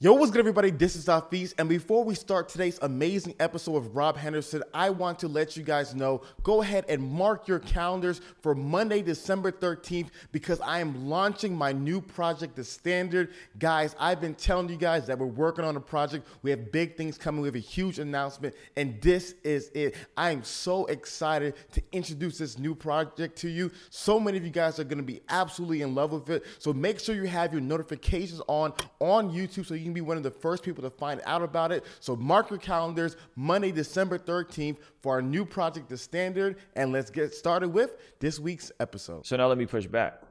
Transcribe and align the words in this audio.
Yo, 0.00 0.12
what's 0.12 0.30
good, 0.30 0.38
everybody? 0.38 0.70
This 0.70 0.94
is 0.94 1.06
Hafeez, 1.06 1.52
and 1.58 1.68
before 1.68 2.04
we 2.04 2.14
start 2.14 2.48
today's 2.48 2.78
amazing 2.82 3.34
episode 3.40 3.74
of 3.74 3.96
Rob 3.96 4.16
Henderson, 4.16 4.62
I 4.72 4.90
want 4.90 5.18
to 5.18 5.26
let 5.26 5.56
you 5.56 5.64
guys 5.64 5.92
know 5.92 6.22
go 6.44 6.62
ahead 6.62 6.84
and 6.88 7.02
mark 7.02 7.48
your 7.48 7.58
calendars 7.58 8.20
for 8.40 8.54
Monday, 8.54 9.02
December 9.02 9.50
13th, 9.50 10.10
because 10.30 10.60
I 10.60 10.78
am 10.78 11.08
launching 11.08 11.52
my 11.52 11.72
new 11.72 12.00
project, 12.00 12.54
The 12.54 12.62
Standard. 12.62 13.30
Guys, 13.58 13.96
I've 13.98 14.20
been 14.20 14.36
telling 14.36 14.68
you 14.68 14.76
guys 14.76 15.04
that 15.08 15.18
we're 15.18 15.26
working 15.26 15.64
on 15.64 15.74
a 15.74 15.80
project. 15.80 16.28
We 16.42 16.50
have 16.50 16.70
big 16.70 16.96
things 16.96 17.18
coming, 17.18 17.40
we 17.40 17.48
have 17.48 17.56
a 17.56 17.58
huge 17.58 17.98
announcement, 17.98 18.54
and 18.76 19.02
this 19.02 19.34
is 19.42 19.68
it. 19.74 19.96
I 20.16 20.30
am 20.30 20.44
so 20.44 20.86
excited 20.86 21.54
to 21.72 21.82
introduce 21.90 22.38
this 22.38 22.56
new 22.56 22.76
project 22.76 23.36
to 23.38 23.48
you. 23.48 23.72
So 23.90 24.20
many 24.20 24.38
of 24.38 24.44
you 24.44 24.50
guys 24.50 24.78
are 24.78 24.84
going 24.84 24.98
to 24.98 25.02
be 25.02 25.22
absolutely 25.28 25.82
in 25.82 25.96
love 25.96 26.12
with 26.12 26.30
it. 26.30 26.44
So 26.60 26.72
make 26.72 27.00
sure 27.00 27.16
you 27.16 27.24
have 27.24 27.52
your 27.52 27.62
notifications 27.62 28.40
on 28.46 28.74
on 29.00 29.32
YouTube 29.32 29.66
so 29.66 29.74
you 29.74 29.87
can 29.88 29.94
be 29.94 30.00
one 30.00 30.16
of 30.16 30.22
the 30.22 30.30
first 30.30 30.62
people 30.62 30.82
to 30.82 30.90
find 30.90 31.20
out 31.24 31.42
about 31.42 31.72
it. 31.72 31.84
So 32.00 32.14
mark 32.14 32.50
your 32.50 32.58
calendars 32.58 33.16
Monday, 33.34 33.72
December 33.72 34.18
13th 34.18 34.76
for 35.00 35.14
our 35.14 35.22
new 35.22 35.44
project, 35.44 35.88
The 35.88 35.98
Standard. 35.98 36.56
And 36.76 36.92
let's 36.92 37.10
get 37.10 37.34
started 37.34 37.68
with 37.70 37.96
this 38.20 38.38
week's 38.38 38.70
episode. 38.80 39.26
So 39.26 39.36
now 39.36 39.46
let 39.48 39.58
me 39.58 39.66
push 39.66 39.86
back. 39.86 40.22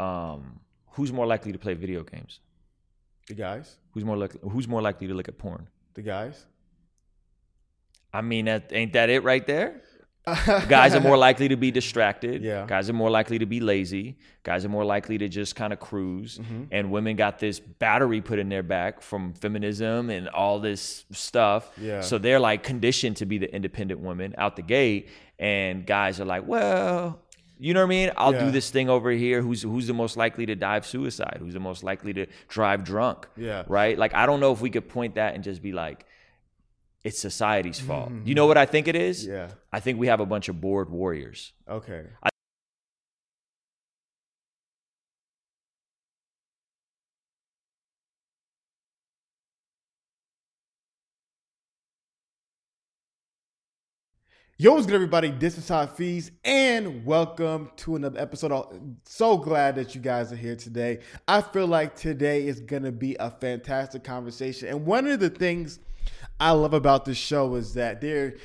Um, 0.00 0.60
who's 0.92 1.12
more 1.12 1.26
likely 1.26 1.52
to 1.52 1.58
play 1.58 1.74
video 1.74 2.02
games? 2.02 2.40
The 3.28 3.34
guys, 3.34 3.76
Who's 3.92 4.04
more 4.04 4.16
likely? 4.16 4.40
Who's 4.50 4.68
more 4.68 4.82
likely 4.82 5.06
to 5.06 5.14
look 5.14 5.28
at 5.28 5.38
porn? 5.38 5.68
the 5.94 6.02
guys. 6.02 6.44
I 8.12 8.20
mean, 8.20 8.44
that 8.46 8.70
ain't 8.72 8.92
that 8.94 9.08
it 9.10 9.22
right 9.22 9.46
there? 9.46 9.80
Guys 10.26 10.94
are 10.94 11.00
more 11.00 11.16
likely 11.28 11.48
to 11.48 11.56
be 11.56 11.70
distracted. 11.70 12.42
Yeah. 12.42 12.64
Guys 12.66 12.88
are 12.88 12.94
more 12.94 13.10
likely 13.10 13.38
to 13.38 13.46
be 13.46 13.60
lazy. 13.60 14.16
Guys 14.42 14.64
are 14.64 14.68
more 14.68 14.84
likely 14.84 15.18
to 15.18 15.28
just 15.28 15.54
kind 15.56 15.72
of 15.72 15.80
cruise. 15.80 16.38
Mm-hmm. 16.38 16.64
And 16.70 16.90
women 16.90 17.16
got 17.16 17.38
this 17.38 17.60
battery 17.60 18.20
put 18.20 18.38
in 18.38 18.48
their 18.48 18.62
back 18.62 19.02
from 19.02 19.34
feminism 19.34 20.10
and 20.10 20.28
all 20.28 20.60
this 20.60 21.04
stuff. 21.12 21.70
Yeah. 21.78 22.00
So 22.00 22.18
they're 22.18 22.40
like 22.40 22.62
conditioned 22.62 23.18
to 23.18 23.26
be 23.26 23.38
the 23.38 23.54
independent 23.54 24.00
woman 24.00 24.34
out 24.38 24.56
the 24.56 24.62
gate. 24.62 25.08
And 25.38 25.84
guys 25.86 26.20
are 26.20 26.24
like, 26.24 26.46
well, 26.46 27.20
you 27.58 27.74
know 27.74 27.80
what 27.80 27.86
I 27.86 27.88
mean? 27.88 28.10
I'll 28.16 28.32
Yeah. 28.32 28.46
do 28.46 28.50
this 28.50 28.70
thing 28.70 28.88
over 28.88 29.10
here. 29.10 29.42
Who's 29.42 29.62
who's 29.62 29.86
the 29.86 29.94
most 29.94 30.16
likely 30.16 30.46
to 30.46 30.54
die 30.54 30.76
of 30.78 30.86
suicide? 30.86 31.36
Who's 31.38 31.54
the 31.54 31.60
most 31.60 31.82
likely 31.84 32.12
to 32.14 32.26
drive 32.48 32.82
drunk? 32.84 33.28
Yeah. 33.36 33.64
Right? 33.68 33.96
Like 33.98 34.14
I 34.14 34.26
don't 34.26 34.40
know 34.40 34.52
if 34.52 34.60
we 34.60 34.70
could 34.70 34.88
point 34.88 35.14
that 35.16 35.34
and 35.34 35.44
just 35.44 35.62
be 35.62 35.72
like, 35.72 36.06
it's 37.04 37.18
society's 37.18 37.78
fault. 37.78 38.10
You 38.24 38.34
know 38.34 38.46
what 38.46 38.56
I 38.56 38.64
think 38.64 38.88
it 38.88 38.96
is? 38.96 39.24
Mm-hmm. 39.24 39.32
Yeah. 39.32 39.48
I 39.70 39.80
think 39.80 39.98
we 39.98 40.06
have 40.06 40.20
a 40.20 40.26
bunch 40.26 40.48
of 40.48 40.60
bored 40.60 40.88
warriors. 40.88 41.52
Okay. 41.68 42.06
Yo, 54.56 54.72
what's 54.72 54.86
good, 54.86 54.94
everybody? 54.94 55.32
This 55.32 55.58
is 55.58 55.68
Hafeez, 55.68 56.30
and 56.44 57.04
welcome 57.04 57.70
to 57.78 57.96
another 57.96 58.20
episode. 58.20 58.52
I'm 58.52 58.98
so 59.04 59.36
glad 59.36 59.74
that 59.74 59.96
you 59.96 60.00
guys 60.00 60.32
are 60.32 60.36
here 60.36 60.54
today. 60.56 61.00
I 61.26 61.42
feel 61.42 61.66
like 61.66 61.96
today 61.96 62.46
is 62.46 62.60
going 62.60 62.84
to 62.84 62.92
be 62.92 63.16
a 63.18 63.30
fantastic 63.30 64.04
conversation. 64.04 64.68
And 64.68 64.86
one 64.86 65.08
of 65.08 65.18
the 65.18 65.28
things 65.28 65.80
I 66.40 66.50
love 66.52 66.74
about 66.74 67.04
this 67.04 67.16
show 67.16 67.54
is 67.54 67.74
that 67.74 68.00
there, 68.00 68.36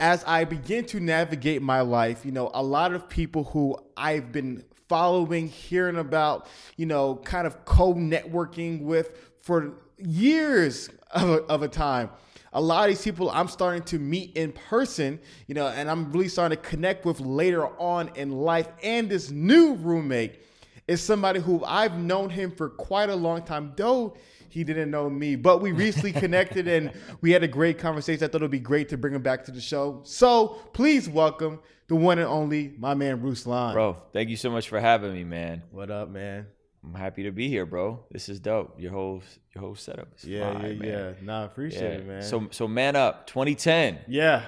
as 0.00 0.24
I 0.24 0.44
begin 0.44 0.84
to 0.86 1.00
navigate 1.00 1.62
my 1.62 1.80
life, 1.80 2.24
you 2.24 2.32
know, 2.32 2.50
a 2.54 2.62
lot 2.62 2.92
of 2.92 3.08
people 3.08 3.44
who 3.44 3.76
I've 3.96 4.32
been 4.32 4.64
following, 4.88 5.48
hearing 5.48 5.96
about, 5.96 6.48
you 6.76 6.86
know, 6.86 7.16
kind 7.16 7.46
of 7.46 7.64
co 7.64 7.94
networking 7.94 8.82
with 8.82 9.32
for 9.42 9.74
years 9.98 10.90
of 11.12 11.28
a, 11.28 11.42
of 11.44 11.62
a 11.62 11.68
time 11.68 12.10
a 12.54 12.60
lot 12.60 12.88
of 12.88 12.96
these 12.96 13.02
people 13.02 13.30
I'm 13.30 13.48
starting 13.48 13.82
to 13.82 13.98
meet 13.98 14.36
in 14.36 14.52
person, 14.52 15.18
you 15.48 15.54
know, 15.54 15.66
and 15.66 15.90
I'm 15.90 16.12
really 16.12 16.28
starting 16.28 16.56
to 16.56 16.62
connect 16.62 17.04
with 17.04 17.20
later 17.20 17.66
on 17.80 18.10
in 18.14 18.30
life. 18.30 18.68
And 18.82 19.08
this 19.08 19.30
new 19.30 19.74
roommate 19.74 20.40
is 20.86 21.02
somebody 21.02 21.40
who 21.40 21.64
I've 21.64 21.98
known 21.98 22.30
him 22.30 22.52
for 22.52 22.68
quite 22.68 23.10
a 23.10 23.14
long 23.16 23.42
time, 23.42 23.72
though 23.76 24.16
he 24.54 24.62
didn't 24.62 24.88
know 24.88 25.10
me. 25.10 25.34
But 25.34 25.60
we 25.60 25.72
recently 25.72 26.12
connected 26.24 26.68
and 26.68 26.92
we 27.20 27.32
had 27.32 27.42
a 27.42 27.48
great 27.48 27.76
conversation. 27.76 28.22
I 28.22 28.28
thought 28.28 28.40
it 28.40 28.44
would 28.44 28.50
be 28.52 28.60
great 28.60 28.88
to 28.90 28.96
bring 28.96 29.12
him 29.12 29.22
back 29.22 29.44
to 29.46 29.50
the 29.50 29.60
show. 29.60 30.00
So 30.04 30.60
please 30.72 31.08
welcome 31.08 31.58
the 31.88 31.96
one 31.96 32.20
and 32.20 32.28
only 32.28 32.72
my 32.78 32.94
man 32.94 33.20
Ruslan. 33.20 33.72
Bro, 33.72 33.96
thank 34.12 34.28
you 34.28 34.36
so 34.36 34.50
much 34.50 34.68
for 34.68 34.78
having 34.78 35.12
me, 35.12 35.24
man. 35.24 35.64
What 35.72 35.90
up, 35.90 36.08
man? 36.08 36.46
I'm 36.84 36.94
happy 36.94 37.24
to 37.24 37.32
be 37.32 37.48
here, 37.48 37.66
bro. 37.66 38.04
This 38.12 38.28
is 38.28 38.38
dope. 38.38 38.78
Your 38.78 38.92
whole 38.92 39.22
your 39.56 39.64
whole 39.64 39.74
setup 39.74 40.08
is 40.16 40.24
Yeah, 40.24 40.52
fine, 40.52 40.62
yeah, 40.62 40.72
man. 40.74 40.88
yeah. 40.88 41.12
Nah, 41.22 41.42
I 41.42 41.44
appreciate 41.46 42.00
it, 42.00 42.06
man. 42.06 42.22
So 42.22 42.46
so 42.52 42.68
man 42.68 42.94
up, 42.94 43.26
2010, 43.26 44.00
yeah. 44.06 44.42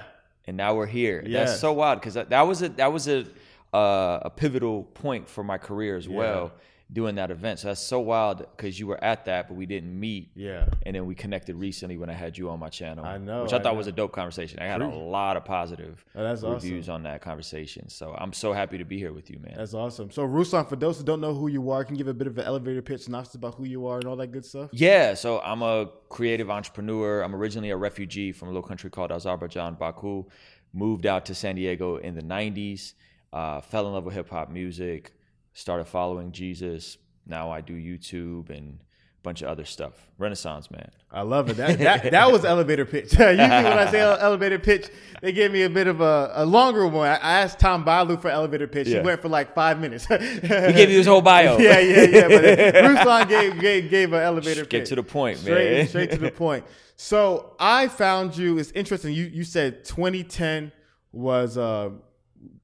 and 0.45 0.55
now 0.55 0.75
we're 0.75 0.85
here. 0.85 1.21
Yes. 1.25 1.49
That's 1.49 1.61
so 1.61 1.73
wild 1.73 1.99
because 1.99 2.13
that, 2.13 2.29
that 2.29 2.43
was 2.43 2.61
a 2.61 2.69
that 2.69 2.93
was 2.93 3.09
a 3.09 3.25
uh, 3.73 4.19
a 4.21 4.29
pivotal 4.29 4.83
point 4.83 5.27
for 5.27 5.43
my 5.43 5.57
career 5.57 5.97
as 5.97 6.07
well, 6.07 6.53
doing 6.91 7.15
that 7.15 7.31
event. 7.31 7.59
So 7.59 7.67
that's 7.67 7.81
so 7.81 7.99
wild 7.99 8.39
because 8.55 8.79
you 8.79 8.87
were 8.87 9.03
at 9.03 9.25
that, 9.25 9.49
but 9.49 9.55
we 9.57 9.65
didn't 9.65 9.97
meet. 9.99 10.31
Yeah. 10.35 10.65
And 10.85 10.95
then 10.95 11.05
we 11.05 11.15
connected 11.15 11.55
recently 11.55 11.97
when 11.97 12.09
I 12.09 12.13
had 12.13 12.37
you 12.37 12.49
on 12.49 12.59
my 12.59 12.69
channel. 12.69 13.03
I 13.03 13.17
know, 13.17 13.43
which 13.43 13.51
I, 13.51 13.57
I 13.57 13.61
thought 13.61 13.73
know. 13.73 13.77
was 13.77 13.87
a 13.87 13.91
dope 13.91 14.13
conversation. 14.13 14.59
I 14.59 14.65
had 14.65 14.81
a 14.81 14.87
lot 14.87 15.35
of 15.35 15.43
positive 15.43 16.03
Oh, 16.15 16.23
that's 16.23 16.43
reviews 16.43 16.87
on 16.87 17.03
that 17.03 17.21
conversation. 17.21 17.89
So 17.89 18.15
I'm 18.17 18.31
so 18.31 18.53
happy 18.53 18.77
to 18.77 18.85
be 18.85 18.97
here 18.97 19.11
with 19.11 19.29
you, 19.29 19.37
man. 19.39 19.55
That's 19.57 19.73
awesome. 19.73 20.11
So, 20.11 20.25
Ruslan, 20.25 20.67
for 20.67 20.77
those 20.77 20.97
who 20.97 21.03
don't 21.03 21.19
know 21.19 21.33
who 21.33 21.47
you 21.49 21.71
are, 21.71 21.83
can 21.83 21.95
you 21.95 21.97
give 21.99 22.07
a 22.07 22.13
bit 22.13 22.27
of 22.27 22.37
an 22.37 22.45
elevator 22.45 22.81
pitch, 22.81 23.01
synopsis 23.01 23.35
about 23.35 23.55
who 23.55 23.65
you 23.65 23.85
are 23.87 23.97
and 23.97 24.05
all 24.05 24.15
that 24.15 24.27
good 24.31 24.45
stuff? 24.45 24.69
Yeah, 24.71 25.13
so 25.13 25.41
I'm 25.41 25.61
a 25.61 25.89
creative 26.09 26.49
entrepreneur. 26.49 27.21
I'm 27.21 27.35
originally 27.35 27.71
a 27.71 27.77
refugee 27.77 28.31
from 28.31 28.47
a 28.47 28.51
little 28.51 28.67
country 28.67 28.89
called 28.89 29.11
Azerbaijan, 29.11 29.75
Baku. 29.75 30.25
Moved 30.73 31.05
out 31.05 31.25
to 31.25 31.35
San 31.35 31.55
Diego 31.55 31.97
in 31.97 32.13
the 32.15 32.21
90s, 32.21 32.93
uh, 33.33 33.61
fell 33.61 33.87
in 33.87 33.93
love 33.93 34.03
with 34.05 34.13
hip 34.13 34.29
hop 34.29 34.49
music, 34.49 35.13
started 35.57 35.85
following 35.85 36.31
Jesus. 36.31 36.97
Now 37.25 37.51
I 37.51 37.61
do 37.61 37.73
YouTube 37.73 38.49
and 38.49 38.79
a 38.79 39.21
bunch 39.23 39.41
of 39.41 39.49
other 39.49 39.65
stuff. 39.65 39.93
Renaissance 40.19 40.69
man. 40.69 40.91
I 41.11 41.21
love 41.23 41.49
it. 41.49 41.57
That 41.57 41.79
that, 41.79 42.11
that 42.11 42.31
was 42.31 42.45
elevator 42.45 42.85
pitch. 42.85 43.11
Usually, 43.13 43.37
when 43.37 43.47
I 43.47 43.89
say 43.89 43.99
elevator 44.19 44.59
pitch, 44.59 44.89
they 45.21 45.31
give 45.31 45.51
me 45.51 45.63
a 45.63 45.69
bit 45.69 45.87
of 45.87 45.99
a, 45.99 46.31
a 46.35 46.45
longer 46.45 46.87
one. 46.87 47.09
I, 47.09 47.41
asked 47.41 47.59
Tom 47.59 47.83
Bilyeu 47.83 48.21
for 48.21 48.29
elevator 48.29 48.67
pitch. 48.67 48.87
He 48.87 48.99
went 48.99 49.21
for 49.21 49.29
like 49.29 49.55
five 49.55 49.79
minutes. 49.79 50.05
he 50.05 50.15
He 50.17 50.73
gave 50.73 50.89
you 50.91 50.97
his 50.99 51.07
whole 51.07 51.21
bio. 51.21 51.57
yeah, 51.57 51.79
yeah, 51.79 52.01
yeah. 52.03 52.27
But 52.27 52.43
Ruslan 52.43 53.27
gave, 53.27 53.59
gave 53.59 53.89
gave 53.89 54.13
an 54.13 54.21
elevator 54.21 54.61
Get 54.61 54.69
pitch. 54.69 54.79
Get 54.81 54.85
to 54.89 54.95
the 54.95 55.03
point, 55.03 55.39
straight, 55.39 55.77
man. 55.77 55.87
Straight 55.87 56.11
to 56.11 56.17
the 56.17 56.31
point. 56.31 56.65
So 56.95 57.55
I 57.59 57.87
found 57.87 58.37
you. 58.37 58.59
It's 58.59 58.71
interesting. 58.71 59.13
You 59.13 59.25
you 59.25 59.43
said 59.43 59.85
2010 59.85 60.71
was 61.11 61.57
a 61.57 61.93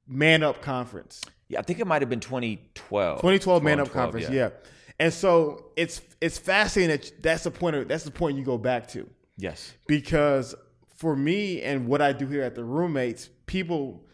Man 0.07 0.43
Up 0.43 0.61
conference. 0.61 1.21
Yeah, 1.53 1.59
I 1.59 1.61
think 1.63 1.79
it 1.79 1.87
might 1.87 2.01
have 2.01 2.09
been 2.09 2.19
2012. 2.19 3.17
2012 3.17 3.63
Man 3.63 3.79
Up 3.79 3.89
12, 3.89 3.91
Conference, 3.91 4.29
yeah. 4.33 4.49
And 4.99 5.11
so 5.11 5.71
it's 5.75 6.01
it's 6.21 6.37
fascinating 6.37 6.97
that 6.97 7.23
that's 7.23 7.43
the 7.43 7.51
point 7.51 7.75
of, 7.75 7.87
that's 7.87 8.03
the 8.03 8.11
point 8.11 8.37
you 8.37 8.43
go 8.43 8.57
back 8.57 8.87
to 8.89 9.09
Yes. 9.37 9.73
because 9.87 10.53
for 10.97 11.15
me 11.15 11.61
and 11.61 11.87
what 11.87 12.01
I 12.01 12.13
do 12.13 12.27
here 12.27 12.43
at 12.43 12.55
the 12.55 12.63
roommates, 12.63 13.29
people 13.47 14.05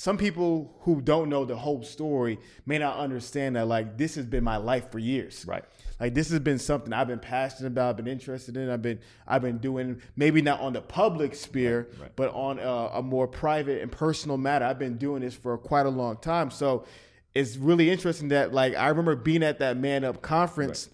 some 0.00 0.16
people 0.16 0.74
who 0.80 1.02
don't 1.02 1.28
know 1.28 1.44
the 1.44 1.54
whole 1.54 1.82
story 1.82 2.38
may 2.64 2.78
not 2.78 2.96
understand 2.96 3.54
that 3.54 3.66
like 3.66 3.98
this 3.98 4.14
has 4.14 4.24
been 4.24 4.42
my 4.42 4.56
life 4.56 4.90
for 4.90 4.98
years. 4.98 5.44
Right. 5.46 5.62
Like 6.00 6.14
this 6.14 6.30
has 6.30 6.40
been 6.40 6.58
something 6.58 6.90
I've 6.90 7.08
been 7.08 7.18
passionate 7.18 7.66
about, 7.66 7.90
i've 7.90 7.96
been 7.98 8.06
interested 8.06 8.56
in. 8.56 8.70
I've 8.70 8.80
been 8.80 8.98
I've 9.28 9.42
been 9.42 9.58
doing 9.58 10.00
maybe 10.16 10.40
not 10.40 10.60
on 10.60 10.72
the 10.72 10.80
public 10.80 11.34
sphere, 11.34 11.90
right. 12.00 12.10
but 12.16 12.32
on 12.32 12.58
a, 12.58 12.98
a 13.00 13.02
more 13.02 13.28
private 13.28 13.82
and 13.82 13.92
personal 13.92 14.38
matter. 14.38 14.64
I've 14.64 14.78
been 14.78 14.96
doing 14.96 15.20
this 15.20 15.34
for 15.34 15.58
quite 15.58 15.84
a 15.84 15.90
long 15.90 16.16
time. 16.16 16.50
So 16.50 16.86
it's 17.34 17.58
really 17.58 17.90
interesting 17.90 18.28
that 18.28 18.54
like 18.54 18.74
I 18.76 18.88
remember 18.88 19.16
being 19.16 19.42
at 19.42 19.58
that 19.58 19.76
Man 19.76 20.04
Up 20.04 20.22
conference 20.22 20.88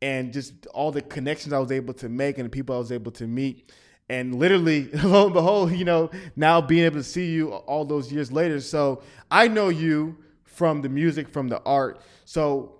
and 0.00 0.32
just 0.32 0.66
all 0.68 0.90
the 0.90 1.02
connections 1.02 1.52
I 1.52 1.58
was 1.58 1.70
able 1.70 1.92
to 1.92 2.08
make 2.08 2.38
and 2.38 2.46
the 2.46 2.50
people 2.50 2.74
I 2.74 2.78
was 2.78 2.92
able 2.92 3.12
to 3.12 3.26
meet. 3.26 3.70
And 4.10 4.34
literally, 4.36 4.88
lo 5.04 5.24
and 5.26 5.34
behold, 5.34 5.72
you 5.72 5.84
know, 5.84 6.10
now 6.34 6.60
being 6.60 6.84
able 6.84 6.96
to 6.96 7.04
see 7.04 7.30
you 7.30 7.52
all 7.52 7.84
those 7.84 8.10
years 8.10 8.32
later. 8.32 8.60
So 8.60 9.02
I 9.30 9.48
know 9.48 9.68
you 9.68 10.16
from 10.44 10.80
the 10.82 10.88
music, 10.88 11.28
from 11.28 11.48
the 11.48 11.60
art. 11.64 12.00
So 12.24 12.76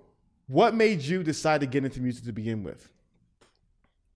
what 0.47 0.75
made 0.75 1.03
you 1.03 1.23
decide 1.23 1.61
to 1.61 1.67
get 1.67 1.85
into 1.85 2.01
music 2.01 2.25
to 2.25 2.33
begin 2.33 2.63
with? 2.63 2.89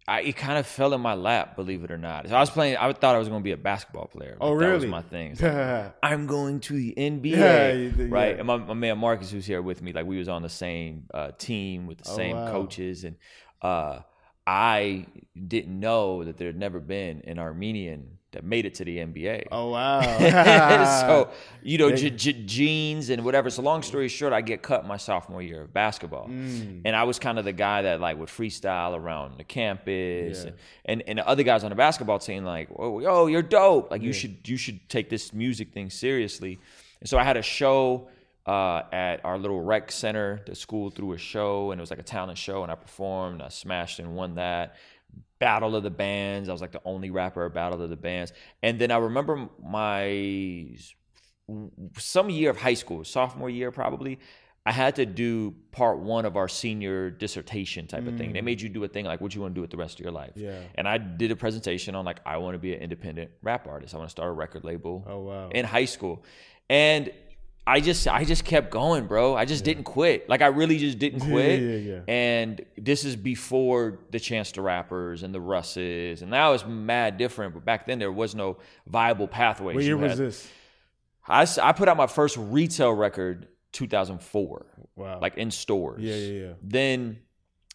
I, 0.08 0.22
it 0.22 0.36
kind 0.36 0.58
of 0.58 0.66
fell 0.66 0.94
in 0.94 1.00
my 1.00 1.14
lap, 1.14 1.54
believe 1.54 1.84
it 1.84 1.90
or 1.92 1.96
not. 1.96 2.28
So 2.28 2.34
I 2.34 2.40
was 2.40 2.50
playing. 2.50 2.76
I 2.76 2.92
thought 2.92 3.14
I 3.14 3.18
was 3.18 3.28
going 3.28 3.40
to 3.40 3.44
be 3.44 3.52
a 3.52 3.56
basketball 3.56 4.06
player. 4.06 4.36
Oh, 4.40 4.50
Like, 4.50 4.58
That 4.58 4.66
really? 4.66 4.86
was 4.88 4.90
my 4.90 5.02
thing. 5.02 5.36
Like, 5.40 5.94
I'm 6.02 6.26
going 6.26 6.58
to 6.60 6.72
the 6.72 6.92
NBA, 6.96 7.24
Yeah, 7.98 8.06
right? 8.08 8.32
yeah. 8.34 8.38
And 8.38 8.46
my, 8.46 8.56
my 8.56 8.74
man 8.74 8.98
Marcus, 8.98 9.30
who's 9.30 9.46
here 9.46 9.62
with 9.62 9.80
me, 9.80 9.92
like 9.92 10.04
we 10.04 10.18
was 10.18 10.28
on 10.28 10.42
the 10.42 10.48
same 10.48 11.04
uh, 11.14 11.30
team 11.38 11.86
with 11.86 11.98
the 11.98 12.10
Oh, 12.10 12.16
same 12.16 12.36
wow. 12.36 12.50
coaches, 12.50 13.04
and 13.04 13.14
uh, 13.62 14.00
I 14.46 15.06
didn't 15.48 15.78
know 15.78 16.24
that 16.24 16.36
there 16.36 16.48
had 16.48 16.58
never 16.58 16.80
been 16.80 17.22
an 17.26 17.38
Armenian 17.38 18.18
that 18.32 18.44
made 18.44 18.64
it 18.64 18.74
to 18.76 18.84
the 18.84 18.96
NBA. 18.96 19.46
Oh 19.52 19.70
wow! 19.70 20.00
so 21.00 21.28
you 21.62 21.76
know, 21.78 21.94
j- 21.94 22.10
j- 22.10 22.32
genes 22.44 23.10
and 23.10 23.24
whatever. 23.24 23.50
So 23.50 23.60
long 23.62 23.82
story 23.82 24.08
short, 24.08 24.32
I 24.32 24.40
get 24.40 24.62
cut 24.62 24.86
my 24.86 24.96
sophomore 24.96 25.42
year 25.42 25.62
of 25.62 25.72
basketball, 25.74 26.28
Mm. 26.28 26.80
and 26.86 26.96
I 26.96 27.04
was 27.04 27.18
kind 27.18 27.38
of 27.38 27.44
the 27.44 27.52
guy 27.52 27.82
that 27.82 28.00
like 28.00 28.18
would 28.18 28.30
freestyle 28.30 28.96
around 28.96 29.36
the 29.38 29.44
campus, 29.44 30.44
Yeah. 30.44 30.50
and 30.86 31.02
and 31.06 31.18
the 31.18 31.28
other 31.28 31.42
guys 31.42 31.62
on 31.62 31.70
the 31.70 31.76
basketball 31.76 32.18
team 32.18 32.44
like, 32.44 32.68
oh, 32.76 33.00
yo, 33.00 33.26
you're 33.26 33.42
dope. 33.42 33.90
Like 33.90 34.02
you 34.02 34.12
should 34.14 34.48
you 34.48 34.56
should 34.56 34.88
take 34.88 35.10
this 35.10 35.32
music 35.34 35.72
thing 35.72 35.90
seriously. 35.90 36.58
And 37.00 37.08
so 37.08 37.18
I 37.18 37.24
had 37.24 37.36
a 37.36 37.42
show 37.42 38.08
uh, 38.46 38.82
at 38.92 39.24
our 39.24 39.38
little 39.38 39.60
rec 39.60 39.92
center. 39.92 40.42
The 40.46 40.54
school 40.54 40.90
threw 40.90 41.12
a 41.12 41.18
show, 41.18 41.70
and 41.70 41.80
it 41.80 41.82
was 41.82 41.90
like 41.90 41.98
a 42.00 42.04
talent 42.04 42.38
show, 42.38 42.62
and 42.62 42.72
I 42.72 42.74
performed. 42.74 43.42
I 43.42 43.48
smashed 43.48 43.98
and 43.98 44.14
won 44.14 44.34
that. 44.36 44.76
Battle 45.38 45.74
of 45.74 45.82
the 45.82 45.90
Bands. 45.90 46.48
I 46.48 46.52
was 46.52 46.60
like 46.60 46.72
the 46.72 46.80
only 46.84 47.10
rapper 47.10 47.44
at 47.44 47.52
Battle 47.52 47.82
of 47.82 47.90
the 47.90 47.96
Bands. 47.96 48.32
And 48.62 48.78
then 48.78 48.90
I 48.90 48.98
remember 48.98 49.48
my 49.62 50.76
some 51.98 52.30
year 52.30 52.50
of 52.50 52.56
high 52.56 52.74
school, 52.74 53.04
sophomore 53.04 53.50
year 53.50 53.70
probably. 53.70 54.18
I 54.64 54.70
had 54.70 54.94
to 54.96 55.06
do 55.06 55.56
part 55.72 55.98
one 55.98 56.24
of 56.24 56.36
our 56.36 56.46
senior 56.46 57.10
dissertation 57.10 57.88
type 57.88 58.06
of 58.06 58.16
thing. 58.16 58.32
They 58.32 58.42
made 58.42 58.60
you 58.60 58.68
do 58.68 58.84
a 58.84 58.88
thing 58.88 59.04
like, 59.04 59.20
what 59.20 59.34
you 59.34 59.40
want 59.40 59.54
to 59.54 59.56
do 59.56 59.60
with 59.60 59.72
the 59.72 59.76
rest 59.76 59.98
of 59.98 60.04
your 60.04 60.12
life? 60.12 60.36
Mm. 60.36 60.42
Yeah. 60.42 60.60
And 60.76 60.86
I 60.88 60.98
did 60.98 61.32
a 61.32 61.36
presentation 61.36 61.96
on 61.96 62.04
like, 62.04 62.20
I 62.24 62.36
want 62.36 62.54
to 62.54 62.60
be 62.60 62.72
an 62.72 62.80
independent 62.80 63.32
rap 63.42 63.66
artist. 63.66 63.92
I 63.92 63.98
want 63.98 64.08
to 64.08 64.12
start 64.12 64.28
a 64.28 64.32
record 64.32 64.62
label 64.62 65.04
Oh 65.08 65.18
wow! 65.18 65.48
in 65.50 65.64
high 65.64 65.86
school. 65.86 66.22
And 66.70 67.10
I 67.66 67.80
just 67.80 68.08
I 68.08 68.24
just 68.24 68.44
kept 68.44 68.70
going, 68.72 69.06
bro. 69.06 69.36
I 69.36 69.44
just 69.44 69.62
didn't 69.64 69.84
quit. 69.84 70.28
Like 70.28 70.42
I 70.42 70.48
really 70.48 70.78
just 70.78 70.98
didn't 70.98 71.20
quit. 71.20 71.62
yeah, 71.62 71.76
yeah. 71.76 72.00
And 72.08 72.60
this 72.76 73.04
is 73.04 73.14
before 73.14 74.00
the 74.10 74.18
Chance 74.18 74.50
the 74.52 74.62
Rappers 74.62 75.22
and 75.22 75.32
the 75.32 75.40
Russes. 75.40 76.22
And 76.22 76.30
now 76.30 76.54
it's 76.54 76.66
mad 76.66 77.18
different. 77.18 77.54
But 77.54 77.64
back 77.64 77.86
then 77.86 78.00
there 78.00 78.10
was 78.10 78.34
no 78.34 78.58
viable 78.86 79.28
pathways. 79.28 79.76
what 79.76 79.84
year 79.84 79.96
was 79.96 80.18
this? 80.18 80.48
I, 81.28 81.46
I 81.62 81.70
put 81.72 81.88
out 81.88 81.96
my 81.96 82.08
first 82.08 82.36
retail 82.36 82.92
record 82.92 83.46
2004, 83.72 84.66
Wow! 84.96 85.20
like 85.20 85.36
in 85.36 85.52
stores. 85.52 86.02
yeah, 86.02 86.16
yeah, 86.16 86.46
yeah. 86.46 86.52
Then 86.62 87.20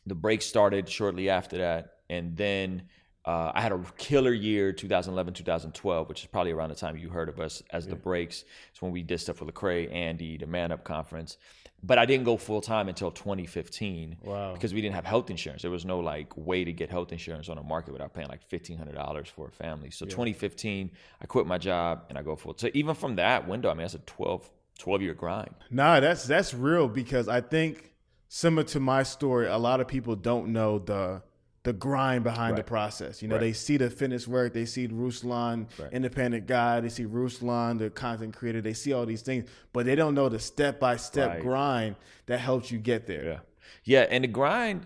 the 0.05 0.15
break 0.15 0.41
started 0.41 0.89
shortly 0.89 1.29
after 1.29 1.59
that, 1.59 1.93
and 2.09 2.35
then 2.35 2.83
uh, 3.27 3.51
I 3.53 3.61
had 3.61 3.73
a 3.73 3.83
killer 3.97 4.31
year 4.31 4.71
2011 4.71 5.33
2012, 5.33 6.07
which 6.09 6.21
is 6.21 6.27
probably 6.27 6.53
around 6.53 6.69
the 6.69 6.75
time 6.75 6.97
you 6.97 7.09
heard 7.09 7.27
of 7.29 7.39
us 7.39 7.61
as 7.71 7.85
the 7.85 7.95
breaks. 7.95 8.45
It's 8.71 8.81
when 8.81 8.91
we 8.93 9.03
did 9.03 9.19
stuff 9.19 9.41
with 9.41 9.53
Lecrae, 9.53 9.93
Andy, 9.93 10.37
the 10.37 10.47
Man 10.47 10.71
Up 10.71 10.83
Conference. 10.83 11.37
But 11.83 11.99
I 11.99 12.05
didn't 12.05 12.23
go 12.25 12.37
full 12.37 12.61
time 12.61 12.87
until 12.89 13.11
2015 13.11 14.17
Wow. 14.23 14.53
because 14.53 14.73
we 14.73 14.81
didn't 14.81 14.95
have 14.95 15.05
health 15.05 15.29
insurance. 15.29 15.61
There 15.61 15.69
was 15.71 15.85
no 15.85 15.99
like 15.99 16.35
way 16.35 16.63
to 16.63 16.71
get 16.73 16.89
health 16.89 17.11
insurance 17.11 17.49
on 17.49 17.57
the 17.57 17.63
market 17.63 17.91
without 17.91 18.13
paying 18.13 18.27
like 18.29 18.47
$1,500 18.49 19.27
for 19.27 19.47
a 19.47 19.51
family. 19.51 19.91
So 19.91 20.05
2015, 20.05 20.89
I 21.21 21.25
quit 21.25 21.45
my 21.45 21.57
job 21.57 22.05
and 22.09 22.17
I 22.17 22.23
go 22.23 22.35
full. 22.35 22.55
So 22.57 22.69
even 22.73 22.95
from 22.95 23.17
that 23.17 23.47
window, 23.47 23.69
I 23.69 23.73
mean, 23.73 23.81
that's 23.81 23.93
a 23.93 23.99
12, 23.99 24.49
12 24.79 25.01
year 25.01 25.13
grind. 25.13 25.53
Nah, 25.69 25.99
that's 25.99 26.25
that's 26.25 26.53
real 26.53 26.87
because 26.87 27.27
I 27.27 27.41
think 27.41 27.93
similar 28.27 28.63
to 28.69 28.79
my 28.79 29.03
story, 29.03 29.47
a 29.47 29.57
lot 29.57 29.79
of 29.81 29.87
people 29.87 30.15
don't 30.15 30.47
know 30.53 30.79
the 30.79 31.21
the 31.67 31.73
grind 31.73 32.23
behind 32.23 32.57
the 32.57 32.63
process. 32.63 33.21
You 33.21 33.27
know, 33.27 33.35
Right. 33.35 33.41
they 33.41 33.53
see 33.53 33.75
the 33.75 33.89
finished 33.89 34.25
work, 34.25 34.53
they 34.53 34.63
see 34.63 34.87
Ruslan, 34.87 35.65
Right. 35.77 35.91
independent 35.91 36.47
guy, 36.47 36.79
they 36.79 36.87
see 36.87 37.03
Ruslan, 37.03 37.77
the 37.77 37.89
content 37.89 38.33
creator, 38.33 38.61
they 38.61 38.71
see 38.73 38.93
all 38.93 39.05
these 39.05 39.21
things, 39.21 39.49
but 39.73 39.85
they 39.85 39.93
don't 39.95 40.15
know 40.15 40.29
the 40.29 40.39
step 40.39 40.79
by 40.79 40.95
step 40.95 41.41
grind 41.41 41.97
that 42.27 42.39
helps 42.39 42.71
you 42.71 42.77
get 42.79 43.05
there. 43.05 43.25
Yeah. 43.25 43.39
Yeah. 43.83 44.07
And 44.09 44.23
the 44.23 44.29
grind 44.29 44.85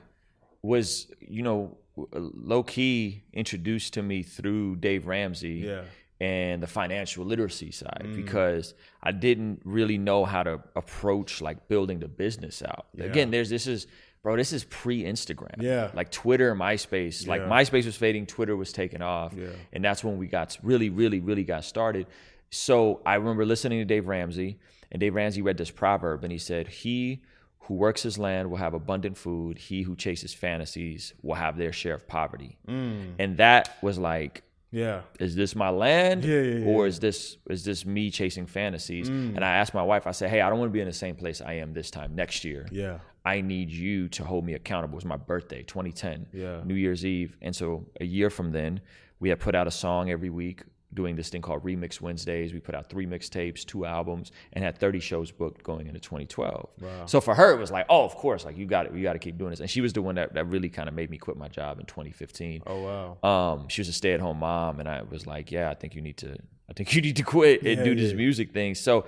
was, 0.64 1.08
you 1.20 1.44
know, 1.44 1.78
low 2.14 2.64
key 2.64 3.22
introduced 3.32 3.94
to 3.94 4.02
me 4.02 4.24
through 4.24 4.78
Dave 4.78 5.06
Ramsey 5.06 5.60
Yeah. 5.68 5.84
and 6.20 6.64
the 6.64 6.68
financial 6.68 7.26
literacy 7.26 7.70
side 7.72 8.06
Mm. 8.06 8.16
because 8.16 8.74
I 9.04 9.12
didn't 9.12 9.62
really 9.66 10.00
know 10.00 10.26
how 10.26 10.42
to 10.42 10.54
approach 10.76 11.42
like 11.42 11.68
building 11.68 12.00
the 12.00 12.08
business 12.08 12.64
out. 12.64 12.88
Again, 12.98 13.30
there's 13.30 13.50
this 13.52 13.68
is 13.68 13.86
bro, 14.24 14.36
this 14.38 14.54
is 14.54 14.64
pre 14.64 15.04
Instagram. 15.04 15.62
Yeah. 15.62 15.92
Like 15.94 16.12
Twitter, 16.12 16.56
MySpace. 16.56 17.28
Like 17.28 17.42
Yeah. 17.42 17.48
MySpace 17.50 17.86
was 17.86 17.96
fading, 17.96 18.26
Twitter 18.26 18.56
was 18.56 18.72
taking 18.72 19.02
off. 19.02 19.34
Yeah. 19.36 19.48
And 19.74 19.84
that's 19.84 20.04
when 20.04 20.18
we 20.18 20.28
got 20.28 20.58
really, 20.64 20.90
really, 20.90 21.20
really 21.20 21.44
got 21.44 21.64
started. 21.64 22.08
So 22.50 23.02
I 23.06 23.16
remember 23.16 23.46
listening 23.46 23.80
to 23.80 23.86
Dave 23.86 24.08
Ramsey, 24.08 24.60
and 24.92 25.00
Dave 25.00 25.16
Ramsey 25.16 25.42
read 25.42 25.58
this 25.58 25.72
proverb, 25.72 26.24
and 26.24 26.32
he 26.32 26.38
said, 26.38 26.68
He 26.68 27.22
who 27.66 27.76
works 27.76 28.04
his 28.04 28.18
land 28.18 28.50
will 28.50 28.58
have 28.58 28.74
abundant 28.74 29.18
food. 29.18 29.58
He 29.58 29.84
who 29.84 29.96
chases 29.96 30.34
fantasies 30.34 31.14
will 31.22 31.36
have 31.36 31.58
their 31.58 31.72
share 31.72 31.94
of 31.94 32.08
poverty. 32.08 32.58
Mm. 32.68 33.14
And 33.20 33.38
that 33.38 33.78
was 33.82 33.98
like, 33.98 34.44
Yeah. 34.72 35.02
is 35.20 35.36
this 35.36 35.56
my 35.56 35.70
land 35.70 36.26
Yeah, 36.26 36.42
yeah, 36.42 36.56
yeah, 36.60 36.66
or 36.66 36.88
is 36.88 37.00
this 37.00 37.38
is 37.50 37.64
this 37.64 37.86
me 37.86 38.10
chasing 38.12 38.46
fantasies 38.48 39.10
Mm. 39.10 39.36
and 39.36 39.44
i 39.46 39.56
asked 39.58 39.74
my 39.74 39.84
wife 39.84 40.08
i 40.08 40.12
said 40.12 40.30
hey 40.30 40.40
i 40.42 40.50
don't 40.50 40.60
want 40.60 40.70
to 40.70 40.74
be 40.74 40.80
in 40.80 40.88
the 40.88 40.94
same 40.94 41.16
place 41.16 41.42
i 41.42 41.54
am 41.54 41.74
this 41.74 41.92
time 41.92 42.16
next 42.16 42.44
year 42.46 42.66
Yeah. 42.72 43.00
I 43.26 43.42
need 43.42 43.70
you 43.72 44.08
to 44.10 44.24
hold 44.24 44.46
me 44.46 44.54
accountable 44.54 44.94
it 44.94 44.96
was 44.96 45.06
my 45.06 45.18
birthday 45.18 45.64
2010 45.64 46.28
Yeah. 46.34 46.62
new 46.66 46.76
year's 46.76 47.06
eve 47.06 47.36
and 47.42 47.56
so 47.56 47.86
a 48.00 48.06
year 48.06 48.30
from 48.30 48.52
then 48.52 48.82
we 49.20 49.30
had 49.30 49.40
put 49.40 49.54
out 49.56 49.68
a 49.68 49.72
song 49.72 50.10
every 50.10 50.30
week 50.30 50.64
doing 50.94 51.16
this 51.16 51.30
thing 51.30 51.42
called 51.42 51.64
remix 51.64 52.02
wednesdays 52.02 52.52
we 52.54 52.60
put 52.60 52.76
out 52.76 52.90
three 52.90 53.06
mixtapes 53.06 53.64
two 53.66 53.86
albums 53.86 54.32
and 54.54 54.64
had 54.64 54.78
30 54.78 55.00
shows 55.00 55.32
booked 55.32 55.64
going 55.64 55.88
into 55.88 56.00
2012 56.00 56.70
Wow. 56.82 57.06
so 57.06 57.22
for 57.22 57.34
her 57.36 57.54
it 57.54 57.60
was 57.60 57.72
like 57.72 57.86
oh 57.90 58.04
of 58.04 58.16
course 58.16 58.44
like 58.46 58.58
you 58.58 58.66
got 58.66 58.88
it 58.88 58.94
you 58.94 59.04
got 59.04 59.14
to 59.14 59.20
keep 59.20 59.38
doing 59.38 59.52
this 59.52 59.60
and 59.62 59.70
she 59.70 59.80
was 59.82 59.94
the 59.94 60.02
one 60.02 60.16
that, 60.16 60.34
that 60.34 60.46
really 60.46 60.70
kind 60.70 60.90
of 60.90 60.96
made 60.96 61.10
me 61.10 61.18
quit 61.18 61.38
my 61.38 61.48
job 61.48 61.80
in 61.80 61.86
2015 61.86 62.64
Oh 62.68 63.16
wow. 63.22 63.30
um, 63.30 63.68
she 63.70 63.80
was 63.82 63.88
a 63.88 63.94
stay 63.94 64.14
at 64.14 64.20
home 64.20 64.40
mom, 64.40 64.80
and 64.80 64.90
I 64.90 65.02
was 65.04 65.26
like, 65.28 65.52
yeah, 65.52 65.70
I 65.70 65.76
think 65.76 65.96
you 65.96 66.02
need 66.02 66.18
to, 66.18 66.36
I 66.70 66.74
think 66.74 66.94
you 66.96 67.02
need 67.02 67.16
to 67.18 67.24
quit 67.24 67.62
and 67.64 67.78
Yeah, 67.80 67.84
do 67.84 67.96
this 67.96 68.14
music 68.14 68.52
thing. 68.52 68.76
So, 68.76 69.06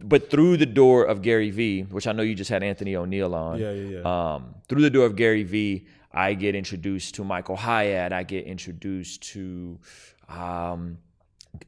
but 0.00 0.30
through 0.30 0.56
the 0.56 0.66
door 0.66 1.04
of 1.04 1.22
Gary 1.22 1.50
Vee, 1.50 1.82
which 1.82 2.06
I 2.06 2.12
know 2.12 2.22
you 2.22 2.34
just 2.34 2.50
had 2.50 2.62
Anthony 2.62 2.92
ONeal 2.94 3.32
on, 3.34 3.58
Yeah, 3.60 3.72
yeah, 3.72 4.00
yeah. 4.00 4.34
Um, 4.34 4.54
through 4.68 4.82
the 4.82 4.90
door 4.90 5.06
of 5.06 5.14
Gary 5.16 5.44
Vee, 5.44 5.86
I 6.12 6.34
get 6.34 6.54
introduced 6.54 7.14
to 7.16 7.24
Michael 7.24 7.56
Hyatt. 7.56 8.12
I 8.12 8.22
get 8.24 8.44
introduced 8.46 9.22
to, 9.32 9.78
um, 10.28 10.98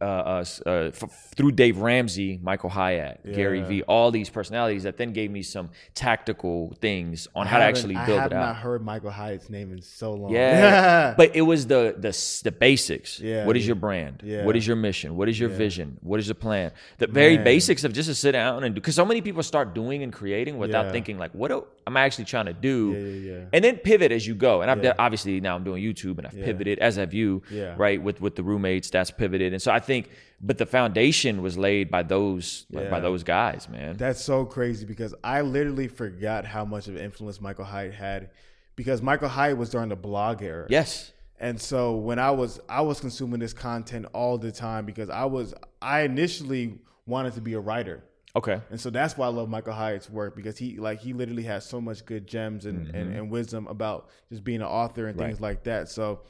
uh, 0.00 0.04
uh, 0.04 0.44
uh, 0.66 0.70
f- 0.70 1.32
through 1.36 1.52
Dave 1.52 1.78
Ramsey, 1.78 2.38
Michael 2.42 2.70
Hyatt, 2.70 3.20
Gary 3.34 3.60
Vee, 3.62 3.82
all 3.82 4.10
these 4.10 4.30
personalities 4.30 4.84
that 4.84 4.96
then 4.96 5.12
gave 5.12 5.30
me 5.30 5.42
some 5.42 5.70
tactical 5.94 6.74
things 6.80 7.28
on 7.34 7.46
how 7.46 7.58
to 7.58 7.64
actually 7.64 7.94
build 7.94 8.08
it 8.08 8.12
out. 8.12 8.18
I 8.18 8.22
have 8.22 8.32
not 8.32 8.56
heard 8.56 8.82
Michael 8.84 9.10
Hyatt's 9.10 9.48
name 9.50 9.72
in 9.72 9.82
so 9.82 10.12
long. 10.14 10.32
Yeah, 10.32 11.14
but 11.16 11.34
it 11.36 11.42
was 11.42 11.66
the 11.66 11.94
the 11.98 12.12
the 12.44 12.52
basics. 12.52 13.20
Yeah, 13.20 13.46
What 13.46 13.56
is 13.56 13.66
your 13.66 13.76
brand? 13.76 14.22
Yeah. 14.24 14.44
What 14.44 14.56
is 14.56 14.66
your 14.66 14.76
mission? 14.76 15.16
What 15.16 15.28
is 15.28 15.38
your 15.38 15.48
vision? 15.48 15.98
What 16.02 16.20
is 16.20 16.28
the 16.28 16.34
plan? 16.34 16.72
The 16.98 17.06
very 17.06 17.36
Man. 17.36 17.44
basics 17.44 17.84
of 17.84 17.92
just 17.92 18.08
to 18.08 18.14
sit 18.14 18.32
down 18.32 18.64
and 18.64 18.74
do. 18.74 18.80
Because 18.80 18.94
so 18.94 19.04
many 19.04 19.20
people 19.20 19.42
start 19.42 19.74
doing 19.74 20.02
and 20.02 20.12
creating 20.12 20.58
without 20.58 20.86
Yeah. 20.86 20.92
thinking 20.92 21.18
like, 21.18 21.32
what 21.32 21.50
am 21.86 21.96
I 21.96 22.02
actually 22.02 22.24
trying 22.26 22.46
to 22.46 22.52
do? 22.54 22.92
Yeah, 22.92 22.98
yeah, 23.00 23.38
yeah. 23.38 23.44
And 23.52 23.64
then 23.64 23.76
pivot 23.76 24.12
as 24.12 24.26
you 24.26 24.34
go. 24.34 24.62
And 24.62 24.70
I've 24.70 24.82
Yeah. 24.84 24.94
obviously 24.98 25.40
now 25.40 25.54
I'm 25.56 25.64
doing 25.64 25.82
YouTube 25.82 26.18
and 26.18 26.26
I've 26.26 26.34
Yeah. 26.38 26.44
pivoted 26.46 26.78
as 26.78 26.96
have 26.96 27.14
you. 27.14 27.42
Yeah. 27.50 27.74
Right 27.76 28.00
with 28.02 28.20
with 28.20 28.36
the 28.36 28.42
roommates, 28.42 28.90
that's 28.90 29.10
pivoted. 29.10 29.52
And 29.52 29.60
so 29.60 29.70
I 29.74 29.80
think, 29.80 30.10
but 30.40 30.58
the 30.58 30.66
foundation 30.66 31.42
was 31.42 31.56
laid 31.58 31.90
by 31.90 32.02
those 32.02 32.66
like, 32.70 32.90
by 32.90 33.00
those 33.00 33.22
guys, 33.22 33.68
man. 33.68 33.96
That's 33.96 34.22
so 34.22 34.44
crazy 34.44 34.84
because 34.86 35.14
I 35.24 35.40
literally 35.42 35.88
forgot 35.88 36.44
how 36.44 36.64
much 36.64 36.88
of 36.88 36.96
influence 36.96 37.40
Michael 37.40 37.64
Hyatt 37.64 37.94
had 37.94 38.30
because 38.76 39.02
Michael 39.02 39.28
Hyatt 39.28 39.56
was 39.56 39.70
during 39.70 39.88
the 39.88 39.96
blog 39.96 40.42
era. 40.42 40.66
yes. 40.68 41.12
And 41.40 41.60
so 41.60 41.96
when 41.96 42.18
I 42.20 42.30
was 42.30 42.60
I 42.68 42.80
was 42.82 43.00
consuming 43.00 43.40
this 43.40 43.52
content 43.52 44.06
all 44.12 44.38
the 44.38 44.52
time 44.52 44.86
because 44.86 45.10
I 45.10 45.24
was 45.24 45.52
I 45.82 46.00
initially 46.02 46.78
wanted 47.06 47.34
to 47.34 47.40
be 47.40 47.54
a 47.54 47.60
writer. 47.60 48.04
Okay. 48.36 48.60
And 48.70 48.80
so 48.80 48.88
that's 48.90 49.16
why 49.16 49.26
I 49.26 49.30
love 49.30 49.48
Michael 49.48 49.72
Hyatt's 49.74 50.08
work 50.08 50.36
because 50.36 50.56
he 50.56 50.76
like 50.78 51.00
he 51.00 51.12
literally 51.12 51.42
has 51.44 51.66
so 51.66 51.80
much 51.80 52.04
good 52.06 52.26
gems 52.28 52.66
and, 52.66 52.88
and, 52.94 53.14
and 53.14 53.30
wisdom 53.30 53.66
about 53.66 54.08
just 54.30 54.44
being 54.44 54.60
an 54.60 54.66
author 54.68 55.06
and 55.08 55.18
things 55.18 55.36
Mm-hmm. 55.36 55.44
Right. 55.44 55.50
like 55.56 55.64
that. 55.64 55.88
So 55.88 56.20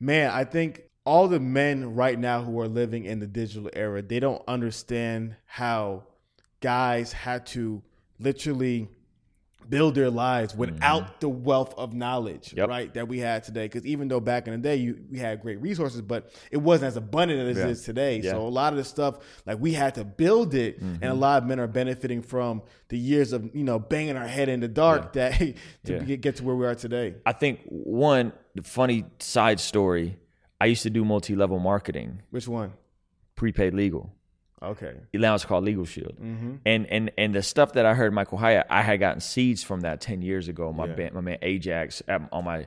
man, 0.00 0.30
I 0.30 0.44
think 0.44 0.82
all 1.06 1.28
the 1.28 1.40
men 1.40 1.94
right 1.94 2.18
now 2.18 2.42
who 2.42 2.58
are 2.60 2.68
living 2.68 3.04
in 3.04 3.20
the 3.20 3.26
digital 3.26 3.68
era, 3.74 4.00
they 4.02 4.20
don't 4.20 4.42
understand 4.48 5.36
how 5.44 6.04
guys 6.60 7.12
had 7.12 7.44
to 7.46 7.82
literally 8.18 8.88
build 9.68 9.94
their 9.94 10.10
lives 10.10 10.54
without 10.54 11.20
the 11.22 11.28
wealth 11.28 11.72
of 11.78 11.94
knowledge, 11.94 12.48
Mm-hmm. 12.48 12.58
Yep. 12.58 12.68
right, 12.68 12.94
that 12.94 13.08
we 13.08 13.18
had 13.18 13.44
today. 13.44 13.64
Because 13.64 13.86
even 13.86 14.08
though 14.08 14.20
back 14.20 14.46
in 14.46 14.52
the 14.52 14.58
day 14.58 14.76
you 14.76 14.98
we 15.10 15.18
had 15.18 15.40
great 15.40 15.58
resources, 15.62 16.02
but 16.02 16.30
it 16.50 16.58
wasn't 16.58 16.88
as 16.88 16.96
abundant 16.98 17.48
as 17.48 17.56
Yeah. 17.56 17.64
it 17.64 17.70
is 17.70 17.82
today. 17.82 18.20
Yeah. 18.20 18.32
So 18.32 18.46
a 18.46 18.48
lot 18.48 18.74
of 18.74 18.76
the 18.76 18.84
stuff 18.84 19.18
like 19.46 19.58
we 19.58 19.72
had 19.72 19.94
to 19.94 20.04
build 20.04 20.54
it, 20.54 20.78
and 20.80 21.00
Mm-hmm. 21.00 21.10
a 21.10 21.14
lot 21.14 21.42
of 21.42 21.48
men 21.48 21.58
are 21.60 21.66
benefiting 21.66 22.20
from 22.20 22.60
the 22.88 22.98
years 22.98 23.32
of 23.32 23.54
you 23.56 23.64
know 23.64 23.78
banging 23.78 24.16
our 24.18 24.26
head 24.28 24.50
in 24.50 24.60
the 24.60 24.68
dark 24.68 25.14
that 25.14 25.32
to 25.38 25.54
Yeah. 25.84 25.98
get, 26.00 26.20
get 26.20 26.36
to 26.36 26.44
where 26.44 26.56
we 26.56 26.66
are 26.66 26.74
today. 26.74 27.14
I 27.24 27.32
think 27.32 27.60
one 27.66 28.32
the 28.54 28.62
funny 28.62 29.04
side 29.18 29.60
story. 29.60 30.18
I 30.64 30.66
used 30.66 30.82
to 30.84 30.90
do 30.90 31.04
multi-level 31.04 31.58
marketing, 31.58 32.22
Which 32.30 32.48
one? 32.48 32.72
prepaid 33.36 33.74
legal. 33.74 34.10
Okay. 34.62 34.94
Now 35.12 35.34
it's 35.34 35.44
called 35.44 35.64
Legal 35.64 35.84
Shield. 35.84 36.14
Mm-hmm. 36.18 36.54
And 36.64 36.86
and 36.86 37.10
and 37.18 37.34
the 37.34 37.42
stuff 37.42 37.74
that 37.74 37.84
I 37.84 37.92
heard 37.92 38.14
Michael 38.14 38.38
Hyatt, 38.38 38.66
I 38.70 38.80
had 38.80 38.98
gotten 38.98 39.20
seeds 39.20 39.62
from 39.62 39.82
that 39.82 40.00
ten 40.00 40.22
years 40.22 40.48
ago. 40.48 40.72
My 40.72 40.86
Yeah. 40.86 40.94
band, 40.94 41.14
my 41.14 41.20
man 41.20 41.38
Ajax 41.42 42.02
on 42.08 42.44
my 42.44 42.66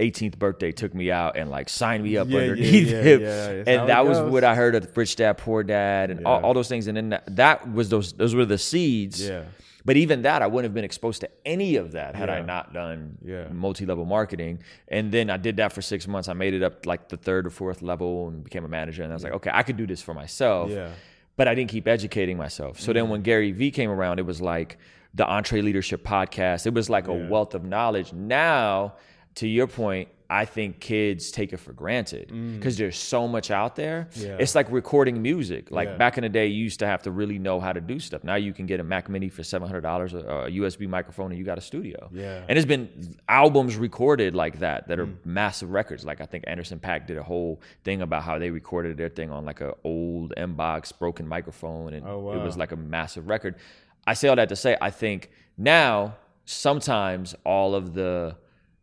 18th 0.00 0.36
birthday 0.38 0.72
took 0.72 0.94
me 0.94 1.10
out 1.12 1.36
and 1.36 1.48
like 1.50 1.68
signed 1.68 2.02
me 2.04 2.16
up 2.16 2.28
Yeah, 2.28 2.40
underneath 2.40 2.88
yeah, 2.90 3.02
him. 3.02 3.64
and 3.68 3.88
that 3.88 4.04
was 4.06 4.18
what 4.20 4.42
I 4.44 4.54
heard 4.56 4.74
of 4.74 4.96
Rich 4.96 5.16
Dad 5.16 5.38
Poor 5.38 5.62
Dad 5.62 6.10
and 6.10 6.26
all, 6.26 6.40
all 6.44 6.54
those 6.54 6.68
things. 6.68 6.86
And 6.88 6.96
then 6.96 7.08
that, 7.10 7.36
that 7.36 7.72
was 7.72 7.88
those 7.88 8.12
those 8.14 8.34
were 8.34 8.44
the 8.44 8.58
seeds. 8.58 9.20
Yeah. 9.24 9.44
But 9.88 9.96
even 9.96 10.20
that, 10.20 10.42
I 10.42 10.46
wouldn't 10.46 10.66
have 10.66 10.74
been 10.74 10.84
exposed 10.84 11.22
to 11.22 11.30
any 11.46 11.76
of 11.76 11.92
that 11.92 12.14
had 12.14 12.28
I 12.28 12.42
not 12.42 12.74
done 12.74 13.16
Yeah. 13.24 13.48
multi-level 13.50 14.04
marketing. 14.04 14.62
And 14.88 15.10
then 15.10 15.30
I 15.30 15.38
did 15.38 15.56
that 15.56 15.72
for 15.72 15.80
six 15.80 16.06
months. 16.06 16.28
I 16.28 16.34
made 16.34 16.52
it 16.52 16.62
up 16.62 16.84
like 16.84 17.08
the 17.08 17.16
third 17.16 17.46
or 17.46 17.50
fourth 17.50 17.80
level 17.80 18.28
and 18.28 18.44
became 18.44 18.66
a 18.66 18.68
manager. 18.68 19.02
And 19.02 19.10
I 19.10 19.16
was 19.16 19.24
like, 19.24 19.32
okay, 19.32 19.50
I 19.50 19.62
could 19.62 19.78
do 19.78 19.86
this 19.86 20.02
for 20.02 20.12
myself. 20.12 20.70
Yeah. 20.70 20.90
But 21.38 21.48
I 21.48 21.54
didn't 21.54 21.70
keep 21.70 21.88
educating 21.88 22.36
myself. 22.36 22.78
So 22.78 22.92
then 22.92 23.04
mm-hmm. 23.04 23.12
when 23.12 23.22
Gary 23.22 23.50
Vee 23.50 23.70
came 23.70 23.88
around, 23.88 24.18
it 24.18 24.26
was 24.26 24.42
like 24.42 24.76
the 25.14 25.24
EntreLeadership 25.24 26.02
Podcast. 26.02 26.66
It 26.66 26.74
was 26.74 26.90
like 26.90 27.08
a 27.08 27.14
wealth 27.14 27.54
of 27.54 27.64
knowledge. 27.64 28.12
Now, 28.12 28.92
to 29.36 29.48
your 29.48 29.68
point, 29.68 30.10
I 30.30 30.44
think 30.44 30.78
kids 30.80 31.30
take 31.30 31.54
it 31.54 31.56
for 31.56 31.72
granted 31.72 32.30
because 32.58 32.76
there's 32.76 32.98
so 32.98 33.26
much 33.26 33.50
out 33.50 33.76
there. 33.76 34.08
Mm. 34.12 34.24
Yeah. 34.26 34.36
It's 34.38 34.54
like 34.54 34.70
recording 34.70 35.22
music. 35.22 35.70
Like 35.70 35.88
Yeah. 35.88 35.96
back 35.96 36.18
in 36.18 36.22
the 36.22 36.28
day, 36.28 36.48
you 36.48 36.64
used 36.64 36.80
to 36.80 36.86
have 36.86 37.00
to 37.04 37.10
really 37.10 37.38
know 37.38 37.60
how 37.60 37.72
to 37.72 37.80
do 37.80 37.98
stuff. 37.98 38.24
Now 38.24 38.34
you 38.34 38.52
can 38.52 38.66
get 38.66 38.78
a 38.78 38.82
Mac 38.84 39.08
Mini 39.08 39.30
for 39.30 39.42
seven 39.42 39.66
hundred 39.66 39.80
dollars, 39.80 40.12
a 40.12 40.48
USB 40.50 40.86
microphone, 40.86 41.30
and 41.30 41.38
you 41.38 41.46
got 41.46 41.56
a 41.56 41.62
studio. 41.62 42.10
Yeah. 42.12 42.44
And 42.46 42.58
it's 42.58 42.66
been 42.66 43.16
albums 43.26 43.76
recorded 43.76 44.34
like 44.34 44.58
that 44.58 44.86
that 44.88 45.00
are 45.00 45.06
Mm. 45.06 45.16
massive 45.24 45.70
records. 45.70 46.04
Like 46.04 46.20
I 46.20 46.26
think 46.26 46.44
Anderson 46.46 46.78
.Paak 46.78 47.06
did 47.06 47.16
a 47.16 47.22
whole 47.22 47.62
thing 47.82 48.02
about 48.02 48.22
how 48.22 48.38
they 48.38 48.50
recorded 48.50 48.98
their 48.98 49.08
thing 49.08 49.30
on 49.30 49.46
like 49.46 49.62
a 49.62 49.72
old 49.82 50.34
Mbox 50.36 50.92
broken 50.98 51.26
microphone, 51.26 51.94
and 51.94 52.06
Oh, 52.06 52.32
it 52.32 52.42
was 52.42 52.58
like 52.58 52.72
a 52.72 52.76
massive 52.76 53.30
record. 53.30 53.54
I 54.06 54.12
say 54.12 54.28
all 54.28 54.36
that 54.36 54.50
to 54.50 54.56
say 54.56 54.76
I 54.80 54.90
think 54.90 55.30
now 55.56 56.16
sometimes 56.44 57.34
all 57.44 57.74
of 57.74 57.94
the 57.94 58.36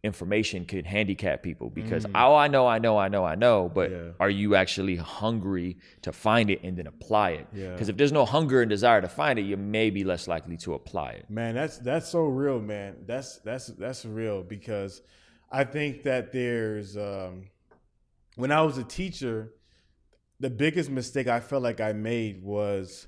information 0.05 0.65
could 0.65 0.85
handicap 0.85 1.41
people 1.43 1.69
because 1.69 2.05
oh 2.13 2.35
I 2.35 2.47
know 2.47 2.65
I 2.67 2.77
know 2.85 2.95
I 3.05 3.07
know 3.09 3.23
I 3.25 3.35
know 3.35 3.57
but 3.79 3.89
Mm. 3.91 4.05
Yeah. 4.05 4.11
are 4.19 4.29
you 4.41 4.55
actually 4.55 4.95
hungry 4.97 5.77
to 6.03 6.11
find 6.11 6.49
it 6.49 6.59
and 6.63 6.77
then 6.77 6.87
apply 6.87 7.29
it 7.39 7.47
Yeah. 7.53 7.71
because 7.71 7.89
if 7.89 7.97
there's 7.97 8.11
no 8.21 8.25
hunger 8.25 8.61
and 8.61 8.69
desire 8.69 9.01
to 9.01 9.07
find 9.21 9.37
it 9.39 9.43
you 9.51 9.57
may 9.57 9.89
be 9.89 10.03
less 10.03 10.27
likely 10.27 10.57
to 10.65 10.73
apply 10.79 11.09
it 11.19 11.25
Man, 11.29 11.55
that's 11.55 11.77
that's 11.79 12.07
so 12.09 12.21
real, 12.43 12.59
man. 12.61 12.91
That's 13.05 13.39
that's 13.39 13.67
that's 13.83 14.05
real 14.05 14.43
because 14.43 15.01
I 15.51 15.63
think 15.75 16.03
that 16.03 16.31
there's 16.31 16.95
um 16.97 17.33
when 18.35 18.51
I 18.51 18.61
was 18.61 18.77
a 18.77 18.83
teacher, 18.83 19.53
the 20.39 20.49
biggest 20.49 20.89
mistake 20.89 21.27
I 21.27 21.39
felt 21.39 21.63
like 21.63 21.79
I 21.79 21.93
made 21.93 22.43
was 22.43 23.07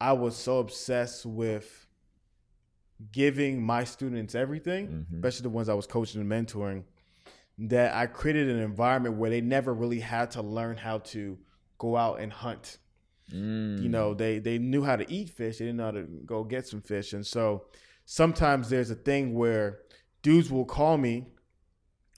I 0.00 0.12
was 0.12 0.36
so 0.36 0.58
obsessed 0.58 1.26
with 1.26 1.86
giving 3.12 3.62
my 3.62 3.84
students 3.84 4.34
everything, 4.34 5.06
Mhm. 5.10 5.14
especially 5.16 5.44
the 5.44 5.50
ones 5.50 5.68
I 5.68 5.74
was 5.74 5.86
coaching 5.86 6.20
and 6.20 6.30
mentoring, 6.30 6.84
that 7.58 7.94
I 7.94 8.06
created 8.06 8.48
an 8.48 8.58
environment 8.58 9.16
where 9.16 9.30
they 9.30 9.40
never 9.40 9.72
really 9.74 10.00
had 10.00 10.30
to 10.32 10.42
learn 10.42 10.76
how 10.76 10.98
to 10.98 11.38
go 11.78 11.96
out 11.96 12.20
and 12.20 12.32
hunt 12.32 12.78
Mm. 13.32 13.82
you 13.82 13.90
know 13.90 14.14
they 14.14 14.38
they 14.38 14.56
knew 14.58 14.82
how 14.82 14.96
to 14.96 15.04
eat 15.12 15.28
fish 15.28 15.58
they 15.58 15.66
didn't 15.66 15.76
know 15.76 15.84
how 15.84 15.90
to 15.90 16.04
go 16.24 16.42
get 16.44 16.66
some 16.66 16.80
fish 16.80 17.12
and 17.12 17.26
so 17.26 17.66
sometimes 18.06 18.70
there's 18.70 18.90
a 18.90 18.94
thing 18.94 19.34
where 19.34 19.80
dudes 20.22 20.50
will 20.50 20.64
call 20.64 20.96
me 20.96 21.26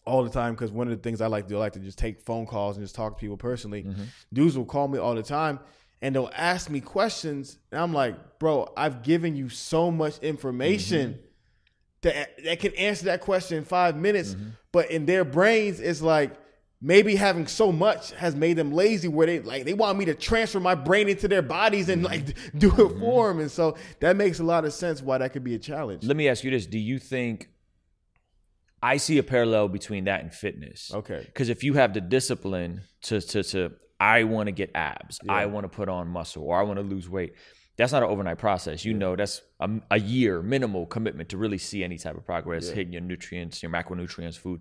all 0.07 0.23
the 0.23 0.31
time 0.31 0.55
because 0.55 0.71
one 0.71 0.87
of 0.87 0.97
the 0.97 1.03
things 1.03 1.21
i 1.21 1.27
like 1.27 1.45
to 1.45 1.51
do 1.51 1.57
i 1.57 1.59
like 1.61 1.73
to 1.73 1.81
just 1.81 1.99
take 1.99 2.21
phone 2.21 2.47
calls 2.47 2.77
and 2.77 2.85
just 2.85 2.95
talk 2.95 3.17
to 3.17 3.21
people 3.21 3.37
personally 3.37 3.83
Mhm. 3.83 4.07
dudes 4.33 4.57
will 4.57 4.65
call 4.65 4.87
me 4.87 4.99
all 4.99 5.17
the 5.17 5.23
time 5.25 5.59
and 6.03 6.15
they'll 6.15 6.31
ask 6.37 6.71
me 6.71 6.81
questions 6.81 7.59
and 7.71 7.81
i'm 7.81 7.93
like 7.93 8.39
bro 8.39 8.73
i've 8.77 9.03
given 9.03 9.37
you 9.37 9.49
so 9.49 9.91
much 9.91 10.19
information 10.19 11.13
mm-hmm. 11.13 11.21
that, 12.03 12.45
that 12.45 12.61
can 12.61 12.75
answer 12.75 13.07
that 13.07 13.21
question 13.21 13.59
in 13.59 13.65
five 13.65 13.97
minutes. 13.97 14.35
Mm-hmm. 14.35 14.51
But 14.73 14.91
in 14.91 15.07
their 15.07 15.25
brains 15.25 15.81
it's 15.81 16.01
like 16.01 16.33
maybe 16.81 17.15
having 17.15 17.47
so 17.47 17.71
much 17.71 18.13
has 18.13 18.35
made 18.35 18.57
them 18.57 18.73
lazy 18.73 19.09
where 19.09 19.27
they 19.27 19.41
like 19.41 19.65
they 19.65 19.75
want 19.75 19.99
me 19.99 20.07
to 20.07 20.15
transfer 20.15 20.61
my 20.61 20.75
brain 20.75 21.09
into 21.09 21.29
their 21.29 21.43
bodies 21.43 21.89
and 21.89 22.03
like 22.03 22.25
mm-hmm. 22.25 22.59
do 22.59 22.69
it 22.69 22.99
for 22.99 23.29
them 23.29 23.41
and 23.41 23.51
so 23.51 23.77
that 24.01 24.17
makes 24.17 24.41
a 24.41 24.45
lot 24.45 24.65
of 24.65 24.73
sense 24.73 25.03
why 25.03 25.19
that 25.19 25.33
could 25.33 25.45
be 25.45 25.55
a 25.55 25.59
challenge. 25.59 26.05
Let 26.05 26.17
me 26.17 26.29
ask 26.29 26.45
you 26.45 26.51
this: 26.51 26.67
Do 26.67 26.79
you 26.79 26.99
think 26.99 27.51
I 28.83 28.97
see 28.97 29.19
a 29.19 29.23
parallel 29.23 29.69
between 29.69 30.05
that 30.05 30.21
and 30.21 30.33
fitness? 30.33 30.91
okay. 30.95 31.23
Because 31.27 31.49
if 31.51 31.63
you 31.63 31.75
have 31.75 31.93
the 31.93 32.01
discipline 32.01 32.83
to 33.03 33.21
to 33.21 33.43
to, 33.43 33.73
I 34.01 34.25
want 34.25 34.47
to 34.47 34.53
get 34.53 34.71
abs, 34.75 35.21
I 35.29 35.47
want 35.47 35.65
to 35.65 35.69
put 35.69 35.89
on 35.89 36.09
muscle, 36.09 36.43
or 36.45 36.59
I 36.59 36.63
want 36.63 36.79
to 36.79 36.83
lose 36.85 37.09
weight. 37.09 37.35
That's 37.77 37.93
not 37.93 38.03
an 38.03 38.09
overnight 38.11 38.39
process. 38.39 38.85
You 38.85 38.95
know, 38.95 39.15
that's 39.17 39.43
a, 39.61 39.71
a 39.91 39.99
year 40.01 40.43
minimal 40.43 40.87
commitment 40.87 41.29
to 41.31 41.37
really 41.39 41.59
see 41.59 41.85
any 41.85 41.99
type 41.99 42.17
of 42.17 42.25
progress, 42.27 42.69
Yeah. 42.69 42.75
hitting 42.75 42.93
your 42.93 43.03
nutrients, 43.03 43.63
your 43.63 43.71
macronutrients, 43.73 44.37
food. 44.39 44.61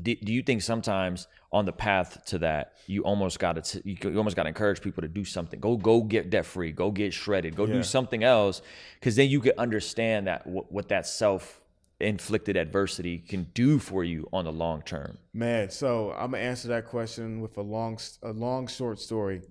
Do, 0.00 0.14
do 0.14 0.32
you 0.32 0.42
think 0.42 0.62
sometimes 0.62 1.26
on 1.52 1.64
the 1.64 1.72
path 1.72 2.24
to 2.26 2.38
that, 2.38 2.74
you 2.86 3.02
almost 3.02 3.38
got 3.40 3.62
to 3.64 3.82
you 3.84 3.96
almost 4.16 4.36
got 4.36 4.44
to 4.44 4.48
encourage 4.48 4.80
people 4.80 5.02
to 5.02 5.08
do 5.08 5.24
something. 5.24 5.58
Go 5.60 5.76
go 5.76 6.02
get 6.02 6.30
debt 6.30 6.46
free. 6.46 6.70
Go 6.72 6.90
get 6.90 7.12
shredded. 7.12 7.56
Go 7.56 7.66
Yeah. 7.66 7.74
do 7.74 7.82
something 7.82 8.22
else, 8.22 8.62
because 8.94 9.16
then 9.16 9.28
you 9.28 9.40
can 9.40 9.52
understand 9.58 10.26
that 10.28 10.46
what, 10.46 10.70
what 10.70 10.88
that 10.90 11.06
self 11.06 11.60
inflicted 12.00 12.56
adversity 12.56 13.18
can 13.18 13.44
do 13.54 13.78
for 13.78 14.04
you 14.04 14.28
on 14.32 14.44
the 14.44 14.52
long 14.52 14.82
term. 14.82 15.18
Man, 15.32 15.70
so 15.70 16.12
I'm 16.12 16.32
gonna 16.32 16.42
answer 16.42 16.68
that 16.68 16.86
question 16.86 17.40
with 17.40 17.56
a 17.56 17.62
long, 17.62 17.98
a 18.22 18.32
long 18.32 18.66
short 18.66 18.98
story. 18.98 19.42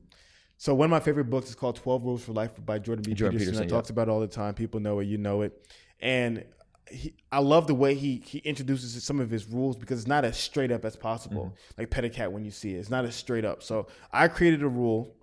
So 0.58 0.76
one 0.76 0.86
of 0.86 0.92
my 0.92 1.00
favorite 1.00 1.30
books 1.30 1.50
is 1.50 1.56
called 1.56 1.78
Twelve 1.78 2.04
Rules 2.04 2.24
for 2.24 2.34
Life 2.34 2.52
by 2.66 2.80
Jordan 2.80 3.04
B. 3.04 3.14
Jordan 3.14 3.38
Peterson. 3.38 3.56
I 3.56 3.58
Peterson, 3.60 3.78
talks 3.78 3.90
about 3.90 4.08
it 4.08 4.12
all 4.12 4.20
the 4.20 4.28
time. 4.28 4.54
People 4.54 4.80
know 4.80 5.00
it, 5.00 5.06
you 5.06 5.18
know 5.18 5.42
it, 5.42 5.54
and 6.02 6.44
he, 6.92 7.14
I 7.32 7.40
love 7.40 7.68
the 7.68 7.76
way 7.76 7.96
he 7.96 8.22
he 8.26 8.40
introduces 8.40 9.02
some 9.04 9.20
of 9.20 9.30
his 9.30 9.48
rules 9.48 9.78
because 9.78 10.00
it's 10.00 10.08
not 10.08 10.26
as 10.26 10.38
straight 10.38 10.72
up 10.72 10.86
as 10.86 10.96
possible. 10.96 11.46
Mm-hmm. 11.46 11.82
Like 11.82 11.90
Pedicat 11.90 12.32
when 12.32 12.44
you 12.44 12.52
see 12.52 12.76
it, 12.76 12.80
it's 12.80 12.90
not 12.90 13.06
as 13.06 13.16
straight 13.16 13.46
up. 13.46 13.64
So 13.64 13.88
I 14.12 14.28
created 14.28 14.64
a 14.64 14.68
rule 14.68 15.16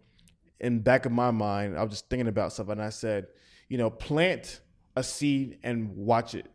in 0.61 0.81
back 0.81 1.07
of 1.07 1.13
my 1.13 1.31
mind. 1.31 1.79
I 1.79 1.83
was 1.83 1.91
just 1.91 2.09
thinking 2.09 2.29
about 2.29 2.53
stuff, 2.53 2.69
and 2.69 2.81
I 2.81 2.91
said, 2.91 3.27
you 3.69 3.79
know, 3.79 3.91
plant 3.91 4.61
a 4.97 5.03
seed 5.03 5.59
and 5.63 5.95
watch 5.95 6.35
it. 6.35 6.47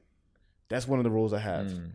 That's 0.71 0.87
one 0.87 0.99
of 0.99 1.03
the 1.03 1.11
rules 1.11 1.33
I 1.33 1.39
have. 1.39 1.71
Hmm. 1.71 1.85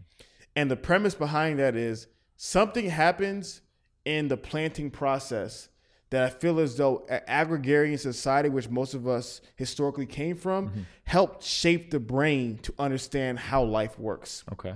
And 0.55 0.71
the 0.71 0.77
premise 0.77 1.15
behind 1.15 1.59
that 1.59 1.75
is 1.75 2.07
something 2.37 2.89
happens 2.91 3.63
in 4.05 4.29
the 4.29 4.37
planting 4.37 4.91
process 4.91 5.69
that 6.11 6.23
I 6.23 6.29
feel 6.29 6.61
as 6.61 6.77
though 6.77 7.05
a- 7.11 7.23
agrarian 7.27 7.99
society, 7.99 8.49
which 8.49 8.69
most 8.69 8.95
of 8.95 9.09
us 9.09 9.41
historically 9.57 10.07
came 10.07 10.37
from, 10.37 10.69
mm-hmm. 10.69 10.81
helped 11.05 11.43
shape 11.43 11.91
the 11.91 11.99
brain 11.99 12.59
to 12.63 12.75
understand 12.79 13.39
how 13.39 13.65
life 13.65 13.99
works. 13.99 14.45
Okay. 14.53 14.75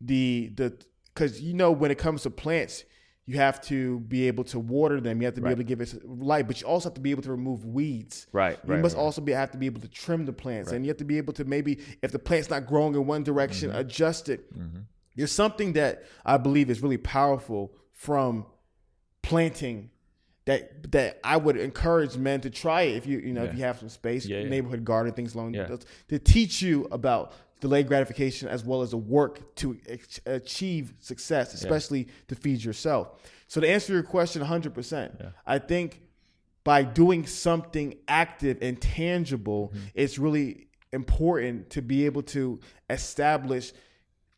The 0.00 0.52
the 0.54 0.78
because 1.12 1.40
you 1.40 1.54
know 1.54 1.72
when 1.72 1.90
it 1.90 1.98
comes 1.98 2.22
to 2.22 2.30
plants, 2.30 2.84
you 3.30 3.36
have 3.36 3.60
to 3.60 4.00
be 4.00 4.26
able 4.26 4.42
to 4.42 4.58
water 4.58 5.00
them. 5.02 5.20
You 5.20 5.26
have 5.26 5.34
to 5.34 5.40
be 5.42 5.44
Right. 5.44 5.50
able 5.50 5.58
to 5.60 5.64
give 5.64 5.80
it 5.82 5.92
light, 6.08 6.46
but 6.48 6.60
you 6.62 6.66
also 6.66 6.88
have 6.88 6.94
to 6.94 7.00
be 7.00 7.10
able 7.10 7.22
to 7.24 7.30
remove 7.30 7.66
weeds. 7.66 8.26
Right. 8.32 8.58
You 8.66 8.72
right, 8.72 8.80
must 8.82 8.96
right. 8.96 9.02
also 9.02 9.20
be 9.20 9.32
have 9.32 9.50
to 9.50 9.58
be 9.58 9.66
able 9.66 9.82
to 9.82 9.88
trim 9.88 10.24
the 10.24 10.32
plants, 10.32 10.72
and 10.72 10.84
you 10.84 10.88
have 10.88 10.96
to 10.96 11.04
be 11.04 11.18
able 11.18 11.34
to 11.34 11.44
maybe, 11.44 11.78
if 12.00 12.10
the 12.10 12.18
plant's 12.18 12.48
not 12.48 12.66
growing 12.66 12.94
in 12.94 13.06
one 13.06 13.22
direction, 13.24 13.68
Mm-hmm. 13.68 13.80
adjust 13.80 14.28
it. 14.30 14.40
There's 15.14 15.30
something 15.32 15.74
that 15.74 16.04
I 16.24 16.38
believe 16.38 16.70
is 16.70 16.80
really 16.82 16.96
powerful 16.96 17.74
from 17.92 18.46
planting 19.22 19.90
that 20.46 20.90
that 20.92 21.20
I 21.22 21.36
would 21.36 21.56
encourage 21.58 22.16
men 22.16 22.40
to 22.40 22.50
try 22.50 22.82
it 22.82 22.96
if 22.96 23.06
you 23.06 23.18
you 23.18 23.32
know 23.34 23.44
if 23.44 23.54
you 23.54 23.62
have 23.64 23.78
some 23.78 23.90
space, 23.90 24.24
Yeah, 24.24 24.38
yeah. 24.38 24.48
neighborhood 24.48 24.84
garden, 24.84 25.12
things 25.12 25.34
along 25.34 25.54
Yeah. 25.54 25.66
those, 25.66 25.84
to 26.08 26.18
teach 26.18 26.62
you 26.62 26.86
about 26.90 27.32
delayed 27.60 27.88
gratification 27.88 28.48
as 28.48 28.64
well 28.64 28.82
as 28.82 28.90
the 28.92 28.96
work 28.96 29.54
to 29.56 29.76
achieve 30.26 30.94
success, 31.00 31.54
especially 31.54 32.08
to 32.28 32.34
feed 32.34 32.62
yourself. 32.62 33.20
So 33.48 33.60
to 33.60 33.68
answer 33.68 33.92
your 33.92 34.02
question 34.02 34.42
100%, 34.42 35.32
I 35.46 35.58
think 35.58 36.00
by 36.64 36.82
doing 36.82 37.26
something 37.26 37.94
active 38.06 38.58
and 38.62 38.80
tangible, 38.80 39.68
Mm-hmm. 39.68 39.86
it's 39.94 40.18
really 40.18 40.68
important 40.92 41.70
to 41.70 41.82
be 41.82 42.06
able 42.06 42.22
to 42.22 42.60
establish 42.90 43.72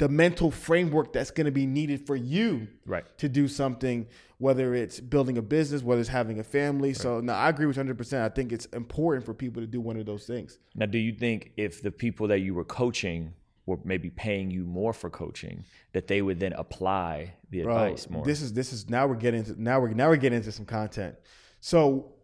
the 0.01 0.09
mental 0.09 0.51
framework 0.51 1.13
that's 1.13 1.31
going 1.31 1.45
to 1.45 1.51
be 1.53 1.67
needed 1.67 2.07
for 2.07 2.17
you 2.17 2.67
Right. 2.87 3.05
to 3.19 3.29
do 3.29 3.47
something, 3.47 4.07
whether 4.39 4.75
it's 4.75 4.99
building 4.99 5.37
a 5.37 5.43
business, 5.43 5.83
whether 5.83 6.01
it's 6.01 6.09
having 6.09 6.41
a 6.41 6.43
family. 6.43 6.95
So, 6.95 7.21
no, 7.21 7.35
I 7.35 7.51
agree 7.51 7.67
with 7.67 7.77
you 7.77 7.85
100%. 7.85 8.23
I 8.23 8.31
think 8.31 8.51
it's 8.51 8.65
important 8.67 9.27
for 9.27 9.35
people 9.35 9.61
to 9.61 9.67
do 9.67 9.79
one 9.79 9.99
of 9.99 10.07
those 10.07 10.25
things. 10.25 10.59
Now, 10.75 10.87
do 10.87 10.97
you 10.97 11.13
think 11.13 11.53
if 11.59 11.83
the 11.83 11.91
people 11.91 12.29
that 12.29 12.39
you 12.39 12.55
were 12.55 12.65
coaching 12.65 13.35
were 13.67 13.79
maybe 13.85 14.09
paying 14.09 14.51
you 14.51 14.65
more 14.65 14.95
for 14.95 15.11
coaching, 15.11 15.65
that 15.93 16.07
they 16.07 16.23
would 16.23 16.41
then 16.41 16.55
apply 16.55 17.35
the 17.51 17.63
Bro, 17.65 17.77
advice 17.77 18.09
more? 18.09 18.25
this 18.25 18.41
is 18.41 18.55
this 18.55 18.73
is 18.73 18.89
now 18.89 19.07
we're 19.07 19.17
getting 19.17 19.41
into 19.41 19.63
now 19.63 19.79
we're 19.81 19.91
now 19.91 20.09
we're 20.09 20.17
getting 20.17 20.39
into 20.39 20.51
some 20.51 20.65
content. 20.65 21.15
So 21.61 22.15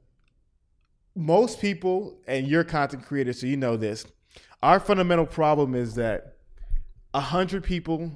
most 1.15 1.61
people, 1.61 2.23
and 2.27 2.49
you're 2.49 2.65
content 2.65 3.05
creator, 3.05 3.35
so 3.35 3.47
you 3.47 3.59
know 3.59 3.77
this. 3.77 4.07
Our 4.63 4.81
fundamental 4.81 5.27
problem 5.27 5.75
is 5.75 5.95
that 5.97 6.36
a 7.17 7.21
hundred 7.21 7.65
people 7.65 8.13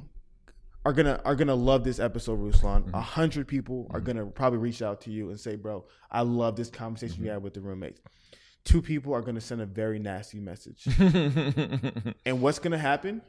are 0.84 0.92
gonna 0.92 1.20
are 1.24 1.34
gonna 1.34 1.54
love 1.54 1.84
this 1.84 1.98
episode, 1.98 2.38
Ruslan. 2.38 2.76
A 2.76 2.80
mm-hmm. 2.80 3.00
hundred 3.00 3.48
people 3.48 3.88
are 3.90 3.98
mm-hmm. 3.98 4.18
gonna 4.18 4.26
probably 4.26 4.58
reach 4.58 4.82
out 4.82 5.00
to 5.02 5.10
you 5.10 5.30
and 5.30 5.40
say, 5.40 5.56
"Bro, 5.56 5.86
I 6.10 6.20
love 6.20 6.54
this 6.54 6.68
conversation 6.68 7.16
you 7.16 7.24
mm-hmm. 7.24 7.34
had 7.34 7.42
with 7.42 7.54
the 7.54 7.62
roommates." 7.62 8.00
Two 8.62 8.82
people 8.82 9.14
are 9.14 9.22
gonna 9.22 9.40
send 9.40 9.62
a 9.62 9.66
very 9.66 9.98
nasty 9.98 10.38
message, 10.38 10.86
and 12.26 12.40
what's 12.42 12.58
gonna 12.58 12.78
happen? 12.78 13.22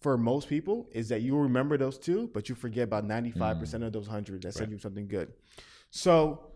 for 0.00 0.18
most 0.18 0.48
people 0.48 0.86
is 0.92 1.08
that 1.08 1.22
you 1.22 1.36
remember 1.36 1.78
those 1.78 1.98
two, 1.98 2.30
but 2.34 2.48
you 2.48 2.54
forget 2.54 2.84
about 2.84 3.04
95% 3.04 3.82
Mm. 3.82 3.86
of 3.86 3.92
those 3.92 4.06
100 4.06 4.42
that 4.42 4.52
said 4.52 4.70
you 4.70 4.78
something 4.78 5.08
good. 5.08 5.32
So 5.90 6.52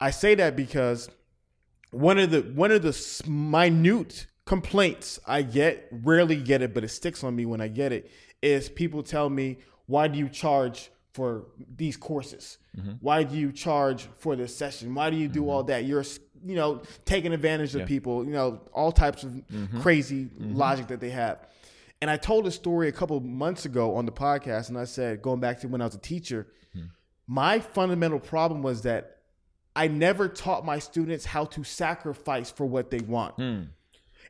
I 0.00 0.10
say 0.10 0.34
that 0.36 0.56
because 0.56 1.10
one 1.90 2.18
of 2.18 2.30
the 2.30 2.40
one 2.40 2.72
of 2.72 2.82
the 2.82 3.22
minute 3.28 4.26
complaints 4.46 5.18
I 5.26 5.42
get, 5.42 5.88
rarely 5.90 6.36
get 6.36 6.62
it, 6.62 6.74
but 6.74 6.84
it 6.84 6.88
sticks 6.88 7.24
on 7.24 7.34
me 7.34 7.46
when 7.46 7.60
I 7.60 7.68
get 7.68 7.92
it, 7.92 8.10
is 8.42 8.68
people 8.68 9.02
tell 9.02 9.30
me, 9.30 9.58
"Why 9.86 10.08
do 10.08 10.18
you 10.18 10.28
charge 10.28 10.90
for 11.12 11.46
these 11.76 11.96
courses? 11.96 12.58
Mm-hmm. 12.76 12.92
Why 13.00 13.22
do 13.22 13.36
you 13.36 13.52
charge 13.52 14.08
for 14.18 14.36
this 14.36 14.54
session? 14.56 14.94
Why 14.94 15.10
do 15.10 15.16
you 15.16 15.28
do 15.28 15.48
all 15.48 15.62
mm-hmm. 15.62 15.68
that? 15.68 15.84
You're 15.84 16.04
you 16.44 16.56
know 16.56 16.82
taking 17.04 17.32
advantage 17.32 17.74
of 17.74 17.82
Yeah. 17.82 17.86
people. 17.86 18.24
You 18.24 18.32
know 18.32 18.60
all 18.72 18.92
types 18.92 19.22
of 19.24 19.30
mm-hmm. 19.30 19.80
crazy 19.80 20.30
logic 20.38 20.88
that 20.88 21.00
they 21.00 21.10
have." 21.10 21.46
And 22.02 22.10
I 22.10 22.18
told 22.18 22.46
a 22.46 22.50
story 22.50 22.88
a 22.88 22.92
couple 22.92 23.18
months 23.20 23.64
ago 23.64 23.96
on 23.96 24.04
the 24.04 24.12
podcast, 24.12 24.68
and 24.68 24.76
I 24.76 24.84
said, 24.84 25.22
going 25.22 25.40
back 25.40 25.60
to 25.60 25.68
when 25.68 25.80
I 25.80 25.86
was 25.86 25.94
a 25.94 25.98
teacher, 25.98 26.48
my 27.26 27.58
fundamental 27.60 28.20
problem 28.20 28.62
was 28.62 28.82
that 28.82 29.18
I 29.74 29.88
never 29.88 30.28
taught 30.28 30.64
my 30.64 30.78
students 30.78 31.24
how 31.24 31.46
to 31.46 31.64
sacrifice 31.64 32.50
for 32.50 32.66
what 32.66 32.90
they 32.90 33.00
want. 33.00 33.36
Mm. 33.38 33.68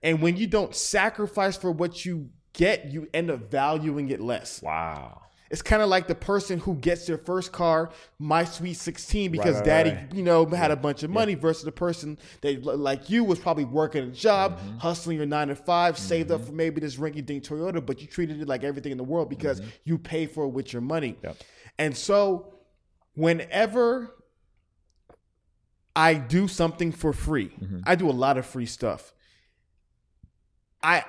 And 0.04 0.20
when 0.22 0.36
you 0.36 0.46
don't 0.46 0.72
sacrifice 0.74 1.56
for 1.56 1.72
what 1.72 2.04
you 2.04 2.28
get, 2.52 2.86
you 2.92 3.08
end 3.12 3.30
up 3.30 3.50
valuing 3.50 4.10
it 4.10 4.20
less. 4.20 4.62
Wow. 4.62 5.22
It's 5.50 5.62
kind 5.62 5.82
of 5.82 5.88
like 5.88 6.08
the 6.08 6.14
person 6.14 6.58
who 6.58 6.74
gets 6.74 7.06
their 7.06 7.18
first 7.18 7.52
car, 7.52 7.90
my 8.18 8.44
sweet 8.44 8.74
16, 8.74 9.30
because 9.30 9.56
right, 9.56 9.64
daddy, 9.64 9.90
right. 9.90 10.12
you 10.12 10.22
know, 10.22 10.44
had 10.46 10.70
a 10.70 10.76
bunch 10.76 11.02
of 11.04 11.10
money 11.10 11.34
versus 11.34 11.64
the 11.64 11.70
person 11.72 12.18
that, 12.40 12.64
like 12.64 13.08
you, 13.08 13.22
was 13.24 13.38
probably 13.38 13.64
working 13.64 14.02
a 14.04 14.10
job, 14.10 14.58
Mm-hmm. 14.58 14.78
hustling 14.78 15.16
your 15.16 15.26
nine 15.26 15.48
to 15.48 15.54
5 15.54 15.98
saved 15.98 16.30
up 16.30 16.44
for 16.44 16.52
maybe 16.52 16.80
this 16.80 16.96
rinky 16.96 17.24
dink 17.24 17.44
Toyota, 17.44 17.84
but 17.84 18.00
you 18.00 18.06
treated 18.06 18.40
it 18.40 18.48
like 18.48 18.64
everything 18.64 18.92
in 18.92 18.98
the 18.98 19.04
world 19.04 19.28
because 19.28 19.62
you 19.84 19.96
pay 19.96 20.26
for 20.26 20.44
it 20.44 20.48
with 20.48 20.72
your 20.72 20.82
money. 20.82 21.12
Mm-hmm. 21.12 21.26
Yep. 21.26 21.36
And 21.78 21.96
so, 21.96 22.54
whenever 23.14 24.14
I 25.96 26.14
do 26.14 26.48
something 26.48 26.92
for 26.92 27.12
free, 27.12 27.50
Mm-hmm. 27.60 27.80
I 27.84 27.94
do 27.94 28.10
a 28.10 28.12
lot 28.12 28.38
of 28.38 28.46
free 28.46 28.66
stuff. 28.66 29.12
I 30.84 31.04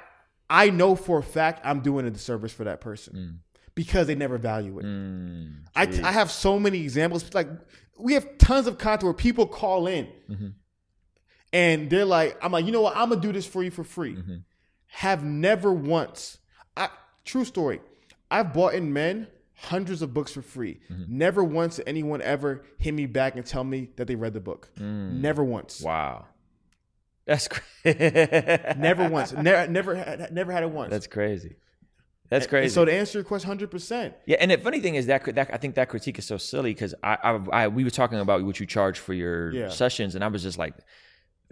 I 0.49 0.69
know 0.69 0.95
for 0.95 1.19
a 1.19 1.23
fact 1.23 1.61
I'm 1.63 1.81
doing 1.81 2.05
a 2.05 2.11
disservice 2.11 2.53
for 2.53 2.63
that 2.63 2.81
person 2.81 3.13
mm. 3.13 3.55
because 3.75 4.07
they 4.07 4.15
never 4.15 4.37
value 4.37 4.79
it. 4.79 4.85
Mm. 4.85 5.55
I, 5.75 5.83
I 6.03 6.11
have 6.11 6.31
so 6.31 6.59
many 6.59 6.81
examples. 6.81 7.33
Like 7.33 7.49
we 7.97 8.13
have 8.13 8.37
tons 8.37 8.67
of 8.67 8.77
content 8.77 9.03
where 9.03 9.13
people 9.13 9.47
call 9.47 9.87
in 9.87 10.07
mm-hmm. 10.29 10.47
and 11.53 11.89
they're 11.89 12.05
like, 12.05 12.37
I'm 12.43 12.51
like, 12.51 12.65
you 12.65 12.71
know 12.71 12.81
what? 12.81 12.95
I'm 12.95 13.09
gonna 13.09 13.21
do 13.21 13.31
this 13.31 13.45
for 13.45 13.63
you 13.63 13.71
for 13.71 13.83
free. 13.83 14.15
Mm-hmm. 14.15 14.37
Have 14.87 15.23
never 15.23 15.73
once. 15.73 16.37
I, 16.77 16.89
true 17.25 17.43
story. 17.45 17.81
I've 18.31 18.53
bought 18.53 18.73
in 18.73 18.93
men 18.93 19.27
hundreds 19.55 20.01
of 20.01 20.13
books 20.13 20.31
for 20.31 20.41
free. 20.41 20.79
Mm-hmm. 20.91 21.17
Never 21.17 21.43
once 21.43 21.77
did 21.77 21.87
anyone 21.87 22.21
ever 22.21 22.63
hit 22.77 22.93
me 22.93 23.05
back 23.05 23.35
and 23.35 23.45
tell 23.45 23.63
me 23.63 23.89
that 23.95 24.07
they 24.07 24.15
read 24.15 24.33
the 24.33 24.39
book. 24.39 24.69
Mm. 24.77 25.21
Never 25.21 25.43
once. 25.43 25.81
Wow. 25.81 26.25
That's 27.25 27.47
crazy. 27.47 27.97
Never 28.77 29.09
once. 29.17 29.33
Never 29.33 29.67
never 29.71 29.95
had, 29.95 30.31
never 30.31 30.51
had 30.51 30.63
it 30.63 30.69
once. 30.69 30.91
That's 30.91 31.07
crazy. 31.07 31.55
That's 32.29 32.45
And 32.45 32.49
crazy. 32.49 32.73
so 32.73 32.85
to 32.85 32.91
answer 32.93 33.19
your 33.19 33.23
question, 33.23 33.47
hundred 33.47 33.69
percent. 33.71 34.15
Yeah, 34.25 34.37
and 34.39 34.49
the 34.51 34.57
funny 34.57 34.79
thing 34.79 34.95
is 34.95 35.05
that, 35.07 35.23
that 35.35 35.49
I 35.53 35.57
think 35.57 35.75
that 35.75 35.89
critique 35.89 36.17
is 36.17 36.25
so 36.25 36.37
silly 36.37 36.73
because 36.73 36.95
I, 37.03 37.17
I, 37.23 37.63
I 37.63 37.67
we 37.67 37.83
were 37.83 37.89
talking 37.91 38.19
about 38.19 38.43
what 38.43 38.59
you 38.59 38.65
charge 38.65 38.97
for 38.99 39.13
your 39.13 39.51
Yeah. 39.53 39.69
sessions, 39.69 40.15
and 40.15 40.23
I 40.23 40.27
was 40.27 40.41
just 40.43 40.57
like, 40.57 40.73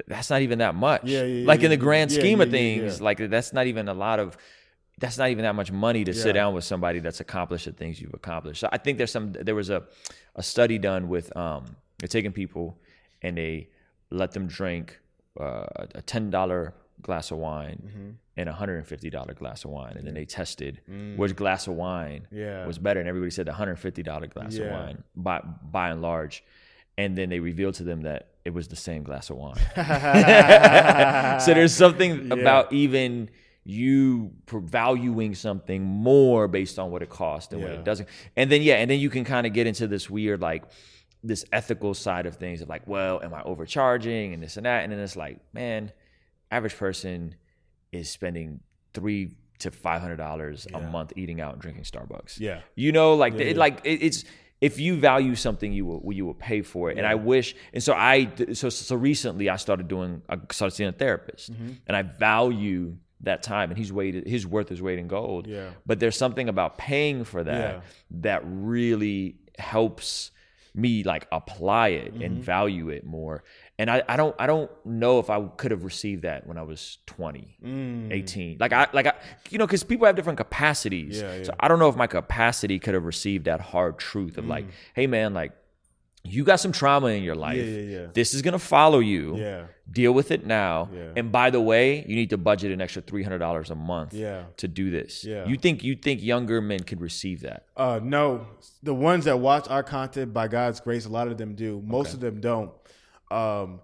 that's 0.08 0.30
not 0.32 0.42
even 0.42 0.60
that 0.60 0.74
much. 0.74 1.03
Yeah, 1.06 1.24
yeah, 1.24 1.48
like 1.48 1.62
in 1.62 1.70
the 1.70 1.77
grand 1.77 2.12
scheme 2.12 2.42
of 2.42 2.50
things, 2.50 3.00
like 3.01 3.18
that's 3.30 3.53
not 3.53 3.68
even 3.68 3.88
a 3.88 3.94
lot 3.94 4.20
of. 4.20 4.38
That's 5.00 5.18
not 5.18 5.30
even 5.30 5.44
that 5.44 5.56
much 5.56 5.72
money 5.72 6.03
to 6.03 6.13
sit 6.13 6.34
down 6.34 6.53
with 6.53 6.63
somebody 6.63 7.00
that's 7.00 7.20
accomplished 7.20 7.65
the 7.65 7.72
things 7.72 8.00
you've 8.00 8.13
accomplished. 8.13 8.60
So 8.62 8.70
I 8.72 8.77
think 8.77 8.98
there's 9.00 9.12
some. 9.12 9.32
There 9.34 9.56
was 9.56 9.70
a, 9.72 9.84
a 10.36 10.44
study 10.44 10.77
done 10.77 11.08
with 11.10 11.36
um, 11.36 11.75
they're 12.00 12.08
taking 12.08 12.32
people 12.32 12.77
and 13.24 13.36
they 13.38 13.70
let 14.12 14.32
them 14.34 14.46
drink 14.48 15.00
uh, 15.40 15.66
a 15.96 16.02
ten 16.02 16.30
dollar 16.30 16.74
glass 17.02 17.32
of 17.32 17.38
wine 17.38 17.82
Mm-hmm. 17.86 18.10
and 18.38 18.50
a 18.50 18.54
hundred 18.54 18.78
and 18.78 18.88
fifty 18.88 19.10
dollar 19.10 19.34
glass 19.34 19.66
of 19.66 19.72
wine, 19.72 19.96
and 19.98 20.06
then 20.08 20.13
they 20.13 20.25
tested 20.25 20.80
which 21.18 21.36
glass 21.36 21.68
of 21.68 21.74
wine 21.74 22.28
Mm. 22.32 22.38
Yeah. 22.38 22.66
was 22.68 22.78
better, 22.78 23.00
and 23.00 23.10
everybody 23.10 23.32
said 23.32 23.46
the 23.48 23.54
hundred 23.54 23.78
fifty 23.80 24.04
dollar 24.04 24.28
glass 24.28 24.58
of 24.58 24.70
wine 24.70 25.04
by 25.16 25.40
by 25.42 25.90
and 25.90 26.02
large, 26.02 26.44
and 26.98 27.18
then 27.18 27.30
they 27.30 27.40
revealed 27.40 27.74
to 27.76 27.84
them 27.84 28.02
that 28.02 28.28
it 28.46 28.54
was 28.54 28.67
the 28.67 28.76
same 28.76 29.04
glass 29.04 29.30
of 29.30 29.38
wine. 29.38 29.56
so 31.39 31.54
there's 31.54 31.74
something 31.74 32.28
Yeah. 32.28 32.34
about 32.36 32.72
even 32.74 33.30
you 33.65 34.32
valuing 34.52 35.34
something 35.34 35.82
more 35.84 36.48
based 36.50 36.78
on 36.78 36.91
what 36.91 37.02
it 37.02 37.10
costs 37.10 37.48
than 37.50 37.62
what 37.62 37.72
it 37.72 37.84
doesn't. 37.86 38.10
And 38.36 38.52
then 38.52 38.62
yeah, 38.62 38.76
and 38.76 38.89
then 38.91 39.00
you 39.00 39.10
can 39.10 39.24
kind 39.24 39.48
of 39.48 39.54
get 39.54 39.67
into 39.67 39.88
this 39.88 40.10
weird 40.10 40.41
like 40.41 40.63
this 41.23 41.45
ethical 41.53 41.93
side 41.93 42.25
of 42.25 42.36
things 42.36 42.62
of 42.62 42.69
like, 42.69 42.86
well, 42.88 43.21
am 43.23 43.33
I 43.33 43.41
overcharging 43.43 44.33
and 44.33 44.43
this 44.43 44.57
and 44.57 44.65
that? 44.65 44.83
And 44.83 44.91
then 44.91 44.99
it's 44.99 45.15
like, 45.15 45.39
man, 45.53 45.91
average 46.51 46.75
person 46.77 47.36
is 47.91 48.09
spending 48.09 48.59
three 48.93 49.36
to 49.59 49.71
five 49.71 50.01
hundred 50.01 50.17
dollars 50.17 50.67
a 50.73 50.81
month 50.81 51.13
eating 51.15 51.39
out 51.39 51.53
and 51.53 51.62
drinking 51.62 51.83
Starbucks. 51.83 52.39
Yeah. 52.39 52.62
You 52.75 52.91
know, 52.91 53.13
like 53.15 53.33
Yeah, 53.36 53.41
it, 53.45 53.53
yeah. 53.55 53.59
like 53.59 53.81
it, 53.86 54.03
it's 54.03 54.25
if 54.59 54.79
you 54.79 54.95
value 54.97 55.36
something, 55.36 55.71
you 55.71 55.86
will 55.86 56.12
you 56.13 56.25
will 56.25 56.33
pay 56.33 56.62
for 56.62 56.89
it. 56.91 56.97
And 56.97 57.05
I 57.07 57.15
wish, 57.15 57.55
and 57.73 57.81
so 57.83 57.93
I 57.93 58.29
so 58.53 58.69
so 58.69 58.95
recently 58.95 59.49
I 59.49 59.55
started 59.57 59.88
doing 59.88 60.21
I 60.27 60.38
started 60.51 60.75
seeing 60.75 60.89
a 60.89 60.93
therapist, 60.93 61.51
Mm-hmm. 61.53 61.71
and 61.88 61.95
I 61.97 62.01
value 62.01 62.97
that 63.21 63.41
time, 63.43 63.69
and 63.71 63.77
he's 63.77 63.93
weighted 63.93 64.27
his 64.27 64.45
worth 64.45 64.71
is 64.71 64.81
weight 64.81 64.99
in 64.99 65.07
gold. 65.07 65.47
Yeah. 65.47 65.69
But 65.86 65.99
there's 66.01 66.17
something 66.17 66.49
about 66.49 66.77
paying 66.77 67.23
for 67.23 67.43
that 67.43 67.75
Yeah. 67.75 67.81
that 68.21 68.41
really 68.45 69.38
helps 69.57 70.31
me 70.75 71.03
like 71.03 71.27
apply 71.31 71.89
it 71.89 72.13
Mm-hmm. 72.13 72.21
and 72.23 72.43
value 72.43 72.89
it 72.89 73.05
more. 73.05 73.43
And 73.77 73.89
I, 73.91 74.03
I 74.07 74.15
don't 74.17 74.36
I 74.39 74.47
don't 74.47 74.71
know 74.86 75.19
if 75.19 75.29
I 75.29 75.41
could 75.57 75.71
have 75.71 75.83
received 75.83 76.23
that 76.23 76.47
when 76.47 76.57
I 76.57 76.63
was 76.63 76.97
20, 77.07 77.57
Mm. 77.63 78.12
18. 78.12 78.57
Like 78.59 78.73
I 78.73 78.88
like 78.93 79.05
I 79.07 79.13
you 79.49 79.57
know 79.57 79.67
cuz 79.67 79.83
people 79.83 80.05
have 80.07 80.15
different 80.15 80.38
capacities. 80.38 81.21
Yeah, 81.21 81.36
yeah. 81.38 81.43
So 81.43 81.53
I 81.59 81.67
don't 81.67 81.79
know 81.79 81.89
if 81.89 81.95
my 81.95 82.07
capacity 82.07 82.79
could 82.79 82.93
have 82.93 83.05
received 83.05 83.45
that 83.45 83.62
hard 83.62 83.97
truth 83.99 84.38
of 84.38 84.45
like, 84.47 84.65
hey 84.95 85.07
man, 85.07 85.33
like 85.33 85.51
you 86.23 86.43
got 86.43 86.59
some 86.59 86.71
trauma 86.71 87.07
in 87.07 87.21
your 87.23 87.36
life. 87.36 87.57
Mm. 87.57 87.91
yeah, 87.91 87.99
yeah. 87.99 88.07
This 88.13 88.33
is 88.33 88.41
going 88.41 88.53
to 88.53 88.59
follow 88.59 88.99
you. 88.99 89.36
Yeah. 89.38 89.65
Deal 89.91 90.13
with 90.13 90.32
it 90.32 90.46
now. 90.46 90.89
Yeah. 90.93 91.12
And 91.17 91.32
by 91.32 91.50
the 91.50 91.60
way, 91.60 92.06
you 92.08 92.15
need 92.15 92.30
to 92.30 92.38
budget 92.38 92.72
an 92.72 92.80
extra 92.80 93.02
$300 93.02 93.69
a 93.69 93.76
month 93.76 94.13
Yeah. 94.13 94.46
to 94.58 94.67
do 94.69 94.89
this. 94.89 95.26
Yeah. 95.26 95.46
You 95.46 95.58
think 95.58 95.84
you 95.84 95.96
think 95.96 96.24
younger 96.24 96.62
men 96.62 96.80
could 96.84 97.02
receive 97.02 97.41
that? 97.41 97.65
Uh, 97.76 98.00
no, 98.02 98.48
the 98.82 98.93
ones 98.93 99.26
that 99.26 99.38
watch 99.39 99.67
our 99.67 99.84
content, 99.84 100.34
by 100.34 100.48
God's 100.48 100.80
grace, 100.80 101.06
a 101.06 101.10
lot 101.10 101.28
of 101.28 101.38
them 101.38 101.54
do. 101.56 101.82
Most 101.86 102.13
of 102.13 102.22
them 102.22 102.39
don't. 102.39 102.72
Um, 103.30 103.82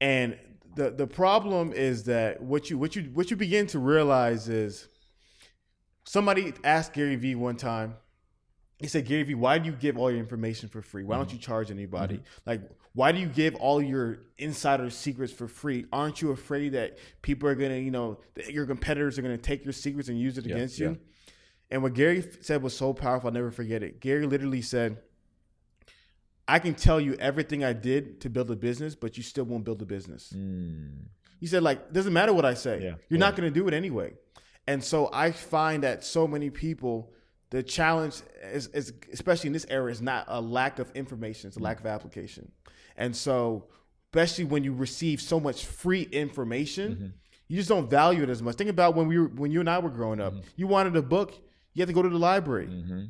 and 0.00 0.36
the 0.74 0.90
the 0.90 1.06
problem 1.06 1.72
is 1.72 2.04
that 2.04 2.42
what 2.42 2.68
you 2.68 2.76
what 2.78 2.96
you 2.96 3.02
what 3.14 3.30
you 3.30 3.36
begin 3.36 3.66
to 3.68 3.78
realize 3.78 4.48
is 4.48 4.88
somebody 6.04 6.52
asked 6.64 6.92
Gary 6.94 7.16
Vee 7.16 7.34
one 7.34 7.56
time. 7.56 7.94
He 8.78 8.86
said, 8.86 9.06
Gary 9.06 9.24
Vee, 9.24 9.34
why 9.34 9.58
do 9.58 9.66
you 9.68 9.74
give 9.74 9.98
all 9.98 10.08
your 10.10 10.20
information 10.20 10.68
for 10.68 10.82
free? 10.82 11.02
Why 11.02 11.16
don't 11.16 11.32
you 11.32 11.38
charge 11.38 11.70
anybody? 11.72 12.20
Like, 12.46 12.62
why 12.98 13.12
do 13.12 13.20
you 13.20 13.28
give 13.28 13.54
all 13.54 13.80
your 13.80 14.18
insider 14.38 14.90
secrets 14.90 15.32
for 15.32 15.46
free? 15.46 15.86
Aren't 15.92 16.20
you 16.20 16.32
afraid 16.32 16.70
that 16.70 16.98
people 17.22 17.48
are 17.48 17.54
gonna, 17.54 17.76
you 17.76 17.92
know, 17.92 18.18
that 18.34 18.50
your 18.50 18.66
competitors 18.66 19.16
are 19.20 19.22
gonna 19.22 19.38
take 19.38 19.64
your 19.64 19.72
secrets 19.72 20.08
and 20.08 20.18
use 20.18 20.36
it 20.36 20.44
Yeah, 20.44 20.56
against 20.56 20.80
yeah. 20.80 20.88
you? 20.88 20.98
And 21.70 21.84
what 21.84 21.94
Gary 21.94 22.28
said 22.40 22.60
was 22.60 22.76
so 22.76 22.92
powerful, 22.92 23.28
I'll 23.28 23.34
never 23.34 23.52
forget 23.52 23.84
it. 23.84 24.00
Gary 24.00 24.26
literally 24.26 24.62
said, 24.62 24.98
I 26.48 26.58
can 26.58 26.74
tell 26.74 27.00
you 27.00 27.14
everything 27.20 27.62
I 27.62 27.72
did 27.72 28.20
to 28.22 28.30
build 28.30 28.50
a 28.50 28.56
business, 28.56 28.96
but 28.96 29.16
you 29.16 29.22
still 29.22 29.44
won't 29.44 29.62
build 29.62 29.80
a 29.80 29.86
business. 29.86 30.30
Hmm. 30.34 31.04
He 31.38 31.46
said, 31.46 31.62
like, 31.62 31.92
doesn't 31.92 32.12
matter 32.12 32.32
what 32.32 32.44
I 32.44 32.54
say. 32.54 32.82
Yeah, 32.82 32.94
You're 33.08 33.20
not 33.20 33.36
going 33.36 33.48
to 33.48 33.54
do 33.54 33.68
it 33.68 33.74
anyway. 33.74 34.14
And 34.66 34.82
so 34.82 35.08
I 35.12 35.30
find 35.30 35.84
that 35.84 36.02
so 36.02 36.26
many 36.26 36.50
people, 36.50 37.12
the 37.50 37.62
challenge 37.62 38.22
is, 38.42 38.66
is 38.68 38.92
especially 39.12 39.46
in 39.48 39.52
this 39.52 39.66
era, 39.70 39.88
is 39.88 40.02
not 40.02 40.24
a 40.26 40.40
lack 40.40 40.80
of 40.80 40.90
information, 40.96 41.46
it's 41.46 41.56
a 41.56 41.60
hmm. 41.60 41.66
lack 41.66 41.78
of 41.78 41.86
application. 41.86 42.50
And 42.98 43.16
so, 43.16 43.68
especially 44.12 44.44
when 44.44 44.64
you 44.64 44.74
receive 44.74 45.22
so 45.22 45.40
much 45.40 45.64
free 45.64 46.02
information, 46.02 46.94
mm-hmm. 46.94 47.06
you 47.46 47.56
just 47.56 47.68
don't 47.68 47.88
value 47.88 48.22
it 48.24 48.28
as 48.28 48.42
much. 48.42 48.56
Think 48.56 48.68
about 48.70 48.94
when 48.94 49.06
we 49.08 49.18
were, 49.18 49.28
when 49.28 49.50
you 49.50 49.60
and 49.60 49.70
I 49.70 49.78
were 49.78 49.88
growing 49.88 50.20
up. 50.20 50.34
Mm-hmm. 50.34 50.42
You 50.56 50.66
wanted 50.66 50.96
a 50.96 51.02
book, 51.02 51.32
you 51.72 51.80
had 51.80 51.88
to 51.88 51.94
go 51.94 52.02
to 52.02 52.08
the 52.08 52.18
library. 52.18 52.66
Mm-hmm. 52.66 53.04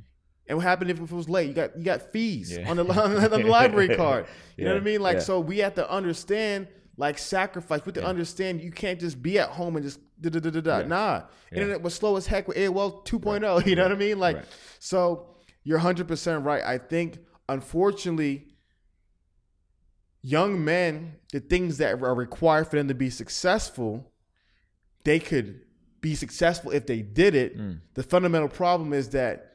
And 0.49 0.57
what 0.57 0.63
happened 0.65 0.91
if 0.91 1.01
it 1.01 1.11
was 1.11 1.29
late? 1.29 1.49
You 1.49 1.55
got 1.55 1.77
you 1.77 1.85
got 1.85 2.13
fees 2.13 2.57
Yeah. 2.57 2.71
on 2.71 2.77
the 2.77 2.85
on 3.03 3.31
the 3.31 3.39
library 3.51 3.97
card. 3.97 4.27
You 4.57 4.65
know 4.65 4.75
what 4.75 4.81
I 4.81 4.85
mean? 4.85 5.01
Like 5.01 5.17
yeah. 5.17 5.23
so, 5.23 5.41
we 5.41 5.59
have 5.59 5.75
to 5.75 5.91
understand 5.91 6.69
like 6.97 7.19
sacrifice. 7.19 7.81
We 7.85 7.91
have 7.91 8.03
to 8.03 8.07
understand 8.07 8.61
you 8.61 8.73
can't 8.73 8.99
just 8.99 9.23
be 9.23 9.39
at 9.39 9.51
home 9.51 9.77
and 9.77 9.85
just 9.85 10.01
da 10.21 10.31
da 10.31 10.41
da 10.41 10.51
da 10.51 10.61
da. 10.61 10.79
Yeah. 10.79 10.87
Nah, 10.87 11.23
Yeah. 11.53 11.59
internet 11.59 11.83
was 11.83 11.95
slow 11.95 12.17
as 12.17 12.27
heck 12.27 12.49
with 12.49 12.57
AOL 12.57 13.05
2.0. 13.07 13.67
You 13.67 13.77
know 13.77 13.83
what 13.85 13.93
I 13.93 13.97
mean? 13.97 14.19
Like 14.19 14.37
Right. 14.37 14.47
so, 14.81 15.29
you're 15.65 15.79
100 15.79 16.09
percent 16.09 16.45
right. 16.45 16.63
I 16.65 16.79
think 16.79 17.19
unfortunately, 17.49 18.48
young 20.23 20.65
men, 20.65 21.17
the 21.33 21.41
things 21.41 21.79
that 21.79 22.03
are 22.03 22.15
required 22.15 22.69
for 22.69 22.77
them 22.77 22.89
to 22.89 22.95
be 22.95 23.11
successful, 23.11 24.11
they 25.05 25.19
could 25.19 25.61
be 26.01 26.15
successful 26.15 26.71
if 26.71 26.87
they 26.87 27.03
did 27.03 27.35
it. 27.35 27.59
Mm. 27.59 27.81
The 27.95 28.03
fundamental 28.03 28.49
problem 28.49 28.93
is 28.93 29.11
that 29.11 29.49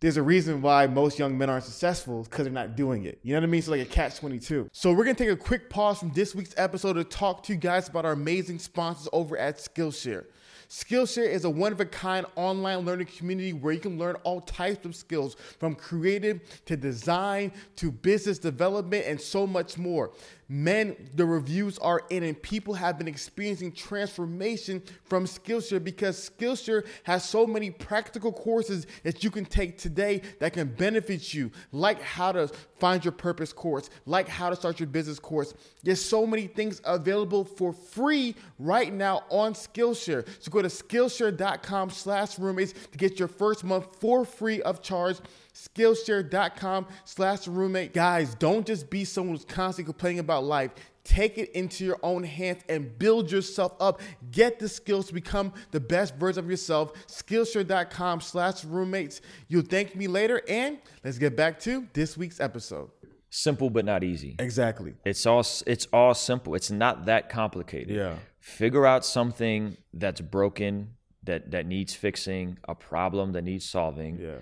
there's 0.00 0.16
a 0.16 0.22
reason 0.22 0.62
why 0.62 0.86
most 0.86 1.18
young 1.18 1.36
men 1.36 1.50
aren't 1.50 1.64
successful 1.64 2.22
because 2.22 2.44
they're 2.44 2.52
not 2.52 2.74
doing 2.74 3.04
it. 3.04 3.20
You 3.22 3.34
know 3.34 3.40
what 3.40 3.48
I 3.48 3.50
mean? 3.50 3.60
So 3.60 3.72
like 3.72 3.82
a 3.82 3.84
catch 3.84 4.16
22. 4.16 4.70
So 4.72 4.92
we're 4.92 5.04
gonna 5.04 5.14
take 5.14 5.28
a 5.28 5.36
quick 5.36 5.68
pause 5.68 5.98
from 5.98 6.12
this 6.12 6.34
week's 6.34 6.54
episode 6.56 6.94
to 6.94 7.04
talk 7.04 7.42
to 7.44 7.52
you 7.52 7.58
guys 7.58 7.88
about 7.88 8.06
our 8.06 8.12
amazing 8.12 8.58
sponsors 8.58 9.08
over 9.12 9.36
at 9.36 9.58
Skillshare. 9.58 10.24
Skillshare 10.70 11.28
is 11.28 11.44
a 11.44 11.50
one 11.50 11.72
of 11.72 11.80
a 11.80 11.84
kind 11.84 12.24
online 12.36 12.86
learning 12.86 13.08
community 13.08 13.52
where 13.52 13.72
you 13.72 13.80
can 13.80 13.98
learn 13.98 14.14
all 14.22 14.40
types 14.40 14.86
of 14.86 14.94
skills 14.94 15.34
from 15.58 15.74
creative 15.74 16.40
to 16.66 16.76
design 16.76 17.50
to 17.74 17.90
business 17.90 18.38
development 18.38 19.04
and 19.04 19.20
so 19.20 19.48
much 19.48 19.76
more. 19.76 20.12
Men, 20.52 20.96
the 21.14 21.24
reviews 21.24 21.78
are 21.78 22.02
in, 22.10 22.24
and 22.24 22.42
people 22.42 22.74
have 22.74 22.98
been 22.98 23.06
experiencing 23.06 23.70
transformation 23.70 24.82
from 25.04 25.24
Skillshare 25.24 25.82
because 25.82 26.28
Skillshare 26.28 26.84
has 27.04 27.24
so 27.24 27.46
many 27.46 27.70
practical 27.70 28.32
courses 28.32 28.88
that 29.04 29.22
you 29.22 29.30
can 29.30 29.44
take 29.44 29.78
today 29.78 30.22
that 30.40 30.52
can 30.52 30.66
benefit 30.66 31.32
you, 31.32 31.52
like 31.70 32.02
how 32.02 32.32
to 32.32 32.48
find 32.80 33.04
your 33.04 33.12
purpose 33.12 33.52
course, 33.52 33.90
like 34.06 34.26
how 34.26 34.50
to 34.50 34.56
start 34.56 34.80
your 34.80 34.88
business 34.88 35.20
course. 35.20 35.54
There's 35.84 36.04
so 36.04 36.26
many 36.26 36.48
things 36.48 36.80
available 36.84 37.44
for 37.44 37.72
free 37.72 38.34
right 38.58 38.92
now 38.92 39.22
on 39.28 39.54
Skillshare. 39.54 40.26
So 40.40 40.50
go 40.50 40.62
to 40.62 40.68
Skillshare.com 40.68 41.90
slash 41.90 42.40
roommates 42.40 42.72
to 42.90 42.98
get 42.98 43.20
your 43.20 43.28
first 43.28 43.62
month 43.62 43.86
for 44.00 44.24
free 44.24 44.62
of 44.62 44.82
charge. 44.82 45.18
Skillshare.com 45.60 46.86
slash 47.04 47.46
roommate. 47.46 47.92
Guys, 47.92 48.34
don't 48.34 48.66
just 48.66 48.88
be 48.88 49.04
someone 49.04 49.36
who's 49.36 49.44
constantly 49.44 49.92
complaining 49.92 50.20
about 50.20 50.44
life. 50.44 50.70
Take 51.04 51.38
it 51.38 51.50
into 51.52 51.84
your 51.84 51.98
own 52.02 52.22
hands 52.22 52.62
and 52.68 52.98
build 52.98 53.32
yourself 53.32 53.72
up. 53.80 54.00
Get 54.30 54.58
the 54.58 54.68
skills 54.68 55.08
to 55.08 55.14
become 55.14 55.52
the 55.70 55.80
best 55.80 56.14
version 56.16 56.44
of 56.44 56.50
yourself. 56.50 56.92
Skillshare.com 57.06 58.20
slash 58.20 58.64
roommates. 58.64 59.20
You'll 59.48 59.62
thank 59.62 59.96
me 59.96 60.06
later. 60.06 60.42
And 60.48 60.78
let's 61.02 61.18
get 61.18 61.36
back 61.36 61.58
to 61.60 61.86
this 61.94 62.16
week's 62.16 62.40
episode. 62.40 62.90
Simple 63.30 63.70
but 63.70 63.84
not 63.84 64.02
easy. 64.02 64.36
Exactly. 64.38 64.94
It's 65.04 65.24
all 65.24 65.46
it's 65.66 65.86
all 65.92 66.14
simple. 66.14 66.54
It's 66.54 66.70
not 66.70 67.06
that 67.06 67.28
complicated. 67.28 67.96
Yeah. 67.96 68.16
Figure 68.40 68.86
out 68.86 69.04
something 69.04 69.76
that's 69.94 70.20
broken 70.20 70.94
that 71.24 71.50
that 71.52 71.66
needs 71.66 71.94
fixing, 71.94 72.58
a 72.68 72.74
problem 72.74 73.32
that 73.32 73.42
needs 73.42 73.68
solving. 73.68 74.18
Yeah. 74.18 74.38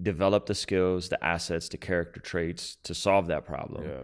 Develop 0.00 0.46
the 0.46 0.54
skills, 0.54 1.08
the 1.08 1.22
assets, 1.24 1.68
the 1.70 1.78
character 1.78 2.20
traits 2.20 2.76
to 2.84 2.94
solve 2.94 3.28
that 3.28 3.44
problem. 3.46 3.84
Yeah. 3.88 4.02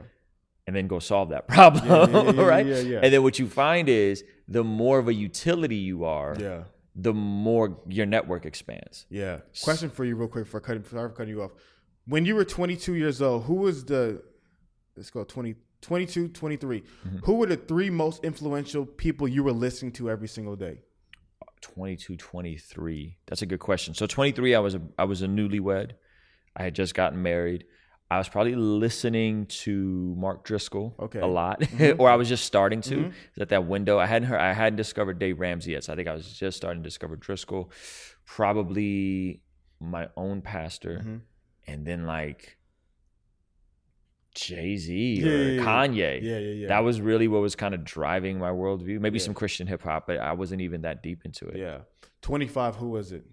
And 0.67 0.75
then 0.77 0.87
go 0.87 0.99
solve 1.01 1.29
that 1.31 1.47
problem, 1.57 2.15
Yeah, 2.15 2.33
yeah, 2.33 2.43
right? 2.43 2.67
And 2.67 3.13
then 3.13 3.23
what 3.23 3.39
you 3.39 3.47
find 3.49 3.89
is 3.89 4.25
the 4.49 4.65
more 4.65 4.99
of 4.99 5.09
a 5.09 5.15
utility 5.15 5.77
you 5.77 6.05
are, 6.05 6.37
Yeah. 6.41 6.63
the 6.97 7.13
more 7.13 7.77
your 7.89 8.07
network 8.07 8.47
expands. 8.47 9.07
Yeah. 9.11 9.41
Question 9.63 9.91
for 9.91 10.05
you, 10.05 10.17
real 10.17 10.29
quick, 10.29 10.47
for 10.47 10.61
cutting, 10.61 10.83
for 10.83 11.09
cutting 11.11 11.35
you 11.35 11.43
off. 11.43 11.51
When 12.07 12.25
you 12.25 12.37
were 12.37 12.45
22 12.45 12.95
years 12.95 13.21
old, 13.21 13.45
who 13.45 13.55
was 13.55 13.85
the, 13.85 14.23
let's 14.97 15.11
go 15.11 15.25
20, 15.25 15.57
22, 15.83 16.29
23, 16.29 16.81
Mm-hmm. 16.81 17.17
who 17.25 17.35
were 17.35 17.47
the 17.47 17.57
three 17.57 17.91
most 17.91 18.25
influential 18.25 18.87
people 18.87 19.29
you 19.29 19.43
were 19.43 19.53
listening 19.53 19.93
to 19.93 20.11
every 20.11 20.29
single 20.29 20.57
day? 20.57 20.79
22 21.63 22.17
23 22.17 23.17
that's 23.27 23.43
a 23.43 23.47
good 23.47 23.61
question. 23.61 23.95
So 23.95 24.07
23 24.07 24.55
i 24.55 24.59
was 24.59 24.75
a 24.75 24.83
i 24.99 25.05
was 25.05 25.23
a 25.23 25.27
newlywed. 25.27 25.93
I 26.55 26.65
had 26.65 26.75
just 26.75 26.95
gotten 26.95 27.23
married. 27.23 27.65
I 28.11 28.19
was 28.19 28.29
probably 28.29 28.55
listening 28.55 29.47
to 29.65 30.15
mark 30.19 30.45
driscoll 30.45 30.95
Okay. 31.01 31.21
a 31.21 31.27
lot 31.27 31.61
mm-hmm. 31.61 31.99
or 32.01 32.11
i 32.11 32.17
was 32.17 32.29
just 32.29 32.45
starting 32.45 32.83
to. 32.83 32.97
Mm-hmm. 32.97 33.07
Was 33.07 33.41
at 33.41 33.49
that 33.49 33.67
window. 33.67 33.99
I 33.99 34.07
hadn't 34.07 34.29
heard 34.29 34.41
i 34.41 34.53
hadn't 34.53 34.77
discovered 34.77 35.19
dave 35.19 35.41
ramsey 35.41 35.73
yet 35.73 35.85
so 35.85 35.93
i 35.93 35.97
think 35.97 36.09
i 36.09 36.13
was 36.13 36.31
just 36.39 36.57
starting 36.57 36.83
to 36.83 36.89
discover 36.89 37.17
driscoll. 37.17 37.71
Probably 38.27 39.41
my 39.81 40.09
own 40.17 40.43
pastor. 40.43 40.99
Mm-hmm. 40.99 41.17
And 41.67 41.87
then 41.87 42.07
like 42.07 42.59
jay-z 44.35 44.93
Yeah, 45.21 45.27
or 45.31 45.53
yeah, 45.53 45.63
kanye 45.63 46.23
Yeah, 46.23 46.39
yeah, 46.39 46.53
yeah. 46.53 46.69
that 46.69 46.81
was 46.85 47.01
really 47.01 47.29
what 47.29 47.43
was 47.43 47.55
kind 47.55 47.75
of 47.75 47.85
driving 47.85 48.39
my 48.39 48.51
worldview 48.51 49.01
maybe 49.01 49.19
Yeah. 49.19 49.25
some 49.25 49.35
christian 49.35 49.67
hip-hop 49.67 50.07
but 50.07 50.19
i 50.19 50.33
wasn't 50.33 50.61
even 50.63 50.83
that 50.83 51.03
deep 51.03 51.25
into 51.25 51.47
it 51.49 51.57
yeah. 51.59 51.79
25, 52.23 52.77
who 52.77 52.91
was 52.91 53.11
it? 53.11 53.25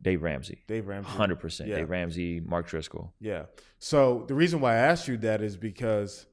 Dave 0.00 0.22
Ramsey. 0.22 0.62
Dave 0.68 0.86
Ramsey. 0.86 1.10
Hundred 1.10 1.40
percent. 1.40 1.68
Yeah. 1.68 1.76
Dave 1.78 1.90
Ramsey, 1.90 2.38
Mark 2.40 2.68
Driscoll. 2.68 3.12
Yeah. 3.20 3.46
So 3.80 4.24
the 4.28 4.34
reason 4.34 4.60
why 4.60 4.74
I 4.74 4.76
asked 4.78 5.08
you 5.08 5.16
that 5.18 5.42
is 5.42 5.56
because 5.56 6.26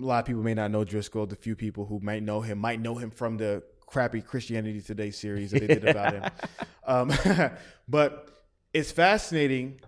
a 0.00 0.04
lot 0.04 0.20
of 0.20 0.24
people 0.26 0.42
may 0.44 0.54
not 0.54 0.70
know 0.70 0.84
Driscoll. 0.84 1.26
The 1.26 1.34
few 1.34 1.56
people 1.56 1.84
who 1.84 1.98
might 2.00 2.22
know 2.22 2.40
him 2.42 2.58
might 2.58 2.80
know 2.80 2.94
him 2.94 3.10
from 3.10 3.38
the 3.38 3.64
crappy 3.86 4.22
Christianity 4.22 4.80
Today 4.80 5.10
series 5.10 5.50
that 5.50 5.60
they 5.60 5.66
did 5.66 5.84
about 5.88 6.12
him. 6.14 6.24
Um, 6.88 7.12
but 7.88 8.30
it's 8.72 8.92
fascinating 8.92 9.80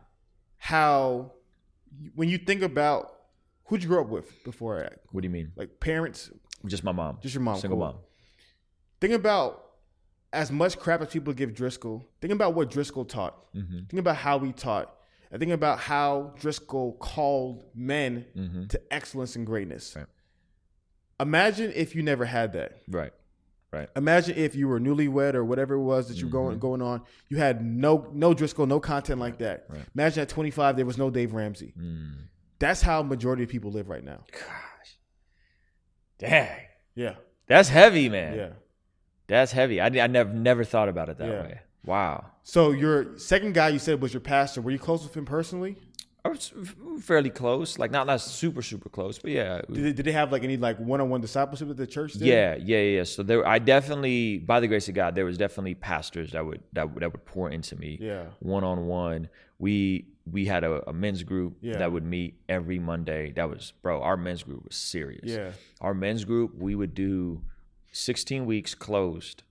how 0.56 1.34
when 2.16 2.28
you 2.28 2.37
think 2.38 2.62
about 2.62 3.12
who'd 3.68 3.83
you 3.83 3.88
grow 3.88 4.02
up 4.02 4.09
with 4.09 4.42
before, 4.44 4.85
I? 4.85 4.90
What 5.12 5.20
do 5.22 5.26
you 5.26 5.33
mean? 5.33 5.52
like 5.57 5.81
parents, 5.81 6.31
Just 6.66 6.83
my 6.85 6.92
mom. 6.92 7.18
just 7.22 7.35
your 7.35 7.42
mom, 7.42 7.59
Single 7.61 7.78
cool. 7.78 7.87
mom. 7.87 7.96
Think 9.00 9.14
about 9.14 9.64
as 10.33 10.50
much 10.50 10.78
crap 10.78 11.00
as 11.00 11.09
people 11.09 11.33
give 11.33 11.54
Driscoll. 11.54 12.04
Think 12.20 12.33
about 12.33 12.54
what 12.54 12.70
Driscoll 12.70 13.04
taught. 13.04 13.35
Mm-hmm. 13.54 13.78
Think 13.88 14.00
about 14.00 14.16
how 14.16 14.38
he 14.40 14.52
taught. 14.52 14.94
And 15.31 15.40
think 15.40 15.52
about 15.52 15.78
how 15.78 16.35
Driscoll 16.40 16.92
called 16.94 17.64
men 17.74 18.24
Mm-hmm. 18.37 18.66
to 18.68 18.81
excellence 18.92 19.37
and 19.37 19.46
greatness. 19.46 19.94
Right. 19.96 20.07
Imagine 21.20 21.72
if 21.74 21.94
you 21.94 22.02
never 22.02 22.24
had 22.24 22.52
that. 22.54 22.78
Right. 22.88 23.12
Right. 23.70 23.88
Imagine 23.96 24.38
if 24.38 24.54
you 24.54 24.66
were 24.68 24.81
newlywed 24.81 25.35
or 25.35 25.44
whatever 25.44 25.74
it 25.74 25.83
was 25.83 26.09
that 26.09 26.16
you 26.16 26.24
were 26.26 26.33
going 26.33 26.59
going 26.59 26.81
on. 26.81 27.02
You 27.28 27.37
had 27.37 27.62
no 27.62 28.09
no 28.14 28.33
Driscoll, 28.33 28.64
no 28.66 28.81
content 28.81 29.20
like 29.20 29.38
that. 29.38 29.66
Right. 29.68 29.83
Imagine 29.94 30.22
at 30.22 30.28
25 30.31 30.76
there 30.76 30.87
was 30.87 30.96
no 30.96 31.11
Dave 31.11 31.35
Ramsey. 31.35 31.74
Mm. 31.78 32.12
That's 32.59 32.83
how 32.83 33.03
majority 33.03 33.44
of 33.44 33.49
people 33.49 33.71
live 33.71 33.88
right 33.88 34.05
now. 34.05 34.25
Gosh. 34.33 34.99
Dang. 36.18 36.49
Yeah. 36.94 37.14
That's 37.47 37.68
heavy, 37.68 38.09
man. 38.09 38.37
Yeah. 38.37 38.49
That's 39.29 39.53
heavy. 39.53 39.81
I, 39.81 39.87
I 39.87 40.07
never 40.07 40.33
never 40.33 40.64
thought 40.64 40.88
about 40.88 41.09
it 41.09 41.18
that 41.18 41.29
Yeah. 41.29 41.42
way. 41.42 41.61
Wow. 41.85 42.27
So 42.42 42.73
your 42.73 43.18
second 43.18 43.55
guy 43.55 43.68
you 43.68 43.79
said 43.79 44.01
was 44.01 44.12
your 44.12 44.21
pastor. 44.21 44.61
Were 44.61 44.71
you 44.71 44.79
close 44.79 45.03
with 45.05 45.16
him 45.16 45.25
personally? 45.25 45.77
I 46.25 46.31
was 46.31 46.53
fairly 47.01 47.31
close. 47.31 47.79
Like 47.79 47.90
not 47.92 48.07
not 48.07 48.21
super 48.21 48.61
super 48.61 48.88
close, 48.88 49.18
but 49.18 49.31
yeah. 49.31 49.62
Did 49.73 49.85
they, 49.85 49.92
did 49.92 50.05
they 50.07 50.12
have 50.12 50.33
like 50.33 50.42
any 50.42 50.57
like 50.57 50.79
one-on-one 50.79 51.21
discipleship 51.21 51.71
at 51.71 51.77
the 51.77 51.87
church? 51.87 52.16
Yeah, 52.16 52.57
yeah, 52.61 52.81
yeah. 52.81 53.05
So 53.05 53.23
there, 53.23 53.47
I 53.47 53.61
definitely, 53.61 54.38
by 54.38 54.59
the 54.61 54.66
grace 54.66 54.88
of 54.88 54.94
God, 54.94 55.14
there 55.14 55.25
was 55.25 55.38
definitely 55.38 55.75
pastors 55.75 56.33
that 56.33 56.44
would 56.44 56.62
that 56.73 56.92
would, 56.92 57.03
that 57.03 57.12
would 57.12 57.25
pour 57.25 57.49
into 57.51 57.77
me. 57.77 57.99
Yeah. 58.01 58.25
one 58.40 58.64
on 58.64 58.87
one. 58.87 59.29
We 59.61 60.09
we 60.31 60.45
had 60.47 60.64
a, 60.64 60.88
a 60.88 60.93
men's 60.93 61.23
group 61.23 61.57
Yeah. 61.61 61.79
that 61.79 61.93
would 61.93 62.05
meet 62.05 62.41
every 62.49 62.79
Monday. 62.79 63.33
That 63.33 63.49
was 63.49 63.73
bro. 63.83 64.03
Our 64.03 64.17
men's 64.17 64.43
group 64.43 64.64
was 64.64 64.77
serious. 64.77 65.25
Yeah. 65.31 65.53
Our 65.81 65.95
men's 65.95 66.25
group, 66.25 66.55
we 66.57 66.75
would 66.75 66.95
do 66.95 67.43
sixteen 67.93 68.47
weeks 68.47 68.75
closed. 68.75 69.43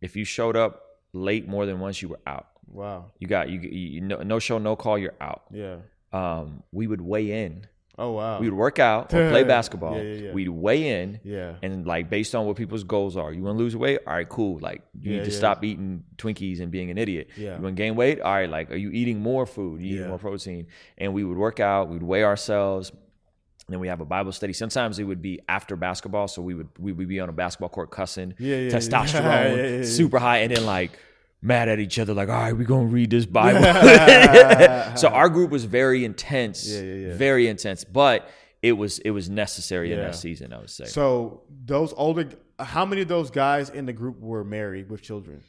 If 0.00 0.16
you 0.16 0.24
showed 0.24 0.56
up 0.56 0.82
late 1.12 1.46
more 1.48 1.66
than 1.66 1.80
once, 1.80 2.00
you 2.02 2.08
were 2.08 2.20
out. 2.26 2.46
Wow. 2.66 3.12
You 3.18 3.26
got 3.26 3.50
you, 3.50 3.60
you 3.60 4.00
no, 4.00 4.22
no 4.22 4.38
show, 4.38 4.58
no 4.58 4.76
call. 4.76 4.98
You're 4.98 5.14
out. 5.20 5.42
Yeah. 5.50 5.76
Um, 6.12 6.62
we 6.72 6.86
would 6.86 7.00
weigh 7.00 7.44
in. 7.44 7.66
Oh 8.00 8.12
wow. 8.12 8.40
We 8.40 8.48
would 8.48 8.56
work 8.58 8.78
out 8.78 9.12
or 9.14 9.30
play 9.30 9.44
basketball. 9.56 9.96
Yeah, 9.96 10.02
yeah, 10.02 10.20
yeah. 10.26 10.32
We'd 10.32 10.48
weigh 10.48 11.02
in. 11.02 11.20
yeah. 11.22 11.54
And 11.62 11.86
like 11.86 12.08
based 12.10 12.34
on 12.34 12.46
what 12.46 12.56
people's 12.56 12.82
goals 12.84 13.16
are, 13.16 13.32
you 13.32 13.42
want 13.42 13.56
to 13.58 13.62
lose 13.62 13.76
weight? 13.76 14.00
All 14.06 14.14
right, 14.14 14.28
cool. 14.28 14.58
Like 14.60 14.82
you 15.00 15.12
need 15.12 15.24
to 15.24 15.30
stop 15.30 15.62
eating 15.64 16.04
Twinkies 16.16 16.60
and 16.60 16.70
being 16.72 16.90
an 16.90 16.98
idiot. 16.98 17.28
Yeah. 17.36 17.56
You 17.56 17.62
want 17.62 17.76
to 17.76 17.82
gain 17.82 17.94
weight? 17.96 18.20
All 18.20 18.32
right, 18.32 18.48
like 18.48 18.70
are 18.70 18.76
you 18.76 18.90
eating 18.90 19.20
more 19.20 19.44
food? 19.46 19.80
You 19.82 19.96
eating 19.96 20.08
more 20.08 20.18
protein? 20.18 20.66
And 20.98 21.14
we 21.14 21.22
would 21.24 21.36
work 21.38 21.60
out. 21.60 21.88
We'd 21.88 22.02
weigh 22.02 22.24
ourselves. 22.24 22.90
And 22.90 23.74
then 23.74 23.80
we 23.80 23.88
have 23.88 24.00
a 24.00 24.04
Bible 24.04 24.32
study. 24.32 24.52
Sometimes 24.52 24.98
it 24.98 25.04
would 25.04 25.22
be 25.22 25.38
after 25.48 25.76
basketball, 25.76 26.26
so 26.26 26.42
we 26.42 26.54
would 26.54 26.68
we 26.78 26.90
would 26.92 27.06
be 27.06 27.20
on 27.20 27.28
a 27.28 27.32
basketball 27.32 27.68
court 27.68 27.90
cussing, 27.92 28.32
testosterone, 28.40 29.84
super 29.86 30.18
high, 30.18 30.38
and 30.38 30.54
then 30.56 30.66
like 30.66 30.98
mad 31.42 31.68
at 31.68 31.78
each 31.80 31.98
other, 31.98 32.14
like, 32.14 32.28
all 32.28 32.34
right, 32.34 32.56
we're 32.56 32.64
gonna 32.64 32.86
read 32.86 33.10
this 33.10 33.26
Bible. 33.26 33.60
so 34.96 35.08
our 35.08 35.28
group 35.28 35.50
was 35.50 35.64
very 35.64 36.04
intense, 36.04 36.68
Yeah, 36.68 36.80
yeah, 36.80 36.94
yeah. 37.08 37.14
very 37.14 37.48
intense, 37.48 37.84
but 37.84 38.28
it 38.62 38.72
was 38.72 38.98
it 39.00 39.10
was 39.10 39.30
necessary 39.30 39.92
in 39.92 39.98
that 39.98 40.14
season, 40.14 40.52
I 40.52 40.58
would 40.58 40.70
say. 40.70 40.84
So 40.84 41.42
those 41.64 41.92
older, 41.96 42.28
how 42.58 42.84
many 42.84 43.02
of 43.02 43.08
those 43.08 43.30
guys 43.30 43.70
in 43.70 43.86
the 43.86 43.92
group 43.92 44.20
were 44.20 44.44
married 44.44 44.90
with 44.90 45.02
children? 45.02 45.42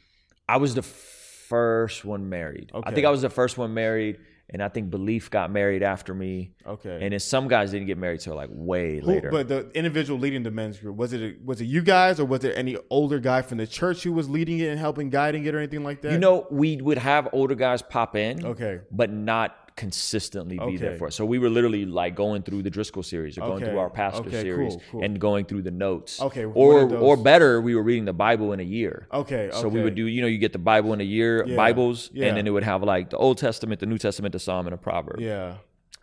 I 0.48 0.56
was 0.56 0.74
the 0.74 0.82
first 0.82 2.04
one 2.04 2.28
married. 2.28 2.70
I 2.72 2.92
think 2.92 3.06
I 3.06 3.10
was 3.10 3.22
the 3.22 3.30
first 3.30 3.58
one 3.58 3.74
married, 3.74 4.18
and 4.50 4.62
I 4.62 4.68
think 4.68 4.90
Belief 4.90 5.30
got 5.30 5.50
married 5.50 5.82
after 5.82 6.12
me. 6.14 6.52
Okay. 6.66 6.98
And 7.00 7.12
then 7.12 7.20
some 7.20 7.48
guys 7.48 7.70
didn't 7.70 7.86
get 7.86 7.96
married 7.96 8.20
till 8.20 8.34
like 8.34 8.50
way 8.52 9.00
Who- 9.00 9.06
later. 9.06 9.30
but 9.30 9.48
the 9.48 9.70
individual 9.74 10.18
leading 10.18 10.42
the 10.42 10.50
men's 10.50 10.78
group 10.78 10.96
was 10.96 11.12
it? 11.12 11.44
Was 11.44 11.60
it 11.60 11.64
you 11.66 11.80
guys, 11.82 12.20
or 12.20 12.24
was 12.26 12.40
there 12.40 12.54
any 12.56 12.76
older 12.90 13.18
guy 13.18 13.42
from 13.42 13.58
the 13.58 13.66
church 13.66 14.02
who 14.02 14.12
was 14.12 14.28
leading 14.28 14.58
it 14.58 14.68
and 14.68 14.78
helping 14.78 15.08
guiding 15.10 15.44
it, 15.46 15.54
or 15.54 15.58
anything 15.58 15.84
like 15.84 16.02
that? 16.02 16.12
you 16.12 16.18
know, 16.18 16.46
we 16.50 16.76
would 16.82 16.98
have 16.98 17.28
older 17.32 17.54
guys 17.54 17.80
pop 17.82 18.14
in, 18.16 18.44
Okay. 18.44 18.80
but 18.90 19.10
not 19.10 19.56
consistently 19.76 20.58
be 20.58 20.76
there 20.76 20.96
for 20.96 21.06
us. 21.08 21.14
So 21.14 21.24
we 21.24 21.38
were 21.38 21.50
literally 21.50 21.84
like 21.86 22.14
going 22.14 22.42
through 22.42 22.62
the 22.62 22.70
Driscoll 22.70 23.02
series 23.02 23.36
or 23.38 23.42
going 23.42 23.62
Okay. 23.62 23.66
through 23.66 23.78
our 23.78 23.90
pastor 23.90 24.28
Okay, 24.28 24.42
series 24.42 24.74
cool, 24.74 24.82
cool. 24.90 25.02
and 25.04 25.18
going 25.20 25.44
through 25.44 25.62
the 25.62 25.70
notes. 25.70 26.20
Okay, 26.20 26.44
Or 26.44 26.92
or 26.96 27.16
better, 27.16 27.60
we 27.60 27.74
were 27.74 27.82
reading 27.82 28.04
the 28.04 28.12
Bible 28.12 28.52
in 28.52 28.60
a 28.60 28.64
year. 28.64 29.06
Okay, 29.12 29.50
So 29.52 29.68
we 29.68 29.82
would 29.82 29.94
do, 29.94 30.06
you 30.06 30.20
know, 30.22 30.26
you 30.28 30.38
get 30.38 30.52
the 30.52 30.58
Bible 30.58 30.92
in 30.92 31.00
a 31.00 31.04
year, 31.04 31.44
Yeah, 31.46 31.56
Bibles, 31.56 32.10
yeah. 32.12 32.26
and 32.26 32.36
then 32.36 32.46
it 32.46 32.50
would 32.50 32.64
have 32.64 32.82
like 32.82 33.10
the 33.10 33.16
Old 33.18 33.38
Testament, 33.38 33.80
the 33.80 33.86
New 33.86 33.98
Testament, 33.98 34.32
the 34.32 34.38
Psalm, 34.38 34.66
and 34.66 34.74
a 34.74 34.78
proverb. 34.78 35.20
Yeah. 35.20 35.54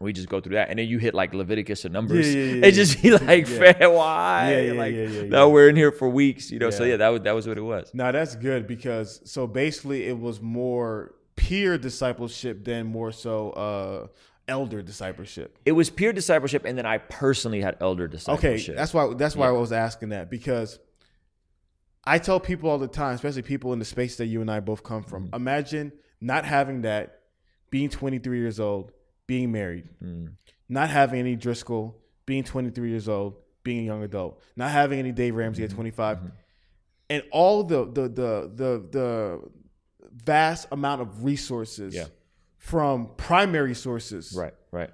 We 0.02 0.14
just 0.14 0.30
go 0.30 0.40
through 0.40 0.56
that, 0.56 0.70
and 0.70 0.80
then 0.80 0.88
you 0.88 0.98
hit 0.98 1.14
like 1.14 1.34
Leviticus 1.34 1.84
and 1.84 1.94
Numbers. 1.94 2.34
Yeah, 2.34 2.42
yeah, 2.42 2.54
yeah, 2.54 2.66
it 2.68 2.72
just 2.72 3.02
be 3.02 3.12
like. 3.12 3.46
"Fair, 3.48 3.90
why? 3.90 4.50
Yeah, 4.54 4.62
yeah, 4.62 4.72
like, 4.84 4.94
yeah, 4.96 5.04
yeah, 5.04 5.22
now 5.24 5.46
yeah. 5.48 5.54
we're 5.54 5.68
in 5.68 5.76
here 5.76 5.92
for 5.92 6.08
weeks, 6.08 6.50
you 6.52 6.58
know. 6.58 6.70
So 6.70 6.84
Yeah. 6.86 6.92
yeah, 6.92 6.98
that 6.98 7.10
was 7.10 7.22
that 7.24 7.36
was 7.36 7.48
what 7.50 7.58
it 7.58 7.62
was. 7.74 7.92
Now 7.94 8.10
that's 8.14 8.36
good 8.38 8.66
because 8.66 9.20
so 9.30 9.46
basically 9.46 10.06
it 10.06 10.18
was 10.18 10.40
more 10.42 11.16
peer 11.40 11.78
discipleship 11.78 12.64
than 12.66 12.86
more 12.88 13.12
so 13.12 13.50
uh 13.52 14.08
elder 14.48 14.82
discipleship. 14.82 15.58
It 15.66 15.72
was 15.74 15.90
peer 15.90 16.12
discipleship, 16.12 16.66
and 16.66 16.78
then 16.78 16.86
I 16.86 16.98
personally 16.98 17.62
had 17.62 17.78
elder 17.80 18.08
discipleship. 18.08 18.74
Okay, 18.74 18.76
that's 18.80 18.94
why 18.94 19.14
that's 19.14 19.36
why 19.36 19.46
Yeah. 19.46 19.56
I 19.56 19.60
was 19.60 19.72
asking 19.72 20.10
that 20.10 20.30
because 20.30 20.80
I 22.04 22.18
tell 22.18 22.40
people 22.40 22.70
all 22.70 22.78
the 22.80 22.88
time, 22.88 23.14
especially 23.16 23.44
people 23.44 23.74
in 23.74 23.80
the 23.80 23.86
space 23.86 24.16
that 24.18 24.26
you 24.26 24.42
and 24.42 24.50
I 24.50 24.60
both 24.60 24.84
come 24.84 25.04
from. 25.04 25.26
Mm-hmm. 25.28 25.36
Imagine 25.36 25.92
not 26.22 26.46
having 26.46 26.82
that, 26.82 27.20
being 27.70 27.90
23 27.90 28.40
years 28.40 28.60
old, 28.60 28.92
being 29.28 29.52
married, 29.52 29.88
Mm. 30.04 30.34
not 30.68 30.90
having 30.90 31.20
any 31.20 31.36
Driscoll, 31.36 31.98
being 32.26 32.44
23 32.44 32.90
years 32.90 33.08
old, 33.08 33.36
being 33.64 33.80
a 33.80 33.84
young 33.84 34.04
adult, 34.04 34.42
not 34.56 34.72
having 34.72 34.98
any 35.00 35.12
Dave 35.12 35.36
Ramsey 35.36 35.62
Mm-hmm. 35.64 35.72
at 35.72 35.76
25, 35.76 36.20
and 37.12 37.24
all 37.32 37.64
the 37.64 37.86
the 37.86 38.02
the 38.10 38.52
the 38.56 38.72
the 38.92 39.42
vast 40.12 40.68
amount 40.72 41.02
of 41.02 41.24
resources 41.24 41.94
Yeah. 41.96 42.06
from 42.58 43.12
primary 43.18 43.74
sources, 43.76 44.34
right, 44.38 44.54
right, 44.72 44.90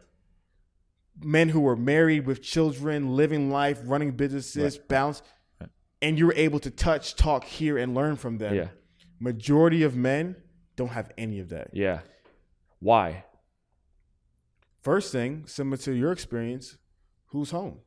men 1.23 1.49
who 1.49 1.61
were 1.61 1.75
married 1.75 2.25
with 2.25 2.41
children, 2.41 3.15
living 3.15 3.49
life, 3.49 3.79
running 3.85 4.11
businesses, 4.11 4.77
bounce, 4.77 5.21
Right. 5.61 5.69
and 6.01 6.19
you 6.19 6.27
were 6.27 6.33
able 6.35 6.59
to 6.59 6.69
touch, 6.71 7.15
talk, 7.15 7.43
hear, 7.45 7.77
and 7.77 7.93
learn 7.95 8.15
from 8.17 8.37
them. 8.37 8.53
yeah, 8.55 8.69
Majority 9.19 9.83
of 9.83 9.95
men 9.95 10.35
don't 10.75 10.89
have 10.89 11.11
any 11.17 11.39
of 11.39 11.49
that. 11.49 11.69
yeah. 11.73 12.01
Why? 12.79 13.23
First 14.81 15.11
thing, 15.11 15.47
similar 15.47 15.77
to 15.77 15.93
your 15.93 16.11
experience, 16.11 16.77
who's 17.27 17.49
home? 17.51 17.79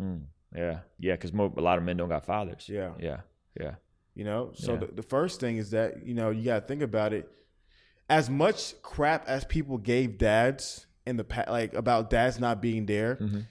Mm. 0.00 0.22
Yeah, 0.54 0.80
yeah. 0.98 1.12
Because 1.14 1.32
a 1.32 1.60
lot 1.60 1.76
of 1.78 1.84
men 1.84 1.96
don't 1.98 2.08
got 2.08 2.24
fathers. 2.24 2.66
Yeah. 2.68 2.94
yeah, 2.98 3.20
yeah. 3.60 3.74
You 4.14 4.24
know, 4.24 4.50
so 4.54 4.72
Yeah. 4.74 4.80
the, 4.80 4.86
the 4.86 5.02
first 5.02 5.40
thing 5.40 5.56
is 5.56 5.70
that 5.70 6.04
you 6.06 6.14
know 6.14 6.30
you 6.30 6.44
got 6.44 6.60
to 6.60 6.66
think 6.66 6.82
about 6.82 7.12
it. 7.12 7.30
As 8.08 8.28
much 8.28 8.74
crap 8.82 9.28
as 9.28 9.44
people 9.44 9.78
gave 9.78 10.18
dads 10.18 10.86
in 11.06 11.16
the 11.16 11.24
past, 11.24 11.48
like 11.48 11.74
about 11.74 12.10
dads 12.10 12.40
not 12.40 12.60
being 12.60 12.86
there, 12.86 13.16
Mhm. 13.16 13.46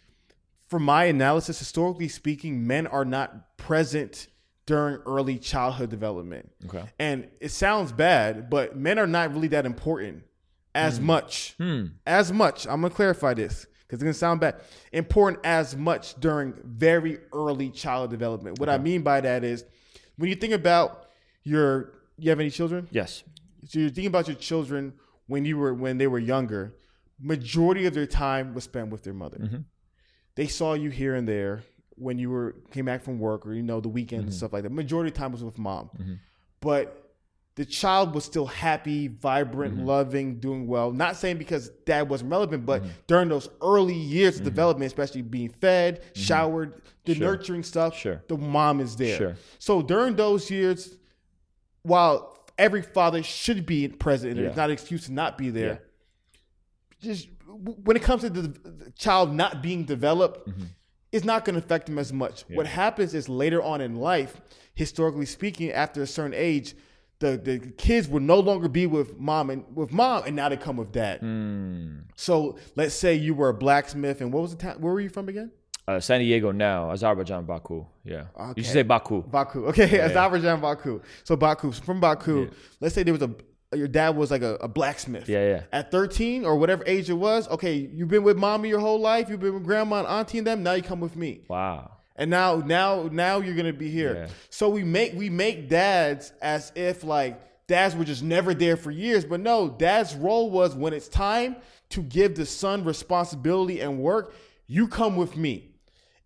from 0.68 0.84
my 0.84 1.06
analysis, 1.06 1.58
historically 1.60 2.08
speaking, 2.10 2.68
men 2.68 2.86
are 2.88 3.06
not 3.06 3.58
present 3.58 4.28
during 4.66 4.98
early 5.08 5.40
childhood 5.40 5.90
development. 5.90 6.52
Okay. 6.66 6.84
And 7.00 7.28
it 7.40 7.50
sounds 7.50 7.92
bad, 7.92 8.50
but 8.50 8.78
men 8.78 9.00
are 9.00 9.08
not 9.08 9.34
really 9.34 9.48
that 9.48 9.66
important 9.66 10.24
as 10.76 11.00
much. 11.00 11.56
Hmm. 11.58 11.86
As 12.06 12.32
much. 12.32 12.68
I'm 12.68 12.82
gonna 12.82 12.94
clarify 12.94 13.34
this 13.34 13.66
because 13.88 13.96
it's 13.98 14.04
gonna 14.04 14.14
sound 14.14 14.42
bad. 14.42 14.62
Important 14.94 15.44
as 15.44 15.76
much 15.76 16.14
during 16.20 16.54
very 16.64 17.18
early 17.34 17.72
child 17.72 18.12
development. 18.12 18.60
What 18.60 18.70
I 18.70 18.78
mean 18.78 19.02
by 19.02 19.22
that 19.22 19.44
is 19.44 19.66
when 20.20 20.30
you 20.30 20.36
think 20.36 20.54
about 20.54 21.06
your 21.44 21.94
you 22.18 22.30
have 22.30 22.40
any 22.40 22.50
children? 22.50 22.88
Yes. 22.92 23.24
So 23.66 23.80
you're 23.80 23.90
thinking 23.90 24.08
about 24.08 24.28
your 24.28 24.36
children 24.36 24.94
when 25.28 25.46
you 25.46 25.58
were 25.58 25.74
when 25.74 25.98
they 25.98 26.08
were 26.08 26.20
younger. 26.20 26.76
Majority 27.22 27.86
of 27.86 27.94
their 27.94 28.06
time 28.06 28.54
was 28.54 28.64
spent 28.66 28.90
with 28.92 29.04
their 29.04 29.14
mother. 29.14 29.38
Mhm. 29.40 29.66
They 30.36 30.48
saw 30.48 30.74
you 30.74 30.90
here 30.90 31.16
and 31.16 31.28
there 31.28 31.64
when 31.96 32.18
you 32.18 32.30
were 32.30 32.56
came 32.72 32.86
back 32.86 33.02
from 33.04 33.20
work 33.20 33.46
or 33.46 33.54
you 33.54 33.64
know 33.64 33.80
the 33.82 33.90
weekends 33.90 34.26
and 34.26 34.34
stuff 34.34 34.54
like 34.54 34.64
that. 34.64 34.72
Majority 34.72 35.10
of 35.10 35.16
time 35.16 35.32
was 35.32 35.44
with 35.44 35.58
mom, 35.58 35.90
but 36.62 37.09
the 37.60 37.66
child 37.66 38.16
was 38.16 38.24
still 38.24 38.46
happy, 38.46 39.10
vibrant, 39.10 39.76
mm-hmm. 39.76 39.86
loving, 39.86 40.40
doing 40.40 40.66
well. 40.66 40.94
Not 40.94 41.18
saying 41.18 41.40
because 41.40 41.68
dad 41.86 42.08
wasn't 42.08 42.32
relevant, 42.32 42.66
but 42.66 42.82
mm-hmm. 42.82 42.92
during 43.06 43.28
those 43.28 43.50
early 43.62 43.94
years 43.94 44.36
of 44.36 44.44
mm-hmm. 44.44 44.46
development, 44.46 44.88
especially 44.88 45.24
being 45.24 45.50
fed, 45.50 46.02
showered, 46.16 46.82
the 47.04 47.16
Sure. 47.16 47.28
nurturing 47.28 47.64
stuff, 47.64 47.98
Sure. 47.98 48.24
the 48.30 48.38
mom 48.38 48.80
is 48.80 48.96
there. 48.96 49.18
Sure. 49.18 49.36
So 49.58 49.82
during 49.82 50.16
those 50.16 50.50
years, 50.50 50.96
while 51.84 52.48
every 52.58 52.82
father 52.82 53.22
should 53.24 53.66
be 53.66 53.90
present, 53.90 54.38
Yeah. 54.38 54.44
it's 54.48 54.56
not 54.56 54.70
an 54.70 54.74
excuse 54.76 55.08
to 55.08 55.12
not 55.12 55.38
be 55.38 55.50
there. 55.50 55.82
Just 57.02 57.28
when 57.84 57.98
it 57.98 58.04
comes 58.04 58.22
to 58.22 58.30
the, 58.30 58.92
child 58.92 59.34
not 59.34 59.62
being 59.62 59.84
developed, 59.84 60.48
Mm-hmm. 60.48 60.64
it's 61.12 61.26
not 61.26 61.44
going 61.44 61.60
to 61.60 61.66
affect 61.66 61.88
them 61.88 62.00
as 62.00 62.14
much. 62.14 62.46
What 62.48 62.68
happens 62.68 63.14
is 63.14 63.28
later 63.28 63.62
on 63.62 63.82
in 63.82 63.98
life, 63.98 64.40
historically 64.76 65.26
speaking, 65.26 65.74
after 65.74 66.02
a 66.02 66.08
certain 66.08 66.34
age, 66.34 66.74
the, 67.20 67.38
the 67.38 67.60
kids 67.78 68.08
will 68.08 68.22
no 68.22 68.40
longer 68.40 68.70
be 68.70 68.88
with 68.88 69.20
mom 69.20 69.50
and 69.50 69.64
with 69.76 69.92
mom, 69.92 70.24
and 70.26 70.36
now 70.36 70.50
they 70.50 70.58
come 70.58 70.78
with 70.78 70.92
dad. 70.92 71.22
Mm. 71.22 72.04
So 72.16 72.58
let's 72.76 72.96
say 72.96 73.16
you 73.16 73.34
were 73.34 73.50
a 73.50 73.54
blacksmith, 73.54 74.22
and 74.22 74.32
what 74.32 74.42
was 74.42 74.52
the 74.56 74.58
town? 74.58 74.80
Where 74.80 74.94
were 74.94 75.02
you 75.02 75.10
from 75.10 75.30
again? 75.30 75.52
Uh, 75.88 76.00
San 76.00 76.20
Diego 76.20 76.52
now, 76.52 76.92
Azerbaijan, 76.92 77.46
Baku. 77.46 77.86
Yeah. 78.04 78.26
Okay. 78.40 78.54
You 78.58 78.64
should 78.64 78.74
say 78.74 78.84
Baku. 78.84 79.24
Baku. 79.24 79.66
Okay, 79.68 80.00
Azerbaijan, 80.02 80.62
Baku. 80.62 81.02
So 81.24 81.36
Baku. 81.36 81.72
From 81.72 82.00
Baku, 82.00 82.50
let's 82.80 82.96
say 82.96 83.04
there 83.04 83.14
was 83.14 83.24
a 83.24 83.36
your 83.76 83.88
dad 83.88 84.16
was 84.16 84.32
like 84.32 84.42
a, 84.42 84.56
a 84.56 84.68
blacksmith. 84.68 85.30
Yeah, 85.30 85.48
yeah. 85.48 85.64
At 85.72 85.92
13 85.92 86.46
or 86.46 86.56
whatever 86.58 86.84
age 86.88 87.10
it 87.10 87.14
was, 87.14 87.48
okay, 87.50 87.76
you've 87.76 88.08
been 88.08 88.24
with 88.24 88.38
mommy 88.38 88.70
your 88.70 88.80
whole 88.80 89.00
life, 89.00 89.30
you've 89.30 89.40
been 89.40 89.54
with 89.54 89.64
grandma 89.64 90.00
and 90.00 90.08
auntie 90.08 90.40
and 90.40 90.48
them, 90.48 90.64
now 90.64 90.74
you 90.74 90.82
come 90.82 91.00
with 91.00 91.16
me. 91.16 91.42
Wow. 91.48 91.92
And 92.20 92.30
now 92.30 92.58
now 92.58 93.10
now 93.12 93.40
you're 93.40 93.56
gonna 93.56 93.72
be 93.72 93.90
here. 93.90 94.14
Yeah. 94.14 94.34
So 94.50 94.70
we 94.70 94.84
make 94.84 95.14
we 95.14 95.30
make 95.30 95.70
dads 95.70 96.34
as 96.42 96.72
if 96.76 97.04
like 97.06 97.42
dads 97.66 97.96
were 97.96 98.04
just 98.04 98.22
never 98.22 98.54
there 98.54 98.76
for 98.76 98.92
years. 98.92 99.24
But 99.24 99.40
no, 99.40 99.70
dad's 99.70 100.16
role 100.16 100.52
was 100.52 100.76
when 100.76 100.92
it's 100.92 101.08
time 101.08 101.56
to 101.92 102.02
give 102.02 102.36
the 102.36 102.46
son 102.46 102.84
responsibility 102.84 103.80
and 103.80 104.00
work, 104.00 104.36
you 104.68 104.90
come 104.90 105.16
with 105.16 105.38
me. 105.38 105.72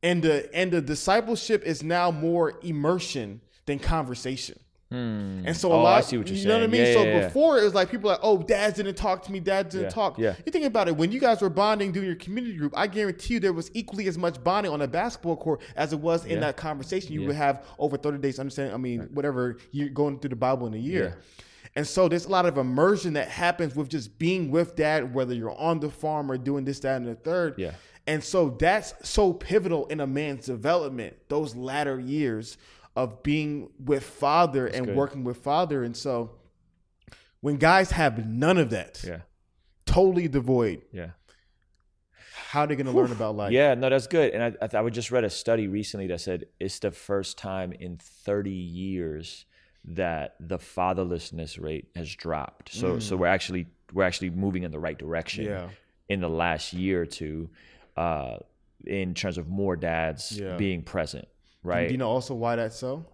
And 0.02 0.24
the 0.24 0.54
and 0.54 0.72
the 0.72 0.82
discipleship 0.82 1.64
is 1.64 1.84
now 1.84 2.10
more 2.10 2.60
immersion 2.64 3.42
than 3.68 3.78
conversation. 3.78 4.60
Hmm. 4.94 5.42
And 5.44 5.58
so 5.58 5.72
a 5.72 5.76
Oh, 5.76 5.80
I 5.80 5.84
lot, 5.84 6.06
see 6.06 6.20
what 6.20 6.28
you're 6.28 6.38
you 6.38 6.48
know 6.48 6.54
what 6.54 6.64
I 6.66 6.68
mean. 6.68 6.86
Yeah, 6.86 6.94
so 6.94 7.04
yeah, 7.04 7.16
yeah. 7.16 7.26
before 7.28 7.58
it 7.58 7.64
was 7.64 7.74
like 7.74 7.90
people 7.90 8.12
like, 8.12 8.20
oh, 8.22 8.38
dads 8.38 8.76
didn't 8.76 8.94
talk 8.94 9.24
to 9.24 9.32
me, 9.32 9.40
dads 9.40 9.74
didn't 9.74 9.90
talk. 9.90 10.20
yeah. 10.20 10.36
You 10.46 10.52
think 10.52 10.66
about 10.66 10.88
it 10.88 10.96
when 10.96 11.12
you 11.12 11.20
guys 11.20 11.42
were 11.42 11.50
bonding 11.50 11.92
doing 11.92 12.06
your 12.06 12.16
community 12.16 12.56
group. 12.56 12.74
I 12.78 12.86
guarantee 12.86 13.34
you 13.34 13.40
there 13.40 13.54
was 13.54 13.72
equally 13.74 14.06
as 14.08 14.20
much 14.20 14.44
bonding 14.44 14.72
on 14.72 14.84
a 14.84 14.88
basketball 14.88 15.36
court 15.36 15.62
as 15.76 15.94
it 15.94 16.00
was 16.00 16.26
in 16.26 16.42
that 16.42 16.58
conversation 16.58 17.12
you 17.14 17.26
would 17.26 17.36
have 17.36 17.66
over 17.80 17.98
thirty 17.98 18.20
days. 18.20 18.38
Understanding, 18.38 18.72
I 18.76 18.78
mean, 18.78 19.10
whatever 19.14 19.58
you're 19.72 19.90
going 19.90 20.20
through 20.20 20.30
the 20.30 20.36
Bible 20.36 20.68
in 20.68 20.76
a 20.76 20.78
year. 20.78 21.18
And 21.76 21.88
so 21.88 22.08
there's 22.08 22.26
a 22.26 22.30
lot 22.30 22.46
of 22.46 22.60
immersion 22.60 23.14
that 23.14 23.30
happens 23.30 23.76
with 23.76 23.90
just 23.90 24.20
being 24.20 24.52
with 24.52 24.76
dad, 24.76 25.12
whether 25.12 25.34
you're 25.34 25.58
on 25.60 25.80
the 25.80 25.90
farm 25.90 26.32
or 26.32 26.38
doing 26.38 26.66
this, 26.66 26.80
that, 26.82 26.98
and 26.98 27.08
the 27.08 27.16
third. 27.16 27.56
Yeah. 27.58 27.72
And 28.06 28.24
so 28.24 28.52
that's 28.60 28.94
so 29.10 29.34
pivotal 29.34 29.88
in 29.88 30.00
a 30.00 30.06
man's 30.06 30.46
development, 30.46 31.16
those 31.30 31.56
latter 31.56 32.00
years 32.00 32.58
of 32.96 33.24
being 33.24 33.70
with 33.84 34.04
father 34.04 34.68
and 34.68 34.86
good. 34.88 34.96
working 34.96 35.24
with 35.24 35.38
father. 35.38 35.84
And 35.84 35.96
so 35.98 36.32
when 37.42 37.58
guys 37.58 37.92
have 37.92 38.26
none 38.28 38.58
of 38.58 38.70
that, 38.70 39.04
Yeah. 39.06 39.22
totally 39.86 40.28
devoid, 40.28 40.84
Yeah. 40.92 41.12
how 42.52 42.62
are 42.62 42.68
they 42.68 42.76
going 42.76 42.86
to 42.86 42.92
learn 42.92 43.12
about 43.12 43.36
life? 43.36 43.52
Yeah, 43.52 43.74
no, 43.74 43.90
that's 43.90 44.08
good. 44.08 44.34
And 44.34 44.44
I, 44.44 44.66
I, 44.66 44.78
I 44.78 44.82
would 44.82 44.94
just 44.94 45.12
read 45.12 45.24
a 45.24 45.30
study 45.30 45.68
recently 45.68 46.08
that 46.08 46.22
said 46.22 46.46
it's 46.60 46.80
the 46.80 46.92
first 46.92 47.38
time 47.38 47.74
in 47.74 47.98
30 47.98 48.52
years 48.52 49.46
that 49.86 50.36
the 50.40 50.58
fatherlessness 50.60 51.62
rate 51.62 51.88
has 51.96 52.14
dropped. 52.16 52.74
So, 52.74 53.00
so 53.00 53.18
we're 53.18 53.28
actually 53.28 53.68
we're 53.92 54.04
actually 54.06 54.30
moving 54.32 54.64
in 54.64 54.72
the 54.72 54.80
right 54.80 54.98
direction 54.98 55.46
Mm. 55.46 55.50
Yeah. 55.50 55.70
in 56.10 56.20
the 56.22 56.30
last 56.30 56.74
year 56.74 57.02
or 57.02 57.06
two, 57.06 57.50
uh, 57.98 58.38
in 58.88 59.14
terms 59.14 59.38
of 59.38 59.48
more 59.50 59.76
dads 59.76 60.40
Yeah. 60.40 60.56
being 60.58 60.82
present. 60.84 61.28
Right. 61.64 61.88
Do 61.88 61.94
you 61.94 61.98
know 61.98 62.10
also 62.10 62.34
why 62.36 62.56
that's 62.58 62.76
so? 62.76 63.06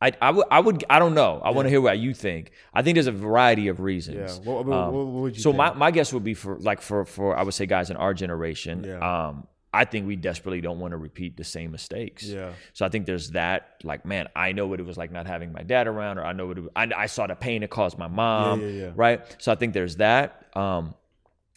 I, 0.00 0.12
I 0.22 0.30
would 0.30 0.46
I 0.50 0.60
would 0.60 0.84
I 0.88 0.98
don't 1.00 1.14
know. 1.14 1.40
I 1.44 1.50
want 1.50 1.66
to 1.66 1.70
hear 1.70 1.80
what 1.80 1.98
you 1.98 2.14
think. 2.14 2.52
I 2.72 2.82
think 2.82 2.94
there's 2.94 3.08
a 3.08 3.12
variety 3.12 3.66
of 3.66 3.80
reasons. 3.80 4.38
Yeah. 4.38 4.44
What- 4.52 4.64
what- 4.66 4.76
Um, 4.76 4.94
what- 4.94 5.06
would 5.06 5.36
you 5.36 5.42
so 5.42 5.50
think? 5.50 5.58
my, 5.58 5.72
my 5.74 5.90
guess 5.90 6.12
would 6.12 6.22
be 6.22 6.34
for 6.34 6.56
like 6.58 6.80
for 6.80 7.04
for 7.04 7.36
I 7.36 7.42
would 7.42 7.54
say 7.54 7.66
guys 7.66 7.90
in 7.90 7.96
our 7.96 8.14
generation. 8.14 8.84
Yeah. 8.84 9.00
Um, 9.28 9.48
I 9.74 9.84
think 9.84 10.06
we 10.06 10.14
desperately 10.16 10.60
don't 10.62 10.78
want 10.78 10.92
to 10.92 10.96
repeat 10.96 11.36
the 11.36 11.44
same 11.44 11.72
mistakes. 11.72 12.24
Yeah. 12.24 12.52
So 12.72 12.86
I 12.86 12.88
think 12.90 13.04
there's 13.06 13.32
that. 13.32 13.74
Like, 13.84 14.06
man, 14.06 14.28
I 14.34 14.52
know 14.52 14.66
what 14.68 14.78
it 14.80 14.86
was 14.86 14.96
like 14.96 15.10
not 15.12 15.26
having 15.26 15.52
my 15.52 15.62
dad 15.62 15.86
around, 15.88 16.18
or 16.18 16.24
I 16.24 16.32
know 16.32 16.46
what 16.46 16.58
it, 16.58 16.64
I, 16.74 16.90
I 16.96 17.06
saw 17.06 17.26
the 17.26 17.34
pain 17.34 17.62
it 17.64 17.68
caused 17.68 17.98
my 17.98 18.06
mom. 18.08 18.62
yeah, 18.62 18.66
yeah. 18.68 18.92
Right. 18.94 19.20
So 19.42 19.50
I 19.52 19.56
think 19.56 19.74
there's 19.74 19.96
that. 19.96 20.46
Um, 20.56 20.94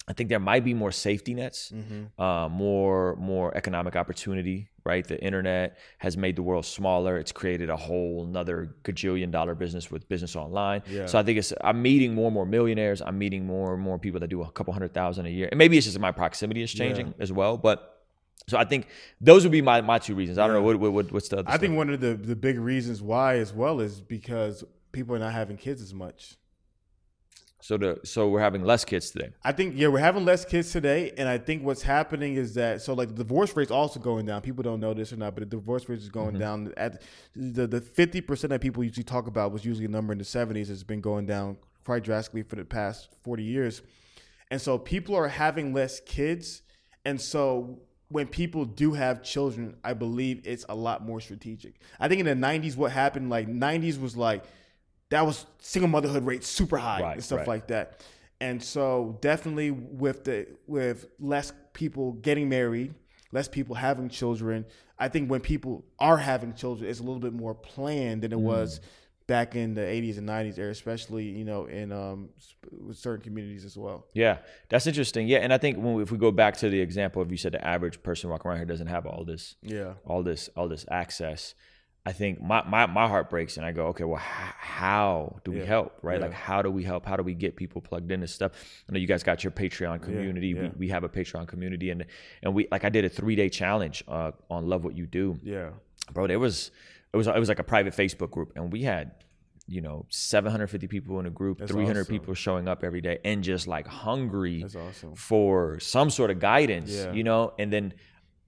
I 0.10 0.13
think 0.13 0.30
there 0.30 0.39
might 0.41 0.65
be 0.65 0.73
more 0.73 0.91
safety 0.91 1.34
nets, 1.36 1.71
Mm-hmm. 1.73 2.19
uh, 2.21 2.49
more 2.49 3.15
more 3.17 3.56
economic 3.56 3.95
opportunity 3.95 4.70
right? 4.84 5.08
The 5.08 5.22
internet 5.24 5.78
has 6.00 6.17
made 6.17 6.36
the 6.36 6.44
world 6.44 6.65
smaller. 6.65 7.17
It's 7.17 7.32
created 7.32 7.70
a 7.70 7.78
whole 7.78 8.26
another 8.26 8.76
gajillion 8.84 9.32
dollar 9.32 9.56
business 9.56 9.91
with 9.91 10.08
business 10.10 10.36
online. 10.36 10.82
Yeah. 10.89 11.06
So 11.06 11.20
I 11.20 11.24
think 11.24 11.38
it's 11.39 11.54
I'm 11.62 11.82
meeting 11.82 12.13
more 12.13 12.28
and 12.28 12.34
more 12.34 12.46
millionaires. 12.46 13.02
I'm 13.02 13.17
meeting 13.17 13.46
more 13.46 13.74
and 13.74 13.82
more 13.82 14.00
people 14.00 14.20
that 14.20 14.30
do 14.30 14.41
a 14.41 14.52
couple 14.52 14.74
hundred 14.74 14.94
thousand 14.94 15.26
a 15.26 15.30
year. 15.30 15.48
And 15.52 15.58
maybe 15.58 15.78
it's 15.78 15.86
just 15.86 16.00
my 16.00 16.12
proximity 16.12 16.62
is 16.62 16.72
changing 16.74 17.08
Yeah. 17.08 17.13
as 17.24 17.32
well. 17.32 17.58
But 17.58 17.88
so 18.48 18.58
I 18.58 18.65
think 18.65 18.88
those 19.22 19.44
would 19.44 19.52
be 19.52 19.62
my, 19.62 19.82
my 19.82 20.00
two 20.00 20.15
reasons. 20.15 20.38
I 20.39 20.48
don't 20.48 20.56
know 20.56 20.63
what, 20.63 20.78
what, 20.78 20.91
what 20.94 21.12
what's 21.12 21.30
the 21.30 21.38
other 21.39 21.48
I 21.48 21.52
stuff? 21.54 21.62
think 21.62 21.76
one 21.78 21.89
of 21.89 22.00
the 22.02 22.15
the 22.15 22.36
big 22.36 22.60
reasons 22.60 23.02
why 23.02 23.36
as 23.38 23.54
well 23.54 23.80
is 23.80 24.02
because 24.02 24.63
people 24.91 25.15
are 25.15 25.20
not 25.20 25.34
having 25.34 25.58
kids 25.58 25.82
as 25.82 25.94
much. 25.94 26.36
So 27.62 27.78
the 27.78 28.00
so 28.04 28.28
we're 28.28 28.39
having 28.41 28.63
less 28.63 28.84
kids 28.84 29.12
today. 29.12 29.30
I 29.43 29.52
think 29.52 29.76
yeah, 29.78 29.88
we're 29.88 30.00
having 30.00 30.26
less 30.26 30.43
kids 30.45 30.71
today, 30.71 31.12
and 31.17 31.30
I 31.30 31.38
think 31.38 31.63
what's 31.63 31.82
happening 31.84 32.36
is 32.36 32.56
that 32.56 32.82
so 32.82 32.93
like 32.93 33.10
the 33.10 33.24
divorce 33.24 33.56
rate's 33.56 33.71
also 33.71 34.00
going 34.00 34.26
down. 34.26 34.41
People 34.41 34.63
don't 34.63 34.80
know 34.80 34.93
this 34.93 35.13
or 35.13 35.17
not, 35.17 35.36
but 35.36 35.41
the 35.41 35.58
divorce 35.58 35.88
rate 35.88 36.00
is 36.00 36.10
going 36.10 36.32
Mm-hmm. 36.32 36.39
down. 36.39 36.74
At 36.78 37.02
the 37.36 37.67
the 37.67 37.80
fifty 37.80 38.19
percent 38.21 38.50
that 38.50 38.62
people 38.62 38.84
usually 38.84 39.04
talk 39.04 39.28
about 39.28 39.52
was 39.52 39.63
usually 39.63 39.86
a 39.86 39.89
number 39.89 40.12
in 40.12 40.19
the 40.19 40.26
seventies. 40.26 40.67
Has 40.69 40.84
been 40.84 41.02
going 41.02 41.26
down 41.26 41.58
quite 41.86 42.04
drastically 42.04 42.43
for 42.43 42.56
the 42.56 42.65
past 42.65 43.10
forty 43.24 43.43
years, 43.43 43.82
and 44.50 44.60
so 44.60 44.78
people 44.78 45.15
are 45.15 45.28
having 45.28 45.74
less 45.74 46.00
kids, 46.02 46.63
and 47.06 47.21
so 47.21 47.80
when 48.10 48.28
people 48.28 48.65
do 48.65 48.91
have 48.93 49.24
children, 49.24 49.78
I 49.86 49.93
believe 49.93 50.41
it's 50.45 50.65
a 50.67 50.76
lot 50.76 51.06
more 51.06 51.21
strategic. 51.21 51.76
I 52.00 52.08
think 52.10 52.19
in 52.19 52.26
the 52.26 52.47
'90s, 52.47 52.76
what 52.76 52.91
happened 52.91 53.30
like 53.30 53.47
'90s 53.47 54.02
was 54.02 54.17
like 54.17 54.43
that 55.12 55.26
was 55.26 55.45
single 55.60 55.89
motherhood 55.89 56.26
rate 56.26 56.43
super 56.43 56.78
high 56.78 57.02
Right, 57.02 57.13
and 57.13 57.24
stuff 57.24 57.39
right. 57.39 57.47
like 57.47 57.67
that. 57.67 58.04
And 58.39 58.62
so 58.62 59.17
definitely 59.21 59.69
with 59.71 60.24
the 60.24 60.47
with 60.65 61.06
less 61.19 61.54
people 61.74 62.13
getting 62.13 62.50
married, 62.50 62.95
less 63.32 63.47
people 63.47 63.76
having 63.76 64.10
children, 64.10 64.65
I 64.97 65.10
think 65.10 65.30
when 65.30 65.41
people 65.41 65.86
are 66.00 66.17
having 66.17 66.54
children, 66.56 66.89
it's 66.89 67.00
a 67.00 67.04
little 67.04 67.19
bit 67.19 67.34
more 67.34 67.54
planned 67.54 68.24
than 68.24 68.32
it 68.34 68.39
was 68.39 68.82
back 69.28 69.56
in 69.56 69.74
the 69.76 69.82
80s 69.82 70.17
and 70.17 70.28
90s 70.28 70.58
era, 70.58 70.71
especially 70.71 71.26
you 71.26 71.45
know 71.45 71.65
in 71.65 71.91
um, 71.91 72.30
with 72.71 72.97
certain 72.97 73.21
communities 73.24 73.63
as 73.63 73.78
well. 73.78 74.08
Yeah, 74.13 74.39
that's 74.69 74.88
interesting. 74.88 75.28
Yeah, 75.28 75.39
and 75.39 75.54
I 75.54 75.58
think 75.60 75.78
when 75.78 75.93
we, 75.93 76.04
if 76.04 76.12
we 76.12 76.17
go 76.17 76.32
back 76.32 76.58
to 76.58 76.69
the 76.69 76.80
example 76.80 77.21
of 77.21 77.30
you 77.32 77.38
said 77.38 77.52
the 77.52 77.65
average 77.65 78.02
person 78.02 78.30
walking 78.30 78.50
around 78.50 78.58
here 78.58 78.65
doesn't 78.65 78.88
have 78.88 79.06
all 79.06 79.24
this 79.24 79.56
Yeah, 79.62 79.93
all 80.06 80.24
this 80.24 80.50
all 80.56 80.67
this 80.67 80.86
access 80.89 81.54
i 82.05 82.11
think 82.11 82.41
my 82.41 82.63
my, 82.67 82.85
my 82.87 83.07
heart 83.07 83.29
breaks 83.29 83.57
and 83.57 83.65
i 83.65 83.71
go 83.71 83.87
okay 83.87 84.03
well 84.03 84.19
h- 84.19 84.55
how 84.57 85.39
do 85.43 85.51
we 85.51 85.59
Yeah. 85.59 85.65
help 85.65 85.97
right 86.01 86.19
Yeah. 86.19 86.25
like 86.27 86.33
how 86.33 86.61
do 86.61 86.71
we 86.71 86.83
help 86.83 87.05
how 87.05 87.15
do 87.15 87.23
we 87.23 87.33
get 87.35 87.55
people 87.55 87.79
plugged 87.81 88.11
into 88.11 88.27
stuff 88.27 88.51
i 88.87 88.91
know 88.93 88.99
you 88.99 89.07
guys 89.07 89.23
got 89.23 89.43
your 89.43 89.51
patreon 89.51 90.01
community 90.01 90.47
yeah. 90.49 90.61
We, 90.63 90.71
we 90.79 90.87
have 90.89 91.03
a 91.03 91.09
patreon 91.09 91.47
community 91.47 91.89
and 91.91 92.05
and 92.43 92.53
we 92.55 92.67
like 92.71 92.83
i 92.85 92.89
did 92.89 93.05
a 93.05 93.09
three 93.09 93.35
day 93.35 93.49
challenge 93.49 94.03
uh, 94.07 94.31
on 94.49 94.67
love 94.67 94.83
what 94.83 94.95
you 94.95 95.05
do 95.05 95.39
yeah, 95.43 95.69
bro 96.11 96.27
there 96.27 96.39
was 96.39 96.71
it 97.13 97.17
was 97.17 97.27
it 97.27 97.35
was 97.39 97.49
like 97.49 97.59
a 97.59 97.63
private 97.63 97.93
facebook 97.95 98.31
group 98.31 98.53
and 98.55 98.71
we 98.71 98.81
had 98.83 99.11
you 99.67 99.79
know 99.79 100.05
750 100.09 100.87
people 100.87 101.19
in 101.19 101.25
a 101.27 101.29
group 101.29 101.59
That's 101.59 101.71
300 101.71 102.01
awesome. 102.01 102.11
people 102.13 102.33
showing 102.33 102.67
up 102.67 102.83
every 102.83 102.99
day 102.99 103.19
and 103.23 103.43
just 103.43 103.67
like 103.67 103.85
hungry 103.87 104.63
awesome. 104.65 105.15
for 105.15 105.79
some 105.79 106.09
sort 106.09 106.29
of 106.31 106.39
guidance, 106.39 106.91
you 107.13 107.23
know, 107.23 107.53
and 107.59 107.71
then 107.71 107.93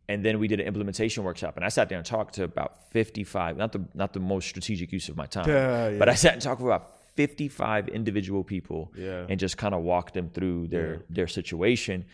and 0.10 0.24
then 0.26 0.40
we 0.40 0.48
did 0.48 0.60
an 0.60 0.68
implementation 0.68 1.24
workshop 1.24 1.56
and 1.56 1.66
I 1.66 1.70
sat 1.70 1.88
there 1.90 1.98
and 1.98 2.06
talked 2.06 2.36
to 2.36 2.44
about 2.44 2.92
55, 2.92 3.58
not 3.58 3.72
the 3.72 3.86
not 3.94 4.14
the 4.14 4.20
most 4.20 4.48
strategic 4.48 4.92
use 4.92 5.08
of 5.10 5.16
my 5.18 5.26
time, 5.26 5.48
Yeah, 5.50 5.90
yeah. 5.90 5.98
but 5.98 6.10
I 6.10 6.16
sat 6.16 6.34
and 6.34 6.42
talked 6.42 6.62
with 6.62 6.68
about 6.68 6.88
55 7.16 7.88
individual 7.90 8.44
people 8.44 8.92
Yeah. 8.98 9.26
and 9.30 9.40
just 9.40 9.56
kind 9.58 9.74
of 9.76 9.82
walked 9.84 10.14
them 10.14 10.30
through 10.30 10.68
their 10.68 11.04
their 11.10 11.28
situation 11.28 12.06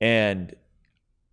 and 0.00 0.54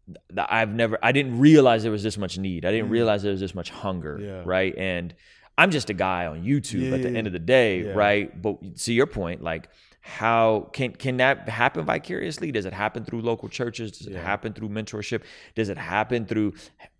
th- 0.08 0.48
I've 0.50 0.74
never 0.74 0.98
I 1.02 1.12
didn't 1.12 1.40
realize 1.40 1.84
there 1.84 1.92
was 1.92 2.04
this 2.04 2.18
much 2.18 2.38
need. 2.38 2.66
I 2.66 2.72
didn't 2.72 2.90
realize 2.90 3.22
there 3.24 3.32
was 3.32 3.40
this 3.42 3.56
much 3.56 3.70
hunger, 3.70 4.18
Mm. 4.18 4.24
Yeah. 4.26 4.42
right? 4.46 4.76
And 4.78 5.14
I'm 5.58 5.72
just 5.72 5.90
a 5.90 5.94
guy 5.94 6.26
on 6.26 6.44
YouTube 6.44 6.92
at 6.94 7.02
the 7.04 7.10
end 7.10 7.28
of 7.28 7.34
the 7.34 7.40
day, 7.40 7.84
right? 7.94 8.42
But 8.42 8.78
to 8.78 8.94
your 8.94 9.06
point, 9.06 9.44
like 9.44 9.70
how 10.04 10.68
can 10.74 10.92
can 10.94 11.18
that 11.18 11.48
happen 11.48 11.86
vicariously? 11.86 12.52
Does 12.52 12.66
it 12.66 12.74
happen 12.74 13.06
through 13.06 13.22
local 13.22 13.48
churches? 13.48 13.92
Does 13.92 14.08
it 14.08 14.14
Yeah. 14.14 14.22
happen 14.24 14.52
through 14.52 14.70
mentorship? 14.70 15.22
Does 15.56 15.70
it 15.70 15.78
happen 15.78 16.26
through 16.26 16.54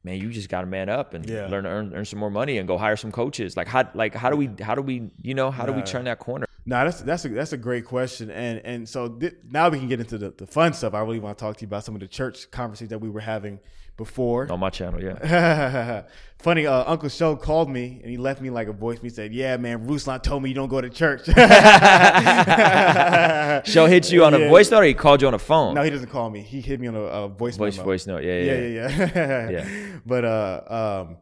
man, 0.04 0.18
you 0.18 0.30
just 0.32 0.50
got 0.50 0.62
to 0.62 0.68
man 0.68 0.88
up 0.90 1.14
and 1.14 1.28
Yeah. 1.30 1.48
learn 1.48 1.64
to 1.64 1.70
earn, 1.70 1.94
earn 1.94 2.06
some 2.06 2.18
more 2.20 2.32
money 2.32 2.58
and 2.58 2.68
go 2.68 2.78
hire 2.78 2.96
some 2.96 3.12
coaches. 3.12 3.58
Like 3.58 3.68
how 3.68 3.90
like 3.96 4.14
how 4.14 4.30
do 4.30 4.36
we 4.38 4.50
how 4.62 4.76
do 4.76 4.82
we 4.84 5.10
you 5.22 5.34
know 5.34 5.50
how 5.52 5.66
do 5.66 5.74
we 5.74 5.82
turn 5.82 6.06
that 6.06 6.20
corner? 6.20 6.46
No, 6.66 6.84
that's 6.86 7.02
that's 7.02 7.26
a 7.26 7.30
that's 7.30 7.54
a 7.54 7.58
great 7.58 7.86
question, 7.86 8.30
and 8.30 8.62
and 8.64 8.88
so 8.88 9.10
th- 9.10 9.34
now 9.50 9.68
we 9.70 9.80
can 9.80 9.88
get 9.88 10.00
into 10.00 10.20
the, 10.20 10.30
the 10.30 10.46
fun 10.46 10.74
stuff. 10.74 10.94
I 10.94 11.00
really 11.00 11.18
want 11.20 11.36
to 11.40 11.44
talk 11.44 11.58
to 11.58 11.62
you 11.62 11.68
about 11.68 11.84
some 11.84 11.96
of 11.96 12.02
the 12.02 12.08
church 12.08 12.52
conversations 12.52 12.92
that 12.92 13.00
we 13.00 13.10
were 13.10 13.20
having 13.20 13.60
before. 14.06 14.52
On 14.52 14.60
my 14.60 14.70
channel, 14.70 15.02
yeah. 15.02 16.04
Funny, 16.40 16.66
uh, 16.66 16.92
Uncle 16.92 17.08
Show 17.10 17.36
called 17.36 17.70
me 17.70 18.00
and 18.02 18.10
he 18.10 18.18
left 18.18 18.42
me 18.42 18.50
like 18.50 18.68
a 18.68 18.74
voice. 18.74 18.98
He 19.00 19.10
said, 19.10 19.32
"Yeah, 19.32 19.58
man, 19.58 19.86
Ruslan 19.88 20.24
told 20.24 20.42
me 20.42 20.50
you 20.50 20.56
don't 20.56 20.70
go 20.70 20.82
to 20.82 20.90
church." 20.90 21.26
Show 23.76 23.86
hits 23.86 24.12
you 24.12 24.26
on 24.26 24.34
a 24.34 24.40
Yeah. 24.40 24.50
voice 24.50 24.72
note 24.72 24.80
or 24.80 24.84
he 24.86 24.96
called 24.96 25.22
you 25.22 25.28
on 25.28 25.36
a 25.36 25.40
phone? 25.52 25.76
No, 25.76 25.84
he 25.84 25.92
doesn't 25.92 26.10
call 26.10 26.32
me. 26.32 26.42
He 26.42 26.62
hit 26.62 26.80
me 26.80 26.88
on 26.88 26.96
a, 26.96 27.02
a 27.02 27.28
voice 27.28 27.58
voice 27.58 27.76
memo. 27.78 27.86
voice 27.86 28.08
note. 28.08 28.24
Yeah, 28.24 28.40
yeah. 28.40 28.54
Yeah, 28.54 28.68
yeah. 28.68 28.90
yeah, 28.98 29.12
yeah. 29.16 29.50
Yeah. 29.58 29.66
But 30.06 30.26
uh, 30.26 31.06
um, 31.08 31.18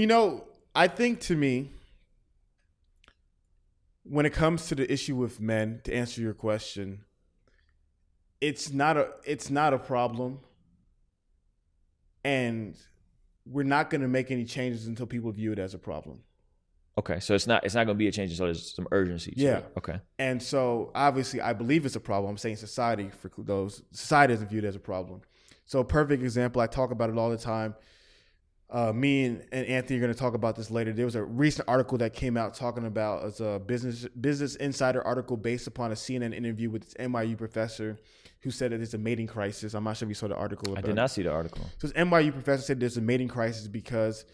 you 0.00 0.06
know, 0.06 0.44
I 0.74 0.88
think 0.88 1.20
to 1.28 1.36
me, 1.36 1.72
when 4.04 4.24
it 4.24 4.32
comes 4.32 4.66
to 4.68 4.74
the 4.74 4.90
issue 4.90 5.14
with 5.16 5.40
men, 5.40 5.82
to 5.84 5.94
answer 5.94 6.22
your 6.22 6.32
question, 6.34 7.04
it's 8.40 8.72
not 8.72 8.96
a 8.96 9.08
it's 9.24 9.50
not 9.50 9.74
a 9.74 9.78
problem, 9.78 10.40
and 12.24 12.76
we're 13.46 13.62
not 13.62 13.90
going 13.90 14.00
to 14.00 14.08
make 14.08 14.30
any 14.30 14.44
changes 14.44 14.86
until 14.86 15.06
people 15.06 15.30
view 15.30 15.52
it 15.52 15.58
as 15.58 15.74
a 15.74 15.78
problem. 15.78 16.20
Okay, 16.96 17.18
so 17.18 17.34
it's 17.34 17.46
not 17.46 17.64
it's 17.64 17.74
not 17.74 17.84
going 17.86 17.96
to 17.96 17.98
be 17.98 18.06
a 18.06 18.12
change 18.12 18.30
until 18.30 18.46
there's 18.46 18.72
some 18.74 18.86
urgency. 18.92 19.32
to 19.32 19.40
Yeah. 19.40 19.58
it. 19.58 19.72
Okay. 19.78 20.00
And 20.18 20.40
so, 20.42 20.92
obviously, 20.94 21.40
I 21.40 21.52
believe 21.52 21.84
it's 21.84 21.96
a 21.96 22.00
problem. 22.00 22.30
I'm 22.30 22.38
saying 22.38 22.56
society 22.56 23.10
for 23.10 23.30
those 23.36 23.82
society 23.90 24.34
isn't 24.34 24.48
viewed 24.48 24.64
as 24.64 24.76
a 24.76 24.80
problem. 24.80 25.20
So, 25.66 25.80
a 25.80 25.84
perfect 25.84 26.22
example. 26.22 26.62
I 26.62 26.68
talk 26.68 26.92
about 26.92 27.10
it 27.10 27.18
all 27.18 27.30
the 27.30 27.36
time. 27.36 27.74
Uh, 28.70 28.92
me 28.92 29.24
and, 29.24 29.44
and 29.52 29.66
Anthony 29.66 29.98
are 29.98 30.00
going 30.02 30.12
to 30.12 30.18
talk 30.18 30.34
about 30.34 30.56
this 30.56 30.70
later. 30.70 30.92
There 30.92 31.04
was 31.04 31.16
a 31.16 31.22
recent 31.24 31.68
article 31.68 31.98
that 31.98 32.12
came 32.12 32.36
out 32.36 32.54
talking 32.54 32.86
about 32.86 33.24
it's 33.24 33.40
a 33.40 33.60
business 33.64 34.06
Business 34.20 34.54
Insider 34.56 35.04
article 35.04 35.36
based 35.36 35.66
upon 35.66 35.90
a 35.90 35.94
CNN 35.94 36.32
interview 36.32 36.70
with 36.70 36.84
this 36.84 36.94
NYU 36.94 37.36
professor 37.36 37.98
who 38.44 38.50
said 38.50 38.72
that 38.72 38.80
it's 38.82 38.92
a 38.92 38.98
mating 38.98 39.26
crisis. 39.26 39.72
I'm 39.72 39.84
not 39.84 39.96
sure 39.96 40.06
if 40.06 40.10
you 40.10 40.14
saw 40.14 40.28
the 40.28 40.36
article. 40.36 40.76
I 40.76 40.82
did 40.82 40.94
not 40.94 41.10
see 41.10 41.22
the 41.22 41.32
article. 41.32 41.62
so 41.78 41.88
this 41.88 41.96
NYU 41.96 42.30
professor 42.30 42.62
said 42.62 42.78
there's 42.78 42.98
a 42.98 43.00
mating 43.00 43.28
crisis 43.28 43.66
because 43.66 44.26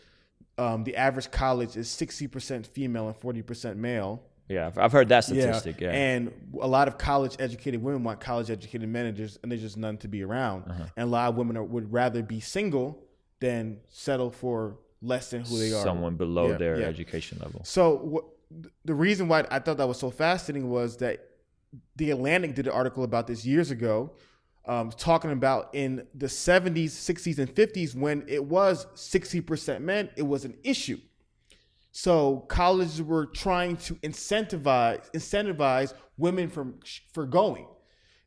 um, 0.58 0.82
the 0.82 0.96
average 0.96 1.30
college 1.30 1.76
is 1.76 1.88
60% 1.88 2.66
female 2.66 3.06
and 3.06 3.18
40% 3.18 3.76
male. 3.76 4.22
Yeah, 4.48 4.72
I've, 4.76 4.90
heard 4.90 5.08
that 5.10 5.22
statistic. 5.22 5.80
Yeah. 5.80 5.92
And 5.92 6.32
a 6.60 6.66
lot 6.66 6.88
of 6.88 6.98
college 6.98 7.36
educated 7.38 7.80
women 7.80 8.02
want 8.02 8.18
college 8.18 8.50
educated 8.50 8.88
men, 8.88 9.06
and 9.06 9.16
there's, 9.16 9.38
and 9.44 9.52
there's 9.52 9.62
just 9.62 9.76
none 9.76 9.96
to 9.98 10.08
be 10.08 10.24
around. 10.24 10.64
Uh-huh. 10.68 10.84
And 10.96 11.04
a 11.04 11.10
lot 11.10 11.28
of 11.28 11.36
women 11.36 11.56
are, 11.56 11.62
would 11.62 11.92
rather 11.92 12.20
be 12.24 12.40
single 12.40 13.00
than 13.38 13.78
settle 13.88 14.32
for 14.32 14.78
less 15.00 15.30
than 15.30 15.44
who 15.44 15.56
they 15.56 15.72
are. 15.72 15.84
Someone 15.84 16.16
below 16.16 16.48
Yeah, 16.48 16.56
their 16.56 16.80
yeah. 16.80 16.86
education 16.86 17.38
level. 17.40 17.60
So 17.64 17.94
what, 17.98 18.24
the 18.84 18.94
reason 18.94 19.28
why 19.28 19.46
I 19.52 19.60
thought 19.60 19.76
that 19.76 19.86
was 19.86 20.00
so 20.00 20.10
fascinating 20.10 20.68
was 20.68 20.96
that 20.96 21.29
the 21.96 22.10
Atlantic 22.10 22.54
did 22.54 22.66
an 22.66 22.72
article 22.72 23.04
about 23.04 23.26
this 23.26 23.44
years 23.44 23.70
ago, 23.70 24.12
um, 24.66 24.90
talking 24.90 25.30
about 25.32 25.70
in 25.74 26.06
the 26.14 26.26
70s, 26.26 26.90
60s, 26.90 27.38
and 27.38 27.54
50s 27.54 27.94
when 27.94 28.24
it 28.28 28.44
was 28.44 28.86
60% 28.94 29.80
men, 29.80 30.10
it 30.16 30.22
was 30.22 30.44
an 30.44 30.56
issue. 30.62 30.98
So 31.92 32.44
colleges 32.48 33.02
were 33.02 33.26
trying 33.26 33.76
to 33.78 33.94
incentivize 33.96 35.10
incentivize 35.12 35.92
women 36.16 36.48
from 36.48 36.74
for 37.12 37.26
going. 37.26 37.66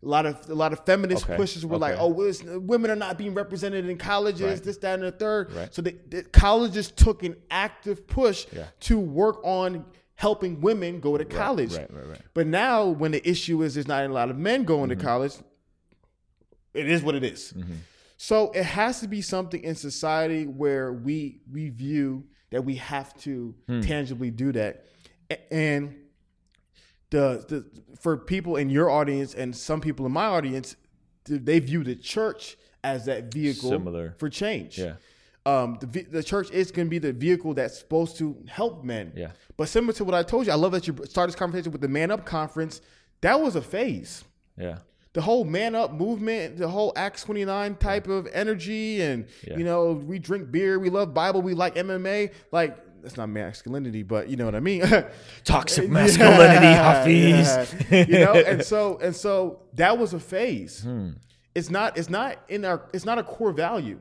A 0.04 0.06
lot 0.06 0.26
of 0.26 0.50
a 0.50 0.54
lot 0.54 0.74
of 0.74 0.86
feminist 0.86 1.24
Okay, 1.24 1.38
pushes 1.38 1.66
were 1.66 1.78
like, 1.78 1.96
"Oh, 1.98 2.10
well, 2.10 2.60
women 2.60 2.92
are 2.92 2.96
not 2.96 3.18
being 3.18 3.34
represented 3.34 3.88
in 3.88 3.98
colleges, 3.98 4.42
Right. 4.42 4.64
this, 4.64 4.78
that, 4.80 4.96
and 4.96 5.04
the 5.04 5.14
third. 5.14 5.54
Right. 5.54 5.74
So 5.74 5.82
the, 5.82 5.96
the 6.10 6.24
colleges 6.24 6.92
took 6.92 7.24
an 7.24 7.38
active 7.50 8.06
push 8.06 8.46
Yeah. 8.52 8.66
to 8.82 9.00
work 9.00 9.38
on 9.46 9.86
helping 10.16 10.62
women 10.62 11.00
go 11.00 11.18
to 11.18 11.26
college. 11.26 11.74
Right, 11.76 11.92
right, 11.94 12.08
right. 12.10 12.22
But 12.34 12.48
now, 12.48 12.86
when 12.88 13.12
the 13.12 13.28
issue 13.28 13.62
is 13.64 13.74
there's 13.74 13.88
not 13.88 14.04
a 14.06 14.10
lot 14.10 14.30
of 14.30 14.38
men 14.38 14.64
going 14.64 14.90
Mm-hmm. 14.90 15.00
to 15.00 15.06
college, 15.06 15.34
it 16.74 16.90
is 16.90 17.02
what 17.04 17.16
it 17.16 17.24
is. 17.24 17.54
So 18.18 18.52
it 18.52 18.64
has 18.64 19.00
to 19.02 19.08
be 19.08 19.22
something 19.22 19.62
in 19.64 19.76
society 19.76 20.46
where 20.46 20.94
we 20.94 21.42
we 21.52 21.70
view 21.70 22.26
that 22.52 22.64
we 22.64 22.76
have 22.76 23.14
to 23.22 23.54
Hmm. 23.68 23.82
tangibly 23.82 24.32
do 24.32 24.52
that, 24.54 24.86
and 25.52 25.96
the 27.10 27.44
the 27.48 27.66
for 28.00 28.18
people 28.18 28.56
in 28.56 28.70
your 28.70 28.90
audience 28.90 29.34
and 29.34 29.56
some 29.56 29.82
people 29.82 30.06
in 30.06 30.12
my 30.12 30.26
audience, 30.26 30.76
they 31.26 31.60
view 31.60 31.84
the 31.84 31.96
church 31.96 32.58
as 32.84 33.06
that 33.06 33.34
vehicle 33.34 33.70
Similar. 33.70 34.16
for 34.18 34.30
change. 34.30 34.78
Yeah. 34.78 34.96
Um, 35.46 35.78
the, 35.82 36.04
the 36.04 36.24
church 36.24 36.50
is 36.52 36.72
going 36.72 36.88
to 36.88 36.90
be 36.90 37.00
the 37.00 37.12
vehicle 37.12 37.54
that's 37.54 37.78
supposed 37.78 38.18
to 38.20 38.38
help 38.48 38.84
men. 38.84 39.12
Yeah. 39.16 39.32
But 39.58 39.68
similar 39.68 39.92
to 39.94 40.06
what 40.06 40.16
I 40.16 40.24
told 40.24 40.46
you, 40.46 40.52
I 40.54 40.56
love 40.56 40.72
that 40.72 40.88
you 40.88 40.96
started 41.06 41.34
this 41.34 41.40
conversation 41.40 41.72
with 41.72 41.82
the 41.82 41.88
Man 41.90 42.12
Up 42.12 42.26
conference. 42.26 42.80
That 43.22 43.40
was 43.42 43.56
a 43.56 43.62
phase. 43.62 44.24
Yeah. 44.58 44.78
the 45.14 45.22
whole 45.22 45.44
man 45.44 45.76
up 45.76 45.92
movement, 45.94 46.58
the 46.58 46.68
whole 46.68 46.92
Acts 46.96 47.24
29 47.24 47.76
type 47.76 48.08
of 48.08 48.28
energy, 48.34 49.02
and 49.02 49.26
Yeah. 49.48 49.58
you 49.58 49.64
know, 49.64 49.92
we 49.94 50.18
drink 50.20 50.50
beer, 50.52 50.80
we 50.80 50.90
love 50.90 51.14
Bible, 51.14 51.42
we 51.42 51.54
like 51.54 51.76
MMA. 51.76 52.32
Like 52.52 52.78
that's 53.02 53.18
not 53.18 53.28
masculinity, 53.30 54.02
but 54.04 54.30
you 54.30 54.38
know 54.38 54.46
what 54.46 54.56
I 54.56 54.60
mean. 54.62 54.82
Toxic 55.44 55.90
masculinity, 55.90 56.66
Hafeez. 56.88 57.92
Yeah, 57.92 58.06
you 58.08 58.26
know, 58.26 58.34
and 58.34 58.64
so 58.64 58.98
and 59.02 59.16
so 59.16 59.60
that 59.74 59.98
was 59.98 60.14
a 60.14 60.20
phase. 60.20 60.84
Hmm. 60.84 61.12
It's 61.54 61.70
not. 61.70 61.98
It's 61.98 62.10
not 62.10 62.38
in 62.50 62.64
our. 62.66 62.82
It's 62.94 63.06
not 63.06 63.18
a 63.20 63.24
core 63.24 63.52
value. 63.52 64.00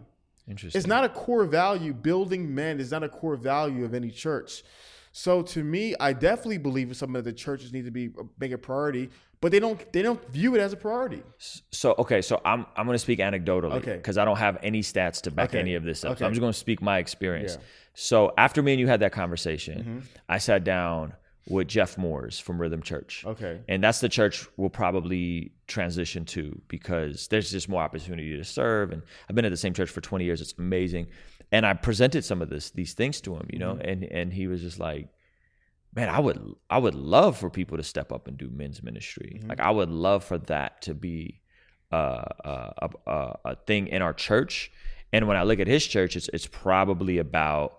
Interesting. 0.52 0.78
It's 0.78 0.86
not 0.86 1.04
a 1.04 1.08
core 1.08 1.44
value. 1.44 1.92
Building 1.92 2.54
men 2.54 2.78
is 2.78 2.90
not 2.90 3.02
a 3.02 3.08
core 3.08 3.36
value 3.36 3.84
of 3.84 3.94
any 3.94 4.10
church. 4.10 4.62
So 5.12 5.42
to 5.42 5.62
me, 5.62 5.94
I 6.00 6.12
definitely 6.12 6.58
believe 6.58 6.88
in 6.88 6.94
some 6.94 7.16
of 7.16 7.24
the 7.24 7.32
churches 7.32 7.72
need 7.72 7.84
to 7.84 7.90
be 7.90 8.10
make 8.38 8.52
a 8.52 8.58
priority, 8.58 9.10
but 9.42 9.52
they 9.52 9.60
don't. 9.60 9.78
They 9.92 10.00
don't 10.00 10.26
view 10.30 10.54
it 10.54 10.60
as 10.60 10.72
a 10.72 10.76
priority. 10.76 11.22
So 11.70 11.94
okay, 11.98 12.22
so 12.22 12.40
I'm 12.44 12.64
I'm 12.76 12.86
going 12.86 12.94
to 12.94 12.98
speak 13.08 13.18
anecdotally 13.18 13.74
Okay. 13.74 13.96
because 13.96 14.16
I 14.16 14.24
don't 14.24 14.38
have 14.38 14.58
any 14.62 14.80
stats 14.80 15.20
to 15.22 15.30
back 15.30 15.50
Okay. 15.50 15.60
any 15.60 15.74
of 15.74 15.84
this 15.84 16.04
up. 16.04 16.18
So 16.18 16.24
I'm 16.24 16.32
just 16.32 16.40
going 16.40 16.52
to 16.52 16.58
speak 16.58 16.80
my 16.80 16.98
experience. 16.98 17.52
Yeah. 17.52 17.58
Mm-hmm. 17.58 17.66
So 17.94 18.32
after 18.38 18.62
me 18.62 18.72
and 18.72 18.80
you 18.80 18.86
had 18.86 19.00
that 19.00 19.12
conversation, 19.12 20.02
I 20.28 20.38
sat 20.38 20.64
down 20.64 21.12
with 21.48 21.68
Jeff 21.68 21.98
Moores 21.98 22.38
from 22.38 22.60
Rhythm 22.60 22.82
Church. 22.82 23.24
Okay. 23.26 23.60
And 23.68 23.82
that's 23.82 24.00
the 24.00 24.08
church 24.08 24.46
we'll 24.56 24.70
probably 24.70 25.52
transition 25.66 26.24
to 26.26 26.60
because 26.68 27.28
there's 27.28 27.50
just 27.50 27.68
more 27.68 27.82
opportunity 27.82 28.36
to 28.36 28.44
serve. 28.44 28.92
And 28.92 29.02
I've 29.28 29.34
been 29.34 29.44
at 29.44 29.50
the 29.50 29.56
same 29.56 29.74
church 29.74 29.90
for 29.90 30.00
20 30.00 30.24
years. 30.24 30.40
It's 30.40 30.54
amazing. 30.58 31.08
And 31.50 31.66
I 31.66 31.74
presented 31.74 32.24
some 32.24 32.40
of 32.40 32.48
this 32.48 32.70
these 32.70 32.94
things 32.94 33.20
to 33.22 33.34
him, 33.34 33.46
you 33.52 33.58
know, 33.58 33.78
and 33.80 34.04
and 34.04 34.32
he 34.32 34.46
was 34.46 34.62
just 34.62 34.78
like, 34.78 35.08
man, 35.94 36.08
I 36.08 36.20
would 36.20 36.40
I 36.70 36.78
would 36.78 36.94
love 36.94 37.36
for 37.36 37.50
people 37.50 37.76
to 37.76 37.82
step 37.82 38.12
up 38.12 38.28
and 38.28 38.38
do 38.38 38.48
men's 38.50 38.82
ministry. 38.82 39.40
Like 39.44 39.60
I 39.60 39.70
would 39.70 39.90
love 39.90 40.24
for 40.24 40.38
that 40.38 40.82
to 40.82 40.94
be 40.94 41.40
uh, 41.92 42.24
uh, 42.44 42.70
a, 42.78 43.10
a, 43.10 43.38
a 43.44 43.56
thing 43.66 43.88
in 43.88 44.00
our 44.00 44.14
church. 44.14 44.72
And 45.12 45.28
when 45.28 45.36
I 45.36 45.42
look 45.42 45.60
at 45.60 45.66
his 45.66 45.86
church, 45.86 46.16
it's 46.16 46.30
it's 46.32 46.46
probably 46.46 47.18
about 47.18 47.78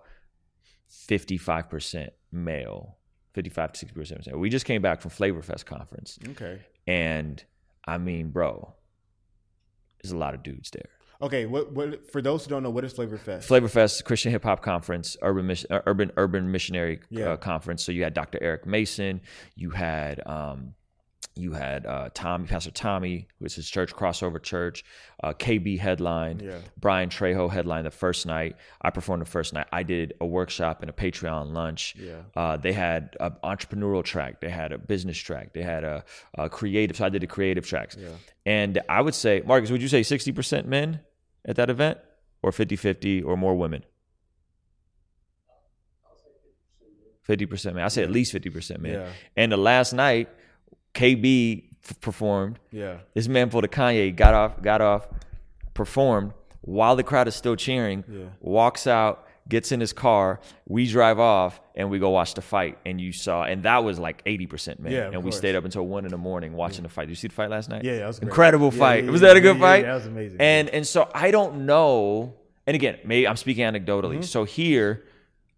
fifty 0.86 1.36
five 1.36 1.68
percent 1.68 2.12
male, 2.30 2.96
fifty 3.34 3.50
five 3.50 3.72
to 3.72 3.78
sixty 3.78 3.94
percent. 3.98 4.38
We 4.38 4.48
just 4.48 4.64
came 4.64 4.80
back 4.80 5.00
from 5.02 5.10
Flavor 5.10 5.42
Fest 5.42 5.66
conference, 5.66 6.18
Okay. 6.30 6.60
and 6.86 7.42
I 7.86 7.98
mean, 7.98 8.30
bro, 8.30 8.72
there's 10.02 10.12
a 10.12 10.16
lot 10.16 10.34
of 10.34 10.42
dudes 10.42 10.70
there. 10.70 10.88
Okay. 11.22 11.46
What? 11.46 11.72
What? 11.72 12.10
For 12.10 12.20
those 12.22 12.44
who 12.44 12.50
don't 12.50 12.62
know, 12.62 12.70
what 12.70 12.84
is 12.84 12.92
Flavor 12.92 13.16
Fest? 13.18 13.46
Flavor 13.48 13.68
Fest, 13.68 14.04
Christian 14.04 14.32
Hip 14.32 14.42
Hop 14.44 14.62
Conference, 14.62 15.16
Urban 15.22 15.46
mission, 15.46 15.72
uh, 15.72 15.80
Urban 15.86 16.10
Urban 16.16 16.50
Missionary 16.50 17.00
Yeah. 17.10 17.30
uh, 17.32 17.36
Conference. 17.36 17.84
So 17.84 17.92
you 17.92 18.02
had 18.04 18.14
Dr. 18.14 18.38
Eric 18.42 18.66
Mason, 18.66 19.20
you 19.54 19.70
had 19.70 20.26
um, 20.26 20.74
you 21.36 21.52
had 21.52 21.84
uh, 21.84 22.10
Tommy, 22.14 22.46
Pastor 22.46 22.70
Tommy, 22.70 23.26
which 23.38 23.58
is 23.58 23.68
Church 23.68 23.92
Crossover 23.92 24.40
Church, 24.40 24.84
uh, 25.22 25.32
KB 25.32 25.78
headline, 25.80 26.38
Yeah. 26.40 26.58
Bryann 26.80 27.08
Trejo 27.08 27.50
headline 27.50 27.82
the 27.84 27.90
first 27.90 28.24
night. 28.24 28.54
I 28.80 28.90
performed 28.90 29.22
the 29.22 29.30
first 29.30 29.52
night. 29.52 29.66
I 29.72 29.82
did 29.82 30.14
a 30.20 30.26
workshop 30.26 30.80
and 30.80 30.88
a 30.90 30.92
Patreon 30.92 31.52
lunch. 31.52 31.96
Yeah. 31.98 32.20
Uh, 32.36 32.56
they 32.56 32.72
had 32.72 33.16
an 33.18 33.32
entrepreneurial 33.42 34.04
track. 34.04 34.40
They 34.40 34.48
had 34.50 34.70
a 34.70 34.78
business 34.78 35.18
track. 35.18 35.54
They 35.54 35.62
had 35.62 35.82
a, 35.82 36.04
a 36.38 36.48
creative. 36.48 36.96
So 36.98 37.06
I 37.06 37.08
did 37.08 37.22
the 37.22 37.26
creative 37.26 37.66
tracks. 37.66 37.96
Yeah. 38.00 38.10
And 38.46 38.80
I 38.88 39.00
would 39.00 39.14
say, 39.14 39.42
Marcus, 39.44 39.70
would 39.72 39.82
you 39.82 39.88
say 39.88 40.02
60% 40.02 40.66
men 40.66 41.00
at 41.44 41.56
that 41.56 41.68
event 41.68 41.98
or 42.42 42.52
50 42.52 42.76
50 42.76 43.22
or 43.22 43.36
more 43.36 43.56
women? 43.56 43.84
50% 47.28 47.74
men. 47.74 47.82
I 47.84 47.88
say 47.88 48.02
at 48.02 48.10
least 48.10 48.34
50% 48.34 48.78
men. 48.80 49.10
And 49.36 49.50
the 49.50 49.56
last 49.56 49.92
night, 49.94 50.28
KB 50.94 51.64
f- 51.84 52.00
performed. 52.00 52.58
Yeah. 52.70 52.98
This 53.14 53.28
man 53.28 53.50
pulled 53.50 53.64
a 53.64 53.68
Kanye, 53.68 54.14
got 54.14 54.34
off, 54.34 54.62
got 54.62 54.80
off, 54.80 55.06
performed 55.74 56.32
while 56.62 56.96
the 56.96 57.02
crowd 57.02 57.28
is 57.28 57.34
still 57.34 57.56
cheering. 57.56 58.04
Yeah. 58.08 58.24
Walks 58.40 58.86
out, 58.86 59.26
gets 59.48 59.72
in 59.72 59.80
his 59.80 59.92
car. 59.92 60.40
We 60.66 60.86
drive 60.86 61.18
off 61.18 61.60
and 61.74 61.90
we 61.90 61.98
go 61.98 62.10
watch 62.10 62.34
the 62.34 62.40
fight. 62.42 62.78
And 62.86 63.00
you 63.00 63.12
saw, 63.12 63.44
and 63.44 63.64
that 63.64 63.84
was 63.84 63.98
like 63.98 64.22
eighty 64.26 64.46
percent 64.46 64.80
man. 64.80 64.92
Yeah, 64.92 65.06
and 65.06 65.16
we 65.16 65.24
course. 65.24 65.36
stay 65.38 65.54
up 65.54 65.64
until 65.64 65.86
one 65.86 66.04
in 66.04 66.10
the 66.10 66.16
morning 66.18 66.54
watching 66.54 66.82
the 66.84 66.88
fight. 66.88 67.04
Did 67.06 67.10
you 67.10 67.16
see 67.16 67.28
the 67.28 67.34
fight 67.34 67.50
last 67.50 67.68
night? 67.68 67.84
Yeah, 67.84 67.98
that 67.98 68.06
was 68.06 68.18
great. 68.18 68.28
incredible 68.28 68.70
Yeah, 68.72 68.78
fight. 68.78 69.04
yeah, 69.04 69.10
was 69.10 69.20
yeah, 69.20 69.28
that 69.28 69.36
a 69.36 69.40
good 69.40 69.56
yeah, 69.56 69.62
fight? 69.62 69.82
yeah, 69.82 69.88
that 69.88 69.94
was 69.94 70.06
amazing. 70.06 70.40
And 70.40 70.68
and 70.70 70.86
so 70.86 71.10
I 71.14 71.30
don't 71.30 71.66
know. 71.66 72.34
And 72.66 72.74
again, 72.74 72.98
maybe 73.04 73.28
I'm 73.28 73.36
speaking 73.36 73.64
anecdotally. 73.64 74.14
Mm-hmm. 74.14 74.22
So 74.22 74.44
here, 74.44 75.04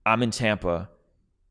I'm 0.04 0.24
in 0.24 0.32
Tampa, 0.32 0.88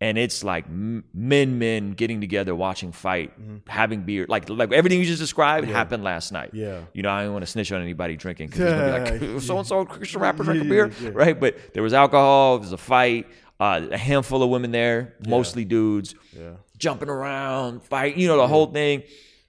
and 0.01 0.17
it's 0.17 0.43
like 0.43 0.65
men, 0.69 1.57
men 1.57 1.91
getting 1.91 2.19
together, 2.21 2.53
watching 2.53 2.91
fight, 2.91 3.31
having 3.67 4.01
beer, 4.01 4.25
like 4.27 4.49
like 4.49 4.71
everything 4.73 4.99
you 4.99 5.05
just 5.05 5.21
described 5.21 5.67
happened 5.67 6.03
last 6.03 6.31
night. 6.31 6.49
Mm-hmm. 6.49 6.57
Yeah. 6.57 6.81
You 6.93 7.03
know, 7.03 7.09
I 7.11 7.23
don't 7.23 7.33
want 7.33 7.45
to 7.45 7.51
snitch 7.51 7.71
on 7.71 7.81
anybody 7.81 8.15
drinking 8.15 8.47
because 8.49 9.19
be 9.19 9.29
like 9.31 9.41
so 9.41 9.57
and 9.57 9.67
so 9.67 9.85
Christian 9.85 10.21
rapper 10.21 10.43
Yeah, 10.43 10.45
drinking 10.45 10.69
beer, 10.69 10.91
yeah. 11.01 11.09
right? 11.13 11.39
But 11.39 11.73
there 11.73 11.83
was 11.83 11.93
alcohol, 11.93 12.57
there 12.57 12.63
was 12.63 12.73
a 12.73 12.77
fight, 12.77 13.27
uh, 13.59 13.87
a 13.89 13.97
handful 13.97 14.43
of 14.43 14.49
women 14.49 14.71
there, 14.71 15.15
mostly 15.25 15.63
dudes, 15.63 16.13
yeah. 16.37 16.55
jumping 16.77 17.09
around, 17.09 17.83
fight, 17.83 18.17
you 18.17 18.27
know, 18.27 18.37
the 18.37 18.47
whole 18.47 18.67
thing. 18.67 19.03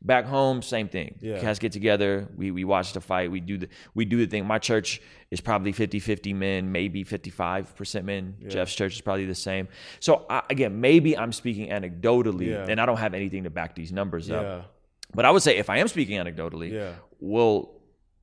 Back 0.06 0.24
home, 0.26 0.62
same 0.62 0.88
thing. 0.88 1.18
Yeah. 1.20 1.40
Cats 1.40 1.58
get 1.58 1.72
together, 1.72 2.28
we 2.36 2.50
we 2.52 2.62
watch 2.64 2.92
the 2.92 3.00
fight, 3.00 3.30
we 3.30 3.40
do 3.40 3.58
the 3.58 3.68
we 3.94 4.04
do 4.04 4.18
the 4.18 4.26
thing. 4.26 4.46
My 4.46 4.58
church 4.58 5.00
is 5.32 5.40
probably 5.40 5.72
50-50 5.72 6.32
men, 6.34 6.70
maybe 6.70 7.04
55% 7.04 8.04
men. 8.04 8.36
Jeff's 8.46 8.74
church 8.74 8.94
is 8.94 9.00
probably 9.00 9.26
the 9.26 9.34
same. 9.34 9.66
So 9.98 10.24
I, 10.30 10.42
again, 10.48 10.80
maybe 10.80 11.18
I'm 11.18 11.32
speaking 11.32 11.70
anecdotally 11.70 12.46
Yeah. 12.50 12.66
and 12.68 12.80
I 12.80 12.86
don't 12.86 12.98
have 12.98 13.14
anything 13.14 13.42
to 13.44 13.50
back 13.50 13.74
these 13.74 13.90
numbers 13.92 14.30
up. 14.30 14.72
But 15.12 15.24
I 15.24 15.30
would 15.32 15.42
say 15.42 15.56
if 15.56 15.68
I 15.68 15.78
am 15.78 15.88
speaking 15.88 16.18
anecdotally, 16.18 16.70
Yeah. 16.72 16.92
well, 17.18 17.72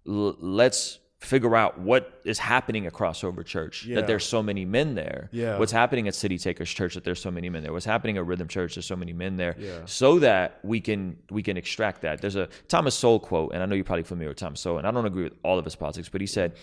l- 0.07 0.37
let's 0.39 0.99
figure 1.23 1.55
out 1.55 1.79
what 1.79 2.21
is 2.25 2.37
happening 2.37 2.85
at 2.85 2.93
Crossover 2.93 3.45
Church. 3.45 3.85
Yeah. 3.85 3.95
That 3.95 4.07
there's 4.07 4.25
so 4.25 4.43
many 4.43 4.65
men 4.65 4.95
there. 4.95 5.29
Yeah. 5.31 5.57
What's 5.57 5.71
happening 5.71 6.07
at 6.07 6.15
City 6.15 6.37
Takers 6.37 6.69
Church 6.69 6.95
that 6.95 7.03
there's 7.03 7.21
so 7.21 7.31
many 7.31 7.49
men 7.49 7.63
there. 7.63 7.71
What's 7.73 7.85
happening 7.85 8.17
at 8.17 8.25
Rhythm 8.25 8.47
Church 8.47 8.75
there's 8.75 8.85
so 8.85 8.95
many 8.95 9.13
men 9.13 9.37
there. 9.37 9.55
Yeah. 9.57 9.79
So 9.85 10.19
that 10.19 10.59
we 10.63 10.81
can 10.81 11.17
we 11.31 11.41
can 11.41 11.57
extract 11.57 12.01
that. 12.01 12.21
There's 12.21 12.35
a 12.35 12.49
Thomas 12.67 12.95
Sowell 12.95 13.19
quote, 13.19 13.53
and 13.53 13.63
I 13.63 13.65
know 13.65 13.75
you're 13.75 13.83
probably 13.85 14.03
familiar 14.03 14.29
with 14.29 14.37
Thomas 14.37 14.59
Sowell, 14.59 14.79
and 14.79 14.87
I 14.87 14.91
don't 14.91 15.05
agree 15.05 15.23
with 15.23 15.33
all 15.43 15.57
of 15.57 15.65
his 15.65 15.75
politics, 15.75 16.09
but 16.09 16.21
he 16.21 16.27
said. 16.27 16.53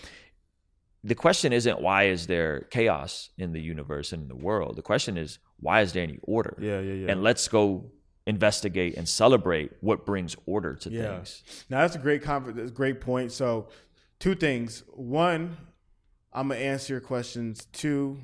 The 1.03 1.15
question 1.15 1.51
isn't 1.51 1.81
why 1.81 2.03
is 2.09 2.27
there 2.27 2.67
chaos 2.69 3.31
in 3.35 3.53
the 3.53 3.59
universe 3.59 4.13
and 4.13 4.21
in 4.21 4.27
the 4.27 4.35
world. 4.35 4.75
The 4.75 4.83
question 4.83 5.17
is 5.17 5.39
why 5.59 5.81
is 5.81 5.93
there 5.93 6.03
any 6.03 6.19
order? 6.21 6.55
Yeah, 6.61 6.79
yeah, 6.79 6.93
yeah. 6.93 7.11
And 7.11 7.23
let's 7.23 7.47
go 7.47 7.89
investigate 8.27 8.95
and 8.97 9.09
celebrate 9.09 9.71
what 9.81 10.05
brings 10.05 10.35
order 10.45 10.75
to 10.75 10.91
Yeah. 10.91 11.15
things. 11.15 11.65
Now 11.71 11.79
that's 11.81 11.95
a 11.95 11.99
great 11.99 12.21
conver- 12.21 12.53
that's 12.53 12.69
a 12.69 12.73
great 12.73 13.01
point. 13.01 13.31
So, 13.31 13.69
two 14.21 14.35
things. 14.35 14.83
One, 14.93 15.57
I'm 16.31 16.47
gonna 16.47 16.61
answer 16.61 16.93
your 16.93 17.01
questions. 17.01 17.67
Two, 17.73 18.19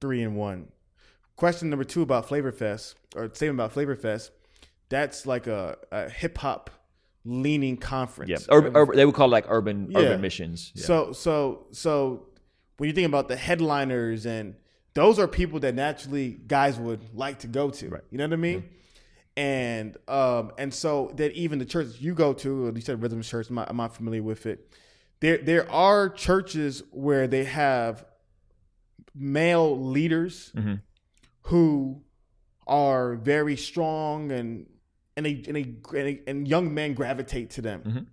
three, 0.00 0.22
and 0.22 0.34
one. 0.34 0.72
Question 1.36 1.70
number 1.70 1.84
two 1.84 2.02
about 2.02 2.26
Flavor 2.26 2.50
Fest 2.50 2.96
or 3.14 3.30
statement 3.34 3.60
about 3.60 3.72
Flavor 3.72 3.94
Fest. 3.94 4.32
That's 4.88 5.24
like 5.26 5.46
a, 5.46 5.76
a 5.92 6.08
hip 6.10 6.38
hop 6.38 6.70
leaning 7.24 7.76
conference. 7.76 8.30
Yeah, 8.30 8.38
urban, 8.50 8.76
urban, 8.76 8.96
they 8.96 9.06
would 9.06 9.14
call 9.14 9.28
it 9.28 9.30
like 9.32 9.44
urban 9.48 9.90
Yeah. 9.90 9.98
urban 10.00 10.20
missions. 10.20 10.72
Yeah. 10.74 10.84
So 10.84 11.12
so 11.12 11.66
so 11.70 12.26
when 12.78 12.88
you 12.88 12.94
think 12.94 13.06
about 13.06 13.28
the 13.28 13.36
headliners 13.36 14.26
and 14.26 14.56
those 14.94 15.18
are 15.18 15.28
people 15.28 15.60
that 15.60 15.74
naturally 15.74 16.30
guys 16.46 16.78
would 16.78 17.14
like 17.14 17.38
to 17.40 17.46
go 17.46 17.70
to. 17.70 17.86
You 18.10 18.18
know 18.18 18.24
what 18.24 18.32
I 18.32 18.36
mean? 18.36 18.64
And 19.36 19.96
um 20.08 20.52
and 20.58 20.74
so 20.74 21.12
that 21.16 21.32
even 21.32 21.58
the 21.58 21.64
churches 21.64 22.00
you 22.02 22.14
go 22.14 22.32
to, 22.34 22.72
you 22.74 22.80
said 22.82 23.00
Rhythm 23.02 23.22
Church, 23.22 23.48
I'm 23.48 23.54
not, 23.54 23.70
I'm 23.70 23.76
not 23.76 23.94
familiar 23.96 24.22
with 24.22 24.46
it. 24.46 24.74
There 25.22 25.38
there 25.38 25.70
are 25.70 26.08
churches 26.08 26.82
where 26.90 27.26
they 27.28 27.44
have 27.44 28.04
male 29.14 29.78
leaders 29.78 30.52
Mm-hmm. 30.56 30.74
who 31.42 32.02
are 32.66 33.14
very 33.16 33.56
strong 33.56 34.32
and 34.32 34.66
and 35.16 35.24
they 35.26 35.42
and 35.46 35.56
they 35.56 35.62
and, 35.62 36.06
they, 36.08 36.20
and 36.26 36.48
young 36.48 36.74
men 36.74 36.94
gravitate 36.94 37.50
to 37.50 37.62
them. 37.62 37.80
Mm-hmm. 37.82 38.04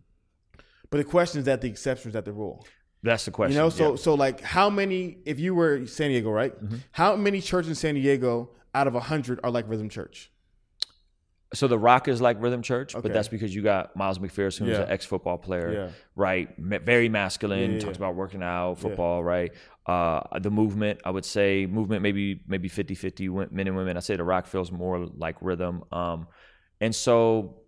But 0.92 0.98
the 0.98 1.04
question 1.04 1.40
is 1.40 1.46
that 1.46 1.62
the 1.62 1.68
exception 1.68 2.10
is 2.10 2.14
that 2.14 2.26
the 2.26 2.34
rule. 2.34 2.66
That's 3.02 3.26
the 3.26 3.32
question. 3.32 3.56
You 3.56 3.62
know, 3.64 3.70
so 3.70 3.92
yeah. 3.92 3.96
so 3.96 4.14
like 4.14 4.42
how 4.42 4.70
many 4.70 5.18
if 5.26 5.40
you 5.40 5.56
were 5.56 5.88
San 5.88 6.10
Diego, 6.10 6.30
right? 6.30 6.54
Mm-hmm. 6.56 6.78
How 6.92 7.16
many 7.16 7.42
churches 7.42 7.70
in 7.70 7.76
San 7.76 7.96
Diego 7.96 8.52
out 8.76 8.88
of 8.88 8.94
hundred 8.94 9.40
are 9.44 9.52
like 9.52 9.68
Rhythm 9.68 9.90
Church? 9.90 10.32
So 11.54 11.68
the 11.68 11.78
Rock 11.80 12.08
is 12.08 12.22
like 12.22 12.42
Rhythm 12.42 12.62
Church, 12.62 12.94
Okay. 12.96 13.02
but 13.02 13.14
that's 13.14 13.28
because 13.28 13.54
you 13.56 13.62
got 13.64 13.96
Miles 13.96 14.20
McPherson, 14.20 14.60
who's 14.68 14.78
Yeah. 14.78 14.84
an 14.84 14.90
ex 14.92 15.06
football 15.06 15.38
player, 15.38 15.74
Yeah. 15.74 15.90
right? 16.16 16.58
Ma- 16.60 16.78
very 16.80 17.10
masculine, 17.10 17.74
Yeah, 17.74 17.80
talks 17.80 17.98
about 17.98 18.16
working 18.16 18.44
out, 18.44 18.78
football, 18.78 19.24
right? 19.24 19.52
Uh, 19.88 20.22
the 20.40 20.52
movement, 20.52 21.02
I 21.04 21.10
would 21.10 21.26
say, 21.26 21.66
movement 21.66 22.04
maybe 22.04 22.42
maybe 22.48 22.70
50-50 22.70 23.30
men 23.52 23.66
and 23.68 23.76
women. 23.76 23.98
I 23.98 24.02
say 24.02 24.16
the 24.16 24.24
Rock 24.24 24.46
feels 24.46 24.72
more 24.72 25.08
like 25.18 25.38
Rhythm, 25.42 25.84
um, 25.92 26.28
and 26.80 26.94
so 26.94 27.62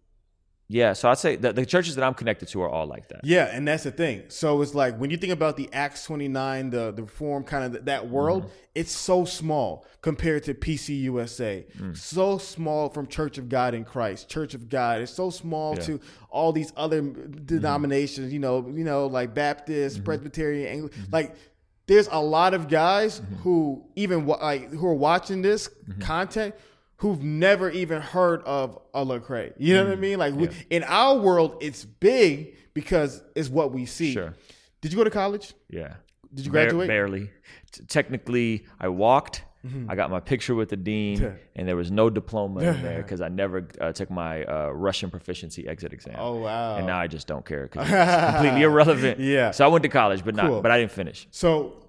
Yeah, 0.74 0.93
so 0.93 1.09
I'd 1.09 1.17
say 1.17 1.36
the, 1.36 1.51
the 1.51 1.65
churches 1.65 1.95
that 1.95 2.03
I'm 2.03 2.13
connected 2.13 2.47
to 2.49 2.61
are 2.61 2.69
all 2.69 2.86
like 2.88 3.09
that. 3.09 3.22
Yeah, 3.26 3.45
and 3.55 3.67
that's 3.67 3.84
the 3.84 3.91
thing. 3.91 4.24
So 4.30 4.61
it's 4.61 4.74
like 4.74 4.97
when 4.97 5.09
you 5.11 5.17
think 5.17 5.34
about 5.34 5.57
the 5.57 5.67
Acts 5.74 6.05
29, 6.05 6.69
the 6.69 6.91
the 6.91 7.03
reform 7.03 7.43
kind 7.43 7.63
of 7.65 7.72
th- 7.74 7.86
that 7.86 8.07
world, 8.07 8.43
Mm-hmm. 8.43 8.53
it's 8.82 8.91
so 9.09 9.26
small 9.26 9.86
compared 10.01 10.43
to 10.45 10.53
PCUSA. 10.53 11.65
Mm. 11.78 11.97
So 11.97 12.38
small 12.38 12.89
from 12.89 13.07
Church 13.07 13.38
of 13.38 13.49
God 13.49 13.74
in 13.74 13.84
Christ, 13.84 14.30
Church 14.30 14.53
of 14.53 14.69
God. 14.69 15.01
It's 15.01 15.11
so 15.13 15.30
small 15.30 15.76
Yeah. 15.76 15.82
to 15.88 15.99
all 16.30 16.51
these 16.53 16.72
other 16.78 17.01
denominations, 17.55 18.32
you 18.34 18.39
know, 18.39 18.65
you 18.76 18.84
know, 18.84 19.07
like 19.07 19.34
Baptist, 19.34 19.97
Mm-hmm. 19.97 20.05
Presbyterian, 20.05 20.67
Anglican. 20.72 21.07
Like 21.11 21.36
there's 21.88 22.07
a 22.11 22.22
lot 22.22 22.53
of 22.53 22.67
guys 22.69 23.19
Mm-hmm. 23.19 23.36
who 23.43 23.84
even 23.95 24.26
like 24.28 24.69
who 24.72 24.88
are 24.88 24.93
watching 25.09 25.41
this 25.41 25.69
content 25.99 26.55
who've 27.02 27.22
never 27.24 27.70
even 27.72 27.99
heard 28.02 28.41
of 28.43 28.78
a 28.93 29.04
Lecrae. 29.06 29.54
You 29.58 29.74
know 29.76 29.84
what 29.86 29.93
I 29.93 29.95
mean? 29.95 30.20
Like 30.20 30.36
we, 30.36 30.47
Mm. 30.47 30.54
Yeah. 30.70 30.78
in 30.78 30.84
our 30.84 31.18
world, 31.18 31.58
it's 31.60 31.84
big 31.84 32.56
because 32.76 33.24
it's 33.36 33.49
what 33.49 33.72
we 33.74 33.86
see. 33.86 34.14
Sure. 34.14 34.34
Did 34.82 34.91
you 34.93 34.97
go 34.97 35.04
to 35.04 35.10
college? 35.10 35.54
Yeah. 35.70 35.95
Did 36.34 36.45
you 36.45 36.52
graduate? 36.52 36.88
barely. 36.88 37.30
T- 37.72 37.84
technically, 37.88 38.66
I 38.80 38.88
walked. 38.88 39.43
Mm-hmm. 39.66 39.91
I 39.91 39.95
got 39.95 40.10
my 40.10 40.20
picture 40.20 40.56
with 40.56 40.70
the 40.70 40.76
dean, 40.78 41.38
and 41.56 41.68
there 41.68 41.76
was 41.76 41.91
no 41.91 42.10
diploma 42.10 42.62
in 42.62 42.82
there 42.82 43.02
because 43.04 43.22
I 43.22 43.28
never 43.30 43.68
uh, 43.80 43.91
took 43.91 44.10
my 44.10 44.43
uh, 44.45 44.70
Russian 44.70 45.12
proficiency 45.12 45.68
exit 45.68 45.93
exam. 45.93 46.16
Oh 46.18 46.38
wow! 46.39 46.78
And 46.78 46.88
now 46.88 46.97
I 46.97 47.06
just 47.06 47.28
don't 47.28 47.45
care 47.45 47.64
because 47.68 47.88
it's 47.91 48.32
completely 48.32 48.64
irrelevant. 48.64 49.20
Yeah. 49.20 49.52
So 49.52 49.64
I 49.64 49.68
went 49.68 49.84
to 49.84 49.89
college, 49.89 50.24
but 50.26 50.36
Cool. 50.36 50.49
not. 50.49 50.64
But 50.64 50.72
I 50.72 50.80
didn't 50.80 50.91
finish. 50.93 51.28
So 51.30 51.86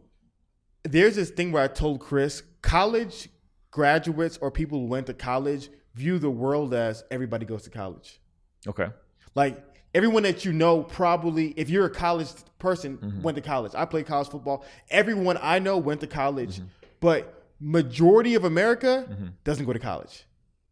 there's 0.85 1.17
this 1.17 1.31
thing 1.31 1.51
where 1.53 1.63
I 1.63 1.69
told 1.69 2.01
Chris, 2.01 2.43
college 2.61 3.29
graduates 3.73 4.39
or 4.41 4.51
people 4.53 4.79
who 4.79 4.87
went 4.87 5.07
to 5.09 5.15
college 5.15 5.69
view 5.95 6.19
the 6.21 6.31
world 6.31 6.73
as 6.73 7.03
everybody 7.11 7.45
goes 7.45 7.65
to 7.65 7.71
college. 7.71 8.21
Okay. 8.69 8.87
Like 9.35 9.63
everyone 9.95 10.23
that 10.23 10.45
you 10.45 10.53
know, 10.53 10.83
probably 10.85 11.49
if 11.57 11.69
you're 11.69 11.87
a 11.87 11.91
college 11.91 12.29
person, 12.61 12.99
Mm-hmm. 12.99 13.23
went 13.23 13.35
to 13.37 13.43
college. 13.43 13.73
I 13.75 13.85
played 13.87 14.07
college 14.07 14.29
football. 14.29 14.65
Everyone 14.91 15.37
I 15.43 15.59
know 15.59 15.77
went 15.79 16.01
to 16.03 16.07
college, 16.07 16.57
Mm-hmm. 16.59 16.67
but 17.01 17.43
majority 17.61 18.35
of 18.35 18.45
America 18.45 19.07
doesn't 19.45 19.65
go 19.67 19.73
to 19.73 19.79
college. 19.79 20.25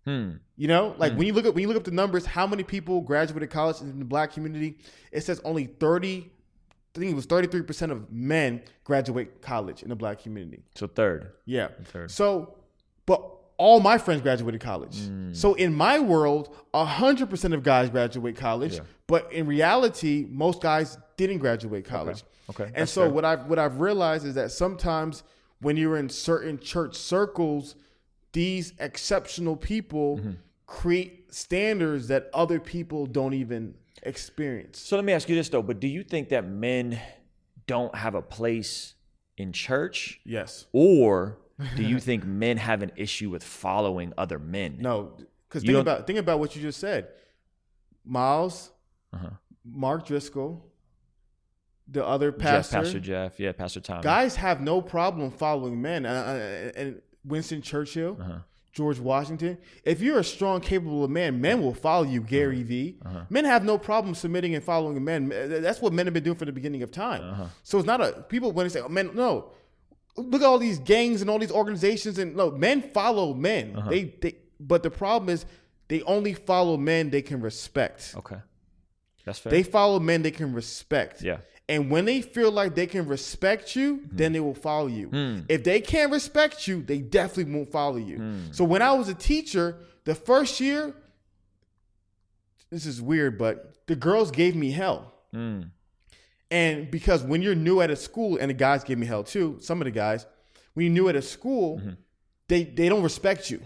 Hmm. 0.05 0.33
You 0.57 0.69
know, 0.69 0.95
like 0.99 1.13
when 1.15 1.27
you 1.27 1.33
look 1.33 1.45
at 1.47 1.55
when 1.55 1.63
you 1.63 1.69
look 1.69 1.77
up 1.77 1.85
the 1.85 1.91
numbers, 1.91 2.25
how 2.25 2.47
many 2.47 2.63
people 2.63 3.01
graduated 3.01 3.51
college 3.51 3.81
in 3.83 3.99
the 3.99 4.05
black 4.05 4.33
community? 4.33 4.79
It 5.13 5.23
says 5.23 5.41
only 5.45 5.65
thirty. 5.67 6.31
I 6.97 6.99
think 6.99 7.13
it 7.13 7.15
was 7.15 7.27
thirty 7.27 7.47
three 7.49 7.63
percent 7.63 7.93
of 7.93 8.11
men 8.11 8.63
graduate 8.85 9.43
college 9.43 9.83
in 9.83 9.89
the 9.91 9.95
black 9.97 10.21
community. 10.23 10.63
So 10.75 10.87
third. 10.87 11.33
Yeah. 11.45 11.69
Third. 11.85 12.11
So, 12.11 12.57
but 13.11 13.21
all 13.65 13.79
my 13.81 13.99
friends 13.99 14.21
graduated 14.23 14.61
college. 14.61 14.97
Mm. 14.97 15.37
So 15.43 15.49
in 15.55 15.73
my 15.75 15.97
world, 15.99 16.45
hundred 16.75 17.29
percent 17.33 17.53
of 17.57 17.63
guys 17.63 17.91
graduate 17.91 18.37
college. 18.37 18.75
Yeah. 18.77 18.81
But 19.13 19.23
in 19.39 19.45
reality, 19.47 20.27
most 20.45 20.59
guys 20.63 20.89
didn't 21.21 21.39
graduate 21.47 21.85
college. 21.97 22.23
Okay. 22.51 22.65
And 22.65 22.75
That's 22.75 22.93
so 22.93 23.03
fair. 23.03 23.11
what 23.17 23.25
I've 23.31 23.43
what 23.51 23.59
I've 23.59 23.79
realized 23.89 24.25
is 24.31 24.35
that 24.41 24.51
sometimes 24.53 25.23
when 25.61 25.77
you're 25.77 25.99
in 25.99 26.09
certain 26.09 26.59
church 26.73 26.95
circles, 26.97 27.75
these 28.33 28.73
exceptional 28.79 29.57
people 29.57 30.09
Mm-hmm. 30.19 30.33
create 30.67 31.35
standards 31.35 32.07
that 32.09 32.23
other 32.43 32.59
people 32.61 33.01
don't 33.19 33.35
even 33.35 33.75
experience. 34.05 34.79
So 34.81 34.97
let 34.97 35.05
me 35.05 35.13
ask 35.13 35.29
you 35.29 35.35
this 35.41 35.49
though. 35.49 35.63
But 35.71 35.81
do 35.81 35.89
you 35.97 36.03
think 36.13 36.29
that 36.31 36.45
men 36.49 37.01
don't 37.67 37.95
have 37.95 38.15
a 38.15 38.23
place 38.23 38.95
in 39.37 39.53
church, 39.53 40.21
Yes. 40.25 40.67
or 40.73 41.39
do 41.77 41.83
you 41.83 41.99
think 42.09 42.25
men 42.25 42.57
have 42.57 42.83
an 42.83 42.93
issue 42.97 43.31
with 43.31 43.43
following 43.45 44.13
other 44.19 44.39
men? 44.39 44.77
No, 44.81 45.13
because 45.49 45.63
think 45.65 45.79
about 45.79 46.07
think 46.07 46.19
about 46.19 46.39
what 46.41 46.55
you 46.57 46.63
just 46.63 46.81
said. 46.81 47.09
Miles, 48.05 48.71
Uh-huh. 49.13 49.31
Mark 49.65 50.07
Driscoll, 50.07 50.65
the 51.89 52.05
other 52.07 52.33
pastor, 52.33 52.73
Jeff, 52.77 52.83
pastor, 52.85 53.01
Jeff. 53.01 53.41
Yeah, 53.41 53.53
Pastor 53.53 53.81
Tom. 53.81 54.01
guys 54.01 54.37
have 54.37 54.61
no 54.61 54.81
problem 54.81 55.31
following 55.31 55.81
men. 55.83 56.07
And, 56.07 56.77
and- 56.77 57.03
Winston 57.23 57.61
Churchill, 57.61 58.17
Uh-huh. 58.19 58.39
George 58.73 58.99
Washington. 58.99 59.59
If 59.85 60.01
you're 60.01 60.21
a 60.21 60.25
strong, 60.25 60.61
capable 60.63 61.07
man, 61.09 61.39
men 61.41 61.61
will 61.61 61.75
follow 61.75 62.05
you. 62.05 62.23
Gary 62.23 62.63
Vee. 62.63 62.97
Uh-huh. 63.05 63.25
Men 63.29 63.45
have 63.45 63.63
no 63.65 63.77
problem 63.77 64.15
submitting 64.15 64.55
and 64.55 64.65
following 64.65 65.03
men. 65.05 65.29
That's 65.29 65.83
what 65.83 65.93
men 65.93 66.07
have 66.07 66.15
been 66.15 66.23
doing 66.23 66.37
from 66.37 66.47
the 66.47 66.53
beginning 66.53 66.83
of 66.83 66.91
time. 66.93 67.21
Uh-huh. 67.23 67.47
So 67.65 67.77
it's 67.79 67.87
not 67.87 68.01
a 68.01 68.25
people 68.29 68.53
when 68.53 68.65
they 68.65 68.71
say, 68.71 68.81
oh, 68.81 68.89
"Men, 68.89 69.11
no." 69.15 69.51
Look 70.21 70.43
at 70.43 70.47
all 70.47 70.59
these 70.59 70.79
gangs 70.79 71.21
and 71.21 71.31
all 71.31 71.39
these 71.39 71.53
organizations, 71.53 72.19
and 72.19 72.37
no, 72.37 72.51
men 72.51 72.83
follow 72.83 73.35
men. 73.35 73.77
Uh-huh. 73.77 73.91
They, 73.91 74.05
they, 74.21 74.37
but 74.59 74.83
the 74.83 74.91
problem 74.91 75.29
is 75.29 75.45
they 75.89 76.03
only 76.03 76.35
follow 76.35 76.77
men 76.77 77.11
they 77.11 77.23
can 77.23 77.41
respect. 77.41 78.15
Okay. 78.17 78.37
That's 79.25 79.39
fair. 79.39 79.51
They 79.51 79.63
follow 79.63 79.99
men 80.01 80.23
they 80.23 80.31
can 80.31 80.53
respect. 80.55 81.23
yeah. 81.23 81.39
And 81.69 81.89
when 81.89 82.05
they 82.05 82.21
feel 82.21 82.51
like 82.51 82.75
they 82.75 82.89
can 82.89 83.07
respect 83.07 83.77
you, 83.77 84.01
then 84.11 84.33
they 84.33 84.41
will 84.41 84.57
follow 84.57 84.89
you. 84.89 85.07
Hmm. 85.07 85.41
If 85.49 85.63
they 85.63 85.81
can't 85.81 86.11
respect 86.11 86.67
you, 86.67 86.83
they 86.83 86.99
definitely 86.99 87.55
won't 87.55 87.71
follow 87.71 87.97
you. 87.97 88.17
Hmm. 88.17 88.41
So 88.51 88.65
when 88.65 88.83
I 88.83 88.93
was 88.93 89.09
a 89.09 89.15
teacher, 89.15 89.77
the 90.05 90.17
first 90.17 90.59
year, 90.59 90.93
this 92.71 92.87
is 92.87 93.01
weird, 93.01 93.39
but 93.39 93.87
the 93.87 93.95
girls 93.95 94.33
gave 94.33 94.57
me 94.57 94.73
hell. 94.73 95.13
And 96.51 96.91
because 96.91 97.23
when 97.23 97.43
you're 97.43 97.55
new 97.55 97.81
at 97.81 97.91
a 97.91 97.97
school, 97.97 98.37
and 98.41 98.51
the 98.51 98.55
guys 98.55 98.83
gave 98.83 98.99
me 98.99 99.07
hell 99.07 99.23
too, 99.23 99.59
some 99.61 99.81
of 99.81 99.85
the 99.85 99.91
guys, 99.91 100.27
when 100.75 100.87
you're 100.87 100.93
new 100.93 101.09
at 101.09 101.17
a 101.17 101.23
school, 101.23 101.79
mm-hmm. 101.79 101.91
they, 102.49 102.65
they 102.65 102.89
don't 102.89 103.03
respect 103.03 103.51
you. 103.51 103.61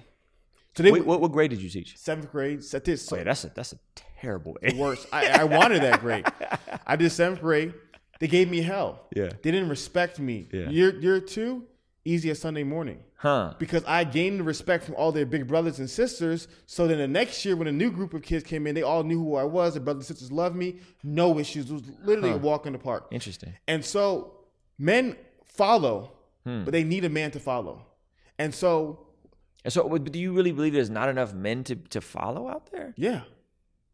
So 0.77 0.83
they 0.83 0.91
Wait, 0.91 1.07
what, 1.07 1.21
what 1.21 1.33
grade 1.33 1.51
did 1.51 1.63
you 1.63 1.71
teach? 1.71 1.97
seventh 1.97 2.31
grade, 2.31 2.63
set 2.65 2.85
this 2.85 3.11
Oh, 3.13 3.17
yeah, 3.17 3.25
that's 3.25 3.45
a 3.45 3.49
that's 3.55 3.73
a 3.73 3.79
terrible. 4.21 4.59
age. 4.63 4.75
worse. 4.75 5.07
I, 5.13 5.43
I 5.43 5.45
wanted 5.45 5.83
that 5.83 6.01
grade. 6.01 6.27
I 6.87 6.97
did 6.97 7.11
seventh 7.11 7.41
grade. 7.41 7.75
They 8.19 8.27
gave 8.27 8.51
me 8.51 8.61
hell. 8.61 9.07
Yeah. 9.15 9.31
They 9.43 9.51
didn't 9.51 9.69
respect 9.69 10.19
me. 10.19 10.49
Yeah. 10.53 10.69
Year 10.69 10.99
year 11.01 11.21
two, 11.21 11.65
easy 12.05 12.31
as 12.31 12.39
Sunday 12.41 12.63
morning. 12.65 12.99
Huh. 13.17 13.55
Because 13.59 13.83
I 13.87 14.05
gained 14.05 14.41
the 14.41 14.45
respect 14.45 14.85
from 14.85 14.95
all 14.97 15.11
their 15.13 15.25
big 15.27 15.47
brothers 15.47 15.79
and 15.79 15.89
sisters. 15.89 16.49
So 16.67 16.87
then 16.87 16.99
the 16.99 17.09
next 17.09 17.45
year, 17.45 17.57
when 17.57 17.67
a 17.69 17.73
new 17.73 17.91
group 17.91 18.13
of 18.15 18.23
kids 18.23 18.45
came 18.45 18.67
in, 18.67 18.75
they 18.75 18.83
all 18.83 19.03
knew 19.03 19.19
who 19.19 19.37
I 19.37 19.45
was. 19.45 19.75
The 19.75 19.81
brothers 19.81 20.09
and 20.11 20.17
sisters 20.17 20.31
loved 20.33 20.57
me. 20.57 20.77
No 21.03 21.39
issues. 21.39 21.71
It 21.71 21.73
was 21.73 21.83
literally 22.03 22.33
a 22.33 22.37
walk 22.37 22.67
in 22.67 22.73
the 22.75 22.79
park. 22.79 23.07
Interesting. 23.11 23.55
And 23.67 23.85
so 23.85 24.35
men 24.79 25.17
follow, 25.45 26.13
Hmm. 26.45 26.65
but 26.65 26.73
they 26.73 26.85
need 26.85 27.05
a 27.07 27.09
man 27.09 27.31
to 27.31 27.41
follow. 27.41 27.87
And 28.39 28.55
so, 28.55 29.07
And 29.65 29.73
so, 29.73 29.89
but 29.89 30.13
do 30.13 30.19
you 30.19 30.33
really 30.35 30.53
believe 30.53 30.75
there's 30.75 30.91
not 30.91 31.09
enough 31.09 31.33
men 31.33 31.65
to 31.65 31.77
to 31.95 32.01
follow 32.03 32.49
out 32.49 32.67
there? 32.71 32.93
yeah, 32.97 33.23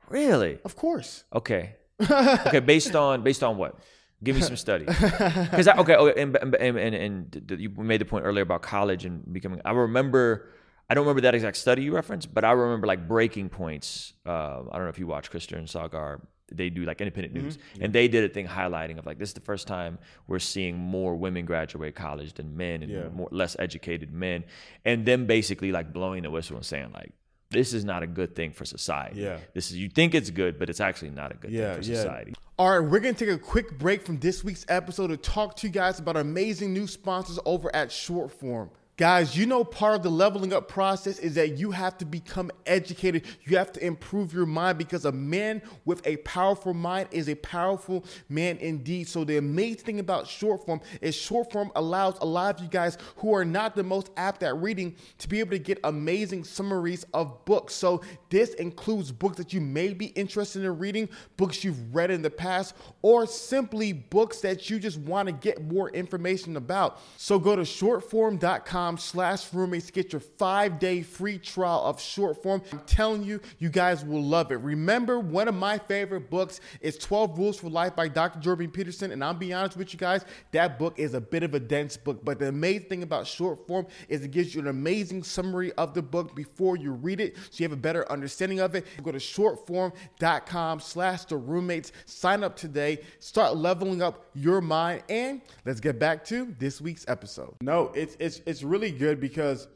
Really? 0.08 0.58
of 0.64 0.74
course. 0.74 1.24
Okay. 1.32 1.76
Okay. 2.46 2.60
Based 2.60 2.94
on 2.96 3.22
based 3.22 3.42
on 3.44 3.56
what? 3.56 3.76
Give 4.22 4.36
me 4.36 4.42
some 4.42 4.56
study. 4.66 4.84
Because 4.84 5.68
okay, 5.68 5.94
okay, 5.96 6.22
and, 6.22 6.36
and, 6.36 6.54
and, 6.54 6.94
and 6.94 7.54
you 7.58 7.70
made 7.70 8.00
the 8.00 8.04
point 8.04 8.24
earlier 8.26 8.42
about 8.42 8.62
college 8.62 9.04
and 9.04 9.30
becoming. 9.32 9.60
I 9.64 9.72
remember. 9.72 10.50
I 10.88 10.94
don't 10.94 11.04
remember 11.04 11.20
that 11.22 11.36
exact 11.36 11.56
study 11.56 11.84
you 11.84 11.94
referenced, 11.94 12.34
but 12.34 12.44
I 12.44 12.50
remember 12.50 12.88
like 12.88 13.06
breaking 13.06 13.48
points. 13.48 14.12
Uh, 14.26 14.62
I 14.70 14.76
don't 14.76 14.82
know 14.82 14.88
if 14.88 14.98
you 14.98 15.06
watch 15.06 15.30
Krystal 15.30 15.56
and 15.56 15.68
Saagar. 15.68 16.20
They 16.52 16.68
do 16.68 16.84
like 16.84 17.00
independent 17.00 17.32
news, 17.32 17.58
and 17.80 17.92
they 17.92 18.08
did 18.08 18.24
a 18.28 18.28
thing 18.28 18.48
highlighting 18.48 18.98
of 18.98 19.06
like 19.06 19.16
this 19.20 19.28
is 19.28 19.34
the 19.34 19.40
first 19.40 19.68
time 19.68 20.00
we're 20.26 20.40
seeing 20.40 20.76
more 20.76 21.14
women 21.14 21.44
graduate 21.46 21.94
college 21.94 22.34
than 22.34 22.56
men, 22.56 22.82
and 22.82 22.90
Yeah. 22.90 23.08
more 23.08 23.28
less 23.30 23.54
educated 23.60 24.12
men, 24.12 24.42
and 24.84 25.06
then 25.06 25.26
basically 25.26 25.70
like 25.70 25.92
blowing 25.92 26.24
the 26.24 26.30
whistle 26.30 26.56
and 26.56 26.66
saying 26.66 26.90
like 26.92 27.12
this 27.50 27.72
is 27.74 27.84
not 27.84 28.02
a 28.02 28.06
good 28.06 28.34
thing 28.36 28.52
for 28.52 28.64
society. 28.64 29.20
Yeah. 29.20 29.38
this 29.54 29.70
is 29.70 29.76
you 29.76 29.88
think 29.88 30.14
it's 30.14 30.30
good, 30.30 30.58
but 30.58 30.70
it's 30.70 30.80
actually 30.80 31.10
not 31.10 31.32
a 31.32 31.34
good 31.34 31.50
Yeah, 31.50 31.74
thing 31.74 31.82
for 31.82 31.88
yeah. 31.90 31.96
society. 31.96 32.34
All 32.58 32.70
right, 32.78 32.88
we're 32.90 33.00
going 33.00 33.14
to 33.14 33.24
take 33.26 33.34
a 33.34 33.38
quick 33.38 33.78
break 33.78 34.02
from 34.04 34.18
this 34.18 34.44
week's 34.44 34.64
episode 34.68 35.08
to 35.08 35.16
talk 35.16 35.56
to 35.56 35.66
you 35.66 35.72
guys 35.72 35.98
about 35.98 36.16
our 36.16 36.22
amazing 36.22 36.72
new 36.72 36.86
sponsors 36.86 37.38
over 37.44 37.74
at 37.74 37.88
Shortform. 37.88 38.70
Guys, 39.00 39.34
you 39.34 39.46
know 39.46 39.64
part 39.64 39.94
of 39.94 40.02
the 40.02 40.10
leveling 40.10 40.52
up 40.52 40.68
process 40.68 41.18
is 41.18 41.34
that 41.36 41.56
you 41.56 41.70
have 41.70 41.96
to 41.96 42.04
become 42.04 42.50
educated. 42.66 43.24
You 43.44 43.56
have 43.56 43.72
to 43.72 43.82
improve 43.82 44.34
your 44.34 44.44
mind 44.44 44.76
because 44.76 45.06
a 45.06 45.12
man 45.12 45.62
with 45.86 46.06
a 46.06 46.18
powerful 46.18 46.74
mind 46.74 47.08
is 47.10 47.30
a 47.30 47.34
powerful 47.36 48.04
man 48.28 48.58
indeed. 48.58 49.08
So 49.08 49.24
the 49.24 49.38
amazing 49.38 49.84
thing 49.86 50.00
about 50.00 50.26
short 50.26 50.66
form 50.66 50.82
is 51.00 51.14
short 51.14 51.50
form 51.50 51.72
allows 51.76 52.18
a 52.20 52.26
lot 52.26 52.54
of 52.54 52.62
you 52.62 52.68
guys 52.68 52.98
who 53.16 53.34
are 53.34 53.42
not 53.42 53.74
the 53.74 53.82
most 53.82 54.10
apt 54.18 54.42
at 54.42 54.54
reading 54.60 54.94
to 55.16 55.28
be 55.28 55.40
able 55.40 55.52
to 55.52 55.58
get 55.58 55.80
amazing 55.84 56.44
summaries 56.44 57.06
of 57.14 57.42
books. 57.46 57.72
So 57.74 58.02
this 58.28 58.52
includes 58.52 59.12
books 59.12 59.38
that 59.38 59.54
you 59.54 59.62
may 59.62 59.94
be 59.94 60.08
interested 60.08 60.62
in 60.62 60.78
reading, 60.78 61.08
books 61.38 61.64
you've 61.64 61.94
read 61.94 62.10
in 62.10 62.20
the 62.20 62.28
past, 62.28 62.74
or 63.00 63.26
simply 63.26 63.94
books 63.94 64.42
that 64.42 64.68
you 64.68 64.78
just 64.78 64.98
want 64.98 65.26
to 65.26 65.32
get 65.32 65.62
more 65.62 65.88
information 65.88 66.58
about. 66.58 67.00
So 67.16 67.38
go 67.38 67.56
to 67.56 67.62
shortform.com 67.62 68.89
patreon.com 68.90 68.98
slash 68.98 69.52
roommates 69.52 69.90
get 69.90 70.12
your 70.12 70.20
five-day 70.20 71.02
free 71.02 71.38
trial 71.38 71.82
of 71.84 72.00
short 72.00 72.42
form. 72.42 72.62
I'm 72.72 72.80
telling 72.80 73.22
you, 73.22 73.40
you 73.58 73.68
guys 73.68 74.04
will 74.04 74.22
love 74.22 74.52
it. 74.52 74.56
Remember, 74.56 75.18
one 75.18 75.48
of 75.48 75.54
my 75.54 75.78
favorite 75.78 76.30
books 76.30 76.60
is 76.80 76.98
12 76.98 77.38
Rules 77.38 77.58
for 77.58 77.68
Life 77.68 77.96
by 77.96 78.08
Dr. 78.08 78.40
Jordan 78.40 78.70
Peterson. 78.70 79.12
And 79.12 79.22
I'll 79.22 79.34
be 79.34 79.52
honest 79.52 79.76
with 79.76 79.92
you 79.92 79.98
guys, 79.98 80.24
that 80.52 80.78
book 80.78 80.98
is 80.98 81.14
a 81.14 81.20
bit 81.20 81.42
of 81.42 81.54
a 81.54 81.60
dense 81.60 81.96
book. 81.96 82.24
But 82.24 82.38
the 82.38 82.48
amazing 82.48 82.88
thing 82.88 83.02
about 83.02 83.26
short 83.26 83.66
form 83.66 83.86
is 84.08 84.24
it 84.24 84.30
gives 84.30 84.54
you 84.54 84.60
an 84.60 84.68
amazing 84.68 85.22
summary 85.22 85.72
of 85.72 85.94
the 85.94 86.02
book 86.02 86.34
before 86.34 86.76
you 86.76 86.92
read 86.92 87.20
it 87.20 87.36
so 87.36 87.62
you 87.62 87.64
have 87.64 87.72
a 87.72 87.80
better 87.80 88.10
understanding 88.10 88.60
of 88.60 88.74
it. 88.74 88.86
Go 89.02 89.12
to 89.12 89.18
shortform.com 89.18 90.80
slash 90.80 91.24
the 91.24 91.36
roommates. 91.36 91.92
Sign 92.06 92.44
up 92.44 92.56
today. 92.56 93.00
Start 93.18 93.56
leveling 93.56 94.02
up 94.02 94.26
your 94.34 94.60
mind. 94.60 95.02
And 95.08 95.40
let's 95.64 95.80
get 95.80 95.98
back 95.98 96.24
to 96.26 96.54
this 96.58 96.80
week's 96.80 97.04
episode. 97.08 97.54
No, 97.62 97.92
it's 97.94 98.16
it's 98.18 98.40
it's 98.46 98.62
really 98.70 98.90
good 98.90 99.20
because 99.20 99.68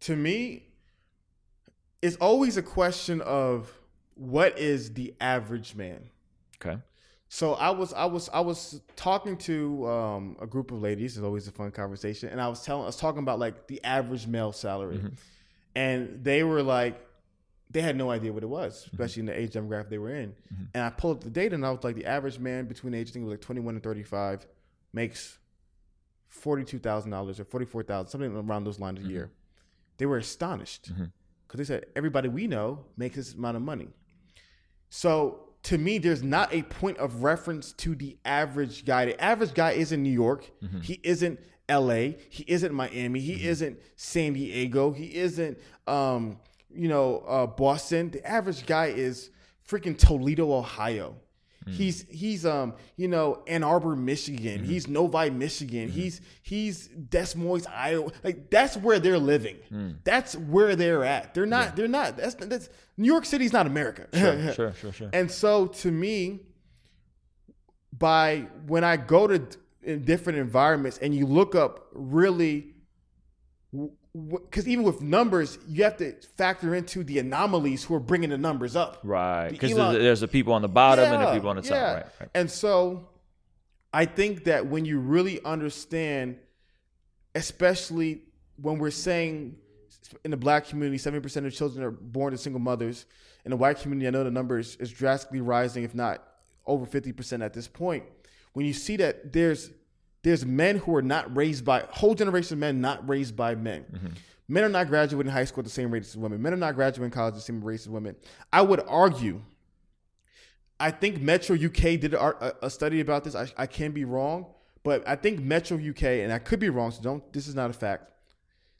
to 0.00 0.14
me, 0.14 0.66
it's 2.02 2.16
always 2.16 2.56
a 2.56 2.62
question 2.62 3.20
of 3.22 3.72
what 4.14 4.58
is 4.58 4.92
the 4.94 5.14
average 5.20 5.74
man. 5.74 6.10
Okay. 6.64 6.78
So 7.28 7.54
I 7.54 7.70
was 7.70 7.94
I 7.94 8.04
was 8.04 8.28
I 8.28 8.40
was 8.40 8.82
talking 8.94 9.38
to 9.38 9.88
um, 9.88 10.36
a 10.40 10.46
group 10.46 10.70
of 10.70 10.82
ladies. 10.82 11.16
It's 11.16 11.24
always 11.24 11.48
a 11.48 11.52
fun 11.52 11.70
conversation, 11.70 12.28
and 12.28 12.40
I 12.40 12.48
was 12.48 12.62
telling 12.62 12.82
I 12.82 12.86
was 12.86 12.96
talking 12.96 13.20
about 13.20 13.38
like 13.38 13.68
the 13.68 13.82
average 13.84 14.26
male 14.26 14.52
salary, 14.52 14.98
mm-hmm. 14.98 15.14
and 15.74 16.22
they 16.22 16.44
were 16.44 16.62
like, 16.62 17.00
they 17.70 17.80
had 17.80 17.96
no 17.96 18.10
idea 18.10 18.34
what 18.34 18.42
it 18.42 18.50
was, 18.50 18.84
mm-hmm. 18.84 18.96
especially 18.96 19.20
in 19.20 19.26
the 19.26 19.40
age 19.40 19.52
demographic 19.52 19.88
they 19.88 19.96
were 19.96 20.14
in. 20.14 20.30
Mm-hmm. 20.30 20.64
And 20.74 20.84
I 20.84 20.90
pulled 20.90 21.18
up 21.18 21.24
the 21.24 21.30
data, 21.30 21.54
and 21.54 21.64
I 21.64 21.70
was 21.70 21.82
like, 21.82 21.96
the 21.96 22.04
average 22.04 22.38
man 22.38 22.66
between 22.66 22.92
the 22.92 22.98
age 22.98 23.08
I 23.08 23.12
think 23.12 23.22
it 23.22 23.28
was 23.28 23.32
like 23.32 23.40
twenty 23.40 23.62
one 23.62 23.76
and 23.76 23.82
thirty 23.82 24.02
five 24.02 24.46
makes 24.92 25.38
forty 26.32 26.64
two 26.64 26.78
thousand 26.78 27.10
dollars 27.10 27.38
or 27.38 27.44
forty 27.44 27.66
four 27.66 27.82
thousand, 27.82 28.10
something 28.10 28.34
around 28.36 28.64
those 28.64 28.80
lines 28.80 28.98
a 29.00 29.08
year. 29.08 29.30
They 29.98 30.06
were 30.06 30.16
astonished 30.18 30.90
because 31.46 31.58
they 31.58 31.64
said 31.64 31.86
everybody 31.94 32.28
we 32.28 32.46
know 32.46 32.84
makes 32.96 33.16
this 33.16 33.34
amount 33.34 33.56
of 33.56 33.62
money. 33.62 33.88
So 34.90 35.48
to 35.64 35.78
me, 35.78 35.98
there's 35.98 36.22
not 36.22 36.52
a 36.52 36.62
point 36.62 36.98
of 36.98 37.22
reference 37.22 37.72
to 37.74 37.94
the 37.94 38.16
average 38.24 38.84
guy. 38.84 39.04
The 39.06 39.22
average 39.22 39.54
guy 39.54 39.72
isn't 39.72 40.02
New 40.02 40.10
York. 40.10 40.50
He 40.82 41.00
isn't 41.02 41.38
LA. 41.70 42.14
He 42.28 42.44
isn't 42.48 42.74
Miami. 42.74 43.20
He 43.20 43.46
isn't 43.46 43.78
San 43.96 44.32
Diego. 44.32 44.90
He 44.92 45.14
isn't, 45.14 45.58
um, 45.86 46.38
you 46.74 46.88
know, 46.88 47.18
uh, 47.28 47.46
Boston. 47.46 48.10
The 48.10 48.26
average 48.26 48.66
guy 48.66 48.86
is 48.86 49.30
freaking 49.66 49.96
Toledo, 49.96 50.52
Ohio. 50.52 51.14
Mm. 51.66 51.72
He's 51.72 52.02
he's 52.10 52.46
um 52.46 52.74
you 52.96 53.08
know 53.08 53.42
Ann 53.46 53.62
Arbor, 53.62 53.96
Michigan. 53.96 54.60
Mm-hmm. 54.60 54.70
He's 54.70 54.88
Novi, 54.88 55.30
Michigan. 55.30 55.88
Mm-hmm. 55.88 56.00
He's 56.00 56.20
he's 56.42 56.88
Des 56.88 57.36
Moines, 57.36 57.66
Iowa. 57.66 58.10
Like 58.24 58.50
that's 58.50 58.76
where 58.76 58.98
they're 58.98 59.18
living. 59.18 59.56
Mm. 59.72 59.96
That's 60.04 60.36
where 60.36 60.76
they're 60.76 61.04
at. 61.04 61.34
They're 61.34 61.46
not. 61.46 61.76
They're 61.76 61.88
not. 61.88 62.16
That's 62.16 62.34
that's 62.34 62.68
New 62.96 63.06
York 63.06 63.24
City's 63.24 63.52
not 63.52 63.66
America. 63.66 64.06
Sure, 64.12 64.52
sure, 64.54 64.72
sure, 64.74 64.92
sure. 64.92 65.10
And 65.12 65.30
so 65.30 65.66
to 65.66 65.90
me, 65.90 66.40
by 67.96 68.46
when 68.66 68.84
I 68.84 68.96
go 68.96 69.26
to 69.26 69.46
in 69.82 70.04
different 70.04 70.38
environments 70.38 70.98
and 70.98 71.14
you 71.14 71.26
look 71.26 71.54
up 71.54 71.88
really, 71.92 72.74
because 74.14 74.68
even 74.68 74.84
with 74.84 75.00
numbers, 75.00 75.58
you 75.66 75.84
have 75.84 75.96
to 75.96 76.12
factor 76.36 76.74
into 76.74 77.02
the 77.02 77.18
anomalies 77.18 77.82
who 77.82 77.94
are 77.94 78.00
bringing 78.00 78.28
the 78.28 78.38
numbers 78.38 78.76
up. 78.76 78.98
Right. 79.02 79.48
Because 79.48 79.72
Elon- 79.72 79.94
there's, 79.94 80.02
there's 80.02 80.20
the 80.20 80.28
people 80.28 80.52
on 80.52 80.60
the 80.60 80.68
bottom 80.68 81.10
and 81.10 81.22
the 81.22 81.32
people 81.32 81.48
on 81.48 81.56
the 81.56 81.62
top. 81.62 81.70
yeah. 81.70 81.92
Right. 81.94 82.06
right. 82.20 82.30
And 82.34 82.50
so 82.50 83.08
I 83.92 84.04
think 84.04 84.44
that 84.44 84.66
when 84.66 84.84
you 84.84 84.98
really 84.98 85.42
understand, 85.44 86.36
especially 87.34 88.22
when 88.56 88.78
we're 88.78 88.90
saying 88.90 89.56
in 90.24 90.30
the 90.30 90.36
black 90.36 90.66
community, 90.66 90.98
70% 90.98 91.46
of 91.46 91.54
children 91.54 91.82
are 91.82 91.90
born 91.90 92.32
to 92.32 92.38
single 92.38 92.60
mothers. 92.60 93.06
In 93.44 93.50
the 93.50 93.56
white 93.56 93.80
community, 93.80 94.06
I 94.06 94.10
know 94.10 94.24
the 94.24 94.30
number 94.30 94.58
is, 94.58 94.76
is 94.76 94.90
drastically 94.90 95.40
rising, 95.40 95.84
if 95.84 95.94
not 95.94 96.22
over 96.66 96.86
50% 96.86 97.42
at 97.42 97.54
this 97.54 97.66
point. 97.66 98.04
When 98.52 98.66
you 98.66 98.74
see 98.74 98.96
that 98.96 99.32
there's 99.32 99.70
there's 100.22 100.46
men 100.46 100.78
who 100.78 100.94
are 100.94 101.02
not 101.02 101.34
raised 101.36 101.64
by 101.64 101.84
whole 101.90 102.14
generation 102.14 102.54
of 102.54 102.58
men 102.60 102.80
not 102.80 103.08
raised 103.08 103.36
by 103.36 103.54
men. 103.54 103.84
Men 104.48 104.64
are 104.64 104.68
not 104.68 104.88
graduating 104.88 105.32
high 105.32 105.44
school 105.44 105.60
at 105.60 105.64
the 105.64 105.70
same 105.70 105.90
rate 105.90 106.02
as 106.02 106.16
women. 106.16 106.40
Men 106.42 106.52
are 106.52 106.56
not 106.56 106.74
graduating 106.74 107.10
college 107.10 107.32
at 107.32 107.36
the 107.36 107.40
same 107.40 107.62
rate 107.64 107.80
as 107.80 107.88
women. 107.88 108.16
I 108.52 108.62
would 108.62 108.80
argue 108.86 109.40
I 110.82 110.90
think 110.90 111.20
Metro 111.20 111.54
UK 111.54 112.00
did 112.00 112.12
a, 112.12 112.56
a 112.66 112.68
study 112.68 112.98
about 112.98 113.22
this. 113.22 113.36
I, 113.36 113.46
I 113.56 113.66
can 113.66 113.92
be 113.92 114.04
wrong, 114.04 114.46
but 114.82 115.06
I 115.06 115.14
think 115.14 115.38
Metro 115.38 115.78
UK, 115.78 116.02
and 116.02 116.32
I 116.32 116.40
could 116.40 116.58
be 116.58 116.70
wrong, 116.70 116.90
so 116.90 117.00
don't. 117.00 117.32
This 117.32 117.46
is 117.46 117.54
not 117.54 117.70
a 117.70 117.72
fact. 117.72 118.10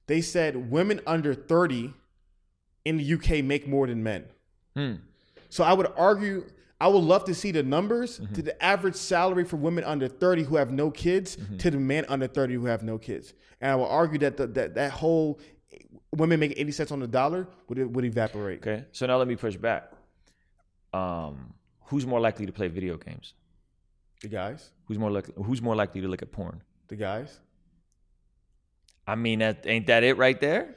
They 0.09 0.21
said 0.21 0.69
women 0.69 1.01
under 1.07 1.33
thirty 1.33 1.95
in 2.85 2.97
the 2.97 3.15
UK 3.15 3.45
make 3.45 3.69
more 3.69 3.87
than 3.87 4.03
men. 4.03 4.25
Hmm. 4.75 4.95
So 5.49 5.63
I 5.63 5.73
would 5.75 5.93
argue. 5.97 6.45
I 6.85 6.89
would 6.93 7.05
love 7.13 7.25
to 7.31 7.35
see 7.35 7.51
the 7.53 7.63
numbers 7.63 8.11
Mm-hmm. 8.19 8.35
to 8.37 8.43
the 8.49 8.55
average 8.73 8.97
salary 8.97 9.45
for 9.51 9.57
women 9.57 9.85
under 9.85 10.09
30 10.09 10.43
who 10.49 10.57
have 10.57 10.71
no 10.83 10.91
kids 10.91 11.37
Mm-hmm. 11.37 11.57
to 11.63 11.71
the 11.71 11.79
men 11.93 12.05
under 12.09 12.27
30 12.27 12.55
who 12.55 12.67
have 12.67 12.83
no 12.83 12.99
kids. 12.99 13.35
And 13.61 13.71
I 13.71 13.77
will 13.77 13.87
argue 14.03 14.19
that 14.25 14.37
the, 14.37 14.47
that 14.59 14.75
that 14.75 14.91
whole 15.01 15.39
women 16.23 16.41
make 16.41 16.53
80 16.57 16.73
cents 16.73 16.93
on 16.93 17.01
the 17.01 17.07
dollar 17.21 17.47
would 17.69 17.79
would 17.95 18.05
evaporate. 18.05 18.59
Okay. 18.67 18.85
So 18.93 19.07
now 19.07 19.17
let 19.23 19.29
me 19.29 19.37
push 19.37 19.57
back. 19.57 19.83
Um, 20.93 21.55
who's 21.89 22.05
more 22.13 22.21
likely 22.21 22.45
to 22.47 22.53
play 22.53 22.69
video 22.69 22.97
games? 22.97 23.35
The 24.21 24.29
guys, 24.29 24.71
Who's 24.87 24.99
more 24.99 25.11
likely? 25.11 25.35
Who's 25.47 25.63
more 25.63 25.77
likely 25.83 26.01
to 26.05 26.09
look 26.09 26.23
at 26.23 26.31
porn? 26.33 26.61
the 26.89 26.97
guys. 26.97 27.31
I 29.07 29.15
mean, 29.17 29.39
that, 29.41 29.65
ain't 29.67 29.87
that 29.87 30.03
it 30.05 30.17
right 30.17 30.39
there? 30.41 30.75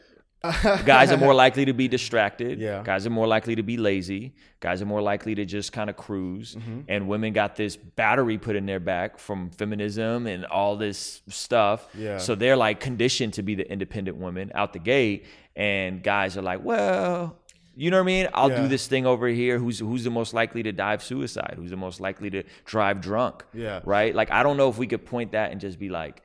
Guys 0.86 1.12
are 1.12 1.18
more 1.18 1.34
likely 1.46 1.66
to 1.66 1.74
be 1.74 1.88
distracted. 1.88 2.60
Yeah. 2.60 2.82
Guys 2.84 3.06
are 3.06 3.10
more 3.10 3.28
likely 3.28 3.56
to 3.56 3.64
be 3.64 3.78
lazy. 3.78 4.34
Guys 4.60 4.82
are 4.82 4.86
more 4.86 5.02
likely 5.02 5.36
to 5.36 5.46
just 5.46 5.72
kind 5.74 5.89
of 5.89 5.98
cruise. 5.98 6.56
Mm-hmm. 6.56 6.82
And 6.88 7.08
women 7.08 7.34
got 7.34 7.56
this 7.56 7.76
battery 7.76 8.38
put 8.38 8.56
in 8.56 8.66
their 8.66 8.80
back 8.80 9.18
from 9.20 9.50
feminism 9.52 10.28
and 10.28 10.46
all 10.46 10.76
this 10.78 11.22
stuff. 11.30 11.88
Yeah. 11.93 12.18
So 12.18 12.36
they're 12.36 12.56
like 12.58 12.80
conditioned 12.80 13.34
to 13.34 13.43
be 13.43 13.56
the 13.56 13.70
independent 13.72 14.18
woman 14.18 14.52
out 14.56 14.74
the 14.74 14.80
gate. 14.80 15.26
And 15.56 16.04
guys 16.04 16.38
are 16.38 16.41
like, 16.41 16.64
well, 16.64 17.38
you 17.78 17.91
know 17.91 17.98
what 17.98 18.04
I 18.04 18.06
mean? 18.06 18.28
I'll 18.34 18.50
Yeah. 18.50 18.62
do 18.64 18.68
this 18.68 18.88
thing 18.88 19.06
over 19.06 19.28
here. 19.28 19.58
Who's 19.60 19.80
who's 19.80 20.04
the 20.06 20.10
most 20.10 20.34
likely 20.34 20.64
to 20.64 20.72
die 20.72 20.93
of 20.93 21.04
suicide? 21.04 21.56
Who's 21.58 21.70
the 21.72 21.78
most 21.78 22.00
likely 22.00 22.30
to 22.32 22.43
drive 22.64 23.02
drunk? 23.02 23.43
Yeah. 23.54 23.82
Right? 23.84 24.16
Like 24.16 24.32
I 24.32 24.43
don't 24.43 24.58
know 24.58 24.70
if 24.70 24.78
we 24.78 24.88
could 24.88 25.06
point 25.06 25.34
that 25.34 25.52
and 25.52 25.60
just 25.62 25.78
be 25.78 25.89
like, 25.89 26.22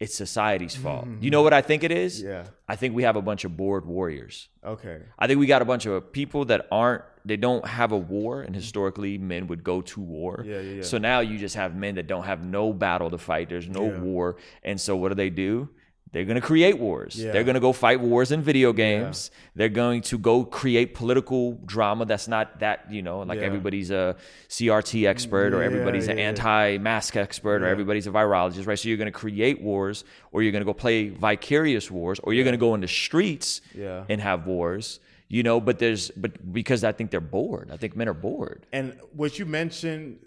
it's 0.00 0.14
society's 0.14 0.74
fault. 0.74 1.06
You 1.20 1.30
know 1.30 1.42
what 1.42 1.52
I 1.52 1.62
think 1.62 1.84
it 1.84 1.92
is? 1.92 2.18
Mm-hmm. 2.20 2.28
Yeah. 2.28 2.44
I 2.68 2.76
think 2.76 2.94
we 2.94 3.04
have 3.04 3.16
a 3.16 3.22
bunch 3.22 3.44
of 3.44 3.56
bored 3.56 3.86
warriors. 3.86 4.48
Okay. 4.64 5.00
I 5.18 5.26
think 5.26 5.38
we 5.38 5.46
got 5.46 5.62
a 5.62 5.64
bunch 5.64 5.86
of 5.86 6.12
people 6.12 6.44
that 6.46 6.66
aren't 6.70 7.02
they 7.26 7.36
don't 7.38 7.66
have 7.66 7.92
a 7.92 7.96
war 7.96 8.42
and 8.42 8.54
historically 8.54 9.16
men 9.16 9.46
would 9.46 9.64
go 9.64 9.80
to 9.80 10.00
war. 10.00 10.44
Yeah, 10.46 10.60
yeah, 10.60 10.72
yeah. 10.76 10.82
So 10.82 10.98
now 10.98 11.20
you 11.20 11.38
just 11.38 11.54
have 11.56 11.74
men 11.74 11.94
that 11.94 12.06
don't 12.06 12.24
have 12.24 12.44
no 12.44 12.72
battle 12.74 13.08
to 13.10 13.16
fight. 13.18 13.48
There's 13.48 13.68
no 13.68 13.86
Yeah. 13.86 14.00
war. 14.00 14.36
And 14.62 14.78
so 14.78 14.94
what 14.96 15.08
do 15.08 15.14
they 15.14 15.30
do? 15.30 15.70
They're 16.14 16.24
going 16.24 16.40
to 16.40 16.46
create 16.52 16.78
wars. 16.78 17.16
Yeah. 17.16 17.32
They're 17.32 17.44
going 17.44 17.54
to 17.56 17.60
go 17.68 17.72
fight 17.72 18.00
wars 18.00 18.30
in 18.30 18.40
video 18.40 18.72
games. 18.72 19.30
They're 19.56 19.68
going 19.68 20.00
to 20.02 20.16
go 20.16 20.44
create 20.44 20.94
political 20.94 21.58
drama 21.66 22.06
that's 22.06 22.28
not 22.28 22.60
that, 22.60 22.90
you 22.90 23.02
know, 23.02 23.18
like 23.30 23.40
Yeah. 23.40 23.46
everybody's 23.46 23.90
a 23.90 24.16
CRT 24.48 25.06
expert 25.08 25.52
or 25.52 25.58
Yeah, 25.60 25.66
everybody's 25.66 26.06
an 26.08 26.16
yeah, 26.18 26.22
yeah. 26.22 26.28
anti-mask 26.30 27.16
expert 27.16 27.62
or 27.62 27.66
everybody's 27.66 28.06
a 28.06 28.10
virologist, 28.12 28.66
right? 28.68 28.78
So 28.78 28.88
you're 28.88 28.96
going 29.04 29.12
to 29.12 29.18
create 29.26 29.60
wars 29.60 30.04
or 30.32 30.42
you're 30.42 30.52
going 30.52 30.62
to 30.62 30.70
go 30.72 30.72
play 30.74 31.08
vicarious 31.08 31.90
wars 31.90 32.20
or 32.22 32.32
you're 32.32 32.44
going 32.44 32.54
to 32.60 32.66
go 32.68 32.74
in 32.76 32.80
the 32.80 32.88
streets 32.88 33.60
Yeah. 33.74 34.04
and 34.08 34.20
have 34.20 34.46
wars 34.46 35.00
you 35.28 35.42
know 35.42 35.58
but 35.58 35.78
there's 35.78 36.10
but 36.10 36.52
because 36.52 36.84
i 36.84 36.92
think 36.92 37.10
they're 37.10 37.28
bored 37.38 37.70
i 37.72 37.78
think 37.78 37.96
men 37.96 38.06
are 38.08 38.20
bored 38.28 38.66
And 38.74 38.92
what 39.20 39.38
you 39.38 39.46
mentioned 39.46 40.18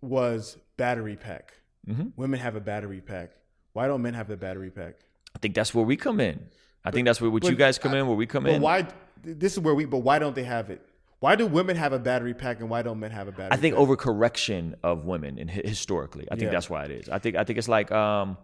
was 0.00 0.56
battery 0.76 1.16
pack. 1.16 1.54
Mm-hmm. 1.88 2.08
Women 2.16 2.40
have 2.40 2.56
a 2.56 2.60
battery 2.60 3.00
pack. 3.00 3.30
Why 3.72 3.86
don't 3.86 4.02
men 4.02 4.14
have 4.14 4.28
the 4.28 4.36
battery 4.36 4.70
pack? 4.70 4.94
I 5.34 5.38
think 5.38 5.54
that's 5.54 5.74
where 5.74 5.84
we 5.84 5.96
come 5.96 6.20
in 6.20 6.38
i 6.84 6.90
think 6.90 7.04
that's 7.06 7.20
where 7.20 7.30
what 7.30 7.44
you 7.44 7.54
guys 7.54 7.78
come 7.78 7.94
in 7.94 8.06
where 8.06 8.16
we 8.16 8.26
come 8.26 8.46
in. 8.46 8.54
But 8.60 8.62
why? 8.62 8.86
This 9.24 9.52
is 9.52 9.60
where 9.60 9.74
we. 9.74 9.84
But 9.84 9.98
why 9.98 10.18
don't 10.18 10.34
they 10.34 10.42
have 10.44 10.68
it? 10.70 10.80
Why 11.20 11.36
do 11.36 11.46
women 11.46 11.76
have 11.76 11.92
a 11.92 11.98
battery 12.00 12.34
pack 12.34 12.58
and 12.58 12.68
why 12.68 12.82
don't 12.82 12.98
men 12.98 13.12
have 13.12 13.28
a 13.28 13.32
battery? 13.32 13.52
i 13.52 13.56
think 13.56 13.76
pack? 13.76 13.84
overcorrection 13.86 14.74
of 14.82 15.04
women 15.04 15.38
and 15.38 15.48
historically 15.50 16.26
i 16.30 16.34
think 16.34 16.46
Yeah. 16.46 16.50
that's 16.56 16.68
why 16.68 16.84
it 16.84 16.90
is 16.90 17.08
i 17.08 17.18
think 17.18 17.36
i 17.36 17.44
think 17.44 17.58
it's 17.58 17.68
like 17.68 17.90
um 17.92 18.36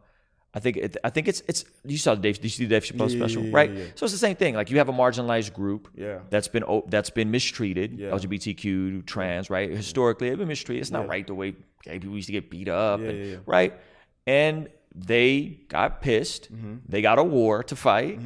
I 0.54 0.60
think 0.60 0.78
it, 0.78 0.96
I 1.04 1.10
think 1.10 1.28
it's 1.28 1.42
it's 1.46 1.64
you 1.84 1.98
saw 1.98 2.14
Dave 2.14 2.42
you 2.42 2.48
see 2.48 2.64
the 2.64 2.70
Dave 2.70 2.82
Chappelle 2.84 3.10
Yeah, 3.10 3.18
special 3.20 3.42
yeah, 3.44 3.50
right 3.58 3.70
so 3.96 4.04
it's 4.04 4.12
the 4.18 4.18
same 4.28 4.34
thing 4.34 4.54
like 4.54 4.70
you 4.70 4.78
have 4.78 4.88
a 4.88 4.92
marginalized 5.04 5.52
group 5.52 5.88
Yeah. 5.94 6.20
that's 6.30 6.48
been 6.48 6.64
that's 6.88 7.10
been 7.10 7.30
mistreated 7.30 7.98
Yeah. 7.98 8.10
LGBTQ 8.16 9.04
trans 9.04 9.50
right 9.50 9.68
historically 9.70 10.30
they've 10.30 10.38
been 10.38 10.48
mistreated 10.48 10.80
it's 10.82 10.90
not 10.90 11.06
right 11.06 11.26
the 11.26 11.34
way 11.34 11.54
gay 11.82 11.98
people 11.98 12.16
used 12.16 12.28
to 12.28 12.32
get 12.32 12.48
beat 12.50 12.68
up 12.68 13.00
and- 13.00 13.42
right 13.46 13.72
and 14.26 14.68
they 14.94 15.60
got 15.68 16.00
pissed 16.00 16.52
Mm-hmm. 16.52 16.76
they 16.88 17.02
got 17.02 17.18
a 17.18 17.24
war 17.24 17.62
to 17.64 17.76
fight 17.76 18.18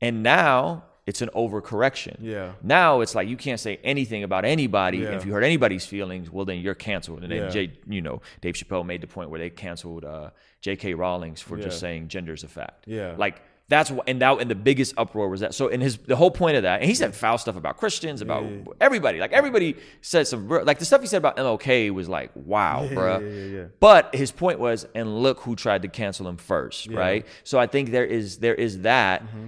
and 0.00 0.22
now 0.22 0.84
it's 1.06 1.20
an 1.20 1.28
overcorrection 1.34 2.16
Yeah. 2.20 2.52
now 2.62 3.00
it's 3.02 3.14
like 3.14 3.28
you 3.28 3.36
can't 3.36 3.60
say 3.60 3.78
anything 3.84 4.22
about 4.22 4.44
anybody 4.44 4.98
Yeah. 4.98 5.10
if 5.16 5.26
you 5.26 5.32
hurt 5.32 5.44
anybody's 5.44 5.84
feelings 5.84 6.30
well 6.30 6.44
then 6.44 6.58
you're 6.60 6.74
canceled 6.74 7.22
and 7.22 7.30
then 7.32 7.42
Yeah. 7.44 7.48
Jay, 7.50 7.72
you 7.86 8.00
know 8.00 8.22
Dave 8.40 8.54
Chappelle 8.54 8.86
made 8.86 9.00
the 9.00 9.06
point 9.06 9.28
where 9.30 9.38
they 9.40 9.50
canceled 9.50 10.04
uh, 10.04 10.30
J.K. 10.62 10.94
Rawlings 10.94 11.40
for 11.42 11.58
Yeah. 11.58 11.64
just 11.64 11.78
saying 11.80 12.08
gender's 12.08 12.42
a 12.44 12.48
fact 12.48 12.84
Yeah. 12.86 13.14
like 13.18 13.42
that's 13.68 13.90
what, 13.90 14.08
and 14.08 14.20
that 14.20 14.40
and 14.40 14.50
the 14.50 14.54
biggest 14.54 14.92
uproar 14.98 15.28
was 15.28 15.40
that. 15.40 15.54
So, 15.54 15.68
and 15.68 15.82
his 15.82 15.96
the 15.96 16.16
whole 16.16 16.30
point 16.30 16.56
of 16.56 16.64
that, 16.64 16.80
and 16.80 16.88
he 16.88 16.94
said 16.94 17.14
foul 17.14 17.38
stuff 17.38 17.56
about 17.56 17.78
Christians, 17.78 18.20
about 18.20 18.44
everybody. 18.80 19.18
Like 19.18 19.32
everybody 19.32 19.76
said 20.02 20.26
some 20.26 20.48
like 20.48 20.78
the 20.78 20.84
stuff 20.84 21.00
he 21.00 21.06
said 21.06 21.16
about 21.18 21.36
MLK 21.38 21.90
was 21.90 22.08
like, 22.08 22.30
wow, 22.34 22.82
Yeah, 22.84 22.90
bruh. 22.90 23.20
yeah, 23.20 23.26
yeah, 23.28 23.58
yeah. 23.62 23.64
But 23.80 24.14
his 24.14 24.30
point 24.32 24.58
was, 24.58 24.86
and 24.94 25.22
look 25.22 25.40
who 25.40 25.56
tried 25.56 25.82
to 25.82 25.88
cancel 25.88 26.28
him 26.28 26.36
first, 26.36 26.88
right? 26.88 27.26
So 27.42 27.58
I 27.58 27.66
think 27.66 27.90
there 27.90 28.04
is 28.04 28.38
there 28.38 28.54
is 28.54 28.82
that 28.82 29.22
Mm-hmm. 29.22 29.46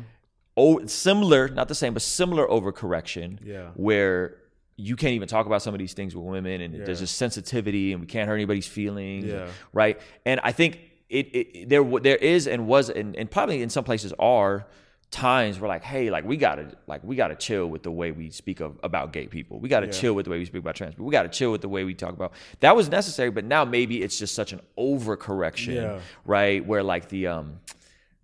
oh 0.56 0.86
similar, 0.86 1.48
not 1.48 1.68
the 1.68 1.74
same, 1.74 1.92
but 1.92 2.00
similar 2.02 2.46
overcorrection 2.46 3.38
Yeah. 3.44 3.68
where 3.74 4.36
you 4.78 4.96
can't 4.96 5.12
even 5.14 5.28
talk 5.28 5.46
about 5.46 5.60
some 5.62 5.74
of 5.74 5.78
these 5.78 5.92
things 5.94 6.14
with 6.14 6.24
women 6.24 6.60
and 6.60 6.74
there's 6.74 7.00
Yeah. 7.00 7.04
just 7.04 7.16
sensitivity 7.16 7.92
and 7.92 8.00
we 8.00 8.06
can't 8.06 8.28
hurt 8.28 8.34
anybody's 8.34 8.66
feelings 8.66 9.24
Yeah. 9.26 9.48
right 9.72 9.98
and 10.26 10.38
i 10.44 10.52
think 10.52 10.78
it, 11.08 11.26
it 11.34 11.68
there 11.68 11.84
there 12.00 12.16
is 12.16 12.46
and 12.46 12.66
was 12.66 12.90
and, 12.90 13.14
and 13.16 13.30
probably 13.30 13.62
in 13.62 13.70
some 13.70 13.84
places 13.84 14.12
are 14.18 14.66
times 15.12 15.60
where 15.60 15.68
like 15.68 15.84
hey 15.84 16.10
like 16.10 16.24
we 16.24 16.36
gotta 16.36 16.66
like 16.88 17.02
we 17.04 17.14
gotta 17.14 17.36
chill 17.36 17.68
with 17.68 17.84
the 17.84 17.90
way 17.90 18.10
we 18.10 18.28
speak 18.30 18.60
of 18.60 18.76
about 18.82 19.12
gay 19.12 19.26
people. 19.28 19.60
We 19.60 19.68
gotta 19.68 19.86
chill 19.86 20.14
with 20.14 20.24
the 20.24 20.30
way 20.30 20.38
we 20.38 20.44
speak 20.44 20.62
about 20.62 20.74
trans 20.74 20.94
people. 20.94 21.06
We 21.06 21.12
gotta 21.12 21.28
chill 21.28 21.52
with 21.52 21.60
the 21.60 21.68
way 21.68 21.84
we 21.84 21.94
talk 21.94 22.12
about 22.12 22.32
that 22.60 22.74
was 22.74 22.88
necessary 22.88 23.30
but 23.30 23.44
now 23.44 23.64
maybe 23.64 24.02
it's 24.02 24.18
just 24.18 24.34
such 24.34 24.52
an 24.52 24.60
overcorrection 24.76 25.74
Yeah. 25.74 26.00
right? 26.24 26.64
Where 26.64 26.82
like 26.82 27.08
the 27.08 27.28
um 27.28 27.60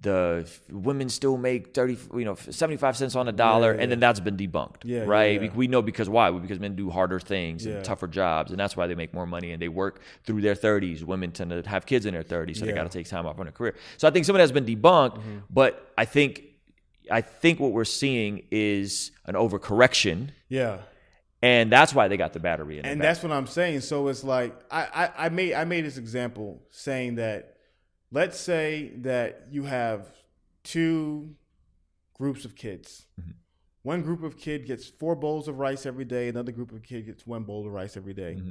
the 0.03 0.48
women 0.70 1.09
still 1.09 1.36
make 1.36 1.72
30 1.74 1.96
you 2.16 2.24
know 2.24 2.34
75 2.34 2.96
cents 2.96 3.14
on 3.14 3.28
a 3.28 3.32
dollar 3.32 3.74
yeah, 3.74 3.80
and 3.82 3.90
then 3.92 4.00
that's 4.00 4.18
been 4.20 4.36
debunked 4.36 4.82
Yeah, 4.84 5.05
right 5.05 5.40
yeah, 5.40 5.46
yeah. 5.48 5.55
we 5.55 5.68
know 5.68 5.80
because 5.80 6.09
why 6.09 6.30
because 6.32 6.59
men 6.59 6.74
do 6.76 6.90
harder 6.90 7.20
things 7.20 7.64
Yeah. 7.64 7.74
and 7.76 7.84
tougher 7.84 8.09
jobs 8.09 8.50
and 8.50 8.59
that's 8.59 8.76
why 8.76 8.86
they 8.88 8.94
make 8.96 9.14
more 9.14 9.26
money 9.26 9.53
and 9.53 9.62
they 9.62 9.68
work 9.68 10.00
through 10.24 10.40
their 10.40 10.55
30s 10.57 11.05
women 11.05 11.30
tend 11.30 11.50
to 11.50 11.62
have 11.68 11.86
kids 11.86 12.05
in 12.05 12.14
their 12.14 12.24
30s 12.24 12.57
so 12.57 12.61
they 12.64 12.66
Yeah. 12.66 12.72
Mm-hmm. 12.72 12.82
got 12.82 12.90
to 12.90 12.98
take 12.98 13.09
time 13.09 13.26
off 13.26 13.38
on 13.38 13.46
their 13.46 13.53
career 13.53 13.74
so 13.96 14.09
i 14.09 14.11
think 14.11 14.26
some 14.26 14.34
of 14.34 14.40
that's 14.40 14.50
been 14.53 14.66
debunked 14.66 15.20
but 15.50 15.92
i 15.96 16.05
think 16.05 16.42
i 17.11 17.20
think 17.20 17.61
what 17.61 17.72
we're 17.72 17.84
seeing 17.84 18.42
is 18.50 19.12
an 19.26 19.34
overcorrection 19.34 20.30
Yeah. 20.48 20.78
and 21.42 21.70
that's 21.70 21.94
why 21.94 22.09
they 22.09 22.16
got 22.16 22.32
the 22.32 22.40
battery 22.40 22.78
in 22.78 22.86
and 22.86 23.00
that's 23.00 23.22
what 23.22 23.32
I'm 23.32 23.46
saying. 23.46 23.80
So 23.80 24.09
it's 24.09 24.24
like 24.24 24.55
I, 24.70 24.82
I, 25.16 25.26
I 25.26 25.28
made 25.28 25.55
I 25.55 25.64
made 25.64 25.84
this 25.84 25.96
example 25.96 26.62
saying 26.70 27.16
that 27.16 27.51
let's 28.12 28.38
say 28.38 28.92
that 28.98 29.48
you 29.50 29.64
have 29.64 30.06
two 30.62 31.34
groups 32.14 32.44
of 32.44 32.54
kids. 32.54 33.06
Mm-hmm. 33.20 33.30
One 33.82 34.02
group 34.02 34.22
of 34.22 34.36
kid 34.36 34.66
gets 34.66 34.86
four 34.86 35.16
bowls 35.16 35.48
of 35.48 35.58
rice 35.58 35.86
every 35.86 36.04
day. 36.04 36.28
Another 36.28 36.52
group 36.52 36.70
of 36.70 36.82
kid 36.82 37.06
gets 37.06 37.26
one 37.26 37.42
bowl 37.42 37.66
of 37.66 37.72
rice 37.72 37.96
every 37.96 38.14
day. 38.14 38.36
Mm-hmm. 38.38 38.50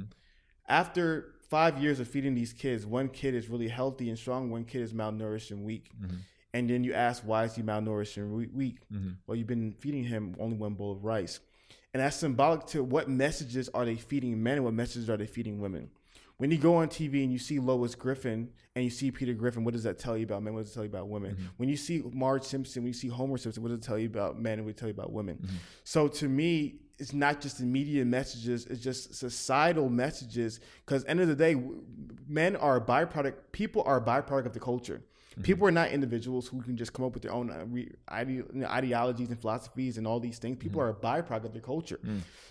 After 0.68 1.34
five 1.48 1.78
years 1.78 2.00
of 2.00 2.08
feeding 2.08 2.34
these 2.34 2.52
kids, 2.52 2.84
one 2.84 3.08
kid 3.08 3.34
is 3.34 3.48
really 3.48 3.68
healthy 3.68 4.10
and 4.10 4.18
strong. 4.18 4.50
One 4.50 4.64
kid 4.64 4.82
is 4.82 4.92
malnourished 4.92 5.50
and 5.50 5.64
weak. 5.64 5.90
Mm-hmm. 6.02 6.16
And 6.54 6.68
then 6.68 6.84
you 6.84 6.92
ask, 6.92 7.22
why 7.22 7.44
is 7.44 7.54
he 7.54 7.62
malnourished 7.62 8.18
and 8.18 8.30
we- 8.30 8.48
weak? 8.48 8.80
Well, 9.26 9.36
you've 9.36 9.46
been 9.46 9.72
feeding 9.72 10.04
him 10.04 10.36
only 10.38 10.56
one 10.56 10.74
bowl 10.74 10.92
of 10.92 11.02
rice. 11.04 11.40
And 11.94 12.02
that's 12.02 12.16
symbolic 12.16 12.66
to 12.68 12.82
what 12.82 13.08
messages 13.08 13.70
are 13.72 13.84
they 13.86 13.96
feeding 13.96 14.42
men 14.42 14.56
and 14.56 14.64
what 14.64 14.74
messages 14.74 15.08
are 15.08 15.16
they 15.16 15.26
feeding 15.26 15.60
women. 15.60 15.90
When 16.42 16.50
you 16.50 16.58
go 16.58 16.74
on 16.74 16.88
TV 16.88 17.22
and 17.22 17.30
you 17.30 17.38
see 17.38 17.60
Lois 17.60 17.94
Griffin 17.94 18.48
and 18.74 18.84
you 18.84 18.90
see 18.90 19.12
Peter 19.12 19.32
Griffin, 19.32 19.62
what 19.62 19.74
does 19.74 19.84
that 19.84 20.00
tell 20.00 20.16
you 20.16 20.24
about 20.24 20.42
men? 20.42 20.54
What 20.54 20.62
does 20.62 20.72
it 20.72 20.74
tell 20.74 20.82
you 20.82 20.90
about 20.90 21.08
women? 21.08 21.36
Mm-hmm. 21.36 21.44
When 21.56 21.68
you 21.68 21.76
see 21.76 22.02
Marge 22.12 22.42
Simpson, 22.42 22.82
when 22.82 22.88
you 22.88 22.98
see 22.98 23.06
Homer 23.06 23.36
Simpson, 23.36 23.62
what 23.62 23.68
does 23.68 23.78
it 23.78 23.84
tell 23.84 23.96
you 23.96 24.08
about 24.08 24.40
men 24.40 24.54
and 24.54 24.64
what 24.64 24.74
does 24.74 24.78
it 24.78 24.80
tell 24.80 24.88
you 24.88 24.94
about 24.94 25.12
women? 25.12 25.36
Mm-hmm. 25.36 25.54
So 25.84 26.08
to 26.08 26.28
me, 26.28 26.80
it's 26.98 27.12
not 27.12 27.40
just 27.40 27.58
the 27.58 27.64
media 27.64 28.04
messages, 28.04 28.66
it's 28.66 28.82
just 28.82 29.14
societal 29.14 29.88
messages. 29.88 30.58
Because 30.84 31.04
end 31.04 31.20
of 31.20 31.28
the 31.28 31.36
day, 31.36 31.54
men 32.26 32.56
are 32.56 32.78
a 32.78 32.80
byproduct, 32.80 33.34
people 33.52 33.84
are 33.86 33.98
a 33.98 34.04
byproduct 34.04 34.46
of 34.46 34.52
the 34.52 34.58
culture. 34.58 35.00
People 35.42 35.66
are 35.66 35.70
not 35.70 35.90
individuals 35.90 36.46
who 36.48 36.60
can 36.62 36.76
just 36.76 36.92
come 36.92 37.04
up 37.06 37.14
with 37.14 37.22
their 37.22 37.32
own 37.32 37.50
uh, 37.50 37.64
ide- 38.08 38.44
ideologies 38.64 39.30
and 39.30 39.40
philosophies 39.40 39.96
and 39.98 40.06
all 40.06 40.20
these 40.20 40.38
things. 40.38 40.58
People 40.58 40.80
are 40.80 40.90
a 40.90 40.94
byproduct 40.94 41.44
of 41.46 41.52
their 41.52 41.62
culture. 41.62 41.98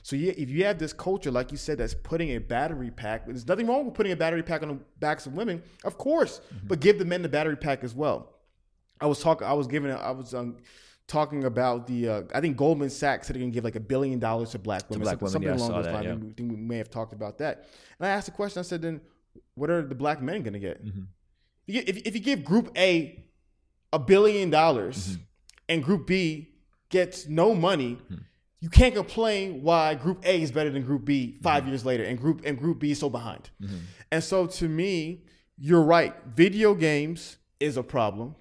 So 0.02 0.16
yeah, 0.16 0.34
if 0.36 0.50
you 0.50 0.66
have 0.66 0.80
this 0.80 0.94
culture, 0.94 1.30
like 1.32 1.52
you 1.52 1.58
said, 1.58 1.78
that's 1.78 1.94
putting 1.94 2.30
a 2.32 2.40
battery 2.40 2.90
pack, 2.90 3.26
there's 3.28 3.48
nothing 3.48 3.68
wrong 3.68 3.86
with 3.86 3.94
putting 3.94 4.12
a 4.12 4.16
battery 4.16 4.42
pack 4.44 4.64
on 4.64 4.70
the 4.70 4.80
backs 5.00 5.26
of 5.28 5.34
women, 5.34 5.62
of 5.84 5.98
course, 5.98 6.42
but 6.66 6.80
give 6.80 6.98
the 6.98 7.06
men 7.06 7.22
the 7.22 7.30
battery 7.30 7.56
pack 7.58 7.84
as 7.84 7.94
well. 7.94 8.34
I 9.00 9.06
was 9.06 9.20
talking. 9.20 9.48
I 9.48 9.54
was 9.54 9.68
giving. 9.68 9.92
I 9.92 10.12
was 10.12 10.34
um, 10.34 10.58
talking 11.08 11.44
about 11.46 11.88
the. 11.88 12.08
Uh, 12.08 12.22
I 12.34 12.40
think 12.42 12.56
Goldman 12.58 12.90
Sachs 12.90 13.28
said 13.28 13.36
they're 13.36 13.42
gonna 13.42 13.52
give 13.52 13.64
like 13.64 13.76
a 13.76 13.80
billion 13.80 14.20
dollars 14.20 14.52
to 14.52 14.60
black 14.60 14.90
women, 14.90 15.04
black 15.04 15.20
something, 15.20 15.42
women, 15.42 15.58
yeah, 15.60 15.66
something 15.66 15.84
saw 15.84 15.90
along 15.90 16.04
those 16.04 16.06
lines. 16.16 16.24
yeah. 16.24 16.30
I 16.32 16.34
think 16.36 16.52
we 16.52 16.58
may 16.58 16.78
have 16.78 16.90
talked 16.90 17.14
about 17.14 17.38
that. 17.40 17.66
And 18.00 18.08
I 18.08 18.10
asked 18.12 18.28
the 18.28 18.32
question. 18.32 18.60
I 18.60 18.64
said, 18.64 18.82
then 18.84 19.02
what 19.56 19.70
are 19.70 19.82
the 19.82 19.96
black 19.96 20.22
men 20.22 20.44
gonna 20.44 20.60
get? 20.60 20.82
Mm-hmm. 21.70 21.90
If, 21.90 21.96
you, 21.96 22.02
if, 22.06 22.14
you 22.16 22.22
give 22.22 22.44
Group 22.44 22.72
A 22.78 23.24
a 23.94 24.00
billion 24.00 24.50
dollars 24.50 25.10
Mm-hmm. 25.10 25.22
and 25.70 25.84
Group 25.84 26.08
B 26.08 26.50
gets 26.90 27.28
no 27.28 27.54
money. 27.56 27.98
You 28.60 28.70
can't 28.70 28.94
complain 28.94 29.64
why 29.64 29.96
Group 29.96 30.24
A 30.24 30.42
is 30.42 30.52
better 30.52 30.70
than 30.70 30.84
Group 30.84 31.04
B 31.06 31.38
5 31.42 31.68
years 31.68 31.84
later, 31.84 32.04
and 32.04 32.20
Group 32.20 32.42
and 32.46 32.60
Group 32.60 32.80
B 32.80 32.92
is 32.92 33.00
so 33.00 33.10
behind. 33.10 33.50
And 34.12 34.24
so, 34.24 34.46
to 34.46 34.68
me, 34.70 35.24
you're 35.58 35.82
right. 35.82 36.14
Video 36.36 36.74
games 36.76 37.38
is 37.60 37.78
a 37.78 37.84
problem. 37.84 38.36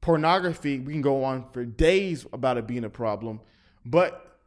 Pornography, 0.00 0.80
we 0.80 0.92
can 0.92 1.00
go 1.02 1.22
on 1.22 1.44
for 1.52 1.64
days 1.64 2.26
about 2.32 2.56
it 2.58 2.66
being 2.66 2.82
a 2.84 2.90
problem, 2.90 3.40
but 3.86 4.38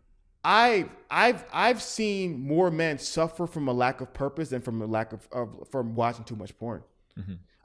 I 0.44 0.90
I've 1.10 1.46
I've 1.54 1.82
seen 1.82 2.40
more 2.42 2.70
men 2.70 2.98
suffer 2.98 3.48
from 3.48 3.68
a 3.70 3.74
lack 3.74 4.02
of 4.02 4.14
purpose 4.14 4.50
than 4.50 4.62
from 4.62 4.82
a 4.82 4.86
lack 4.86 5.14
of, 5.14 5.28
of 5.32 5.68
from 5.72 5.96
watching 5.96 6.26
too 6.26 6.36
much 6.36 6.58
porn. 6.58 6.84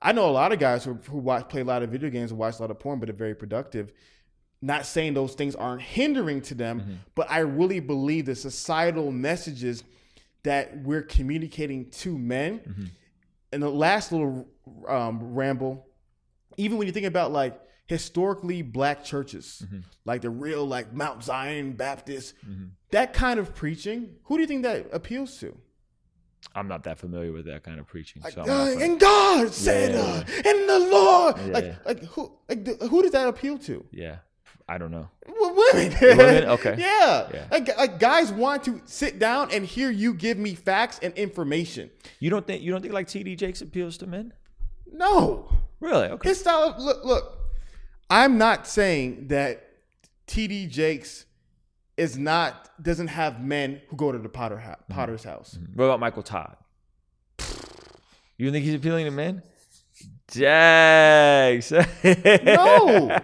I 0.03 0.13
know 0.13 0.29
a 0.29 0.33
lot 0.33 0.53
of 0.53 0.59
guys 0.59 0.85
who, 0.85 0.95
who 0.95 1.19
watch, 1.19 1.49
play 1.49 1.61
a 1.61 1.65
lot 1.65 1.83
of 1.83 1.91
video 1.91 2.09
games 2.11 2.31
and 2.31 2.39
watch 2.39 2.59
a 2.59 2.63
lot 2.63 2.71
of 2.71 2.79
porn, 2.79 3.01
but 3.01 3.11
are 3.11 3.15
very 3.15 3.35
productive. 3.35 3.93
Not 4.63 4.87
saying 4.87 5.15
those 5.15 5.35
things 5.35 5.55
aren't 5.55 5.83
hindering 5.83 6.41
to 6.43 6.55
them, 6.55 6.81
mm-hmm. 6.81 6.95
but 7.15 7.31
I 7.31 7.39
really 7.41 7.81
believe 7.81 8.27
the 8.27 8.35
societal 8.35 9.11
messages 9.11 9.85
that 10.43 10.83
we're 10.83 11.03
communicating 11.03 11.91
to 11.91 12.17
men. 12.17 12.61
Mm-hmm. 12.61 12.85
And 13.53 13.63
the 13.63 13.71
last 13.71 14.13
little 14.13 14.49
um, 14.87 15.35
ramble, 15.35 15.87
even 16.57 16.79
when 16.79 16.87
you 16.87 16.93
think 16.93 17.07
about 17.07 17.33
like 17.33 17.61
historically 17.87 18.63
black 18.63 19.05
churches, 19.05 19.63
mm-hmm. 19.65 19.81
like 20.05 20.23
the 20.23 20.31
real 20.31 20.65
like 20.65 20.93
Mount 20.93 21.25
Zion 21.25 21.73
Baptist, 21.73 22.35
that 22.91 23.13
kind 23.13 23.41
of 23.41 23.55
preaching, 23.55 24.17
who 24.25 24.37
do 24.37 24.43
you 24.43 24.47
think 24.47 24.63
that 24.63 24.87
appeals 24.93 25.39
to? 25.41 25.57
I'm 26.55 26.69
not 26.69 26.85
that 26.85 26.99
familiar 26.99 27.33
with 27.33 27.47
that 27.47 27.63
kind 27.63 27.79
of 27.81 27.87
preaching 27.87 28.23
so 28.31 28.43
Uh, 28.43 28.75
and 28.81 28.99
God 28.99 29.53
said, 29.53 29.95
Yeah. 29.95 30.01
uh, 30.01 30.49
and 30.49 30.69
the 30.69 30.79
Lord, 30.91 31.37
Yeah. 31.39 31.53
like, 31.53 31.87
like 31.87 32.03
who, 32.05 32.33
like, 32.49 32.67
who 32.91 33.03
does 33.03 33.13
that 33.13 33.29
appeal 33.29 33.59
to? 33.59 33.85
yeah 33.93 34.17
i 34.69 34.79
don't 34.79 34.91
know 34.91 35.09
W- 35.27 35.55
Women. 35.73 35.97
Women? 36.01 36.45
Okay. 36.57 36.75
yeah. 36.79 37.29
Yeah. 37.35 37.47
Like, 37.51 37.77
like 37.77 37.99
guys 37.99 38.31
want 38.33 38.65
to 38.65 38.81
sit 38.85 39.19
down 39.19 39.51
and 39.53 39.65
hear 39.65 39.91
you 39.91 40.15
give 40.15 40.39
me 40.39 40.55
facts 40.55 40.99
and 41.03 41.13
information. 41.15 41.91
you 42.21 42.31
don't 42.31 42.47
think 42.47 42.63
you 42.63 42.71
don't 42.73 42.81
think 42.83 42.95
like 42.95 43.07
td 43.09 43.37
jakes 43.37 43.61
appeals 43.61 43.97
to 43.99 44.07
men 44.07 44.33
No. 44.93 45.49
really 45.81 46.07
okay 46.15 46.29
His 46.31 46.41
style. 46.41 46.63
Of, 46.71 46.79
look, 46.83 47.05
look. 47.05 47.39
I'm 48.09 48.39
not 48.39 48.67
saying 48.67 49.29
that 49.29 49.67
TD 50.27 50.69
Jakes 50.69 51.27
is 52.01 52.17
not 52.19 52.71
doesn't 52.83 53.09
have 53.09 53.41
men 53.41 53.81
who 53.89 53.97
go 53.97 54.11
to 54.13 54.19
the 54.19 54.29
Potter 54.29 54.59
ha- 54.59 54.77
Mm-hmm. 54.83 54.93
Potter's 54.95 55.25
house. 55.25 55.59
What 55.75 55.85
about 55.85 56.01
Michael 56.01 56.23
Todd? 56.23 56.57
You 58.39 58.51
think 58.51 58.65
he's 58.65 58.75
appealing 58.75 59.05
to 59.05 59.11
men? 59.11 59.43
Jags. 60.29 61.73
No. 62.43 63.17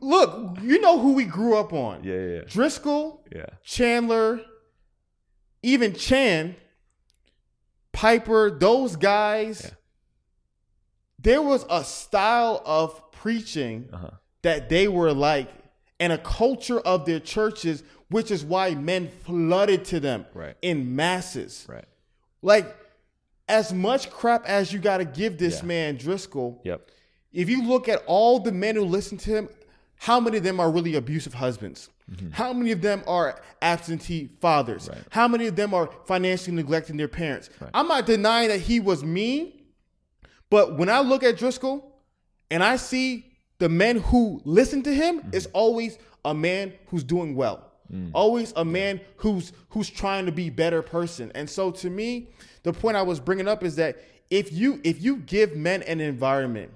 Look, 0.00 0.58
you 0.62 0.80
know 0.80 0.98
who 0.98 1.12
we 1.12 1.24
grew 1.24 1.56
up 1.58 1.72
on. 1.72 2.04
Yeah, 2.04 2.14
yeah, 2.14 2.40
Driscoll, 2.46 3.24
yeah. 3.34 3.46
Chandler, 3.62 4.40
even 5.62 5.94
Chan, 5.94 6.56
Piper, 7.92 8.50
those 8.58 8.96
guys. 8.96 9.62
Yeah. 9.64 9.70
There 11.18 11.42
was 11.42 11.66
a 11.68 11.84
style 11.84 12.62
of 12.64 13.10
preaching 13.12 13.88
Uh-huh. 13.92 14.10
that 14.42 14.68
they 14.68 14.88
were 14.88 15.12
like, 15.12 15.50
and 16.04 16.12
a 16.12 16.18
culture 16.18 16.80
of 16.80 17.06
their 17.06 17.18
churches, 17.18 17.82
which 18.10 18.30
is 18.30 18.44
why 18.44 18.74
men 18.74 19.08
flooded 19.24 19.86
to 19.86 19.98
them 20.00 20.26
Right. 20.34 20.54
in 20.60 20.94
masses. 20.94 21.64
Right. 21.66 21.86
Like, 22.42 22.76
as 23.48 23.72
much 23.72 24.10
crap 24.10 24.44
as 24.46 24.70
you 24.70 24.78
got 24.78 24.98
to 24.98 25.06
give 25.06 25.38
this 25.38 25.60
Yeah. 25.60 25.66
man 25.66 25.96
Driscoll, 25.96 26.60
Yep. 26.62 26.90
if 27.32 27.48
you 27.48 27.66
look 27.66 27.88
at 27.88 28.02
all 28.06 28.38
the 28.38 28.52
men 28.52 28.74
who 28.76 28.84
listen 28.84 29.16
to 29.18 29.30
him, 29.30 29.48
how 29.96 30.20
many 30.20 30.36
of 30.36 30.42
them 30.44 30.60
are 30.60 30.70
really 30.70 30.94
abusive 30.94 31.32
husbands? 31.32 31.88
Mm-hmm. 32.10 32.32
How 32.32 32.52
many 32.52 32.70
of 32.72 32.82
them 32.82 33.02
are 33.06 33.40
absentee 33.62 34.28
fathers? 34.42 34.90
Right. 34.90 34.98
How 35.08 35.26
many 35.26 35.46
of 35.46 35.56
them 35.56 35.72
are 35.72 35.88
financially 36.04 36.54
neglecting 36.54 36.98
their 36.98 37.08
parents? 37.08 37.48
I'm 37.72 37.88
not 37.88 38.04
denying 38.04 38.48
that 38.48 38.60
he 38.60 38.78
was 38.78 39.02
mean, 39.02 39.54
but 40.50 40.76
when 40.76 40.90
I 40.90 41.00
look 41.00 41.22
at 41.22 41.38
Driscoll 41.38 41.90
and 42.50 42.62
I 42.62 42.76
see 42.76 43.24
the 43.58 43.68
men 43.68 43.98
who 43.98 44.40
listen 44.44 44.82
to 44.82 44.94
him, 44.94 45.20
mm-hmm. 45.20 45.34
is 45.34 45.46
always 45.52 45.98
a 46.24 46.34
man 46.34 46.72
who's 46.86 47.04
doing 47.04 47.36
well. 47.36 47.70
Mm. 47.92 48.10
Always 48.14 48.52
a 48.56 48.64
man 48.64 49.00
who's 49.16 49.52
who's 49.68 49.90
trying 49.90 50.26
to 50.26 50.32
be 50.32 50.50
better 50.50 50.82
person. 50.82 51.30
And 51.34 51.48
so 51.48 51.70
to 51.72 51.90
me, 51.90 52.28
the 52.62 52.72
point 52.72 52.96
I 52.96 53.02
was 53.02 53.20
bringing 53.20 53.46
up 53.46 53.62
is 53.62 53.76
that 53.76 54.02
if 54.30 54.52
you 54.52 54.80
if 54.84 55.02
you 55.02 55.18
give 55.18 55.54
men 55.54 55.82
an 55.82 56.00
environment 56.00 56.70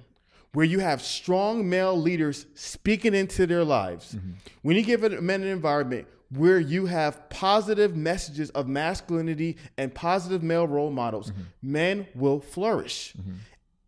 where 0.52 0.66
you 0.66 0.78
have 0.80 1.02
strong 1.02 1.68
male 1.68 1.98
leaders 1.98 2.46
speaking 2.54 3.14
into 3.14 3.46
their 3.46 3.64
lives, 3.64 4.14
mm-hmm. 4.14 4.32
when 4.62 4.76
you 4.76 4.82
give 4.82 5.02
a 5.02 5.20
men 5.20 5.42
an 5.42 5.48
environment 5.48 6.06
where 6.30 6.58
you 6.58 6.84
have 6.84 7.28
positive 7.30 7.96
messages 7.96 8.50
of 8.50 8.68
masculinity 8.68 9.56
and 9.78 9.94
positive 9.94 10.42
male 10.42 10.66
role 10.66 10.90
models, 10.90 11.30
mm-hmm. 11.30 11.42
men 11.62 12.06
will 12.14 12.40
flourish. 12.40 13.14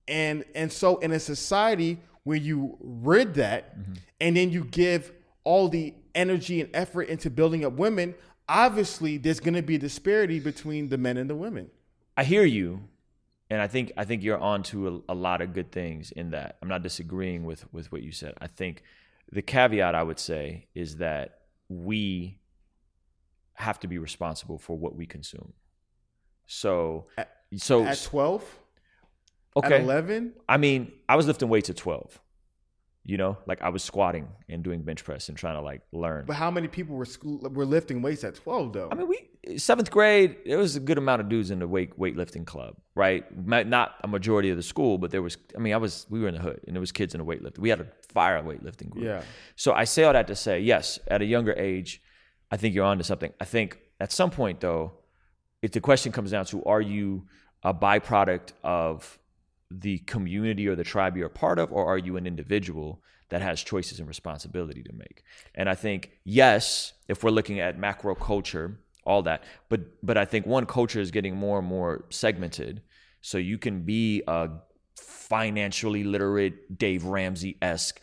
And 0.09 0.45
and 0.55 0.73
so 0.73 0.97
in 0.99 1.13
a 1.13 1.21
society 1.21 1.99
where 2.25 2.37
you 2.37 2.77
rid 2.81 3.35
that 3.35 3.79
mm-hmm. 3.79 3.95
and 4.21 4.37
then 4.37 4.51
you 4.51 4.65
give 4.65 5.13
all 5.45 5.69
the 5.69 5.95
energy 6.15 6.61
and 6.61 6.71
effort 6.75 7.05
into 7.05 7.31
building 7.31 7.65
up 7.65 7.73
women, 7.75 8.15
obviously 8.49 9.17
there's 9.17 9.41
going 9.41 9.55
to 9.55 9.63
be 9.63 9.77
a 9.77 9.79
disparity 9.79 10.41
between 10.41 10.89
the 10.89 10.99
men 10.99 11.17
and 11.17 11.31
the 11.31 11.35
women. 11.35 11.71
I 12.17 12.25
hear 12.25 12.45
you, 12.45 12.83
and 13.49 13.63
I 13.63 13.67
think 13.67 13.93
I 13.97 14.05
think 14.05 14.23
you're 14.23 14.39
on 14.39 14.63
to 14.65 15.03
a, 15.09 15.13
a 15.13 15.15
lot 15.15 15.41
of 15.41 15.55
good 15.55 15.73
things 15.73 16.11
in 16.13 16.31
that. 16.31 16.57
I'm 16.61 16.69
not 16.69 16.83
disagreeing 16.83 17.45
with 17.45 17.73
with 17.73 17.91
what 17.91 18.03
you 18.03 18.13
said. 18.13 18.35
I 18.41 18.47
think 18.47 18.83
the 19.33 19.43
caveat 19.43 19.95
I 19.95 20.03
would 20.03 20.19
say 20.19 20.67
is 20.75 20.97
that 20.97 21.39
we 21.69 22.41
have 23.55 23.79
to 23.81 23.87
be 23.87 23.99
responsible 23.99 24.59
for 24.59 24.77
what 24.77 24.97
we 24.97 25.07
consume. 25.07 25.53
So, 26.47 27.07
so 27.57 27.85
At 27.85 28.03
12, 28.03 28.60
okay. 29.57 29.77
at 29.77 29.81
11, 29.83 30.35
I 30.49 30.57
mean, 30.57 30.93
I 31.09 31.17
was 31.17 31.27
lifting 31.27 31.49
weights 31.49 31.71
at 31.71 31.77
12. 31.77 32.21
You 33.03 33.17
know, 33.17 33.39
like 33.47 33.63
I 33.63 33.71
was 33.71 33.83
squatting 33.83 34.29
and 34.49 34.63
doing 34.63 34.83
bench 34.83 35.05
press 35.05 35.31
and 35.31 35.39
trying 35.39 35.55
to 35.55 35.63
like 35.63 35.81
learn. 35.91 36.27
but 36.27 36.37
how 36.37 36.51
many 36.51 36.69
people 36.69 36.97
were 36.97 37.07
school, 37.07 37.39
were 37.39 37.65
lifting 37.65 38.03
weights 38.03 38.25
at 38.25 38.35
12 38.35 38.75
though? 38.75 38.89
I 38.93 38.95
mean, 38.95 39.09
we 39.09 39.59
seventh 39.59 39.91
grade. 39.91 40.37
There 40.45 40.59
was 40.59 40.77
a 40.77 40.81
good 40.81 40.99
amount 40.99 41.23
of 41.23 41.29
dudes 41.31 41.51
in 41.51 41.61
the 41.61 41.67
weight 41.67 41.99
weightlifting 41.99 42.45
club, 42.45 42.77
right? 42.95 43.25
Not 43.47 43.95
a 44.05 44.07
majority 44.07 44.51
of 44.51 44.59
the 44.59 44.63
school, 44.63 44.99
but 44.99 45.11
there 45.11 45.23
was. 45.23 45.39
I 45.57 45.61
mean, 45.61 45.73
I 45.73 45.79
was. 45.79 46.07
We 46.11 46.21
were 46.21 46.29
in 46.29 46.35
the 46.35 46.41
hood, 46.41 46.61
and 46.67 46.77
there 46.77 46.81
was 46.81 46.93
kids 46.93 47.15
in 47.15 47.21
the 47.21 47.25
weightlifting. 47.25 47.59
We 47.61 47.71
had 47.71 47.81
a 47.81 47.87
fire 48.13 48.43
weightlifting 48.43 48.91
group. 48.91 49.05
Yeah. 49.05 49.23
So 49.57 49.73
I 49.73 49.85
say 49.85 50.05
all 50.05 50.13
that 50.13 50.27
to 50.27 50.37
say, 50.37 50.61
yes, 50.61 50.99
at 51.09 51.23
a 51.23 51.25
younger 51.25 51.55
age, 51.55 52.03
I 52.51 52.59
think 52.59 52.75
you're 52.75 52.85
onto 52.85 53.05
something. 53.05 53.33
I 53.41 53.45
think 53.47 53.79
at 53.99 54.13
some 54.13 54.31
point 54.31 54.61
though, 54.61 54.93
if 55.63 55.73
the 55.73 55.81
question 55.81 56.13
comes 56.13 56.33
down 56.33 56.45
to, 56.47 56.63
are 56.65 56.81
you 56.81 57.27
a 57.63 57.75
byproduct 57.75 58.53
of 58.65 59.19
the 59.71 59.99
community 59.99 60.67
or 60.69 60.75
the 60.75 60.85
tribe 60.85 61.17
you're 61.17 61.27
a 61.27 61.31
part 61.31 61.59
of, 61.59 61.73
or 61.73 61.87
are 61.87 61.99
you 61.99 62.17
an 62.17 62.27
individual 62.27 63.01
that 63.29 63.41
has 63.41 63.63
choices 63.63 63.99
and 64.01 64.09
responsibility 64.09 64.83
to 64.83 64.93
make? 64.93 65.23
And 65.55 65.69
I 65.69 65.75
think, 65.75 66.11
yes, 66.25 66.93
if 67.09 67.23
we're 67.23 67.31
looking 67.31 67.61
at 67.61 67.79
macro 67.79 68.15
culture, 68.15 68.79
all 69.05 69.23
that, 69.23 69.45
but 69.69 69.81
but 70.05 70.19
I 70.19 70.25
think 70.25 70.47
one 70.47 70.67
culture 70.67 71.01
is 71.01 71.11
getting 71.11 71.37
more 71.37 71.59
and 71.59 71.67
more 71.67 72.05
segmented. 72.11 72.83
So 73.23 73.39
you 73.39 73.59
can 73.59 73.83
be 73.83 74.23
a 74.27 74.51
financially 74.97 76.05
literate 76.05 76.79
Dave 76.79 77.05
Ramsey 77.05 77.57
esque 77.63 78.01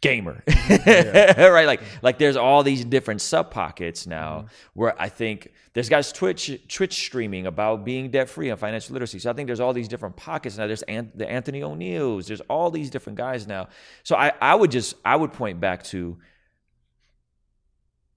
gamer. 0.00 0.44
Right 0.78 1.66
like 1.66 1.80
like 2.02 2.18
there's 2.18 2.36
all 2.36 2.62
these 2.62 2.84
different 2.84 3.20
sub 3.20 3.50
pockets 3.50 4.06
now 4.06 4.38
mm-hmm. 4.38 4.46
where 4.74 5.00
i 5.00 5.08
think 5.08 5.52
there's 5.72 5.88
guys 5.88 6.12
twitch 6.12 6.60
twitch 6.68 6.94
streaming 6.94 7.46
about 7.46 7.84
being 7.84 8.10
debt 8.10 8.28
free 8.28 8.50
and 8.50 8.58
financial 8.58 8.92
literacy. 8.92 9.18
So 9.18 9.30
i 9.30 9.32
think 9.32 9.46
there's 9.46 9.60
all 9.60 9.72
these 9.72 9.88
different 9.88 10.16
pockets 10.16 10.56
now. 10.56 10.66
There's 10.66 10.82
An- 10.82 11.12
the 11.14 11.28
Anthony 11.28 11.62
O'Neals 11.62 12.26
there's 12.26 12.40
all 12.42 12.70
these 12.70 12.90
different 12.90 13.18
guys 13.18 13.46
now. 13.46 13.68
So 14.02 14.16
i 14.16 14.32
i 14.40 14.54
would 14.54 14.70
just 14.70 14.94
i 15.04 15.16
would 15.16 15.32
point 15.32 15.60
back 15.60 15.82
to 15.84 16.18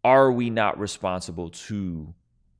are 0.03 0.31
we 0.31 0.49
not 0.49 0.79
responsible 0.79 1.49
to 1.49 2.13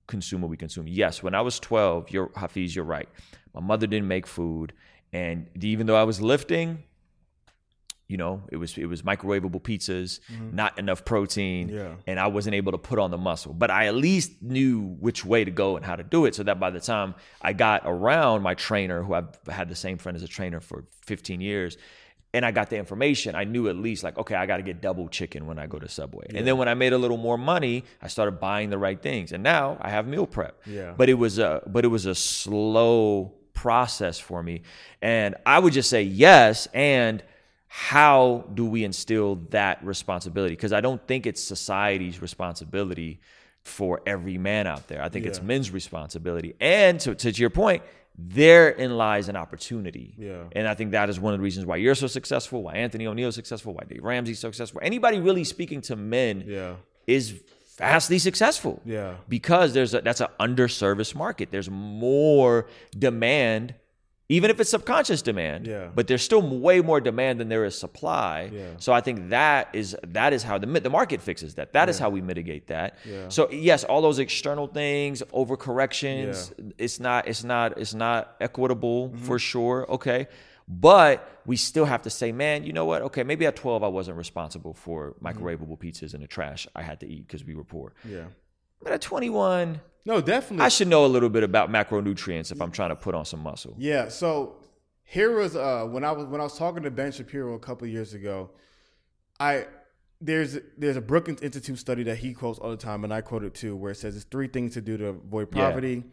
consume 0.07 0.41
what 0.41 0.49
we 0.49 0.57
consume? 0.57 0.88
Yes 0.88 1.22
when 1.22 1.36
i 1.36 1.41
was 1.41 1.59
12 1.59 2.09
you're 2.11 2.30
Hafeez 2.30 2.76
you're 2.76 2.86
right. 2.86 3.09
My 3.53 3.61
mother 3.61 3.88
didn't 3.88 4.07
make 4.07 4.26
food 4.26 4.74
and 5.13 5.47
even 5.61 5.86
though 5.88 5.97
i 5.97 6.03
was 6.03 6.22
lifting 6.22 6.84
you 8.12 8.18
know 8.18 8.41
it 8.51 8.57
was 8.57 8.78
it 8.78 8.86
was 8.88 9.01
microwavable 9.03 9.62
pizzas 9.62 10.20
mm-hmm. 10.32 10.53
not 10.55 10.78
enough 10.78 11.05
protein 11.05 11.70
Yeah. 11.70 11.95
and 12.05 12.20
i 12.20 12.28
wasn't 12.28 12.55
able 12.55 12.74
to 12.74 12.78
put 12.78 12.99
on 12.99 13.09
the 13.09 13.18
muscle. 13.18 13.53
But 13.53 13.72
i 13.72 13.88
at 13.88 13.95
least 13.95 14.41
knew 14.41 14.82
which 14.99 15.24
way 15.26 15.45
to 15.45 15.51
go 15.51 15.78
and 15.78 15.86
how 15.86 15.95
to 15.95 16.03
do 16.03 16.26
it 16.26 16.36
so 16.36 16.43
that 16.43 16.59
by 16.59 16.70
the 16.72 16.82
time 16.82 17.16
i 17.41 17.53
got 17.53 17.84
around 17.86 18.41
my 18.41 18.53
trainer 18.53 19.01
who 19.01 19.14
i've 19.14 19.30
had 19.47 19.70
the 19.70 19.76
same 19.76 19.97
friend 19.97 20.16
as 20.16 20.24
a 20.24 20.28
trainer 20.28 20.59
for 20.59 20.84
15 21.05 21.39
years 21.39 21.78
and 22.34 22.45
i 22.45 22.51
got 22.51 22.70
the 22.70 22.78
information 22.78 23.34
i 23.34 23.45
knew 23.45 23.70
at 23.70 23.76
least 23.78 24.03
like 24.03 24.18
okay 24.18 24.36
i 24.36 24.45
got 24.45 24.57
to 24.57 24.64
get 24.64 24.82
double 24.82 25.07
chicken 25.07 25.47
when 25.47 25.57
i 25.57 25.66
go 25.68 25.80
to 25.80 25.88
subway. 25.88 26.26
And 26.36 26.45
then 26.45 26.57
when 26.57 26.68
i 26.68 26.74
made 26.74 26.91
a 26.93 26.97
little 26.97 27.18
more 27.18 27.38
money 27.38 27.86
i 28.01 28.07
started 28.07 28.39
buying 28.39 28.70
the 28.70 28.78
right 28.78 29.01
things 29.01 29.32
and 29.32 29.41
now 29.43 29.78
i 29.82 29.89
have 29.89 30.05
meal 30.07 30.28
prep. 30.28 30.62
Yeah. 30.66 30.93
but 30.97 31.07
it 31.09 31.16
was 31.16 31.39
a 31.39 31.62
but 31.68 31.86
it 31.86 31.89
was 31.89 32.05
a 32.05 32.16
slow 32.16 33.34
process 33.53 34.20
for 34.20 34.41
me 34.43 34.62
and 35.01 35.36
i 35.45 35.57
would 35.59 35.74
just 35.74 35.89
say 35.89 36.01
yes 36.03 36.68
and 36.74 37.24
how 37.74 38.43
do 38.53 38.65
we 38.65 38.84
instill 38.84 39.36
that 39.51 39.82
responsibility 39.82 40.53
because 40.53 40.74
i 40.74 40.82
don't 40.82 41.07
think 41.07 41.26
it's 41.26 41.41
society's 41.41 42.22
responsibility 42.22 43.22
for 43.63 44.01
every 44.05 44.38
man 44.38 44.67
out 44.67 44.89
there 44.89 45.01
i 45.01 45.07
think 45.07 45.26
it's 45.26 45.41
men's 45.41 45.72
responsibility 45.72 46.53
and 46.59 46.99
to, 46.99 47.15
to 47.15 47.32
your 47.32 47.49
point 47.49 47.82
therein 48.17 48.97
lies 48.97 49.30
an 49.30 49.38
opportunity 49.38 50.13
Yeah. 50.17 50.43
and 50.51 50.67
i 50.67 50.74
think 50.74 50.91
that 50.91 51.09
is 51.09 51.17
one 51.17 51.34
of 51.34 51.39
the 51.39 51.43
reasons 51.43 51.65
why 51.65 51.78
you're 51.78 51.95
so 51.95 52.07
successful 52.07 52.61
why 52.63 52.74
Anthony 52.74 53.07
O'Neal 53.07 53.30
is 53.30 53.36
successful 53.36 53.74
why 53.74 53.84
dave 53.88 54.03
ramsey's 54.03 54.39
so 54.39 54.49
successful 54.49 54.82
anybody 54.84 55.19
really 55.19 55.45
speaking 55.45 55.80
to 55.84 55.95
men 55.95 56.43
Yeah. 56.45 56.74
is 57.07 57.41
vastly 57.78 58.19
successful 58.19 58.82
Yeah. 58.86 59.15
because 59.30 59.74
there's 59.74 59.93
a 59.93 60.01
that's 60.01 60.19
an 60.19 60.28
underserviced 60.41 61.15
market. 61.15 61.51
There's 61.51 61.69
more 61.69 62.67
demand, 62.99 63.74
even 64.38 64.49
if 64.51 64.57
it's 64.61 64.69
subconscious 64.77 65.21
demand. 65.21 65.67
Yeah. 65.67 65.89
But 65.93 66.03
there's 66.07 66.23
still 66.32 66.41
way 66.41 66.77
more 66.82 67.01
demand 67.01 67.39
than 67.39 67.49
there 67.53 67.65
is 67.69 67.75
supply. 67.86 68.49
Yeah. 68.53 68.67
So 68.86 68.89
I 68.99 69.01
think 69.01 69.29
that 69.29 69.69
is 69.73 69.88
that 70.19 70.32
is 70.34 70.41
how 70.49 70.57
the 70.57 70.67
the 70.88 70.89
market 70.99 71.19
fixes 71.29 71.55
that. 71.55 71.67
That 71.77 71.88
is 71.89 71.99
how 71.99 72.09
we 72.17 72.21
mitigate 72.32 72.67
that. 72.67 72.89
Yeah. 73.05 73.27
So 73.29 73.41
yes, 73.51 73.84
all 73.89 74.01
those 74.01 74.19
external 74.19 74.67
things, 74.67 75.21
overcorrections, 75.34 76.53
it's 76.77 76.99
not 76.99 77.27
it's 77.27 77.43
not 77.43 77.77
it's 77.77 77.93
not 77.93 78.36
equitable 78.39 79.09
Mm-hmm. 79.09 79.25
for 79.27 79.38
sure. 79.39 79.86
Okay. 79.97 80.27
But 80.67 81.15
we 81.45 81.57
still 81.57 81.86
have 81.86 82.03
to 82.03 82.09
say, 82.09 82.32
man, 82.32 82.63
you 82.63 82.71
know 82.71 82.86
what? 82.86 83.01
Okay, 83.01 83.23
maybe 83.23 83.45
at 83.45 83.55
12 83.55 83.84
I 83.84 83.88
wasn't 83.88 84.17
responsible 84.17 84.73
for 84.73 84.99
Mm-hmm. 85.11 85.27
microwavable 85.27 85.77
pizzas 85.77 86.13
in 86.13 86.21
the 86.21 86.27
trash 86.27 86.67
I 86.75 86.82
had 86.84 86.99
to 87.01 87.07
eat 87.07 87.27
because 87.27 87.43
we 87.43 87.55
were 87.55 87.63
poor. 87.65 87.93
Yeah. 88.05 88.25
But 88.84 88.93
at 88.93 89.01
21, 89.01 89.79
No, 90.05 90.21
definitely. 90.21 90.65
I 90.65 90.69
should 90.69 90.88
know 90.88 91.05
a 91.05 91.07
little 91.07 91.29
bit 91.29 91.43
about 91.43 91.69
macronutrients 91.69 92.51
if 92.51 92.61
I'm 92.61 92.71
trying 92.71 92.89
to 92.89 92.95
put 92.95 93.13
on 93.15 93.25
some 93.25 93.41
muscle. 93.41 93.75
Yeah, 93.77 94.09
so 94.09 94.55
here 95.03 95.36
was 95.38 95.55
uh 95.55 95.86
when 95.89 96.03
I 96.03 96.11
was 96.11 96.25
when 96.25 96.39
I 96.41 96.43
was 96.45 96.57
talking 96.57 96.84
to 96.84 96.91
Ben 96.91 97.11
Shapiro 97.11 97.53
a 97.53 97.59
couple 97.59 97.86
of 97.86 97.91
years 97.93 98.13
ago, 98.13 98.49
I 99.39 99.67
there's 100.19 100.57
there's 100.77 100.97
a 100.97 101.01
Brookings 101.01 101.41
Institute 101.41 101.77
study 101.79 102.03
that 102.03 102.17
he 102.17 102.34
quotes 102.34 102.59
all 102.59 102.69
the 102.71 102.77
time, 102.77 103.03
and 103.03 103.13
I 103.13 103.21
quote 103.21 103.43
it 103.43 103.53
too, 103.53 103.75
where 103.75 103.91
it 103.91 103.95
says 103.95 104.15
it's 104.15 104.25
three 104.25 104.47
things 104.47 104.73
to 104.75 104.82
do 104.82 104.97
to 104.97 105.07
avoid 105.07 105.49
Yeah. 105.53 105.67
poverty. 105.69 106.03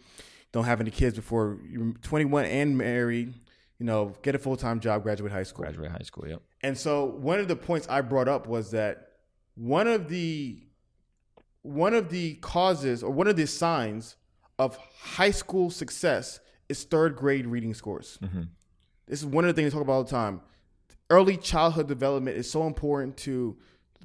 Don't 0.53 0.65
have 0.65 0.81
any 0.81 0.91
kids 0.91 1.15
before 1.15 1.59
you're 1.69 1.93
21 2.03 2.47
and 2.47 2.77
married. 2.79 3.35
You 3.79 3.87
know, 3.87 4.15
get 4.23 4.35
a 4.35 4.39
full 4.39 4.57
time 4.57 4.81
job, 4.81 5.03
graduate 5.03 5.31
high 5.31 5.43
school. 5.45 5.65
Graduate 5.65 5.91
high 5.91 6.03
school, 6.05 6.27
yep. 6.27 6.43
And 6.63 6.77
so 6.77 7.05
one 7.05 7.39
of 7.39 7.49
the 7.49 7.57
points 7.57 7.87
I 7.89 8.01
brought 8.01 8.29
up 8.29 8.47
was 8.49 8.71
that 8.73 9.09
one 9.55 9.87
of 9.87 10.09
the 10.09 10.63
one 11.63 11.95
of 11.95 12.11
the 12.11 12.35
causes 12.37 13.03
or 13.03 13.11
one 13.11 13.27
of 13.27 13.37
the 13.37 13.47
signs 13.47 14.17
of 14.59 14.77
high 15.01 15.31
school 15.31 15.71
success 15.71 16.41
is 16.69 16.85
third 16.85 17.17
grade 17.17 17.47
reading 17.47 17.75
scores. 17.75 18.19
Mm-hmm. 18.23 18.43
This 19.07 19.21
is 19.21 19.27
one 19.27 19.45
of 19.45 19.55
the 19.55 19.61
things 19.61 19.73
I 19.73 19.77
talk 19.77 19.83
about 19.83 19.93
all 19.93 20.05
the 20.05 20.11
time. 20.11 20.41
Early 21.11 21.37
childhood 21.37 21.89
development 21.89 22.37
is 22.37 22.51
so 22.51 22.67
important 22.67 23.17
to 23.19 23.57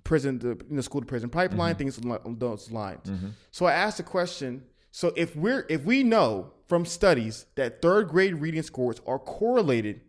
prison, 0.03 0.39
the 0.39 0.49
you 0.69 0.75
know, 0.75 0.81
school 0.81 1.01
to 1.01 1.07
prison 1.07 1.29
pipeline, 1.29 1.71
mm-hmm. 1.71 1.79
things 1.79 1.97
along 1.97 2.37
those 2.39 2.71
lines. 2.71 3.09
Mm-hmm. 3.09 3.29
So 3.51 3.65
I 3.65 3.73
asked 3.73 3.97
the 3.97 4.03
question: 4.03 4.63
So 4.91 5.11
if 5.15 5.35
we're 5.35 5.65
if 5.69 5.83
we 5.83 6.03
know 6.03 6.51
from 6.67 6.85
studies 6.85 7.45
that 7.55 7.81
third 7.81 8.07
grade 8.07 8.35
reading 8.35 8.63
scores 8.63 9.01
are 9.05 9.19
correlated 9.19 10.01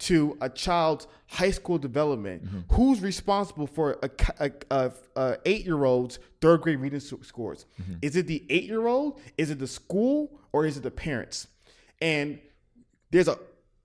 to 0.00 0.36
a 0.40 0.48
child's 0.48 1.06
high 1.26 1.50
school 1.50 1.78
development, 1.78 2.44
mm-hmm. 2.44 2.74
who's 2.74 3.00
responsible 3.00 3.66
for 3.66 3.98
a, 4.02 4.10
a, 4.40 4.50
a, 4.70 4.92
a 5.16 5.38
eight 5.44 5.64
year 5.64 5.84
old's 5.84 6.18
third 6.40 6.62
grade 6.62 6.80
reading 6.80 7.00
scores? 7.00 7.66
Mm-hmm. 7.80 7.94
Is 8.02 8.16
it 8.16 8.26
the 8.26 8.44
eight 8.48 8.64
year 8.64 8.86
old? 8.86 9.20
Is 9.38 9.50
it 9.50 9.58
the 9.58 9.66
school? 9.66 10.38
Or 10.52 10.66
is 10.66 10.76
it 10.76 10.82
the 10.82 10.90
parents? 10.90 11.46
And 12.00 12.40
there's 13.12 13.28
a 13.28 13.38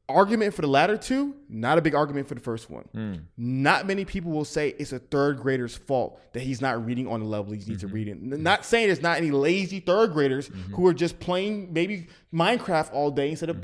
argument 0.08 0.54
for 0.54 0.62
the 0.62 0.68
latter 0.68 0.98
two, 0.98 1.36
not 1.50 1.78
a 1.78 1.82
big 1.82 1.96
argument 1.96 2.28
for 2.28 2.36
the 2.36 2.42
first 2.42 2.70
one. 2.70 2.88
Mm. 2.96 3.22
Not 3.38 3.88
many 3.88 4.06
people 4.06 4.32
will 4.32 4.46
say 4.46 4.70
it's 4.78 4.94
a 4.94 5.00
third 5.00 5.40
grader's 5.40 5.76
fault 5.76 6.20
that 6.34 6.42
he's 6.42 6.62
not 6.62 6.86
reading 6.86 7.08
on 7.08 7.22
the 7.22 7.26
level 7.26 7.54
he 7.54 7.60
needs 7.60 7.82
to 7.82 7.88
mm-hmm. 7.88 7.96
read 7.96 8.08
it. 8.10 8.22
Not 8.22 8.66
saying 8.66 8.88
there's 8.88 9.02
not 9.02 9.18
any 9.18 9.32
lazy 9.32 9.80
third 9.80 10.14
graders 10.14 10.50
who 10.74 10.86
are 10.86 10.94
just 10.94 11.20
playing 11.20 11.74
maybe 11.74 12.08
Minecraft 12.36 12.92
all 12.94 13.12
day 13.12 13.30
instead 13.32 13.50
of. 13.50 13.64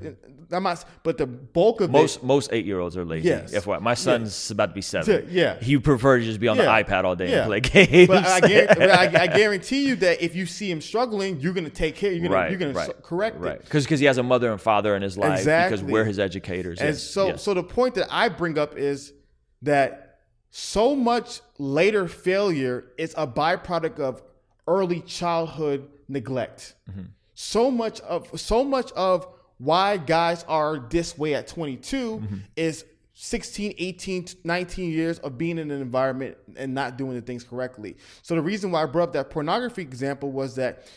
I'm 0.54 0.64
not, 0.64 0.84
but 1.04 1.18
the 1.18 1.26
bulk 1.28 1.80
of 1.80 1.92
Most 1.92 2.18
it, 2.18 2.24
most 2.24 2.52
eight 2.52 2.66
year 2.66 2.80
olds 2.80 2.98
are 2.98 3.06
lazy. 3.06 3.30
Yes. 3.30 3.54
FYI. 3.54 3.82
My 3.82 3.94
son's 3.94 4.52
about 4.52 4.68
to 4.68 4.74
be 4.74 4.82
seven. 4.82 5.28
Yeah. 5.30 5.58
He 5.60 5.78
prefers 5.78 6.24
to 6.24 6.28
just 6.28 6.40
be 6.42 6.50
on 6.50 6.58
Yeah. 6.58 6.64
the 6.66 6.84
iPad 6.84 7.06
all 7.06 7.16
day 7.16 7.30
Yeah. 7.32 7.38
and 7.44 7.48
play 7.48 7.60
games. 7.86 8.08
But 8.10 8.26
I, 8.26 8.40
guarantee, 8.42 8.76
but 8.78 8.90
I, 8.90 9.24
I 9.24 9.28
guarantee 9.28 9.88
you 9.88 9.96
that 9.98 10.22
if 10.22 10.36
you 10.36 10.46
see 10.46 10.70
him 10.70 10.82
struggling, 10.82 11.40
you're 11.40 11.54
gonna 11.54 11.70
take 11.70 11.96
care. 11.96 12.12
You're 12.12 12.24
gonna 12.24 12.36
right, 12.36 12.50
you're 12.52 12.60
gonna 12.60 12.74
right, 12.74 13.02
correct 13.02 13.38
right. 13.40 13.56
it. 13.56 13.64
Because 13.64 13.86
because 13.86 14.02
he 14.02 14.08
has 14.08 14.18
a 14.18 14.24
mother 14.24 14.52
and 14.52 14.60
father 14.60 14.94
in 14.96 15.02
his 15.02 15.18
life. 15.18 15.40
exactly. 15.40 15.78
Because 15.78 15.90
we're 15.92 16.04
his 16.06 16.20
educators. 16.20 16.80
And 16.80 16.90
yes, 16.90 17.02
so, 17.02 17.28
yes. 17.28 17.44
so 17.44 17.54
the 17.54 17.64
point 17.64 17.96
that 17.96 18.08
I 18.12 18.28
bring 18.28 18.58
up 18.58 18.78
is 18.78 19.14
that 19.62 20.20
so 20.50 20.96
much 20.98 21.40
later 21.60 22.10
failure 22.10 22.92
is 22.98 23.14
a 23.18 23.26
byproduct 23.26 24.00
of 24.00 24.22
early 24.68 25.00
childhood 25.00 25.88
neglect. 26.10 26.76
Mm-hmm. 26.90 27.04
So 27.44 27.72
much 27.72 28.00
of 28.02 28.40
so 28.40 28.64
much 28.64 28.92
of 28.92 29.28
why 29.58 29.98
guys 29.98 30.44
are 30.48 30.78
this 30.78 31.18
way 31.18 31.34
at 31.34 31.48
22 31.48 31.98
Mm-hmm. 32.20 32.36
is 32.56 32.86
16, 33.14 33.74
18, 33.78 34.26
19 34.44 34.90
years 34.92 35.20
of 35.20 35.38
being 35.38 35.58
in 35.58 35.70
an 35.70 35.82
environment 35.82 36.38
and 36.56 36.74
not 36.74 36.98
doing 36.98 37.16
the 37.16 37.22
things 37.22 37.44
correctly. 37.44 37.98
So 38.22 38.36
the 38.36 38.42
reason 38.42 38.72
why 38.72 38.84
I 38.84 38.86
brought 38.86 39.10
up 39.10 39.14
that 39.14 39.30
pornography 39.32 39.82
example 39.82 40.32
was 40.32 40.56
that 40.56 40.88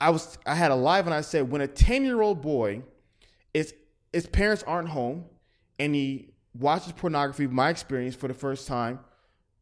I 0.00 0.10
was 0.10 0.38
I 0.46 0.54
had 0.54 0.70
a 0.70 0.74
live 0.76 1.06
and 1.06 1.14
I 1.14 1.20
said 1.20 1.50
when 1.50 1.60
a 1.62 1.66
10 1.66 2.04
year 2.04 2.22
old 2.22 2.40
boy 2.42 2.82
is 3.52 3.74
his 4.12 4.26
parents 4.26 4.62
aren't 4.66 4.88
home 4.88 5.24
and 5.80 5.94
he 5.94 6.28
watches 6.54 6.92
pornography, 6.92 7.46
my 7.48 7.70
experience 7.70 8.14
for 8.14 8.28
the 8.28 8.34
first 8.34 8.66
time, 8.68 9.00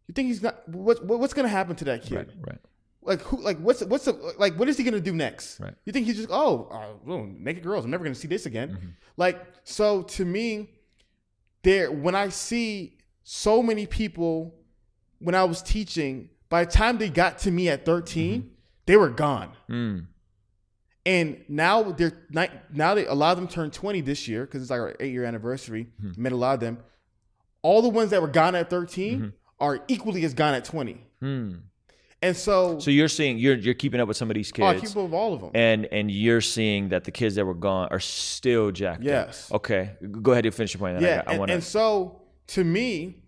you 0.07 0.13
think 0.13 0.29
he's 0.29 0.43
not 0.43 0.69
what, 0.69 1.03
what 1.05 1.19
what's 1.19 1.33
gonna 1.35 1.49
happen 1.49 1.77
to 1.77 1.85
that 1.87 2.03
kid? 2.03 2.17
right, 2.17 2.29
right. 2.47 2.59
Like 3.07 3.23
who 3.23 3.41
like 3.41 3.59
what's 3.59 3.83
what's 3.85 4.05
the, 4.07 4.13
like 4.39 4.55
what 4.59 4.69
is 4.69 4.77
he 4.77 4.85
gonna 4.85 5.01
do 5.01 5.13
next? 5.15 5.61
Right. 5.61 5.75
You 5.85 5.93
think 5.93 6.07
he's 6.07 6.17
just 6.17 6.29
oh, 6.31 6.69
uh, 7.07 7.25
naked 7.39 7.63
girls, 7.63 7.85
I'm 7.85 7.91
never 7.91 8.03
gonna 8.05 8.15
see 8.15 8.29
this 8.29 8.47
again. 8.47 8.71
Mm-hmm. 8.71 8.87
Like 9.17 9.41
so 9.65 10.03
to 10.03 10.25
me, 10.25 10.71
there 11.63 11.91
when 11.93 12.15
I 12.15 12.29
see 12.31 12.99
so 13.23 13.63
many 13.63 13.87
people 13.87 14.55
when 15.21 15.35
I 15.35 15.45
was 15.45 15.63
teaching, 15.63 16.29
by 16.49 16.65
the 16.65 16.71
time 16.71 16.99
they 16.99 17.09
got 17.09 17.39
to 17.41 17.51
me 17.51 17.69
at 17.69 17.85
13, 17.87 18.41
Mm-hmm. 18.43 18.49
they 18.87 18.97
were 18.97 19.09
gone. 19.11 19.53
Mm. 19.71 20.07
And 21.05 21.45
now 21.49 21.93
they're 21.93 22.13
ni- 22.31 22.51
now 22.73 22.95
they 22.95 23.07
a 23.07 23.15
lot 23.15 23.31
of 23.33 23.37
them 23.39 23.47
turned 23.49 23.73
20 23.73 24.01
this 24.01 24.27
year 24.27 24.45
because 24.45 24.63
it's 24.63 24.71
like 24.71 24.81
our 24.81 24.95
eight 24.99 25.13
year 25.13 25.25
anniversary. 25.25 25.87
Mm-hmm. 26.03 26.21
Met 26.23 26.33
a 26.33 26.37
lot 26.37 26.55
of 26.55 26.61
them. 26.61 26.79
All 27.63 27.81
the 27.83 27.89
ones 27.89 28.11
that 28.11 28.21
were 28.21 28.29
gone 28.29 28.55
at 28.57 28.69
13 28.71 29.33
are 29.61 29.81
equally 29.89 30.25
as 30.25 30.35
gone 30.35 30.55
at 30.55 30.65
20. 30.65 31.01
Mm. 31.23 31.61
And 32.23 32.35
so, 32.37 32.79
So 32.79 32.91
you're 32.91 33.09
seeing 33.09 33.39
you're 33.39 33.57
you're 33.57 33.75
keeping 33.75 34.01
up 34.01 34.09
with 34.09 34.17
some 34.17 34.31
of 34.31 34.35
these 34.35 34.51
kids. 34.51 34.65
oh, 34.65 34.69
I 34.69 34.75
keep 34.81 34.91
up 34.91 35.05
with 35.05 35.13
all 35.13 35.35
of 35.35 35.41
them. 35.43 35.51
and 35.55 35.87
and 35.93 36.11
you're 36.11 36.41
seeing 36.41 36.89
that 36.89 37.05
the 37.05 37.11
kids 37.11 37.35
that 37.35 37.45
were 37.45 37.55
gone 37.55 37.89
are 37.91 38.01
still 38.01 38.71
jacked 38.73 39.03
Yes. 39.03 39.51
up. 39.51 39.57
Okay. 39.57 39.91
Go 40.23 40.33
ahead 40.33 40.47
and 40.47 40.55
finish 40.55 40.73
your 40.75 40.79
point. 40.81 40.97
I, 40.99 41.01
yeah, 41.01 41.23
I 41.27 41.31
and, 41.33 41.39
want 41.39 41.49
to. 41.51 41.55
and 41.55 41.63
so 41.65 42.23
to 42.49 42.65
me, 42.65 43.23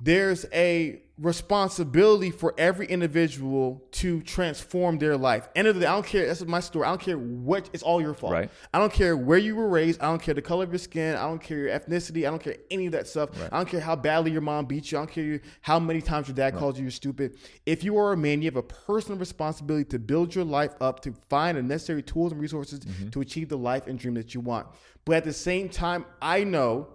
there's 0.00 0.44
a 0.52 1.02
responsibility 1.18 2.30
for 2.30 2.52
every 2.58 2.86
individual 2.86 3.82
to 3.90 4.20
transform 4.20 4.98
their 4.98 5.16
life. 5.16 5.48
End 5.56 5.66
of 5.66 5.74
the 5.74 5.80
day, 5.80 5.86
I 5.86 5.94
don't 5.94 6.04
care. 6.04 6.26
That's 6.26 6.44
my 6.44 6.60
story. 6.60 6.84
I 6.84 6.90
don't 6.90 7.00
care 7.00 7.16
what. 7.16 7.70
It's 7.72 7.82
all 7.82 8.02
your 8.02 8.12
fault. 8.12 8.34
Right. 8.34 8.50
I 8.74 8.78
don't 8.78 8.92
care 8.92 9.16
where 9.16 9.38
you 9.38 9.56
were 9.56 9.68
raised. 9.68 10.02
I 10.02 10.06
don't 10.06 10.20
care 10.20 10.34
the 10.34 10.42
color 10.42 10.64
of 10.64 10.70
your 10.70 10.78
skin. 10.78 11.16
I 11.16 11.22
don't 11.22 11.42
care 11.42 11.56
your 11.58 11.68
ethnicity. 11.70 12.26
I 12.26 12.30
don't 12.30 12.42
care 12.42 12.56
any 12.70 12.84
of 12.84 12.92
that 12.92 13.06
stuff. 13.06 13.30
I 13.50 13.56
don't 13.56 13.68
care 13.68 13.80
how 13.80 13.96
badly 13.96 14.30
your 14.30 14.42
mom 14.42 14.66
beat 14.66 14.92
you. 14.92 14.98
I 14.98 15.00
don't 15.02 15.10
care 15.10 15.40
how 15.62 15.78
many 15.78 16.02
times 16.02 16.28
your 16.28 16.34
dad 16.34 16.54
called 16.56 16.76
you 16.76 16.82
you're 16.82 16.90
stupid. 16.90 17.36
If 17.64 17.82
you 17.82 17.96
are 17.96 18.12
a 18.12 18.16
man, 18.16 18.42
you 18.42 18.46
have 18.48 18.56
a 18.56 18.62
personal 18.62 19.18
responsibility 19.18 19.86
to 19.86 19.98
build 19.98 20.34
your 20.34 20.44
life 20.44 20.74
up 20.82 21.00
to 21.00 21.14
find 21.30 21.56
the 21.56 21.62
necessary 21.62 22.02
tools 22.02 22.32
and 22.32 22.40
resources 22.40 22.80
Mm-hmm. 22.80 23.08
to 23.08 23.20
achieve 23.22 23.48
the 23.48 23.56
life 23.56 23.86
and 23.86 23.98
dream 23.98 24.14
that 24.14 24.34
you 24.34 24.40
want. 24.40 24.66
But 25.06 25.16
at 25.16 25.24
the 25.24 25.32
same 25.32 25.68
time, 25.70 26.04
I 26.20 26.44
know 26.44 26.88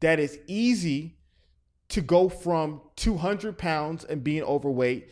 that 0.00 0.20
it's 0.20 0.36
easy 0.46 1.15
to 1.88 2.00
go 2.00 2.28
from 2.28 2.80
200 2.96 3.56
pounds 3.58 4.04
and 4.04 4.22
being 4.24 4.42
overweight 4.42 5.08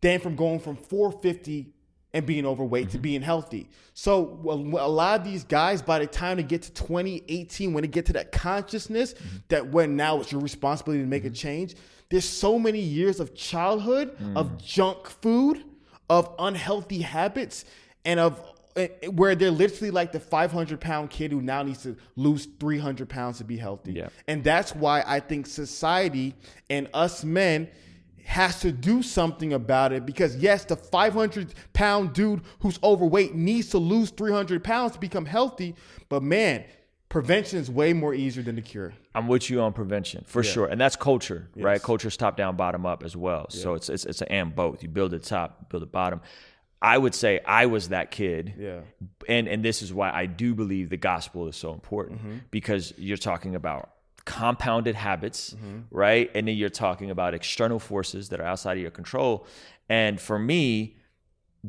than 0.00 0.20
from 0.20 0.36
going 0.36 0.58
from 0.60 0.76
450 0.76 1.72
and 2.14 2.24
being 2.24 2.46
overweight 2.46 2.84
Mm-hmm. 2.86 2.92
to 2.92 2.98
being 2.98 3.22
healthy. 3.22 3.68
So 3.94 4.40
a 4.46 4.52
a 4.86 4.88
lot 4.88 5.20
of 5.20 5.24
these 5.24 5.44
guys, 5.44 5.82
by 5.82 5.98
the 5.98 6.06
time 6.06 6.38
they 6.38 6.42
get 6.44 6.62
to 6.62 6.72
2018, 6.72 7.72
when 7.74 7.82
they 7.82 7.88
get 7.88 8.06
to 8.06 8.12
that 8.14 8.32
consciousness 8.32 9.12
Mm-hmm. 9.14 9.36
that 9.48 9.68
when 9.70 9.96
now 9.96 10.20
it's 10.20 10.32
your 10.32 10.40
responsibility 10.40 11.02
to 11.02 11.08
make 11.08 11.24
a 11.24 11.30
change, 11.30 11.74
there's 12.10 12.24
so 12.28 12.58
many 12.58 12.80
years 12.80 13.20
of 13.20 13.34
childhood 13.34 14.16
Mm. 14.18 14.36
of 14.36 14.56
junk 14.64 15.06
food, 15.08 15.62
of 16.08 16.34
unhealthy 16.38 17.02
habits, 17.02 17.66
and 18.06 18.18
of 18.18 18.40
Eh, 18.76 18.88
eh, 19.02 19.06
where 19.08 19.34
they're 19.34 19.50
literally 19.50 19.90
like 19.90 20.12
the 20.12 20.20
500 20.20 20.80
pound 20.80 21.10
kid 21.10 21.32
who 21.32 21.40
now 21.40 21.62
needs 21.62 21.82
to 21.82 21.96
lose 22.16 22.46
300 22.60 23.08
pounds 23.08 23.38
to 23.38 23.44
be 23.44 23.56
healthy. 23.56 23.92
Yeah. 23.92 24.08
And 24.26 24.44
that's 24.44 24.74
why 24.74 25.02
I 25.06 25.20
think 25.20 25.46
society 25.46 26.34
and 26.70 26.88
us 26.94 27.24
men 27.24 27.68
has 28.24 28.60
to 28.60 28.70
do 28.70 29.02
something 29.02 29.54
about 29.54 29.92
it 29.92 30.04
because 30.04 30.36
yes, 30.36 30.64
the 30.64 30.76
500 30.76 31.54
pound 31.72 32.12
dude 32.12 32.42
who's 32.60 32.78
overweight 32.82 33.34
needs 33.34 33.70
to 33.70 33.78
lose 33.78 34.10
300 34.10 34.62
pounds 34.62 34.92
to 34.92 34.98
become 34.98 35.24
healthy. 35.24 35.74
But 36.08 36.22
man, 36.22 36.64
prevention 37.08 37.58
is 37.58 37.70
way 37.70 37.92
more 37.92 38.14
easier 38.14 38.42
than 38.42 38.56
the 38.56 38.62
cure. 38.62 38.92
I'm 39.14 39.28
with 39.28 39.50
you 39.50 39.60
on 39.60 39.72
prevention 39.72 40.24
for 40.26 40.44
sure, 40.44 40.66
and 40.66 40.80
that's 40.80 40.94
culture, 40.94 41.48
right? 41.56 41.74
Yes. 41.74 41.84
Culture's 41.84 42.16
top 42.16 42.36
down, 42.36 42.54
bottom 42.56 42.86
up 42.86 43.02
as 43.02 43.16
well. 43.16 43.46
So 43.48 43.74
it's 43.74 43.88
it's 43.88 44.04
it's 44.04 44.20
an 44.20 44.28
and 44.28 44.54
both. 44.54 44.82
You 44.82 44.88
build 44.88 45.10
the 45.10 45.18
top, 45.18 45.70
build 45.70 45.82
the 45.82 45.86
bottom. 45.86 46.20
I 46.80 46.96
would 46.96 47.14
say 47.14 47.40
I 47.44 47.66
was 47.66 47.88
that 47.88 48.10
kid, 48.10 48.54
Yeah. 48.58 48.80
and 49.28 49.48
and 49.48 49.64
this 49.64 49.82
is 49.82 49.92
why 49.92 50.10
I 50.12 50.26
do 50.26 50.54
believe 50.54 50.90
the 50.90 50.96
gospel 50.96 51.48
is 51.48 51.56
so 51.56 51.72
important 51.72 52.18
Mm-hmm. 52.20 52.36
because 52.50 52.94
you're 52.96 53.16
talking 53.16 53.54
about 53.56 53.90
compounded 54.24 54.94
habits, 54.94 55.54
Mm-hmm. 55.54 55.78
right? 55.90 56.30
And 56.34 56.46
then 56.46 56.56
you're 56.56 56.68
talking 56.86 57.10
about 57.10 57.34
external 57.34 57.78
forces 57.78 58.28
that 58.28 58.40
are 58.40 58.44
outside 58.46 58.76
of 58.76 58.82
your 58.82 58.90
control. 58.92 59.46
And 59.88 60.20
for 60.20 60.38
me, 60.38 60.96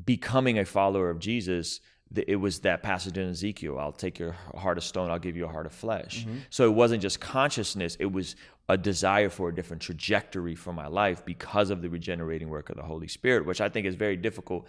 becoming 0.06 0.60
a 0.60 0.66
follower 0.66 1.10
of 1.10 1.20
Jesus, 1.20 1.80
it 2.16 2.36
was 2.36 2.60
that 2.62 2.82
passage 2.84 3.18
in 3.18 3.30
Ezekiel 3.30 3.78
I'll 3.80 3.92
take 3.92 4.20
your 4.20 4.34
heart 4.56 4.78
of 4.78 4.84
stone, 4.84 5.10
I'll 5.12 5.20
give 5.20 5.36
you 5.38 5.46
a 5.46 5.52
heart 5.52 5.66
of 5.66 5.72
flesh. 5.74 6.26
So 6.50 6.66
it 6.66 6.74
wasn't 6.74 7.02
just 7.02 7.20
consciousness, 7.20 7.96
it 8.00 8.12
was 8.12 8.36
a 8.68 8.78
desire 8.78 9.30
for 9.30 9.50
a 9.50 9.56
different 9.56 9.82
trajectory 9.82 10.54
for 10.56 10.72
my 10.74 10.88
life 10.88 11.26
because 11.26 11.70
of 11.72 11.82
the 11.82 11.90
regenerating 11.90 12.50
work 12.50 12.70
of 12.70 12.76
the 12.78 12.84
Holy 12.84 13.08
Spirit, 13.08 13.46
which 13.46 13.62
I 13.62 13.70
think 13.70 13.88
is 13.88 13.96
very 13.96 14.16
difficult 14.16 14.68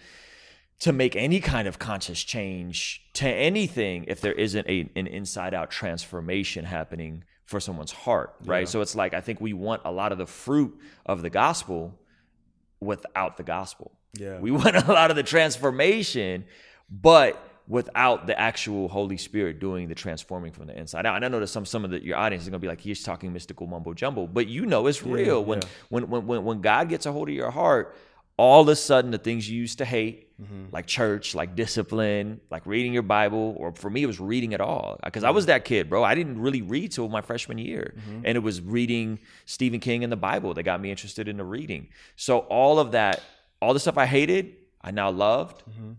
to 0.80 0.92
make 0.92 1.14
any 1.14 1.40
kind 1.40 1.68
of 1.68 1.78
conscious 1.78 2.22
change 2.22 3.02
to 3.12 3.28
anything 3.28 4.04
if 4.08 4.20
there 4.20 4.32
isn't 4.32 4.66
a, 4.66 4.90
an 4.96 5.06
inside 5.06 5.54
out 5.54 5.70
transformation 5.70 6.64
happening 6.64 7.24
for 7.44 7.60
someone's 7.60 7.92
heart, 7.92 8.34
right? 8.44 8.68
So 8.68 8.80
it's 8.80 8.94
like 8.94 9.12
I 9.12 9.20
think 9.20 9.40
we 9.40 9.52
want 9.52 9.82
a 9.84 9.92
lot 9.92 10.12
of 10.12 10.18
the 10.18 10.26
fruit 10.26 10.78
of 11.04 11.22
the 11.22 11.30
gospel 11.30 11.98
without 12.80 13.36
the 13.36 13.42
gospel. 13.42 13.92
Yeah. 14.18 14.38
We 14.38 14.50
want 14.60 14.76
a 14.76 14.92
lot 14.92 15.10
of 15.10 15.16
the 15.16 15.22
transformation, 15.22 16.44
but 16.88 17.44
without 17.68 18.26
the 18.26 18.38
actual 18.38 18.88
Holy 18.88 19.16
Spirit 19.16 19.60
doing 19.60 19.88
the 19.88 19.94
transforming 19.94 20.50
from 20.50 20.66
the 20.66 20.76
inside 20.76 21.06
out. 21.06 21.16
And 21.16 21.24
I 21.24 21.28
know 21.28 21.40
that 21.40 21.48
some 21.48 21.66
some 21.66 21.84
of 21.84 21.90
the, 21.90 22.02
your 22.02 22.16
audience 22.16 22.44
is 22.44 22.48
gonna 22.48 22.58
be 22.58 22.68
like, 22.68 22.80
he's 22.80 23.02
talking 23.02 23.32
mystical 23.32 23.66
mumbo 23.66 23.92
jumbo, 23.94 24.26
but 24.26 24.46
you 24.46 24.64
know 24.64 24.86
it's 24.86 25.02
real. 25.02 25.44
When, 25.44 25.60
yeah. 25.60 25.68
when 25.88 26.08
when 26.08 26.26
when 26.26 26.44
when 26.44 26.60
God 26.62 26.88
gets 26.88 27.04
a 27.04 27.12
hold 27.12 27.28
of 27.28 27.34
your 27.34 27.50
heart, 27.50 27.96
all 28.40 28.62
of 28.62 28.68
a 28.68 28.74
sudden 28.74 29.10
the 29.10 29.18
things 29.18 29.50
you 29.50 29.60
used 29.60 29.76
to 29.76 29.84
hate, 29.84 30.32
mm-hmm. 30.40 30.72
like 30.72 30.86
church, 30.86 31.34
like 31.34 31.54
discipline, 31.54 32.40
like 32.50 32.64
reading 32.64 32.94
your 32.94 33.02
Bible, 33.02 33.54
or 33.58 33.74
for 33.74 33.90
me 33.90 34.02
it 34.02 34.06
was 34.06 34.18
reading 34.18 34.54
at 34.54 34.62
all. 34.62 34.98
Because 35.04 35.24
I 35.24 35.30
was 35.30 35.44
that 35.46 35.66
kid, 35.66 35.90
bro. 35.90 36.02
I 36.02 36.14
didn't 36.14 36.40
really 36.40 36.62
read 36.62 36.90
till 36.90 37.10
my 37.10 37.20
freshman 37.20 37.58
year. 37.58 37.92
Mm-hmm. 37.98 38.22
And 38.24 38.36
it 38.36 38.42
was 38.42 38.62
reading 38.62 39.18
Stephen 39.44 39.78
King 39.78 40.04
and 40.04 40.10
the 40.10 40.16
Bible 40.16 40.54
that 40.54 40.62
got 40.62 40.80
me 40.80 40.90
interested 40.90 41.28
in 41.28 41.36
the 41.36 41.44
reading. 41.44 41.88
So 42.16 42.38
all 42.38 42.78
of 42.78 42.92
that, 42.92 43.20
all 43.60 43.74
the 43.74 43.80
stuff 43.80 43.98
I 43.98 44.06
hated, 44.06 44.56
I 44.80 44.90
now 44.90 45.10
loved. 45.10 45.62
Mm-hmm. 45.68 45.92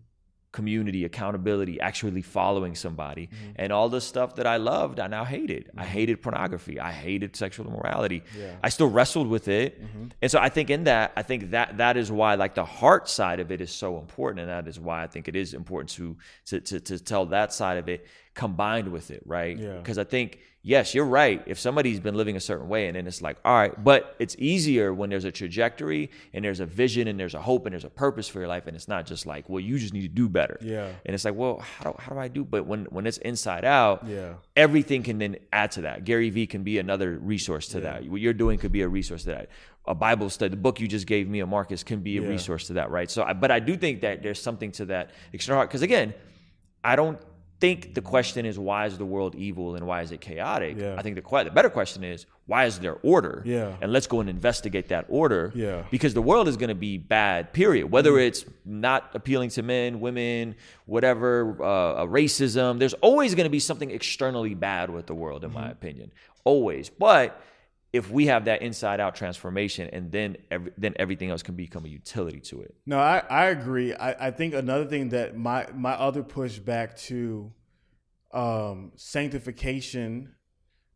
Community, 0.51 1.05
accountability, 1.05 1.79
actually 1.79 2.21
following 2.21 2.75
somebody. 2.75 3.27
Mm-hmm. 3.27 3.51
And 3.55 3.71
all 3.71 3.89
the 3.89 4.01
stuff 4.01 4.35
that 4.35 4.45
I 4.45 4.57
loved, 4.57 4.99
I 4.99 5.07
now 5.07 5.23
hated. 5.23 5.71
I 5.77 5.83
mm-hmm. 5.83 5.91
hated 5.91 6.21
pornography. 6.21 6.79
I 6.79 6.91
hated 6.91 7.35
sexual 7.35 7.67
immorality. 7.67 8.23
Yeah. 8.37 8.55
I 8.61 8.69
still 8.69 8.89
wrestled 8.89 9.27
with 9.27 9.47
it. 9.47 9.81
Mm-hmm. 9.81 10.07
And 10.21 10.31
so 10.31 10.39
I 10.39 10.49
think 10.49 10.69
in 10.69 10.83
that, 10.85 11.13
I 11.15 11.23
think 11.23 11.51
that 11.51 11.77
that 11.77 11.95
is 11.95 12.11
why 12.11 12.35
like 12.35 12.55
the 12.55 12.65
heart 12.65 13.09
side 13.09 13.39
of 13.39 13.51
it 13.51 13.61
is 13.61 13.71
so 13.71 13.97
important. 13.97 14.41
And 14.41 14.49
that 14.49 14.67
is 14.67 14.79
why 14.79 15.03
I 15.03 15.07
think 15.07 15.27
it 15.27 15.35
is 15.35 15.53
important 15.53 15.89
to 15.91 16.17
to 16.45 16.59
to, 16.59 16.79
to 16.79 16.99
tell 16.99 17.25
that 17.27 17.53
side 17.53 17.77
of 17.77 17.87
it 17.87 18.07
combined 18.33 18.87
with 18.91 19.11
it, 19.11 19.23
right? 19.25 19.57
Yeah. 19.57 19.77
Because 19.77 19.97
I 19.97 20.03
think, 20.03 20.39
yes, 20.63 20.93
you're 20.93 21.05
right. 21.05 21.41
If 21.47 21.59
somebody's 21.59 21.99
been 21.99 22.15
living 22.15 22.35
a 22.35 22.39
certain 22.39 22.67
way 22.69 22.87
and 22.87 22.95
then 22.95 23.07
it's 23.07 23.21
like, 23.21 23.37
all 23.43 23.53
right, 23.55 23.83
but 23.83 24.15
it's 24.19 24.35
easier 24.37 24.93
when 24.93 25.09
there's 25.09 25.25
a 25.25 25.31
trajectory 25.31 26.11
and 26.33 26.45
there's 26.45 26.59
a 26.59 26.65
vision 26.65 27.07
and 27.07 27.19
there's 27.19 27.33
a 27.33 27.41
hope 27.41 27.65
and 27.65 27.73
there's 27.73 27.83
a 27.83 27.89
purpose 27.89 28.27
for 28.27 28.39
your 28.39 28.47
life. 28.47 28.67
And 28.67 28.75
it's 28.75 28.87
not 28.87 29.05
just 29.05 29.25
like, 29.25 29.49
well, 29.49 29.59
you 29.59 29.79
just 29.79 29.93
need 29.93 30.01
to 30.03 30.07
do 30.07 30.29
better. 30.29 30.57
Yeah. 30.61 30.89
And 31.05 31.15
it's 31.15 31.25
like, 31.25 31.35
well, 31.35 31.57
how 31.59 31.91
do, 31.91 31.95
how 31.99 32.13
do 32.13 32.19
I 32.19 32.27
do? 32.27 32.43
But 32.43 32.65
when, 32.67 32.85
when 32.85 33.07
it's 33.07 33.17
inside 33.17 33.65
out, 33.65 34.07
Yeah. 34.07 34.33
everything 34.55 35.03
can 35.03 35.17
then 35.17 35.37
add 35.51 35.71
to 35.71 35.81
that. 35.81 36.03
Gary 36.03 36.29
Vee 36.29 36.47
can 36.47 36.63
be 36.63 36.77
another 36.77 37.17
resource 37.17 37.67
to 37.69 37.79
that. 37.81 38.05
What 38.07 38.21
you're 38.21 38.33
doing 38.33 38.59
could 38.59 38.71
be 38.71 38.81
a 38.81 38.87
resource 38.87 39.23
to 39.23 39.29
that. 39.31 39.49
A 39.87 39.95
Bible 39.95 40.29
study, 40.29 40.49
the 40.51 40.57
book 40.57 40.79
you 40.79 40.87
just 40.87 41.07
gave 41.07 41.27
me, 41.27 41.39
a 41.39 41.47
Marcus, 41.47 41.83
can 41.83 42.01
be 42.01 42.17
a 42.19 42.21
Yeah. 42.21 42.27
resource 42.27 42.67
to 42.67 42.73
that, 42.73 42.91
right? 42.91 43.09
So, 43.09 43.23
I, 43.23 43.33
but 43.33 43.49
I 43.49 43.59
do 43.59 43.75
think 43.75 44.01
that 44.01 44.21
there's 44.21 44.39
something 44.39 44.71
to 44.73 44.85
that 44.85 45.09
external 45.33 45.57
heart. 45.57 45.69
Because 45.69 45.81
again, 45.81 46.13
I 46.83 46.95
don't 46.95 47.19
think 47.61 47.93
the 47.93 48.01
question 48.01 48.45
is 48.45 48.59
why 48.59 48.87
is 48.87 48.97
the 48.97 49.05
world 49.05 49.35
evil 49.35 49.75
and 49.75 49.85
why 49.87 50.01
is 50.01 50.11
it 50.11 50.19
chaotic? 50.19 50.77
Yeah. 50.77 50.95
I 50.97 51.01
think 51.03 51.15
the 51.15 51.43
the 51.43 51.51
better 51.51 51.69
question 51.69 52.03
is 52.03 52.25
why 52.47 52.65
is 52.65 52.79
there 52.79 52.97
order? 53.03 53.43
Yeah. 53.45 53.77
And 53.81 53.93
let's 53.93 54.07
go 54.07 54.19
and 54.19 54.29
investigate 54.29 54.89
that 54.89 55.05
order. 55.07 55.53
Yeah. 55.55 55.83
Because 55.89 56.13
the 56.13 56.21
world 56.21 56.47
is 56.49 56.57
going 56.57 56.69
to 56.69 56.75
be 56.89 56.97
bad. 56.97 57.53
Period. 57.53 57.89
Whether 57.91 58.17
it's 58.17 58.43
not 58.65 59.11
appealing 59.13 59.51
to 59.51 59.61
men, 59.61 60.01
women, 60.01 60.55
whatever, 60.85 61.51
uh, 61.63 62.05
racism. 62.07 62.79
There's 62.79 62.95
always 62.95 63.35
going 63.35 63.45
to 63.45 63.49
be 63.51 63.59
something 63.59 63.91
externally 63.91 64.53
bad 64.55 64.89
with 64.89 65.05
the 65.05 65.15
world, 65.15 65.43
in 65.45 65.53
my 65.53 65.61
Mm-hmm. 65.61 65.71
opinion. 65.71 66.11
Always. 66.43 66.89
But 66.89 67.39
if 67.93 68.09
we 68.09 68.27
have 68.27 68.45
that 68.45 68.61
inside 68.61 68.99
out 68.99 69.15
transformation, 69.15 69.89
and 69.91 70.11
then 70.11 70.37
every, 70.49 70.71
then 70.77 70.93
everything 70.97 71.29
else 71.29 71.43
can 71.43 71.55
become 71.55 71.85
a 71.85 71.89
utility 71.89 72.39
to 72.39 72.61
it. 72.61 72.73
No, 72.85 72.99
I, 72.99 73.23
I 73.29 73.45
agree. 73.47 73.93
I, 73.93 74.27
I 74.27 74.31
think 74.31 74.53
another 74.53 74.85
thing 74.85 75.09
that 75.09 75.35
my 75.35 75.67
my 75.73 75.91
other 75.93 76.23
pushback 76.23 76.97
to 77.07 77.51
um, 78.33 78.93
sanctification 78.95 80.33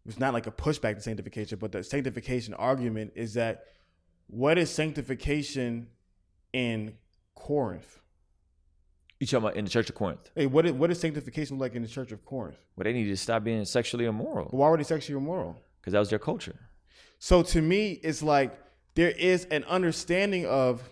was 0.05 0.19
not 0.19 0.33
like 0.33 0.47
a 0.47 0.51
pushback 0.51 0.95
to 0.95 1.01
sanctification, 1.01 1.57
but 1.59 1.71
the 1.71 1.83
sanctification 1.83 2.53
argument 2.53 3.11
is 3.15 3.33
that 3.33 3.65
what 4.27 4.57
is 4.57 4.69
sanctification 4.69 5.87
in 6.53 6.93
Corinth? 7.35 7.99
You 9.19 9.27
talking 9.27 9.45
about 9.45 9.55
in 9.55 9.65
the 9.65 9.71
Church 9.71 9.89
of 9.89 9.95
Corinth? 9.95 10.29
Hey, 10.35 10.45
what 10.45 10.65
is, 10.65 10.73
what 10.73 10.91
is 10.91 10.99
sanctification 10.99 11.57
like 11.57 11.73
in 11.75 11.81
the 11.81 11.87
Church 11.87 12.11
of 12.11 12.23
Corinth? 12.25 12.57
Well, 12.75 12.83
they 12.83 12.93
need 12.93 13.05
to 13.05 13.17
stop 13.17 13.43
being 13.43 13.65
sexually 13.65 14.05
immoral 14.05 14.47
Why 14.51 14.69
were 14.69 14.77
they 14.77 14.83
sexually 14.83 15.21
immoral? 15.21 15.57
because 15.81 15.93
that 15.93 15.99
was 15.99 16.09
their 16.09 16.19
culture. 16.19 16.55
So 17.19 17.41
to 17.43 17.61
me, 17.61 17.99
it's 18.03 18.21
like 18.21 18.57
there 18.95 19.11
is 19.11 19.45
an 19.45 19.63
understanding 19.65 20.45
of 20.45 20.89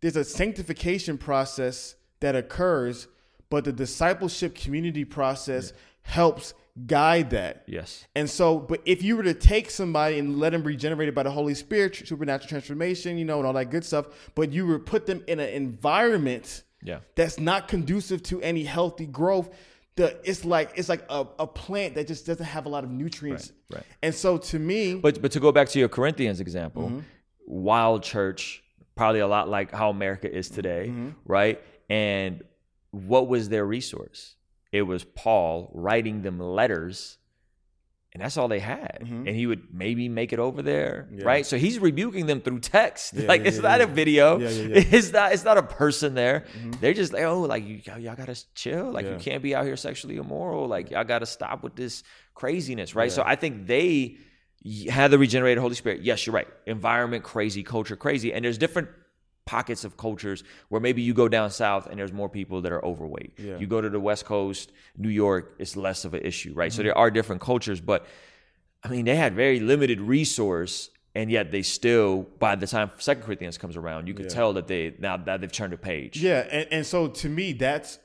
there's 0.00 0.16
a 0.16 0.24
sanctification 0.24 1.18
process 1.18 1.96
that 2.20 2.36
occurs, 2.36 3.08
but 3.50 3.64
the 3.64 3.72
discipleship 3.72 4.54
community 4.54 5.04
process 5.04 5.72
helps 6.02 6.54
guide 6.86 7.30
that. 7.30 7.64
Yes. 7.66 8.06
And 8.14 8.28
so, 8.28 8.58
but 8.58 8.80
if 8.84 9.02
you 9.02 9.16
were 9.16 9.22
to 9.22 9.34
take 9.34 9.70
somebody 9.70 10.18
and 10.18 10.38
let 10.38 10.50
them 10.52 10.60
be 10.62 10.68
regenerated 10.68 11.14
by 11.14 11.22
the 11.22 11.30
Holy 11.30 11.54
Spirit, 11.54 11.96
supernatural 11.96 12.48
transformation, 12.48 13.16
you 13.18 13.24
know, 13.24 13.38
and 13.38 13.46
all 13.46 13.54
that 13.54 13.70
good 13.70 13.84
stuff, 13.84 14.06
but 14.34 14.52
you 14.52 14.66
would 14.66 14.84
put 14.84 15.06
them 15.06 15.24
in 15.26 15.40
an 15.40 15.48
environment 15.48 16.62
Yeah. 16.82 17.00
that's 17.14 17.40
not 17.40 17.66
conducive 17.68 18.22
to 18.24 18.40
any 18.42 18.64
healthy 18.64 19.06
growth, 19.06 19.48
the 19.96 20.16
it's 20.24 20.44
like 20.44 20.72
it's 20.76 20.88
like 20.88 21.04
a, 21.08 21.26
a 21.38 21.46
plant 21.46 21.94
that 21.96 22.06
just 22.06 22.26
doesn't 22.26 22.44
have 22.44 22.66
a 22.66 22.68
lot 22.68 22.84
of 22.84 22.90
nutrients. 22.90 23.52
Right, 23.70 23.78
right. 23.78 23.86
And 24.02 24.14
so 24.14 24.38
to 24.38 24.58
me, 24.58 24.94
But 24.94 25.20
but 25.22 25.32
to 25.32 25.40
go 25.40 25.52
back 25.52 25.68
to 25.70 25.78
your 25.78 25.88
Corinthians 25.88 26.40
example, 26.40 26.84
Mm-hmm. 26.88 27.00
wild 27.46 28.02
church, 28.02 28.62
probably 28.94 29.20
a 29.20 29.26
lot 29.26 29.48
like 29.48 29.72
how 29.72 29.90
America 29.90 30.30
is 30.32 30.48
today, 30.48 30.86
Mm-hmm. 30.90 31.08
right? 31.24 31.60
And 31.90 32.42
what 32.90 33.28
was 33.28 33.48
their 33.48 33.64
resource? 33.64 34.34
It 34.72 34.82
was 34.82 35.04
Paul 35.04 35.70
writing 35.74 36.22
them 36.22 36.38
letters, 36.40 37.18
and 38.16 38.24
that's 38.24 38.38
all 38.38 38.48
they 38.48 38.60
had. 38.60 39.00
And 39.02 39.28
he 39.28 39.46
would 39.46 39.74
maybe 39.74 40.08
make 40.08 40.32
it 40.32 40.38
over 40.38 40.62
there, 40.62 41.04
Mm-hmm. 41.06 41.18
Yeah. 41.20 41.26
right? 41.26 41.44
So 41.44 41.58
he's 41.58 41.78
rebuking 41.78 42.24
them 42.24 42.40
through 42.40 42.60
text. 42.60 43.12
Yeah, 43.12 43.26
like 43.28 43.42
yeah, 43.42 43.48
it's 43.48 43.58
not 43.58 43.82
a 43.82 43.86
video. 43.86 44.38
Mm-hmm. 44.38 44.72
It's 44.96 45.12
not. 45.12 45.32
It's 45.34 45.44
not 45.44 45.58
a 45.58 45.62
person 45.62 46.14
there. 46.14 46.46
They're 46.80 46.94
just 46.94 47.12
like, 47.12 47.24
oh, 47.24 47.42
like 47.42 47.66
you, 47.66 47.82
y'all, 47.98 48.16
gotta 48.16 48.42
chill. 48.54 48.90
Like 48.90 49.04
you 49.04 49.16
can't 49.20 49.42
be 49.42 49.54
out 49.54 49.66
here 49.66 49.76
sexually 49.76 50.16
immoral. 50.16 50.66
Like 50.66 50.90
y'all 50.90 51.04
gotta 51.04 51.26
stop 51.26 51.62
with 51.62 51.76
this 51.76 52.02
craziness, 52.34 52.94
right? 52.94 53.12
So 53.12 53.22
I 53.26 53.36
think 53.36 53.66
they 53.66 54.16
had 54.88 55.10
the 55.10 55.18
regenerated 55.18 55.60
Holy 55.60 55.74
Spirit. 55.74 56.00
Yes, 56.02 56.26
you're 56.26 56.34
right. 56.34 56.48
Environment 56.64 57.22
crazy, 57.22 57.62
culture 57.62 57.96
crazy, 57.96 58.32
and 58.32 58.42
there's 58.46 58.56
different 58.58 58.88
pockets 59.46 59.84
of 59.84 59.96
cultures 59.96 60.44
where 60.68 60.80
maybe 60.80 61.00
you 61.00 61.14
go 61.14 61.28
down 61.28 61.50
south 61.50 61.86
and 61.86 61.98
there's 61.98 62.12
more 62.12 62.28
people 62.28 62.60
that 62.60 62.72
are 62.72 62.84
overweight. 62.84 63.32
Yeah. 63.38 63.56
You 63.58 63.66
go 63.66 63.80
to 63.80 63.88
the 63.88 64.00
West 64.00 64.26
Coast, 64.26 64.72
New 64.98 65.08
York, 65.08 65.54
it's 65.58 65.76
less 65.76 66.04
of 66.04 66.12
an 66.14 66.22
issue, 66.22 66.52
right? 66.52 66.70
Mm-hmm. 66.70 66.76
So 66.76 66.82
there 66.82 66.98
are 66.98 67.10
different 67.10 67.40
cultures, 67.40 67.80
but 67.80 68.06
I 68.82 68.88
mean, 68.88 69.04
they 69.06 69.16
had 69.16 69.34
very 69.34 69.58
limited 69.60 70.00
resource, 70.00 70.90
and 71.14 71.30
yet 71.30 71.50
they 71.50 71.62
still, 71.62 72.26
by 72.38 72.56
the 72.56 72.66
time 72.66 72.90
Second 72.98 73.22
Corinthians 73.22 73.56
comes 73.56 73.76
around, 73.76 74.06
you 74.06 74.14
could 74.14 74.26
Yeah. 74.26 74.34
tell 74.34 74.52
that 74.52 74.66
they 74.66 74.94
now 74.98 75.16
that 75.16 75.40
they've 75.40 75.50
turned 75.50 75.72
a 75.72 75.78
page. 75.78 76.20
Yeah, 76.20 76.46
and, 76.50 76.68
and 76.70 76.86
so 76.86 77.08
to 77.08 77.28
me, 77.28 77.52
that's 77.52 77.98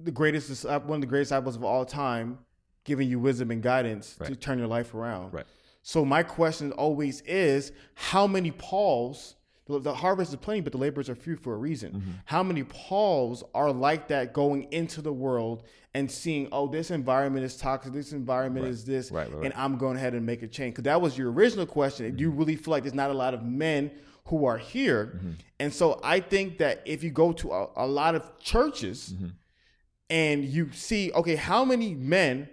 the 0.00 0.10
greatest, 0.10 0.66
uh, 0.66 0.80
one 0.80 0.96
of 0.96 1.00
the 1.02 1.06
greatest 1.06 1.28
disciples 1.30 1.54
of 1.56 1.64
all 1.64 1.84
time, 1.84 2.38
giving 2.84 3.08
you 3.08 3.18
wisdom 3.20 3.50
and 3.50 3.62
guidance 3.62 4.16
to 4.24 4.34
turn 4.34 4.58
your 4.58 4.66
life 4.66 4.92
around. 4.92 5.32
Right. 5.32 5.46
So 5.82 6.04
my 6.04 6.22
question 6.24 6.72
always 6.72 7.20
is, 7.22 7.72
how 7.94 8.26
many 8.26 8.50
Pauls? 8.50 9.35
The, 9.68 9.94
harvest 9.94 10.30
is 10.30 10.36
plenty, 10.36 10.60
but 10.60 10.70
the 10.72 10.78
laborers 10.78 11.08
are 11.10 11.16
few 11.16 11.36
for 11.36 11.54
a 11.54 11.56
reason. 11.56 11.92
Mm-hmm. 11.92 12.10
How 12.26 12.42
many 12.44 12.62
Pauls 12.62 13.42
are 13.52 13.72
like 13.72 14.06
that 14.08 14.32
going 14.32 14.68
into 14.72 15.02
the 15.02 15.12
world 15.12 15.64
and 15.92 16.08
seeing, 16.10 16.48
oh, 16.52 16.68
this 16.68 16.90
environment 16.92 17.44
is 17.44 17.56
toxic, 17.56 17.92
this 17.92 18.12
environment 18.12 18.66
is 18.66 18.84
this, 18.84 19.10
Right, 19.10 19.32
right, 19.32 19.44
and 19.44 19.52
I'm 19.56 19.76
going 19.76 19.96
ahead 19.96 20.14
and 20.14 20.24
make 20.24 20.42
a 20.42 20.46
change? 20.46 20.74
Because 20.74 20.84
that 20.84 21.00
was 21.00 21.18
your 21.18 21.32
original 21.32 21.66
question. 21.66 22.14
Do 22.14 22.22
you 22.22 22.30
Mm-hmm. 22.30 22.38
really 22.38 22.56
feel 22.56 22.70
like 22.72 22.84
there's 22.84 22.94
not 22.94 23.10
a 23.10 23.14
lot 23.14 23.34
of 23.34 23.42
men 23.42 23.90
who 24.26 24.44
are 24.44 24.58
here? 24.58 25.20
And 25.58 25.72
so 25.74 25.98
I 26.04 26.20
think 26.20 26.58
that 26.58 26.82
if 26.84 27.02
you 27.02 27.10
go 27.10 27.32
to 27.32 27.52
a, 27.52 27.68
a 27.76 27.86
lot 27.86 28.14
of 28.14 28.38
churches 28.38 29.14
Mm-hmm. 29.14 29.26
and 30.10 30.44
you 30.44 30.70
see, 30.72 31.10
okay, 31.12 31.34
how 31.36 31.64
many 31.64 31.94
men 31.94 32.48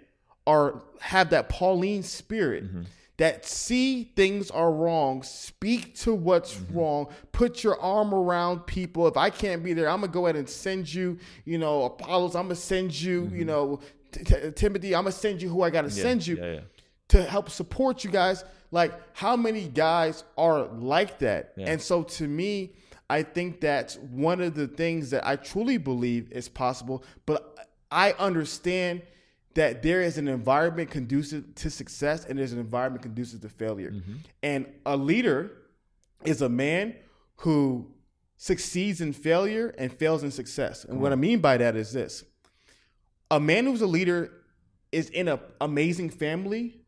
are 0.46 0.82
have 1.00 1.30
that 1.30 1.48
Pauline 1.48 2.02
spirit 2.02 2.64
Mm-hmm. 2.64 2.82
That 3.16 3.46
see 3.46 4.10
things 4.16 4.50
are 4.50 4.72
wrong, 4.72 5.22
speak 5.22 5.94
to 5.96 6.12
what's 6.14 6.54
Mm-hmm. 6.54 6.78
wrong, 6.78 7.06
put 7.32 7.62
your 7.62 7.80
arm 7.80 8.12
around 8.12 8.60
people. 8.66 9.06
If 9.06 9.16
I 9.16 9.30
can't 9.30 9.62
be 9.62 9.72
there, 9.72 9.88
I'm 9.88 10.00
gonna 10.00 10.12
go 10.12 10.26
ahead 10.26 10.36
and 10.36 10.48
send 10.48 10.92
you, 10.92 11.18
you 11.44 11.58
know, 11.58 11.84
Apollos. 11.84 12.34
I'm 12.34 12.44
gonna 12.46 12.56
send 12.56 13.00
you, 13.00 13.30
you 13.32 13.44
know, 13.44 13.80
T- 14.12 14.24
T- 14.24 14.50
Timothy. 14.56 14.94
I'm 14.96 15.04
gonna 15.04 15.12
send 15.12 15.40
you 15.42 15.48
who 15.48 15.62
I 15.62 15.70
gotta 15.70 15.88
Mm-hmm. 15.88 15.96
Yeah, 15.98 16.02
send 16.02 16.26
you 16.26 16.36
Yeah, 16.38 16.52
yeah. 16.54 16.60
to 17.08 17.22
help 17.22 17.50
support 17.50 18.02
you 18.04 18.10
guys. 18.10 18.44
Like, 18.72 18.92
how 19.12 19.36
many 19.36 19.68
guys 19.68 20.24
are 20.36 20.64
like 20.66 21.20
that? 21.20 21.52
And 21.56 21.80
so, 21.80 22.02
to 22.02 22.26
me, 22.26 22.72
I 23.08 23.22
think 23.22 23.60
that's 23.60 23.96
one 23.98 24.40
of 24.40 24.54
the 24.54 24.66
things 24.66 25.10
that 25.10 25.24
I 25.24 25.36
truly 25.36 25.76
believe 25.78 26.32
is 26.32 26.48
possible. 26.48 27.04
But 27.26 27.56
I 27.92 28.12
understand 28.18 29.02
that 29.54 29.82
there 29.82 30.02
is 30.02 30.18
an 30.18 30.28
environment 30.28 30.90
conducive 30.90 31.54
to 31.54 31.70
success 31.70 32.24
and 32.24 32.38
there's 32.38 32.52
an 32.52 32.58
environment 32.58 33.02
conducive 33.02 33.40
to 33.42 33.48
failure. 33.48 33.92
Mm-hmm. 33.92 34.14
And 34.42 34.66
a 34.84 34.96
leader 34.96 35.52
is 36.24 36.42
a 36.42 36.48
man 36.48 36.96
who 37.36 37.90
succeeds 38.36 39.00
in 39.00 39.12
failure 39.12 39.74
and 39.78 39.92
fails 39.92 40.22
in 40.22 40.30
success. 40.30 40.84
And 40.84 41.00
what 41.00 41.12
I 41.12 41.14
mm-hmm. 41.14 41.20
mean 41.20 41.38
by 41.40 41.56
that 41.58 41.76
is 41.76 41.92
this 41.92 42.24
a 43.30 43.40
man 43.40 43.64
who's 43.64 43.80
a 43.80 43.86
leader 43.86 44.32
is 44.92 45.08
in 45.10 45.28
an 45.28 45.40
amazing 45.60 46.10
family, 46.10 46.80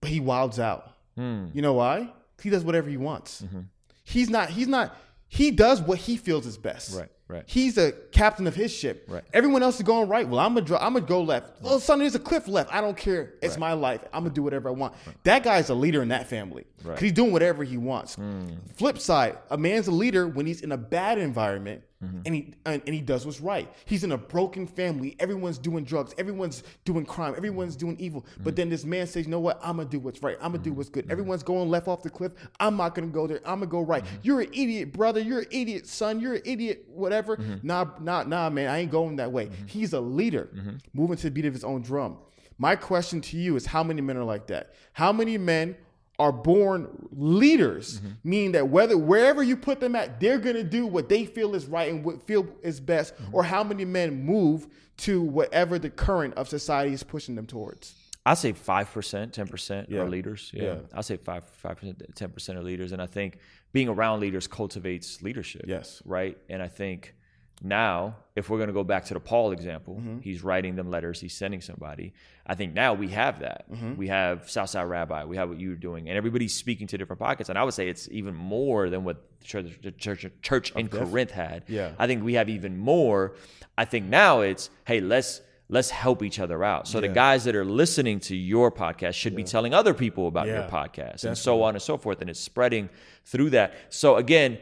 but 0.00 0.10
he 0.10 0.20
wilds 0.20 0.58
out. 0.58 0.92
Hmm. 1.16 1.46
You 1.52 1.62
know 1.62 1.74
why? 1.74 2.12
He 2.42 2.50
does 2.50 2.64
whatever 2.64 2.90
he 2.90 2.96
wants. 2.96 3.42
Mm-hmm. 3.42 3.60
He's 4.04 4.28
not, 4.28 4.50
he's 4.50 4.68
not, 4.68 4.96
he 5.28 5.50
does 5.50 5.80
what 5.80 5.98
he 5.98 6.16
feels 6.16 6.46
is 6.46 6.58
best. 6.58 6.96
Right, 6.96 7.08
right. 7.28 7.44
He's 7.46 7.78
a 7.78 7.92
captain 8.12 8.46
of 8.46 8.54
his 8.54 8.72
ship. 8.72 9.06
Right. 9.08 9.22
Everyone 9.32 9.62
else 9.62 9.76
is 9.76 9.82
going 9.82 10.08
right. 10.08 10.28
Well, 10.28 10.40
I'm 10.40 10.54
gonna, 10.54 10.76
I'm 10.76 10.94
gonna 10.94 11.06
go 11.06 11.22
left. 11.22 11.58
Oh, 11.64 11.78
son, 11.78 11.98
there's 11.98 12.14
a 12.14 12.20
cliff 12.20 12.48
left. 12.48 12.72
I 12.72 12.80
don't 12.80 12.96
care. 12.96 13.34
It's 13.42 13.58
my 13.58 13.72
life. 13.72 14.02
I'm 14.12 14.24
gonna 14.24 14.34
do 14.34 14.42
whatever 14.42 14.68
I 14.68 14.72
want. 14.72 14.94
That 15.24 15.42
guy's 15.42 15.70
a 15.70 15.74
leader 15.74 16.02
in 16.02 16.08
that 16.08 16.28
family. 16.28 16.64
Right. 16.84 16.98
He's 16.98 17.12
doing 17.12 17.32
whatever 17.32 17.64
he 17.64 17.76
wants. 17.76 18.14
Hmm. 18.16 18.48
Flip 18.74 18.98
side, 18.98 19.38
a 19.50 19.56
man's 19.56 19.86
a 19.88 19.90
leader 19.92 20.28
when 20.28 20.44
he's 20.46 20.60
in 20.60 20.72
a 20.72 20.76
bad 20.78 21.18
environment 21.18 21.82
Mm-hmm. 22.04 22.20
and 22.26 22.34
he 22.34 22.54
and, 22.66 22.82
and 22.84 22.94
he 22.94 23.00
does 23.00 23.24
what's 23.24 23.40
right. 23.40 23.66
He's 23.86 24.04
in 24.04 24.12
a 24.12 24.18
broken 24.18 24.66
family. 24.66 25.16
Everyone's 25.18 25.56
doing 25.56 25.84
drugs. 25.84 26.12
Everyone's 26.18 26.62
doing 26.84 27.06
crime. 27.06 27.32
Everyone's 27.34 27.76
doing 27.76 27.96
evil. 27.98 28.20
Mm-hmm. 28.20 28.44
But 28.44 28.56
then 28.56 28.68
this 28.68 28.84
man 28.84 29.06
says, 29.06 29.24
"You 29.24 29.30
know 29.30 29.40
what? 29.40 29.58
I'm 29.62 29.78
gonna 29.78 29.88
do 29.88 29.98
what's 30.00 30.22
right. 30.22 30.36
I'm 30.42 30.52
gonna 30.52 30.62
do 30.62 30.74
what's 30.74 30.90
good. 30.90 31.10
Everyone's 31.10 31.42
going 31.42 31.70
left 31.70 31.88
off 31.88 32.02
the 32.02 32.10
cliff. 32.10 32.32
I'm 32.60 32.76
not 32.76 32.94
gonna 32.94 33.06
go 33.06 33.26
there. 33.26 33.38
I'm 33.46 33.60
gonna 33.60 33.68
go 33.70 33.80
right. 33.80 34.04
Mm-hmm. 34.04 34.16
You're 34.22 34.40
an 34.42 34.48
idiot, 34.52 34.92
brother. 34.92 35.18
You're 35.20 35.38
an 35.38 35.46
idiot, 35.50 35.86
son. 35.86 36.20
You're 36.20 36.34
an 36.34 36.42
idiot, 36.44 36.84
whatever. 36.88 37.38
Mm-hmm. 37.38 37.66
Nah, 37.66 37.86
nah, 37.98 38.22
nah, 38.24 38.50
man. 38.50 38.68
I 38.68 38.80
ain't 38.80 38.90
going 38.90 39.16
that 39.16 39.32
way. 39.32 39.48
He's 39.64 39.94
a 39.94 40.00
leader, 40.00 40.50
Mm-hmm. 40.54 40.76
moving 40.92 41.16
to 41.16 41.22
the 41.22 41.30
beat 41.30 41.46
of 41.46 41.54
his 41.54 41.64
own 41.64 41.80
drum. 41.80 42.18
My 42.58 42.76
question 42.76 43.22
to 43.22 43.38
you 43.38 43.56
is: 43.56 43.64
How 43.64 43.82
many 43.82 44.02
men 44.02 44.18
are 44.18 44.24
like 44.24 44.48
that? 44.48 44.74
How 44.92 45.10
many 45.10 45.38
men? 45.38 45.74
Are 46.18 46.30
born 46.32 47.08
leaders, 47.10 47.98
Mm-hmm. 47.98 48.08
meaning 48.22 48.52
that 48.52 48.68
whether 48.68 48.96
wherever 48.96 49.42
you 49.42 49.56
put 49.56 49.80
them 49.80 49.96
at, 49.96 50.20
they're 50.20 50.38
gonna 50.38 50.62
do 50.62 50.86
what 50.86 51.08
they 51.08 51.24
feel 51.26 51.54
is 51.56 51.66
right 51.66 51.90
and 51.90 52.04
what 52.04 52.22
feel 52.26 52.46
is 52.62 52.78
best. 52.80 53.14
Mm-hmm. 53.16 53.34
Or 53.34 53.42
how 53.42 53.64
many 53.64 53.84
men 53.84 54.24
move 54.24 54.68
to 54.98 55.20
whatever 55.22 55.76
the 55.78 55.90
current 55.90 56.34
of 56.34 56.48
society 56.48 56.92
is 56.92 57.02
pushing 57.02 57.34
them 57.34 57.46
towards? 57.46 57.94
I 58.24 58.34
say 58.34 58.52
five 58.52 58.92
percent, 58.92 59.32
ten 59.34 59.48
percent 59.48 59.92
are 59.92 60.08
leaders. 60.08 60.50
Yeah, 60.54 60.62
Yeah. 60.62 60.76
I 60.94 61.00
say 61.00 61.16
five, 61.16 61.44
five 61.48 61.78
percent, 61.78 62.00
ten 62.14 62.30
percent 62.30 62.58
are 62.58 62.62
leaders, 62.62 62.92
and 62.92 63.02
I 63.02 63.06
think 63.06 63.38
being 63.72 63.88
around 63.88 64.20
leaders 64.20 64.46
cultivates 64.46 65.20
leadership. 65.20 65.64
Yes. 65.66 66.00
right. 66.04 66.38
And 66.48 66.62
I 66.62 66.68
think 66.68 67.14
Now, 67.64 68.16
if 68.36 68.50
we're 68.50 68.58
going 68.58 68.68
to 68.68 68.74
go 68.74 68.84
back 68.84 69.06
to 69.06 69.14
the 69.14 69.20
Paul 69.20 69.52
example, 69.52 69.94
Mm-hmm. 69.94 70.18
he's 70.20 70.44
writing 70.44 70.76
them 70.76 70.90
letters, 70.90 71.18
he's 71.20 71.32
sending 71.34 71.60
somebody. 71.62 72.12
I 72.46 72.54
think 72.54 72.74
now 72.74 72.92
we 72.92 73.08
have 73.08 73.40
that. 73.40 73.70
Mm-hmm. 73.72 73.96
We 73.96 74.08
have 74.08 74.50
Southside 74.50 74.86
Rabbi, 74.86 75.24
we 75.24 75.36
have 75.36 75.48
what 75.48 75.58
you're 75.58 75.74
doing, 75.76 76.08
and 76.08 76.16
everybody's 76.18 76.52
speaking 76.54 76.86
to 76.88 76.98
different 76.98 77.20
pockets. 77.20 77.48
And 77.48 77.58
I 77.58 77.64
would 77.64 77.72
say 77.74 77.88
it's 77.88 78.06
even 78.12 78.34
more 78.34 78.90
than 78.90 79.02
what 79.02 79.24
the 79.40 79.46
church, 79.46 79.78
the 79.82 79.92
church, 79.92 80.26
church 80.42 80.72
in 80.72 80.88
Corinth 80.88 81.30
had. 81.30 81.64
Yeah. 81.68 81.92
I 81.98 82.06
think 82.06 82.22
we 82.22 82.34
have 82.34 82.50
even 82.50 82.76
more. 82.76 83.34
I 83.78 83.86
think 83.86 84.06
now 84.06 84.40
it's 84.42 84.68
hey, 84.84 85.00
let's 85.00 85.40
let's 85.70 85.88
help 85.88 86.22
each 86.22 86.38
other 86.38 86.62
out. 86.62 86.86
So 86.86 87.00
the 87.00 87.08
guys 87.08 87.44
that 87.44 87.56
are 87.56 87.64
listening 87.64 88.20
to 88.20 88.36
your 88.36 88.70
podcast 88.70 89.14
should 89.14 89.34
be 89.34 89.42
telling 89.44 89.72
other 89.72 89.94
people 89.94 90.28
about 90.28 90.46
your 90.46 90.56
Yeah, 90.56 90.68
podcast 90.68 91.24
and 91.24 91.36
so 91.38 91.62
on 91.62 91.74
and 91.74 91.82
so 91.82 91.96
forth, 91.96 92.20
and 92.20 92.28
it's 92.28 92.38
spreading 92.40 92.90
through 93.24 93.50
that. 93.50 93.74
So 93.88 94.16
again. 94.16 94.58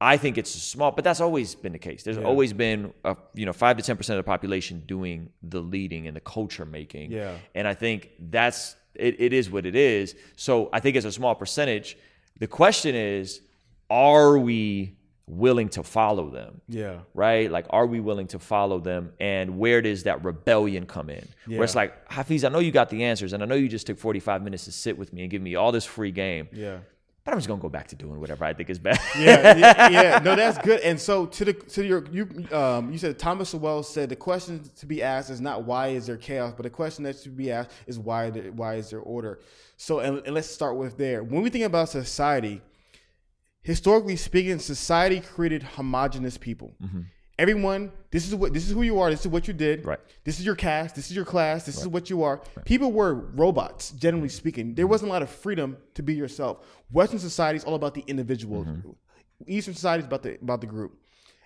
I 0.00 0.16
think 0.16 0.38
it's 0.38 0.50
small, 0.50 0.92
but 0.92 1.04
that's 1.04 1.20
always 1.20 1.54
been 1.54 1.72
the 1.72 1.78
case. 1.78 2.02
There's 2.02 2.16
always 2.16 2.52
been, 2.54 2.94
a, 3.04 3.16
you 3.34 3.44
know, 3.44 3.52
five 3.52 3.76
to 3.76 3.82
ten 3.82 3.96
percent 3.96 4.18
of 4.18 4.24
the 4.24 4.28
population 4.28 4.82
doing 4.86 5.30
the 5.42 5.60
leading 5.60 6.06
and 6.06 6.16
the 6.16 6.20
culture 6.20 6.64
making. 6.64 7.12
Yeah. 7.12 7.34
And 7.54 7.68
I 7.68 7.74
think 7.74 8.10
that's 8.18 8.76
it, 8.94 9.20
it 9.20 9.32
is 9.32 9.50
what 9.50 9.66
it 9.66 9.76
is. 9.76 10.14
So 10.36 10.70
I 10.72 10.80
think 10.80 10.96
it's 10.96 11.06
a 11.06 11.12
small 11.12 11.34
percentage. 11.34 11.98
The 12.38 12.46
question 12.46 12.94
is, 12.94 13.42
are 13.90 14.38
we 14.38 14.96
willing 15.26 15.68
to 15.68 15.82
follow 15.82 16.30
them? 16.30 16.60
Yeah. 16.68 17.00
Right? 17.14 17.50
Like, 17.50 17.66
are 17.70 17.86
we 17.86 18.00
willing 18.00 18.26
to 18.28 18.38
follow 18.38 18.80
them? 18.80 19.12
And 19.20 19.58
where 19.58 19.80
does 19.82 20.04
that 20.04 20.24
rebellion 20.24 20.86
come 20.86 21.10
in? 21.10 21.28
Where 21.46 21.62
it's 21.62 21.74
like, 21.74 22.08
Hafeez, 22.08 22.44
I 22.44 22.48
know 22.48 22.58
you 22.58 22.72
got 22.72 22.88
the 22.88 23.04
answers, 23.04 23.32
and 23.32 23.42
I 23.42 23.46
know 23.46 23.54
you 23.54 23.68
just 23.68 23.86
took 23.86 23.98
45 23.98 24.42
minutes 24.42 24.64
to 24.64 24.72
sit 24.72 24.98
with 24.98 25.12
me 25.12 25.22
and 25.22 25.30
give 25.30 25.42
me 25.42 25.54
all 25.54 25.72
this 25.72 25.84
free 25.84 26.10
game, 26.10 26.48
Yeah. 26.52 26.78
But 27.24 27.32
I'm 27.32 27.38
just 27.38 27.48
gonna 27.48 27.60
go 27.60 27.68
back 27.68 27.88
to 27.88 27.96
doing 27.96 28.18
whatever 28.20 28.44
I 28.44 28.54
think 28.54 28.70
is 28.70 28.78
best. 28.78 29.00
yeah, 29.18 29.56
yeah, 29.56 29.88
yeah. 29.88 30.18
No, 30.24 30.34
that's 30.36 30.58
good. 30.58 30.80
And 30.80 30.98
so 30.98 31.26
to 31.26 31.44
the 31.44 31.52
to 31.52 31.84
your 31.84 32.04
you 32.10 32.28
um 32.52 32.90
you 32.92 32.98
said 32.98 33.18
Thomas 33.18 33.50
Sowell 33.50 33.82
said 33.82 34.08
the 34.08 34.16
question 34.16 34.62
to 34.76 34.86
be 34.86 35.02
asked 35.02 35.30
is 35.30 35.40
not 35.40 35.64
why 35.64 35.88
is 35.88 36.06
there 36.06 36.16
chaos, 36.16 36.54
but 36.56 36.62
the 36.64 36.70
question 36.70 37.04
that 37.04 37.18
should 37.18 37.36
be 37.36 37.50
asked 37.50 37.70
is 37.86 37.98
why 37.98 38.30
why 38.30 38.74
is 38.76 38.90
there 38.90 39.00
order. 39.00 39.40
So 39.76 40.00
and, 40.00 40.22
and 40.24 40.34
let's 40.34 40.48
start 40.50 40.76
with 40.76 40.96
there. 40.96 41.22
When 41.22 41.42
we 41.42 41.50
think 41.50 41.64
about 41.64 41.88
society, 41.88 42.62
historically 43.62 44.16
speaking, 44.16 44.58
society 44.58 45.20
created 45.20 45.62
homogenous 45.62 46.36
people. 46.38 46.74
Everyone, 47.40 47.90
this 48.10 48.28
is 48.28 48.34
what 48.34 48.52
this 48.52 48.66
is 48.66 48.74
who 48.74 48.82
you 48.82 49.00
are. 49.00 49.08
This 49.08 49.22
is 49.22 49.28
what 49.28 49.48
you 49.48 49.54
did. 49.54 49.86
Right. 49.86 49.98
This 50.24 50.38
is 50.38 50.44
your 50.44 50.54
caste. 50.54 50.94
This 50.94 51.08
is 51.08 51.16
your 51.16 51.24
class. 51.24 51.64
This 51.64 51.78
is 51.78 51.88
what 51.88 52.10
you 52.10 52.22
are. 52.22 52.42
People 52.66 52.92
were 52.92 53.14
robots, 53.14 53.92
generally 53.92 54.28
speaking. 54.28 54.74
There 54.74 54.86
wasn't 54.86 55.08
a 55.08 55.12
lot 55.12 55.22
of 55.22 55.30
freedom 55.30 55.78
to 55.94 56.02
be 56.02 56.12
yourself. 56.12 56.58
Western 56.92 57.18
society 57.18 57.56
is 57.56 57.64
all 57.64 57.76
about 57.76 57.94
the 57.94 58.04
individual. 58.06 58.66
Mm-hmm. 58.66 58.90
Eastern 59.46 59.72
society 59.72 60.00
is 60.02 60.06
about 60.06 60.22
the 60.22 60.34
about 60.42 60.60
the 60.60 60.66
group. 60.66 61.00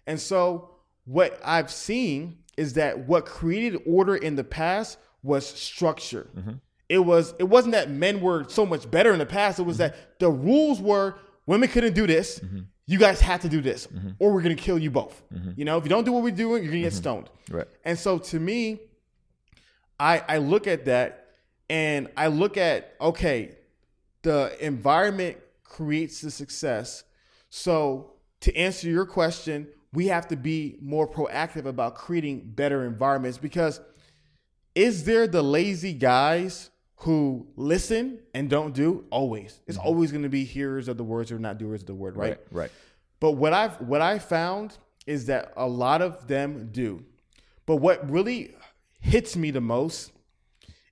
And 0.09 0.21
so 0.21 0.71
what 1.05 1.41
I've 1.45 1.71
seen 1.71 2.39
is 2.57 2.73
that 2.73 3.07
what 3.07 3.25
created 3.25 3.81
order 3.87 4.17
in 4.17 4.35
the 4.35 4.43
past 4.43 4.99
was 5.23 5.47
structure. 5.47 6.29
Mm-hmm. 6.37 6.55
It 6.89 6.99
was 6.99 7.35
it 7.39 7.45
wasn't 7.45 7.75
that 7.75 7.89
men 7.89 8.21
were 8.21 8.49
so 8.49 8.67
much 8.67 8.91
better 8.91 9.13
in 9.13 9.21
the 9.21 9.27
past. 9.27 9.61
It 9.61 9.63
was 9.63 9.79
mm-hmm. 9.79 9.95
that 9.97 10.19
the 10.19 10.29
rules 10.29 10.81
were 10.81 11.15
women 11.47 11.69
couldn't 11.69 11.95
do 11.95 12.09
this. 12.09 12.41
You 12.87 12.99
guys 12.99 13.21
have 13.21 13.41
to 13.43 13.49
do 13.49 13.61
this, 13.61 13.87
mm-hmm. 13.87 14.11
or 14.19 14.33
we're 14.33 14.43
gonna 14.43 14.55
kill 14.55 14.79
you 14.79 14.91
both. 14.91 15.23
Mm-hmm. 15.33 15.53
You 15.57 15.65
know, 15.65 15.79
if 15.79 15.85
you 15.85 15.91
don't 15.91 16.05
do 16.05 16.13
what 16.13 16.23
we're 16.23 16.31
doing, 16.31 16.63
you're 16.63 16.73
gonna 16.73 16.83
get 16.83 16.93
mm-hmm. 16.93 16.99
stoned. 16.99 17.31
Right. 17.51 17.67
And 17.85 17.99
so 17.99 18.19
to 18.19 18.39
me, 18.39 18.81
I 19.99 20.23
I 20.29 20.39
look 20.39 20.67
at 20.67 20.85
that 20.85 21.31
and 21.71 22.09
I 22.17 22.27
look 22.27 22.57
at 22.57 22.95
okay, 23.01 23.57
the 24.23 24.57
environment 24.61 25.39
creates 25.63 26.21
the 26.21 26.31
success. 26.31 27.05
So 27.51 28.13
to 28.41 28.55
answer 28.57 28.89
your 28.89 29.07
question, 29.07 29.69
we 29.93 30.09
have 30.09 30.29
to 30.29 30.37
be 30.37 30.77
more 30.83 31.09
proactive 31.09 31.67
about 31.67 31.95
creating 31.95 32.53
better 32.55 32.85
environments 32.85 33.39
because 33.39 33.81
is 34.75 35.05
there 35.05 35.27
the 35.27 35.43
lazy 35.43 35.93
guys 35.93 36.71
who 36.97 37.47
listen 37.57 38.21
and 38.35 38.49
don't 38.49 38.75
do? 38.75 39.05
Always. 39.11 39.61
It's 39.67 39.77
mm-hmm. 39.77 39.87
always 39.87 40.11
going 40.11 40.23
to 40.23 40.29
be 40.29 40.45
hearers 40.45 40.89
of 40.89 40.97
the 40.97 41.05
words 41.05 41.33
or 41.33 41.39
not 41.39 41.59
doers 41.59 41.83
of 41.83 41.87
the 41.87 41.95
word, 41.95 42.17
right? 42.17 42.29
Right. 42.29 42.41
Right. 42.51 42.71
But 43.21 43.33
what 43.33 43.53
I've 43.53 43.81
what 43.81 44.01
I 44.01 44.19
found 44.19 44.77
is 45.07 45.27
that 45.27 45.53
a 45.57 45.67
lot 45.67 46.03
of 46.03 46.29
them 46.29 46.71
do. 46.73 47.05
But 47.67 47.77
what 47.77 48.11
really 48.11 48.55
hits 49.01 49.37
me 49.37 49.51
the 49.51 49.61
most, 49.61 50.13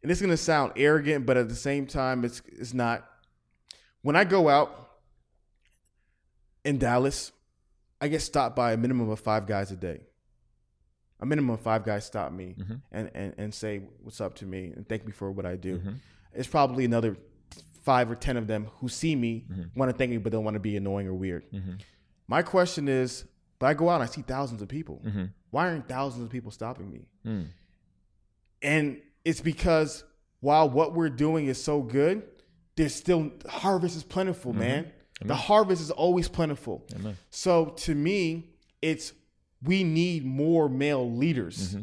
and 0.03 0.11
it's 0.11 0.21
gonna 0.21 0.37
sound 0.37 0.73
arrogant, 0.77 1.27
but 1.27 1.37
at 1.37 1.49
the 1.49 1.55
same 1.55 1.87
time, 1.87 2.25
it's 2.25 2.43
it's 2.47 2.75
not. 2.75 3.09
When 4.03 4.17
I 4.17 4.25
go 4.25 4.49
out 4.49 4.91
in 6.65 6.79
Dallas, 6.79 7.33
I 8.01 8.09
get 8.09 8.21
stopped 8.21 8.57
by 8.57 8.73
a 8.73 8.77
minimum 8.77 9.11
of 9.11 9.21
five 9.21 9.47
guys 9.47 9.71
a 9.71 9.77
day. 9.77 10.01
A 11.23 11.27
minimum 11.27 11.51
of 11.55 11.61
five 11.61 11.85
guys 11.85 12.05
stop 12.05 12.33
me 12.33 12.57
mm-hmm. 12.59 12.75
and, 12.91 13.11
and, 13.15 13.35
and 13.39 13.55
say 13.55 13.83
what's 14.03 14.21
up 14.21 14.35
to 14.35 14.45
me 14.45 14.73
and 14.77 14.87
thank 14.87 15.07
me 15.07 15.13
for 15.13 15.31
what 15.31 15.47
I 15.47 15.57
do. 15.57 15.79
Mm-hmm. 15.79 15.93
It's 16.35 16.49
probably 16.49 16.85
another 16.85 17.17
five 17.83 18.11
or 18.11 18.15
ten 18.15 18.37
of 18.37 18.47
them 18.47 18.69
who 18.81 18.89
see 18.89 19.17
me, 19.17 19.45
mm-hmm. 19.51 19.79
want 19.79 19.91
to 19.91 19.97
thank 19.97 20.11
me, 20.11 20.19
but 20.19 20.33
don't 20.33 20.45
want 20.45 20.57
to 20.57 20.61
be 20.61 20.77
annoying 20.77 21.07
or 21.07 21.15
weird. 21.15 21.45
My 22.29 22.43
question 22.43 22.89
is, 22.89 23.25
but 23.59 23.67
I 23.67 23.75
go 23.75 23.89
out 23.89 24.01
and 24.01 24.05
I 24.05 24.07
see 24.07 24.23
thousands 24.23 24.61
of 24.63 24.69
people. 24.69 25.01
Why 25.51 25.69
aren't 25.69 25.89
thousands 25.89 26.25
of 26.25 26.31
people 26.31 26.51
stopping 26.51 26.91
me? 26.91 27.07
Mm. 27.27 27.47
And 28.63 29.01
it's 29.25 29.41
because 29.41 30.05
while 30.41 30.69
what 30.69 30.95
we're 30.95 31.09
doing 31.09 31.47
is 31.47 31.63
so 31.63 31.83
good, 31.83 32.23
there's 32.75 32.95
still 32.95 33.31
harvest 33.49 33.97
is 33.97 34.03
plentiful, 34.03 34.53
man. 34.53 34.91
The 35.21 35.37
harvest 35.37 35.81
is 35.83 35.93
always 35.93 36.29
plentiful. 36.29 36.85
Amen. 36.97 37.17
So 37.31 37.67
to 37.67 37.95
me, 37.95 38.51
it's 38.81 39.13
we 39.65 39.85
need 39.85 40.25
more 40.25 40.69
male 40.69 41.11
leaders 41.11 41.71
mm-hmm. 41.71 41.83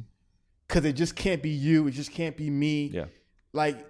because 0.68 0.86
it 0.86 0.94
just 0.94 1.16
can't 1.16 1.42
be 1.42 1.50
you. 1.50 1.88
It 1.88 1.92
just 1.92 2.12
can't 2.12 2.36
be 2.36 2.50
me. 2.50 2.88
Yeah. 2.88 3.06
Like 3.54 3.86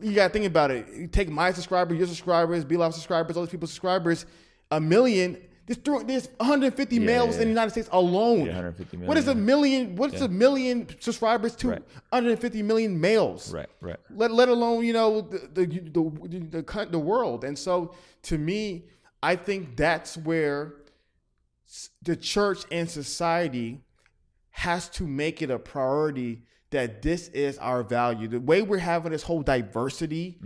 you 0.00 0.12
got 0.12 0.28
to 0.28 0.32
think 0.32 0.46
about 0.46 0.70
it. 0.70 0.86
You 0.94 1.06
take 1.06 1.28
my 1.28 1.52
subscribers, 1.52 1.98
your 1.98 2.06
subscribers, 2.06 2.64
Bilyeu 2.64 2.92
subscribers, 2.92 3.36
all 3.36 3.44
these 3.44 3.50
people's 3.50 3.70
subscribers, 3.70 4.26
a 4.70 4.80
million. 4.80 5.38
There's, 5.66 5.78
there's 6.04 6.28
150 6.36 6.98
males 6.98 7.36
yeah, 7.36 7.42
in 7.42 7.48
the 7.48 7.52
United 7.52 7.70
States 7.70 7.88
alone. 7.90 8.40
Yeah, 8.40 8.56
150 8.56 8.98
What 8.98 9.16
is 9.16 9.28
a 9.28 9.34
million? 9.34 9.96
What's 9.96 10.20
a 10.20 10.28
million 10.28 10.86
subscribers 11.00 11.56
to 11.56 11.70
Right. 11.70 11.82
150 12.10 12.62
million 12.62 13.00
males? 13.00 13.52
Right. 13.52 13.68
Right. 13.80 13.96
Let, 14.10 14.30
let 14.30 14.48
alone 14.48 14.84
you 14.84 14.92
know 14.92 15.22
the 15.22 15.38
the, 15.54 15.66
the 15.66 16.38
the 16.50 16.62
coun- 16.62 16.90
the 16.90 16.98
world. 16.98 17.44
And 17.44 17.58
so 17.58 17.94
to 18.24 18.36
me, 18.36 18.84
I 19.22 19.36
think 19.36 19.76
that's 19.76 20.18
where 20.18 20.74
the 22.02 22.16
church 22.16 22.64
and 22.70 22.88
society 22.90 23.80
has 24.50 24.88
to 24.90 25.06
make 25.06 25.42
it 25.42 25.50
a 25.50 25.58
priority 25.58 26.42
that 26.70 27.02
this 27.02 27.28
is 27.28 27.58
our 27.58 27.82
value. 27.82 28.28
The 28.28 28.40
way 28.40 28.62
we're 28.62 28.78
having 28.78 29.12
this 29.12 29.22
whole 29.22 29.42
diversity 29.42 30.38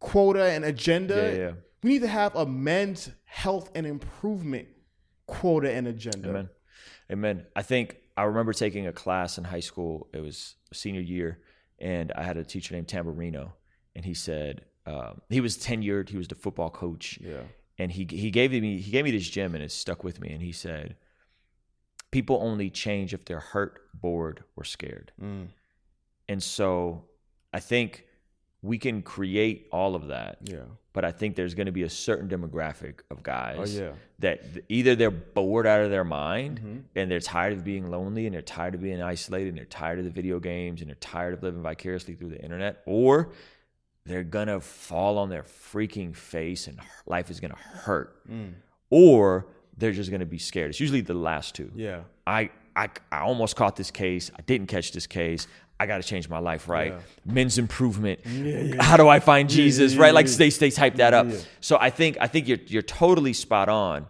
quota 0.00 0.44
and 0.50 0.64
agenda, 0.64 1.14
Mm-hmm. 1.14 1.36
Yeah, 1.36 1.42
yeah. 1.48 1.52
we 1.82 1.90
need 1.90 2.00
to 2.02 2.08
have 2.08 2.34
a 2.36 2.46
men's 2.46 3.10
health 3.24 3.70
and 3.74 3.86
improvement 3.86 4.68
quota 5.26 5.70
and 5.72 5.86
agenda. 5.86 6.28
Amen. 6.30 6.48
Amen. 7.10 7.46
I 7.56 7.62
think 7.62 7.96
I 8.16 8.24
remember 8.24 8.52
taking 8.52 8.86
a 8.86 8.92
class 8.92 9.38
in 9.38 9.44
high 9.44 9.60
school. 9.60 10.08
It 10.12 10.20
was 10.20 10.56
senior 10.72 11.00
year, 11.00 11.40
and 11.78 12.12
I 12.12 12.22
had 12.22 12.36
a 12.36 12.44
teacher 12.44 12.74
named 12.74 12.88
Tamburino, 12.88 13.52
and 13.94 14.04
he 14.04 14.14
said 14.14 14.64
um, 14.86 15.20
he 15.30 15.40
was 15.40 15.56
tenured. 15.56 16.08
He 16.08 16.16
was 16.18 16.28
the 16.28 16.34
football 16.34 16.70
coach, 16.70 17.18
Yeah. 17.22 17.42
And 17.78 17.90
he 17.92 18.06
he 18.10 18.30
gave 18.30 18.52
me 18.52 18.78
he 18.80 18.90
gave 18.90 19.04
me 19.04 19.10
this 19.10 19.28
gem, 19.28 19.54
and 19.54 19.62
it 19.64 19.72
stuck 19.72 20.04
with 20.04 20.20
me. 20.20 20.30
And 20.30 20.42
he 20.42 20.52
said, 20.52 20.96
"People 22.10 22.38
only 22.42 22.70
change 22.70 23.14
if 23.14 23.24
they're 23.24 23.40
hurt, 23.40 23.80
bored, 23.94 24.44
or 24.56 24.64
scared." 24.64 25.12
Mm. 25.20 25.48
And 26.28 26.42
so, 26.42 27.04
I 27.52 27.60
think 27.60 28.06
we 28.62 28.78
can 28.78 29.02
create 29.02 29.68
all 29.72 29.94
of 29.94 30.08
that. 30.08 30.38
Yeah. 30.44 30.64
But 30.92 31.04
I 31.04 31.10
think 31.10 31.34
there's 31.36 31.54
going 31.54 31.66
to 31.66 31.72
be 31.72 31.82
a 31.82 31.90
certain 31.90 32.28
demographic 32.28 33.00
of 33.10 33.22
guys 33.22 33.78
Oh, 33.80 33.82
yeah. 33.84 33.92
that 34.20 34.42
either 34.68 34.94
they're 34.94 35.10
bored 35.10 35.66
out 35.66 35.80
of 35.80 35.90
their 35.90 36.04
mind 36.04 36.58
Mm-hmm. 36.60 36.78
and 36.94 37.10
they're 37.10 37.18
tired 37.18 37.54
of 37.54 37.64
being 37.64 37.90
lonely 37.90 38.26
and 38.26 38.34
they're 38.34 38.42
tired 38.42 38.74
of 38.74 38.82
being 38.82 39.02
isolated 39.02 39.48
and 39.48 39.58
they're 39.58 39.64
tired 39.64 39.98
of 39.98 40.04
the 40.04 40.10
video 40.10 40.38
games 40.38 40.80
and 40.80 40.88
they're 40.90 40.94
tired 40.96 41.32
of 41.34 41.42
living 41.42 41.62
vicariously 41.62 42.14
through 42.14 42.28
the 42.28 42.40
internet, 42.40 42.82
or 42.86 43.32
they're 44.04 44.24
going 44.24 44.48
to 44.48 44.60
fall 44.60 45.18
on 45.18 45.28
their 45.30 45.42
freaking 45.44 46.14
face 46.14 46.66
and 46.66 46.78
life 47.06 47.30
is 47.30 47.40
going 47.40 47.52
to 47.52 47.56
hurt, 47.58 48.28
Mm. 48.28 48.54
or 48.90 49.46
they're 49.76 49.92
just 49.92 50.10
going 50.10 50.20
to 50.20 50.26
be 50.26 50.38
scared. 50.38 50.70
It's 50.70 50.80
usually 50.80 51.00
the 51.00 51.14
last 51.14 51.54
two. 51.54 51.70
Yeah. 51.74 52.02
I, 52.26 52.50
I 52.76 52.88
I 53.10 53.20
almost 53.20 53.56
caught 53.56 53.76
this 53.76 53.90
case. 53.90 54.30
I 54.38 54.42
didn't 54.42 54.66
catch 54.68 54.92
this 54.92 55.06
case. 55.06 55.46
I 55.80 55.86
got 55.86 55.96
to 55.96 56.02
change 56.04 56.28
my 56.28 56.38
life, 56.38 56.68
right? 56.68 56.94
Men's 57.24 57.58
improvement. 57.58 58.20
Yeah, 58.24 58.60
yeah. 58.60 58.82
How 58.82 58.96
do 58.96 59.08
I 59.08 59.18
find 59.20 59.48
Jesus, 59.48 59.96
right? 59.96 60.14
Like 60.14 60.26
they 60.26 60.50
they 60.50 60.70
type 60.70 60.96
that 60.96 61.12
up. 61.12 61.26
So 61.60 61.76
I 61.80 61.90
think 61.90 62.16
I 62.20 62.28
think 62.28 62.46
you're 62.48 62.60
you're 62.66 62.82
totally 62.82 63.32
spot 63.32 63.68
on. 63.68 64.06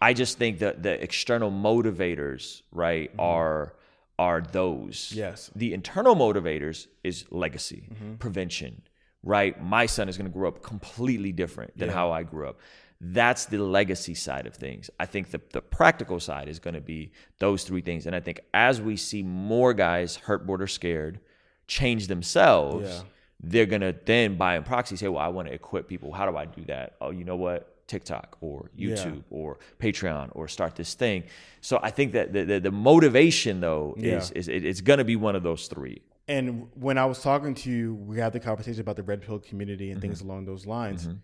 I 0.00 0.14
just 0.14 0.38
think 0.38 0.58
that 0.60 0.82
the 0.82 1.00
external 1.02 1.50
motivators, 1.50 2.62
right, 2.72 3.10
are 3.18 3.74
are 4.18 4.40
those. 4.40 5.12
Yes. 5.14 5.50
The 5.54 5.74
internal 5.74 6.14
motivators 6.16 6.86
is 7.04 7.24
legacy, 7.30 7.88
prevention, 8.18 8.82
right? 9.22 9.62
My 9.62 9.86
son 9.86 10.08
is 10.08 10.16
going 10.16 10.30
to 10.30 10.32
grow 10.36 10.48
up 10.48 10.62
completely 10.62 11.32
different 11.32 11.76
than 11.78 11.88
how 11.88 12.10
I 12.10 12.22
grew 12.22 12.48
up. 12.48 12.58
That's 13.00 13.46
the 13.46 13.58
legacy 13.58 14.14
side 14.14 14.46
of 14.46 14.54
things. 14.54 14.88
I 15.00 15.06
think 15.06 15.30
the, 15.32 15.40
the 15.52 15.60
practical 15.60 16.20
side 16.20 16.48
is 16.48 16.58
going 16.60 16.74
to 16.74 16.80
be 16.80 17.10
those 17.40 17.64
three 17.64 17.80
things. 17.80 18.06
And 18.06 18.14
I 18.14 18.20
think 18.20 18.40
as 18.54 18.80
we 18.80 18.96
see 18.96 19.22
more 19.22 19.74
guys 19.74 20.16
hurt, 20.16 20.46
bored, 20.46 20.62
or 20.62 20.68
scared 20.68 21.18
change 21.66 22.06
themselves, 22.06 22.88
Yeah. 22.88 23.00
they're 23.40 23.66
going 23.66 23.80
to 23.82 23.94
then 24.04 24.36
by 24.36 24.56
in 24.56 24.62
proxy 24.62 24.94
say, 24.96 25.08
well, 25.08 25.22
I 25.22 25.28
want 25.28 25.48
to 25.48 25.54
equip 25.54 25.88
people. 25.88 26.12
How 26.12 26.30
do 26.30 26.36
I 26.36 26.44
do 26.44 26.64
that? 26.66 26.94
Oh, 27.00 27.10
you 27.10 27.24
know 27.24 27.36
what? 27.36 27.68
TikTok 27.88 28.36
or 28.40 28.70
Yeah. 28.76 28.94
YouTube 28.94 29.24
or 29.30 29.58
Patreon 29.80 30.28
or 30.32 30.46
start 30.48 30.76
this 30.76 30.94
thing. 30.94 31.24
So 31.60 31.80
I 31.82 31.90
think 31.90 32.12
that 32.12 32.32
the, 32.32 32.44
the, 32.44 32.60
the 32.60 32.70
motivation 32.70 33.60
though 33.60 33.94
is, 33.98 34.30
Yeah. 34.30 34.38
is 34.38 34.48
it- 34.48 34.64
it's 34.64 34.80
going 34.80 34.98
to 34.98 35.04
be 35.04 35.16
one 35.16 35.34
of 35.36 35.42
those 35.42 35.66
three. 35.66 36.02
And 36.28 36.68
when 36.74 36.98
I 36.98 37.04
was 37.04 37.20
talking 37.20 37.54
to 37.56 37.70
you, 37.70 37.94
we 37.94 38.18
had 38.18 38.32
the 38.32 38.40
conversation 38.40 38.80
about 38.80 38.96
the 38.96 39.02
red 39.02 39.22
pill 39.22 39.38
community 39.38 39.90
and 39.90 40.00
things 40.00 40.18
mm-hmm. 40.18 40.30
along 40.30 40.44
those 40.44 40.66
lines. 40.66 41.06
Mm-hmm. 41.06 41.16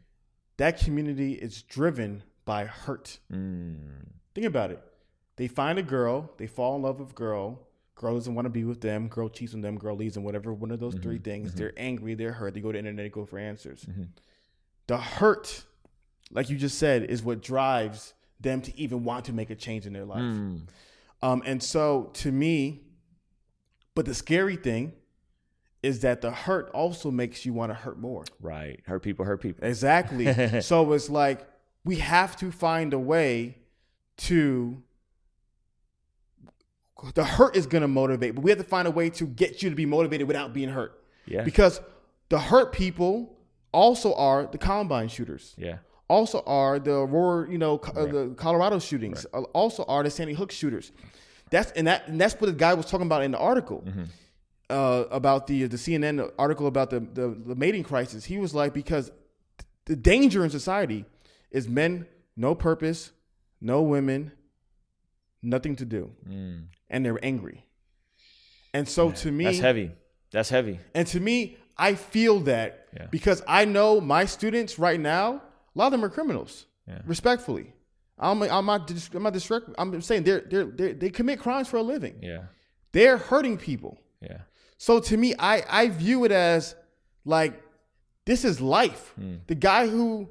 That 0.57 0.81
community 0.81 1.35
is 1.35 1.63
driven 1.63 2.25
by 2.45 2.65
hurt. 2.65 3.19
Mm. 3.33 3.77
Think 4.35 4.47
about 4.47 4.71
it. 4.73 4.83
They 5.37 5.47
find 5.47 5.79
a 5.79 5.83
girl, 5.83 6.33
they 6.37 6.49
fall 6.49 6.75
in 6.77 6.83
love 6.83 6.99
with 6.99 7.15
girl. 7.15 7.69
Girl 7.95 8.15
doesn't 8.15 8.35
want 8.35 8.47
to 8.47 8.51
be 8.51 8.65
with 8.65 8.81
them. 8.81 9.09
Girl 9.09 9.29
cheats 9.29 9.55
on 9.55 9.61
them. 9.61 9.77
Girl 9.77 9.97
leaves 9.97 10.15
them. 10.15 10.23
Whatever 10.23 10.53
one 10.55 10.71
of 10.71 10.79
those 10.79 10.95
mm-hmm. 10.95 11.03
three 11.03 11.19
things. 11.19 11.53
They're 11.55 11.73
angry. 11.77 12.15
They're 12.15 12.33
hurt. 12.33 12.55
They 12.55 12.61
go 12.61 12.69
to 12.69 12.75
the 12.75 12.79
internet. 12.79 13.05
They 13.05 13.11
go 13.11 13.25
for 13.25 13.39
answers. 13.39 13.85
The 14.87 14.97
hurt, 14.99 15.65
like 16.31 16.49
you 16.49 16.57
just 16.57 16.79
said, 16.79 17.05
is 17.05 17.25
what 17.25 17.43
drives 17.43 18.15
them 18.41 18.63
to 18.63 18.79
even 18.79 19.03
want 19.03 19.25
to 19.25 19.33
make 19.33 19.51
a 19.51 19.57
change 19.57 19.85
in 19.85 19.93
their 19.93 20.05
life. 20.05 20.23
Mm. 20.23 20.69
Um, 21.23 21.43
and 21.45 21.61
so 21.61 22.11
to 22.15 22.31
me, 22.31 22.83
but 23.99 24.07
the 24.07 24.15
scary 24.15 24.55
thing 24.55 24.93
is 25.83 26.03
that 26.03 26.21
the 26.21 26.31
hurt 26.31 26.71
also 26.71 27.11
makes 27.11 27.45
you 27.45 27.53
want 27.53 27.71
to 27.71 27.75
hurt 27.75 27.99
more. 27.99 28.23
Right. 28.41 28.79
Hurt 28.87 29.03
people, 29.03 29.25
hurt 29.25 29.43
people. 29.43 29.67
Exactly. 29.67 30.61
so 30.61 30.93
it's 30.93 31.11
like 31.11 31.45
we 31.83 31.97
have 31.97 32.37
to 32.37 32.53
find 32.53 32.93
a 32.93 32.99
way 32.99 33.59
to. 34.19 34.81
The 37.15 37.25
hurt 37.25 37.57
is 37.57 37.67
going 37.67 37.83
to 37.83 37.89
motivate, 37.89 38.37
but 38.37 38.45
we 38.45 38.53
have 38.53 38.59
to 38.59 38.65
find 38.65 38.87
a 38.87 38.93
way 38.93 39.11
to 39.11 39.27
get 39.27 39.65
you 39.65 39.71
to 39.71 39.75
be 39.75 39.85
motivated 39.85 40.29
without 40.29 40.53
being 40.53 40.69
hurt. 40.69 41.03
Yeah. 41.27 41.43
Because 41.43 41.81
the 42.29 42.39
hurt 42.39 42.71
people 42.71 43.37
also 43.73 44.15
are 44.15 44.47
the 44.47 44.59
Columbine 44.59 45.09
shooters, 45.09 45.57
yeah. 45.59 45.79
also 46.07 46.45
are 46.47 46.79
the 46.79 46.93
Aurora, 46.93 47.51
you 47.51 47.59
know, 47.59 47.79
uh, 47.79 48.07
the 48.07 48.35
Colorado 48.37 48.79
shootings, 48.79 49.27
uh, 49.35 49.41
also 49.55 49.83
are 49.89 50.05
the 50.05 50.11
Sandy 50.11 50.35
Hook 50.35 50.53
shooters. 50.53 50.93
That's 51.51 51.71
and 51.73 51.87
that 51.87 52.09
and 52.09 52.21
that's 52.21 52.35
what 52.41 52.47
the 52.49 52.53
guy 52.53 52.75
was 52.75 52.87
talking 52.87 53.07
about 53.07 53.23
in 53.23 53.31
the 53.31 53.39
article 53.39 53.85
uh, 54.71 55.05
about 55.11 55.47
the 55.47 55.67
the 55.67 55.77
CNN 55.77 56.31
article 56.39 56.67
about 56.67 56.91
the, 56.91 57.01
the 57.01 57.29
the 57.47 57.55
mating 57.55 57.85
crisis. 57.85 58.25
He 58.25 58.39
was 58.39 58.55
like 58.55 58.75
because 58.75 59.11
the 59.87 59.97
danger 59.97 60.45
in 60.45 60.51
society 60.51 61.05
is 61.51 61.69
men 61.69 62.07
no 62.37 62.55
purpose, 62.55 63.11
no 63.61 63.83
women, 63.83 64.31
nothing 65.43 65.77
to 65.77 65.85
do, 65.85 66.11
and 66.91 67.05
they're 67.05 67.19
angry. 67.25 67.65
And 68.75 68.89
so 68.89 69.11
to 69.13 69.33
me, 69.33 69.45
That's 69.45 69.59
heavy. 69.61 69.91
That's 70.31 70.51
heavy. 70.51 70.79
and 70.95 71.07
to 71.09 71.21
me, 71.21 71.57
I 71.77 71.95
feel 71.95 72.41
that 72.41 72.87
Yeah. 72.95 73.07
because 73.11 73.43
I 73.49 73.65
know 73.65 74.01
my 74.01 74.27
students 74.27 74.79
right 74.79 75.01
now, 75.01 75.27
a 75.75 75.79
lot 75.79 75.87
of 75.87 75.93
them 75.93 76.05
are 76.05 76.11
criminals. 76.11 76.67
Yeah. 76.87 77.01
Respectfully, 77.07 77.73
I'm 78.19 78.43
I'm 78.43 78.67
not 78.67 78.91
I'm 79.15 79.23
not 79.23 79.33
disrespect. 79.33 79.75
I'm 79.79 80.01
saying 80.01 80.25
they're, 80.25 80.41
they're 80.41 80.65
they're 80.65 80.93
they 80.95 81.11
commit 81.11 81.41
crimes 81.41 81.69
for 81.69 81.77
a 81.77 81.83
living. 81.83 82.17
Yeah. 82.21 82.45
They're 82.93 83.19
hurting 83.19 83.59
people. 83.59 83.99
Yeah. 84.21 84.39
So 84.77 85.01
to 85.01 85.17
me, 85.17 85.35
I 85.39 85.63
I 85.69 85.89
view 85.89 86.25
it 86.25 86.33
as 86.33 86.75
like 87.25 87.63
this 88.25 88.45
is 88.45 88.61
life. 88.61 89.13
Hmm. 89.17 89.37
The 89.47 89.55
guy 89.55 89.89
who 89.89 90.31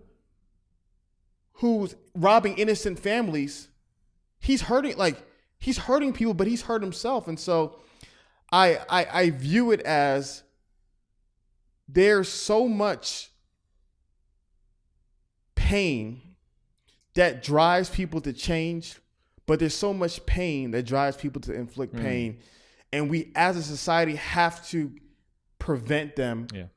who's 1.54 1.96
robbing 2.14 2.58
innocent 2.58 3.00
families, 3.00 3.70
he's 4.40 4.62
hurting 4.64 4.98
like 4.98 5.18
he's 5.58 5.78
hurting 5.78 6.14
people, 6.14 6.34
but 6.34 6.48
he's 6.48 6.64
hurt 6.64 6.82
himself. 6.82 7.28
And 7.28 7.40
so 7.40 7.80
I 8.52 8.80
I, 8.90 9.08
I 9.12 9.30
view 9.30 9.72
it 9.72 9.82
as 9.82 10.44
there's 11.88 12.28
so 12.28 12.68
much 12.68 13.32
pain 15.56 16.22
that 17.18 17.44
drives 17.44 17.90
people 17.90 18.22
to 18.22 18.32
change, 18.34 18.98
but 19.46 19.60
there's 19.60 19.74
so 19.76 19.94
much 19.94 20.26
pain 20.26 20.72
that 20.72 20.84
drives 20.86 21.18
people 21.18 21.42
to 21.42 21.54
inflict 21.54 21.96
pain. 21.96 22.40
And 22.94 23.10
we 23.10 23.32
as 23.36 23.58
a 23.58 23.64
society 23.64 24.16
have 24.16 24.66
to 24.70 24.92
prevent 25.60 26.16
them 26.16 26.48
Yeah. 26.54 26.68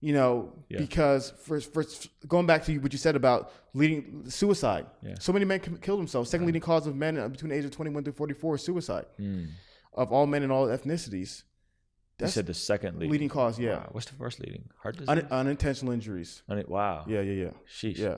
you 0.00 0.12
know, 0.12 0.52
Yeah. 0.68 0.78
because 0.78 1.30
for, 1.44 1.60
for 1.60 1.84
going 2.26 2.46
back 2.46 2.64
to 2.64 2.78
what 2.78 2.92
you 2.92 2.98
said 2.98 3.16
about 3.16 3.52
leading 3.74 4.28
suicide, 4.30 4.86
Yeah. 5.02 5.14
so 5.18 5.32
many 5.32 5.44
men 5.44 5.60
kill 5.60 5.96
themselves. 5.96 6.30
Second 6.30 6.46
leading 6.46 6.62
cause 6.62 6.86
of 6.86 6.94
men 6.96 7.18
uh, 7.18 7.28
between 7.28 7.50
the 7.50 7.56
age 7.56 7.64
of 7.64 7.70
21 7.70 8.04
through 8.04 8.12
44 8.14 8.54
is 8.56 8.62
suicide 8.62 9.06
Hmm. 9.16 9.44
of 9.92 10.12
all 10.12 10.26
men 10.26 10.42
and 10.42 10.52
all 10.52 10.66
ethnicities. 10.68 11.42
You 11.42 12.26
That's 12.26 12.34
said 12.34 12.46
the 12.46 12.54
second 12.54 12.94
leading. 12.94 13.10
leading 13.10 13.28
cause, 13.28 13.58
yeah. 13.58 13.78
Wow. 13.78 13.88
What's 13.92 14.06
the 14.06 14.14
first 14.14 14.38
leading? 14.40 14.68
Heart 14.82 14.96
disease. 14.98 15.08
Un- 15.08 15.28
unintentional 15.32 15.92
injuries. 15.92 16.42
Un- 16.48 16.64
wow. 16.68 17.04
Yeah, 17.08 17.22
yeah, 17.22 17.44
yeah, 17.46 17.50
Sheesh. 17.68 17.98
yeah. 17.98 18.16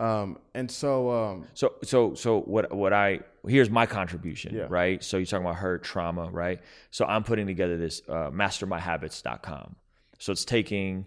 Um, 0.00 0.38
and 0.54 0.70
so, 0.70 1.10
um, 1.10 1.44
So 1.54 1.74
so 1.84 2.14
so 2.14 2.40
what 2.40 2.72
what 2.74 2.92
I 2.92 3.20
here's 3.46 3.68
my 3.70 3.86
contribution, 3.86 4.54
Yeah. 4.54 4.66
right? 4.70 5.02
So 5.04 5.18
you're 5.18 5.26
talking 5.26 5.44
about 5.46 5.56
hurt 5.56 5.82
trauma, 5.84 6.30
right? 6.30 6.60
So 6.90 7.04
I'm 7.04 7.22
putting 7.22 7.46
together 7.46 7.76
this 7.76 8.00
uh, 8.08 8.30
mastermyhabits.com. 8.30 9.76
So 10.18 10.32
it's 10.32 10.44
taking 10.44 11.06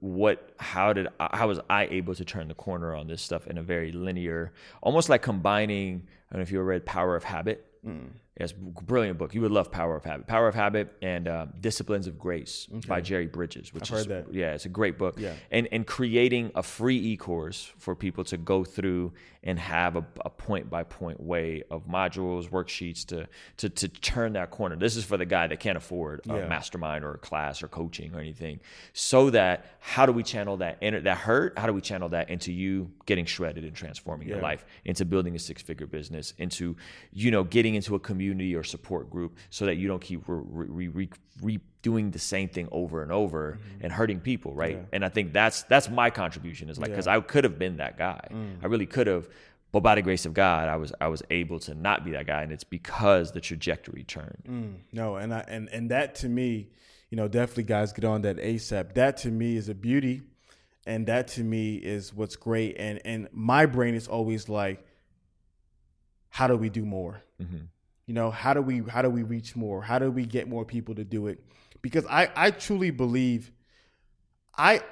what 0.00 0.52
how 0.58 0.92
did 0.92 1.08
I, 1.18 1.36
how 1.36 1.48
was 1.48 1.58
I 1.68 1.86
able 1.86 2.14
to 2.14 2.24
turn 2.24 2.48
the 2.48 2.54
corner 2.54 2.94
on 2.94 3.06
this 3.08 3.20
stuff 3.22 3.46
in 3.46 3.58
a 3.58 3.62
very 3.62 3.92
linear, 3.92 4.52
almost 4.82 5.08
like 5.08 5.22
combining. 5.22 6.06
I 6.30 6.34
don't 6.34 6.38
know 6.40 6.42
if 6.42 6.52
you 6.52 6.58
ever 6.58 6.66
read 6.68 6.86
Power 6.86 7.16
of 7.16 7.24
Habit. 7.24 7.66
Mm. 7.84 8.10
Yes, 8.40 8.52
brilliant 8.52 9.18
book. 9.18 9.34
You 9.34 9.42
would 9.42 9.50
love 9.50 9.70
Power 9.70 9.96
of 9.96 10.04
Habit. 10.04 10.26
Power 10.26 10.48
of 10.48 10.54
Habit 10.54 10.96
and 11.02 11.28
uh, 11.28 11.46
Disciplines 11.60 12.06
of 12.06 12.18
Grace 12.18 12.66
by 12.88 13.02
Jerry 13.02 13.26
Bridges, 13.26 13.74
which 13.74 13.92
I've 13.92 13.98
is 13.98 14.06
heard 14.06 14.26
that. 14.28 14.34
yeah, 14.34 14.54
it's 14.54 14.64
a 14.64 14.70
great 14.70 14.96
book. 14.96 15.20
Yeah. 15.20 15.34
And 15.50 15.68
and 15.72 15.86
creating 15.86 16.50
a 16.54 16.62
free 16.62 16.96
e-course 17.12 17.70
for 17.76 17.94
people 17.94 18.24
to 18.24 18.38
go 18.38 18.64
through 18.64 19.12
and 19.42 19.58
have 19.58 19.96
a, 19.96 20.04
a 20.24 20.28
point-by-point 20.28 21.18
way 21.18 21.62
of 21.70 21.86
modules, 21.86 22.48
worksheets 22.48 23.04
to 23.08 23.26
to 23.58 23.68
to 23.68 23.88
turn 23.88 24.32
that 24.32 24.50
corner. 24.50 24.74
This 24.76 24.96
is 24.96 25.04
for 25.04 25.18
the 25.18 25.26
guy 25.26 25.46
that 25.46 25.60
can't 25.60 25.76
afford 25.76 26.22
a 26.26 26.38
Yeah. 26.38 26.48
mastermind 26.48 27.04
or 27.04 27.12
a 27.12 27.18
class 27.18 27.62
or 27.62 27.68
coaching 27.68 28.14
or 28.14 28.20
anything. 28.20 28.60
So 28.94 29.28
that 29.30 29.66
how 29.80 30.06
do 30.06 30.12
we 30.12 30.22
channel 30.22 30.56
that 30.58 30.78
inner 30.80 31.00
that 31.02 31.18
hurt? 31.18 31.58
How 31.58 31.66
do 31.66 31.74
we 31.74 31.82
channel 31.82 32.08
that 32.10 32.30
into 32.30 32.52
you 32.52 32.90
getting 33.04 33.26
shredded 33.26 33.64
and 33.64 33.74
transforming 33.76 34.28
your 34.28 34.40
life, 34.40 34.64
into 34.86 35.04
building 35.04 35.34
a 35.36 35.38
six-figure 35.38 35.88
business, 35.88 36.32
into 36.38 36.74
you 37.12 37.30
know 37.30 37.44
getting 37.44 37.74
into 37.74 37.94
a 37.94 37.98
community 37.98 38.29
or 38.54 38.62
support 38.64 39.10
group 39.10 39.36
so 39.50 39.66
that 39.66 39.76
you 39.76 39.88
don't 39.88 40.00
keep 40.02 40.22
re- 40.26 40.88
re- 40.88 41.08
re- 41.42 41.58
redoing 41.82 42.12
the 42.12 42.18
same 42.18 42.48
thing 42.48 42.68
over 42.70 43.02
and 43.02 43.10
over 43.12 43.58
and 43.80 43.92
hurting 43.92 44.20
people, 44.20 44.52
right? 44.54 44.76
Mm-hmm. 44.76 44.82
Yeah. 44.84 44.94
And 44.94 45.04
I 45.04 45.08
think 45.08 45.32
that's 45.32 45.62
that's 45.64 45.88
my 45.88 46.10
contribution 46.10 46.68
is 46.70 46.78
like 46.78 46.90
because 46.90 47.06
I 47.06 47.20
could 47.20 47.44
have 47.44 47.58
been 47.58 47.76
that 47.78 47.96
guy, 47.98 48.20
Mm. 48.30 48.58
I 48.62 48.66
really 48.66 48.86
could 48.86 49.06
have, 49.06 49.28
but 49.72 49.80
by 49.80 49.94
the 49.94 50.02
grace 50.02 50.26
of 50.26 50.34
God, 50.34 50.68
I 50.68 50.76
was 50.76 50.92
I 51.00 51.08
was 51.08 51.22
able 51.30 51.58
to 51.60 51.74
not 51.74 52.04
be 52.04 52.10
that 52.12 52.26
guy, 52.26 52.42
and 52.42 52.52
it's 52.52 52.64
because 52.64 53.32
the 53.32 53.40
trajectory 53.40 54.04
turned. 54.04 54.42
Mm, 54.48 54.74
no, 54.92 55.16
and 55.16 55.32
I 55.34 55.44
and 55.48 55.68
and 55.70 55.90
that 55.90 56.14
to 56.16 56.28
me, 56.28 56.70
you 57.10 57.16
know, 57.16 57.28
definitely 57.28 57.64
guys 57.64 57.92
get 57.92 58.04
on 58.04 58.22
that 58.22 58.36
ASAP. 58.36 58.94
That 58.94 59.16
to 59.18 59.30
me 59.30 59.56
is 59.56 59.68
a 59.68 59.74
beauty, 59.74 60.22
and 60.86 61.06
that 61.06 61.28
to 61.28 61.42
me 61.42 61.76
is 61.76 62.12
what's 62.14 62.36
great. 62.36 62.76
And 62.78 63.00
and 63.04 63.28
my 63.32 63.66
brain 63.66 63.94
is 63.94 64.06
always 64.08 64.48
like, 64.48 64.84
how 66.30 66.46
do 66.46 66.56
we 66.56 66.68
do 66.68 66.84
more? 66.84 67.22
You 68.10 68.14
know, 68.14 68.32
how 68.32 68.54
do 68.54 68.60
we 68.60 68.80
how 68.80 69.02
do 69.02 69.08
we 69.08 69.22
reach 69.22 69.54
more? 69.54 69.82
How 69.82 70.00
do 70.00 70.10
we 70.10 70.26
get 70.26 70.48
more 70.48 70.64
people 70.64 70.96
to 70.96 71.04
do 71.04 71.28
it? 71.28 71.38
Because 71.80 72.04
I 72.06 72.28
I 72.34 72.50
truly 72.50 72.90
believe, 72.90 73.52
I 74.58 74.82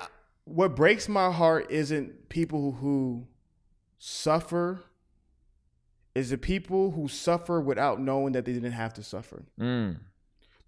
what 0.45 0.77
breaks 0.77 1.09
my 1.09 1.33
heart 1.33 1.69
isn't 1.69 2.29
people 2.29 2.71
who, 2.71 3.27
suffer. 3.99 4.85
Is 6.15 6.31
the 6.31 6.39
people 6.39 6.93
who 6.93 7.09
suffer 7.09 7.61
without 7.61 8.01
knowing 8.01 8.35
that 8.35 8.45
they 8.45 8.53
didn't 8.53 8.71
have 8.71 8.95
to 8.95 9.03
suffer 9.03 9.43
Mm. 9.59 9.97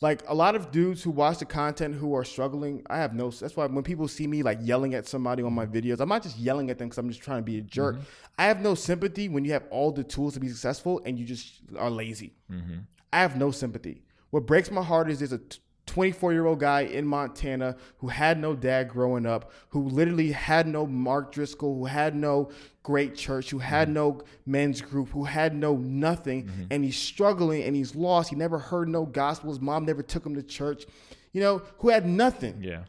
Like 0.01 0.23
a 0.29 0.35
lot 0.35 0.55
of 0.55 0.71
dudes 0.71 1.03
who 1.03 1.11
watch 1.11 1.39
the 1.39 1.45
content 1.45 1.95
who 1.95 2.15
are 2.15 2.25
struggling 2.25 2.83
i 2.89 2.97
have 2.97 3.15
no 3.15 3.31
that's 3.31 3.57
why 3.57 3.67
when 3.67 3.85
people 3.85 4.09
see 4.09 4.27
me 4.27 4.43
like 4.43 4.59
yelling 4.63 4.95
at 4.95 5.07
somebody 5.07 5.43
on 5.43 5.53
my 5.53 5.67
videos 5.67 6.01
i'm 6.01 6.09
not 6.09 6.23
just 6.23 6.39
yelling 6.39 6.71
at 6.71 6.79
them 6.79 6.89
because 6.89 6.99
i'm 6.99 7.09
just 7.09 7.23
trying 7.23 7.39
to 7.39 7.43
be 7.43 7.59
a 7.59 7.63
jerk. 7.63 7.97
Mm-hmm. 7.97 8.05
I 8.41 8.45
have 8.45 8.63
no 8.63 8.75
sympathy 8.75 9.29
when 9.29 9.45
you 9.45 9.53
have 9.53 9.65
all 9.71 9.93
the 9.93 10.03
tools 10.03 10.33
to 10.33 10.41
be 10.41 10.49
successful 10.49 11.03
and 11.05 11.19
you 11.19 11.27
just 11.27 11.61
are 11.79 11.91
lazy. 11.91 12.33
Mm-hmm. 12.51 12.79
I 13.13 13.21
have 13.21 13.37
no 13.37 13.51
sympathy. 13.51 14.03
What 14.31 14.47
breaks 14.47 14.71
my 14.71 14.83
heart 14.83 15.11
is 15.11 15.19
there's 15.19 15.35
a 15.35 15.43
24 15.91 16.33
year 16.33 16.47
old 16.47 16.61
guy 16.61 16.83
in 16.83 17.05
montana 17.05 17.77
who 17.99 18.07
had 18.07 18.39
no 18.39 18.55
dad 18.55 18.89
growing 18.89 19.27
up 19.27 19.51
who 19.71 19.89
literally 19.89 20.31
had 20.31 20.69
no 20.69 20.87
mark 20.87 21.33
driscoll 21.33 21.75
who 21.79 21.87
had 21.87 22.15
no 22.15 22.49
great 22.85 23.17
church 23.17 23.51
who 23.51 23.59
had 23.59 23.89
no 23.89 24.21
men's 24.47 24.81
group 24.81 25.09
who 25.09 25.25
had 25.25 25.53
no 25.53 25.77
nothing 25.77 26.49
and 26.71 26.85
he's 26.85 26.97
struggling 26.97 27.65
and 27.65 27.75
he's 27.75 27.97
lost. 27.97 28.31
He 28.31 28.37
never 28.37 28.59
heard 28.59 28.89
no 28.89 29.05
gospel. 29.05 29.51
His 29.51 29.61
mom 29.61 29.85
never 29.85 30.03
took 30.03 30.25
him 30.25 30.35
to 30.37 30.43
church. 30.45 30.87
You 31.33 31.41
know 31.41 31.63
who 31.79 31.89
had 31.89 32.07
nothing. 32.07 32.63
Yeah, 32.63 32.85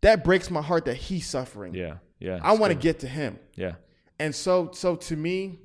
that 0.00 0.24
breaks 0.24 0.50
my 0.50 0.62
heart 0.62 0.86
that 0.86 0.96
he's 0.96 1.26
suffering. 1.28 1.74
Yeah, 1.74 1.98
yeah. 2.18 2.40
i 2.42 2.52
want 2.52 2.72
to 2.72 2.78
get 2.78 3.00
to 3.00 3.06
him. 3.08 3.38
Yeah, 3.56 3.74
And 4.18 4.34
so 4.34 4.70
so 4.72 4.96
to 4.96 5.16
me, 5.16 5.60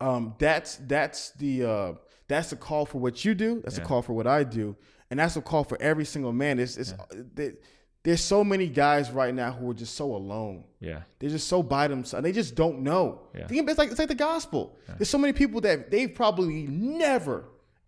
um, 0.00 0.34
that's 0.38 0.76
that's 0.76 1.30
the 1.32 1.64
uh, 1.64 1.92
that's 2.28 2.50
the 2.50 2.56
call 2.56 2.86
for 2.86 2.98
what 2.98 3.24
you 3.24 3.34
do. 3.34 3.60
That's 3.62 3.76
Yeah. 3.78 3.84
a 3.84 3.86
call 3.86 4.02
for 4.02 4.12
what 4.14 4.26
I 4.26 4.44
do, 4.44 4.76
and 5.10 5.20
that's 5.20 5.36
a 5.36 5.40
call 5.42 5.64
for 5.64 5.80
every 5.80 6.04
single 6.04 6.32
man. 6.32 6.58
It's, 6.58 6.76
it's 6.76 6.94
there- 7.34 7.54
there's 8.02 8.20
so 8.20 8.44
many 8.44 8.68
guys 8.68 9.10
right 9.10 9.34
now 9.34 9.50
who 9.50 9.68
are 9.68 9.74
just 9.74 9.96
so 9.96 10.14
alone. 10.14 10.62
Yeah. 10.78 11.02
They're 11.18 11.28
just 11.30 11.48
so 11.48 11.60
by 11.60 11.88
themselves. 11.88 12.22
They 12.22 12.30
just 12.30 12.54
don't 12.54 12.82
know. 12.82 13.22
Yeah. 13.34 13.48
It's 13.50 13.78
like 13.78 13.90
it's 13.90 13.98
like 13.98 14.06
the 14.06 14.14
gospel. 14.14 14.76
There's 14.96 15.08
so 15.10 15.18
many 15.18 15.32
people 15.32 15.60
that 15.62 15.90
they've 15.90 16.14
probably 16.14 16.68
never, 16.68 17.46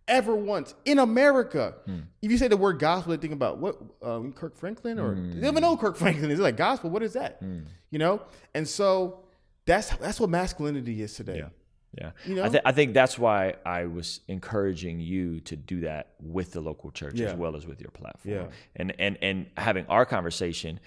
ever 0.09 0.35
once 0.35 0.75
in 0.83 0.99
America. 0.99 1.75
Hmm. 1.85 1.99
If 2.21 2.31
you 2.31 2.37
say 2.37 2.49
the 2.49 2.57
word 2.57 2.79
gospel, 2.79 3.11
they 3.15 3.21
think 3.21 3.31
about 3.31 3.59
what 3.59 3.77
um, 4.01 4.33
Kirk 4.33 4.57
Franklin 4.57 4.99
or 4.99 5.13
Hmm. 5.15 5.29
they 5.35 5.39
don't 5.39 5.51
even 5.51 5.61
know 5.61 5.77
Kirk 5.77 5.95
Franklin 5.95 6.31
is. 6.31 6.39
Like 6.41 6.57
gospel. 6.57 6.89
What 6.89 7.01
is 7.01 7.13
that? 7.13 7.41
You 7.89 7.99
know. 7.99 8.21
And 8.53 8.67
so 8.67 9.23
that's 9.65 9.95
that's 9.97 10.19
what 10.19 10.29
masculinity 10.29 11.01
is 11.01 11.13
today. 11.13 11.37
Yeah. 11.37 11.49
Yeah. 11.97 12.11
You 12.25 12.35
know? 12.35 12.43
I, 12.45 12.49
th- 12.49 12.63
I 12.65 12.71
think 12.71 12.93
that's 12.93 13.17
why 13.17 13.55
I 13.65 13.85
was 13.85 14.21
encouraging 14.27 14.99
you 14.99 15.39
to 15.41 15.55
do 15.55 15.81
that 15.81 16.11
with 16.21 16.51
the 16.51 16.61
local 16.61 16.91
church 16.91 17.15
Yeah. 17.15 17.29
as 17.29 17.35
well 17.35 17.55
as 17.55 17.65
with 17.65 17.81
your 17.81 17.91
platform. 17.91 18.33
Yeah. 18.35 18.45
And 18.75 18.93
and 18.99 19.17
and 19.21 19.47
having 19.57 19.85
our 19.87 20.05
conversation 20.05 20.79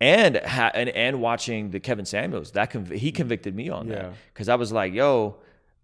and 0.00 0.36
ha- 0.38 0.70
and 0.74 0.88
and 0.90 1.20
watching 1.20 1.70
the 1.70 1.80
Kevin 1.80 2.04
Samuels 2.04 2.52
that 2.52 2.70
conv- 2.70 2.94
he 2.94 3.10
convicted 3.12 3.54
me 3.54 3.68
on 3.68 3.88
Yeah. 3.88 3.94
that 3.94 4.12
cuz 4.34 4.48
I 4.48 4.54
was 4.54 4.70
like, 4.72 4.92
yo, 4.92 5.36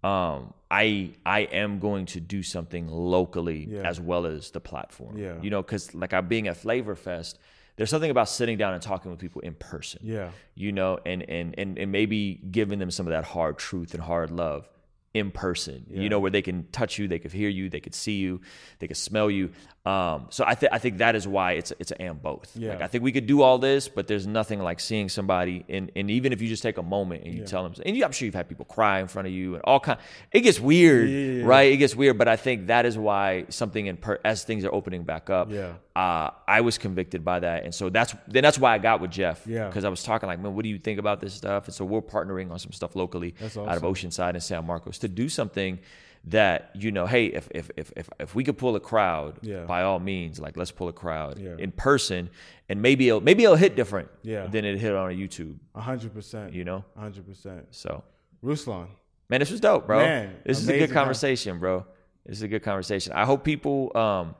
um 0.04 0.54
I 0.70 1.14
I 1.26 1.40
am 1.40 1.80
going 1.80 2.06
to 2.06 2.20
do 2.20 2.42
something 2.44 2.86
locally 2.88 3.66
Yeah. 3.68 3.82
as 3.82 4.00
well 4.00 4.24
as 4.24 4.50
the 4.52 4.60
platform. 4.60 5.18
Yeah. 5.18 5.34
You 5.42 5.50
know, 5.50 5.62
cuz 5.64 5.94
like 5.96 6.12
I'm 6.14 6.28
being 6.28 6.46
at 6.46 6.56
Flavor 6.56 6.94
Fest, 6.94 7.38
there's 7.80 7.88
something 7.88 8.10
about 8.10 8.28
sitting 8.28 8.58
down 8.58 8.74
and 8.74 8.82
talking 8.82 9.10
with 9.10 9.18
people 9.20 9.40
in 9.40 9.54
person 9.54 10.00
Yeah. 10.02 10.32
you 10.54 10.70
know, 10.70 10.98
and 11.06 11.22
and 11.30 11.54
and 11.58 11.78
and 11.78 11.90
maybe 11.90 12.34
giving 12.50 12.78
them 12.78 12.90
some 12.90 13.06
of 13.06 13.12
that 13.12 13.24
hard 13.24 13.56
truth 13.56 13.94
and 13.94 14.02
hard 14.02 14.30
love 14.30 14.68
in 15.14 15.30
person, 15.30 15.86
Yeah. 15.88 16.02
you 16.02 16.08
know, 16.10 16.20
where 16.20 16.30
they 16.30 16.42
can 16.42 16.66
touch 16.72 16.98
you, 16.98 17.08
they 17.08 17.18
could 17.18 17.32
hear 17.32 17.48
you, 17.48 17.70
they 17.70 17.80
could 17.80 17.94
see 17.94 18.18
you, 18.18 18.42
they 18.80 18.86
could 18.86 18.98
smell 18.98 19.30
you. 19.30 19.50
Um, 19.90 20.26
so 20.30 20.44
I 20.46 20.54
think 20.54 20.72
I 20.72 20.78
think 20.78 20.98
that 20.98 21.14
is 21.16 21.26
why 21.26 21.52
it's 21.52 21.72
it's 21.78 21.90
an 21.90 22.00
and 22.00 22.22
both. 22.22 22.52
Yeah. 22.54 22.70
Like 22.70 22.82
I 22.82 22.86
think 22.86 23.02
we 23.02 23.12
could 23.12 23.26
do 23.26 23.42
all 23.42 23.58
this, 23.58 23.88
but 23.88 24.06
there's 24.06 24.26
nothing 24.26 24.60
like 24.60 24.78
seeing 24.78 25.08
somebody, 25.08 25.64
and 25.68 25.90
and 25.96 26.10
even 26.10 26.32
if 26.32 26.40
you 26.40 26.48
just 26.48 26.62
take 26.62 26.78
a 26.78 26.82
moment 26.82 27.24
and 27.24 27.34
you 27.34 27.44
tell 27.44 27.62
them, 27.64 27.74
and 27.84 27.96
you, 27.96 28.04
I'm 28.04 28.12
sure 28.12 28.26
you've 28.26 28.34
had 28.34 28.48
people 28.48 28.66
cry 28.66 29.00
in 29.00 29.08
front 29.08 29.26
of 29.28 29.34
you 29.34 29.54
and 29.54 29.62
all 29.64 29.80
kind. 29.80 29.98
It 30.32 30.42
gets 30.42 30.60
weird, 30.60 31.08
Yeah, 31.08 31.16
yeah, 31.18 31.32
yeah. 31.40 31.44
right? 31.44 31.72
It 31.72 31.78
gets 31.78 31.96
weird, 31.96 32.18
but 32.18 32.28
I 32.28 32.36
think 32.36 32.68
that 32.68 32.86
is 32.86 32.96
why 32.96 33.46
something 33.48 33.86
in 33.86 33.96
per, 33.96 34.20
as 34.24 34.44
things 34.44 34.64
are 34.64 34.72
opening 34.74 35.02
back 35.02 35.28
up. 35.30 35.50
Yeah. 35.50 35.74
Uh, 35.96 36.30
I 36.46 36.60
was 36.60 36.78
convicted 36.78 37.24
by 37.24 37.40
that, 37.40 37.64
and 37.64 37.74
so 37.74 37.88
that's 37.90 38.14
then 38.28 38.42
that's 38.42 38.58
why 38.58 38.74
I 38.74 38.78
got 38.78 39.00
with 39.00 39.10
Jeff. 39.10 39.46
Yeah. 39.46 39.66
because 39.66 39.84
I 39.84 39.88
was 39.88 40.02
talking 40.02 40.28
like, 40.28 40.38
man, 40.40 40.54
what 40.54 40.62
do 40.62 40.68
you 40.68 40.78
think 40.78 40.98
about 40.98 41.20
this 41.20 41.34
stuff? 41.34 41.66
And 41.66 41.74
so 41.74 41.84
we're 41.84 42.00
partnering 42.02 42.50
on 42.50 42.58
some 42.58 42.72
stuff 42.72 42.94
locally 42.94 43.34
That's 43.40 43.56
out 43.56 43.76
of. 43.76 43.82
Oceanside 43.82 44.30
and 44.30 44.42
San 44.42 44.64
Marcos 44.66 44.98
to 44.98 45.08
do 45.08 45.28
something 45.28 45.78
that 46.24 46.70
you 46.74 46.92
know, 46.92 47.06
hey, 47.06 47.26
if 47.26 47.48
if 47.52 47.70
if 47.76 47.92
if, 47.96 48.08
if 48.18 48.34
we 48.34 48.44
could 48.44 48.58
pull 48.58 48.76
a 48.76 48.80
crowd, 48.80 49.38
Yeah. 49.42 49.64
by 49.64 49.82
all 49.82 49.98
means, 50.00 50.38
like 50.38 50.56
let's 50.56 50.70
pull 50.70 50.88
a 50.88 50.92
crowd 50.92 51.38
Yeah. 51.38 51.56
in 51.58 51.72
person, 51.72 52.28
and 52.68 52.82
maybe 52.82 53.08
it'll 53.08 53.20
maybe 53.22 53.44
it'll 53.44 53.56
hit 53.56 53.74
different 53.74 54.08
Yeah. 54.22 54.46
than 54.46 54.64
it 54.64 54.78
hit 54.78 54.94
on 54.94 55.10
a 55.10 55.14
YouTube. 55.14 55.56
A 55.74 55.80
hundred 55.80 56.12
percent. 56.12 56.52
You 56.52 56.64
know, 56.64 56.84
A 56.96 57.00
hundred 57.00 57.26
percent. 57.26 57.66
so 57.70 58.04
Ruslan. 58.44 58.88
man, 59.30 59.40
this 59.40 59.50
was 59.50 59.60
dope, 59.60 59.86
bro. 59.86 59.98
Man, 60.00 60.34
this 60.44 60.58
is 60.60 60.68
a 60.68 60.72
good 60.78 60.88
con- 60.90 60.94
conversation, 60.94 61.58
bro. 61.58 61.86
This 62.26 62.36
is 62.36 62.42
a 62.42 62.48
good 62.48 62.62
conversation. 62.62 63.14
I 63.14 63.24
hope 63.24 63.42
people, 63.44 63.96
um, 63.96 64.34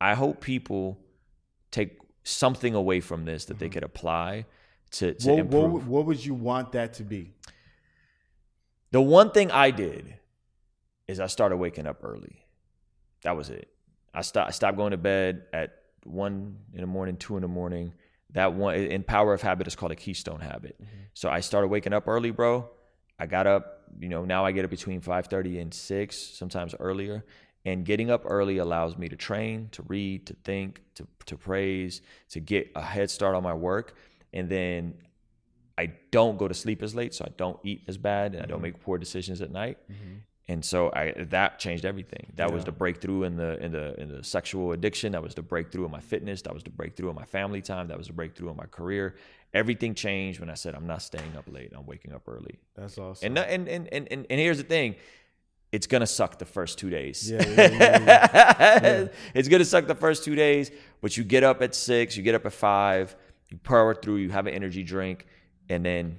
I 0.00 0.14
hope 0.14 0.40
people 0.40 0.98
take 1.70 1.98
something 2.24 2.74
away 2.74 3.00
from 3.00 3.24
this 3.24 3.44
that 3.44 3.60
they 3.60 3.68
could 3.68 3.84
apply 3.84 4.44
to, 4.90 5.14
to 5.14 5.28
Mm-hmm. 5.28 5.30
What, 5.30 5.38
improve. 5.38 5.72
what, 5.72 5.84
what 5.84 6.06
would 6.06 6.24
you 6.24 6.34
want 6.34 6.72
that 6.72 6.94
to 6.94 7.04
be? 7.04 7.32
The 8.90 9.00
one 9.00 9.30
thing 9.30 9.50
I 9.52 9.70
did 9.70 10.14
is 11.08 11.20
I 11.20 11.26
started 11.26 11.56
waking 11.56 11.86
up 11.86 12.02
early. 12.02 12.44
That 13.22 13.36
was 13.36 13.50
it. 13.50 13.68
I 14.14 14.22
stopped, 14.22 14.48
I 14.48 14.52
stopped 14.52 14.76
going 14.76 14.92
to 14.92 14.96
bed 14.96 15.44
at 15.52 15.82
one 16.04 16.58
in 16.72 16.80
the 16.80 16.86
morning, 16.86 17.16
two 17.16 17.36
in 17.36 17.42
the 17.42 17.48
morning. 17.48 17.94
That 18.32 18.54
one 18.54 18.74
in 18.74 19.02
Power 19.02 19.32
of 19.32 19.42
Habit 19.42 19.66
is 19.66 19.76
called 19.76 19.92
a 19.92 19.96
keystone 19.96 20.40
habit. 20.40 20.76
Mm-hmm. 20.80 21.02
So 21.14 21.28
I 21.28 21.40
started 21.40 21.68
waking 21.68 21.92
up 21.92 22.08
early, 22.08 22.30
bro. 22.30 22.68
I 23.18 23.26
got 23.26 23.46
up, 23.46 23.84
you 23.98 24.08
know, 24.08 24.24
now 24.24 24.44
I 24.44 24.52
get 24.52 24.64
up 24.64 24.70
between 24.70 25.00
5:30 25.00 25.60
and 25.60 25.72
6, 25.72 26.18
sometimes 26.36 26.74
earlier. 26.78 27.24
And 27.64 27.84
getting 27.84 28.10
up 28.10 28.22
early 28.24 28.58
allows 28.58 28.96
me 28.96 29.08
to 29.08 29.16
train, 29.16 29.68
to 29.72 29.82
read, 29.82 30.26
to 30.26 30.34
think, 30.44 30.82
to 30.94 31.06
to 31.26 31.36
praise, 31.36 32.00
to 32.30 32.40
get 32.40 32.70
a 32.74 32.82
head 32.82 33.10
start 33.10 33.34
on 33.34 33.42
my 33.42 33.54
work. 33.54 33.94
And 34.32 34.48
then 34.48 34.94
I 35.78 35.92
don't 36.10 36.38
go 36.38 36.48
to 36.48 36.54
sleep 36.54 36.82
as 36.82 36.94
late, 36.94 37.14
so 37.14 37.24
I 37.24 37.32
don't 37.36 37.58
eat 37.64 37.84
as 37.88 37.98
bad 37.98 38.34
and 38.34 38.42
I 38.42 38.46
don't 38.46 38.58
mm-hmm. 38.58 38.62
make 38.62 38.80
poor 38.80 38.98
decisions 38.98 39.40
at 39.40 39.50
night. 39.50 39.78
Mm-hmm. 39.90 40.16
And 40.48 40.64
so 40.64 40.92
I 40.94 41.12
that 41.30 41.58
changed 41.58 41.84
everything. 41.84 42.32
That 42.36 42.52
was 42.52 42.64
the 42.64 42.70
breakthrough 42.70 43.24
in 43.24 43.36
the 43.36 43.58
in 43.58 43.72
the 43.72 44.00
in 44.00 44.08
the 44.08 44.22
sexual 44.22 44.72
addiction. 44.72 45.12
That 45.12 45.22
was 45.22 45.34
the 45.34 45.42
breakthrough 45.42 45.86
in 45.86 45.90
my 45.90 46.00
fitness. 46.00 46.42
That 46.42 46.54
was 46.54 46.62
the 46.62 46.70
breakthrough 46.70 47.10
in 47.10 47.16
my 47.16 47.24
family 47.24 47.60
time. 47.60 47.88
That 47.88 47.98
was 47.98 48.06
the 48.06 48.12
breakthrough 48.12 48.50
in 48.50 48.56
my 48.56 48.66
career. 48.66 49.16
Everything 49.52 49.92
changed 49.94 50.38
when 50.38 50.48
I 50.48 50.54
said 50.54 50.76
I'm 50.76 50.86
not 50.86 51.02
staying 51.02 51.36
up 51.36 51.46
late. 51.50 51.72
I'm 51.74 51.84
waking 51.84 52.12
up 52.12 52.28
early. 52.28 52.60
That's 52.76 52.96
awesome. 52.96 53.26
And 53.26 53.38
and 53.38 53.68
and 53.68 53.88
and 53.92 54.06
and, 54.08 54.26
and 54.30 54.40
here's 54.40 54.58
the 54.58 54.64
thing. 54.64 54.94
It's 55.72 55.88
gonna 55.88 56.06
suck 56.06 56.38
the 56.38 56.44
first 56.44 56.78
two 56.78 56.90
days. 56.90 57.28
Yeah, 57.28 57.44
yeah, 57.44 57.70
yeah, 57.70 58.80
yeah. 58.82 59.08
it's 59.34 59.48
gonna 59.48 59.64
suck 59.64 59.88
the 59.88 59.96
first 59.96 60.24
two 60.24 60.36
days, 60.36 60.70
but 61.00 61.16
you 61.16 61.24
get 61.24 61.42
up 61.42 61.60
at 61.60 61.74
six, 61.74 62.16
you 62.16 62.22
get 62.22 62.36
up 62.36 62.46
at 62.46 62.52
five, 62.52 63.16
you 63.48 63.58
power 63.58 63.96
through, 63.96 64.16
you 64.16 64.30
have 64.30 64.46
an 64.46 64.54
energy 64.54 64.84
drink, 64.84 65.26
and 65.68 65.84
then 65.84 66.18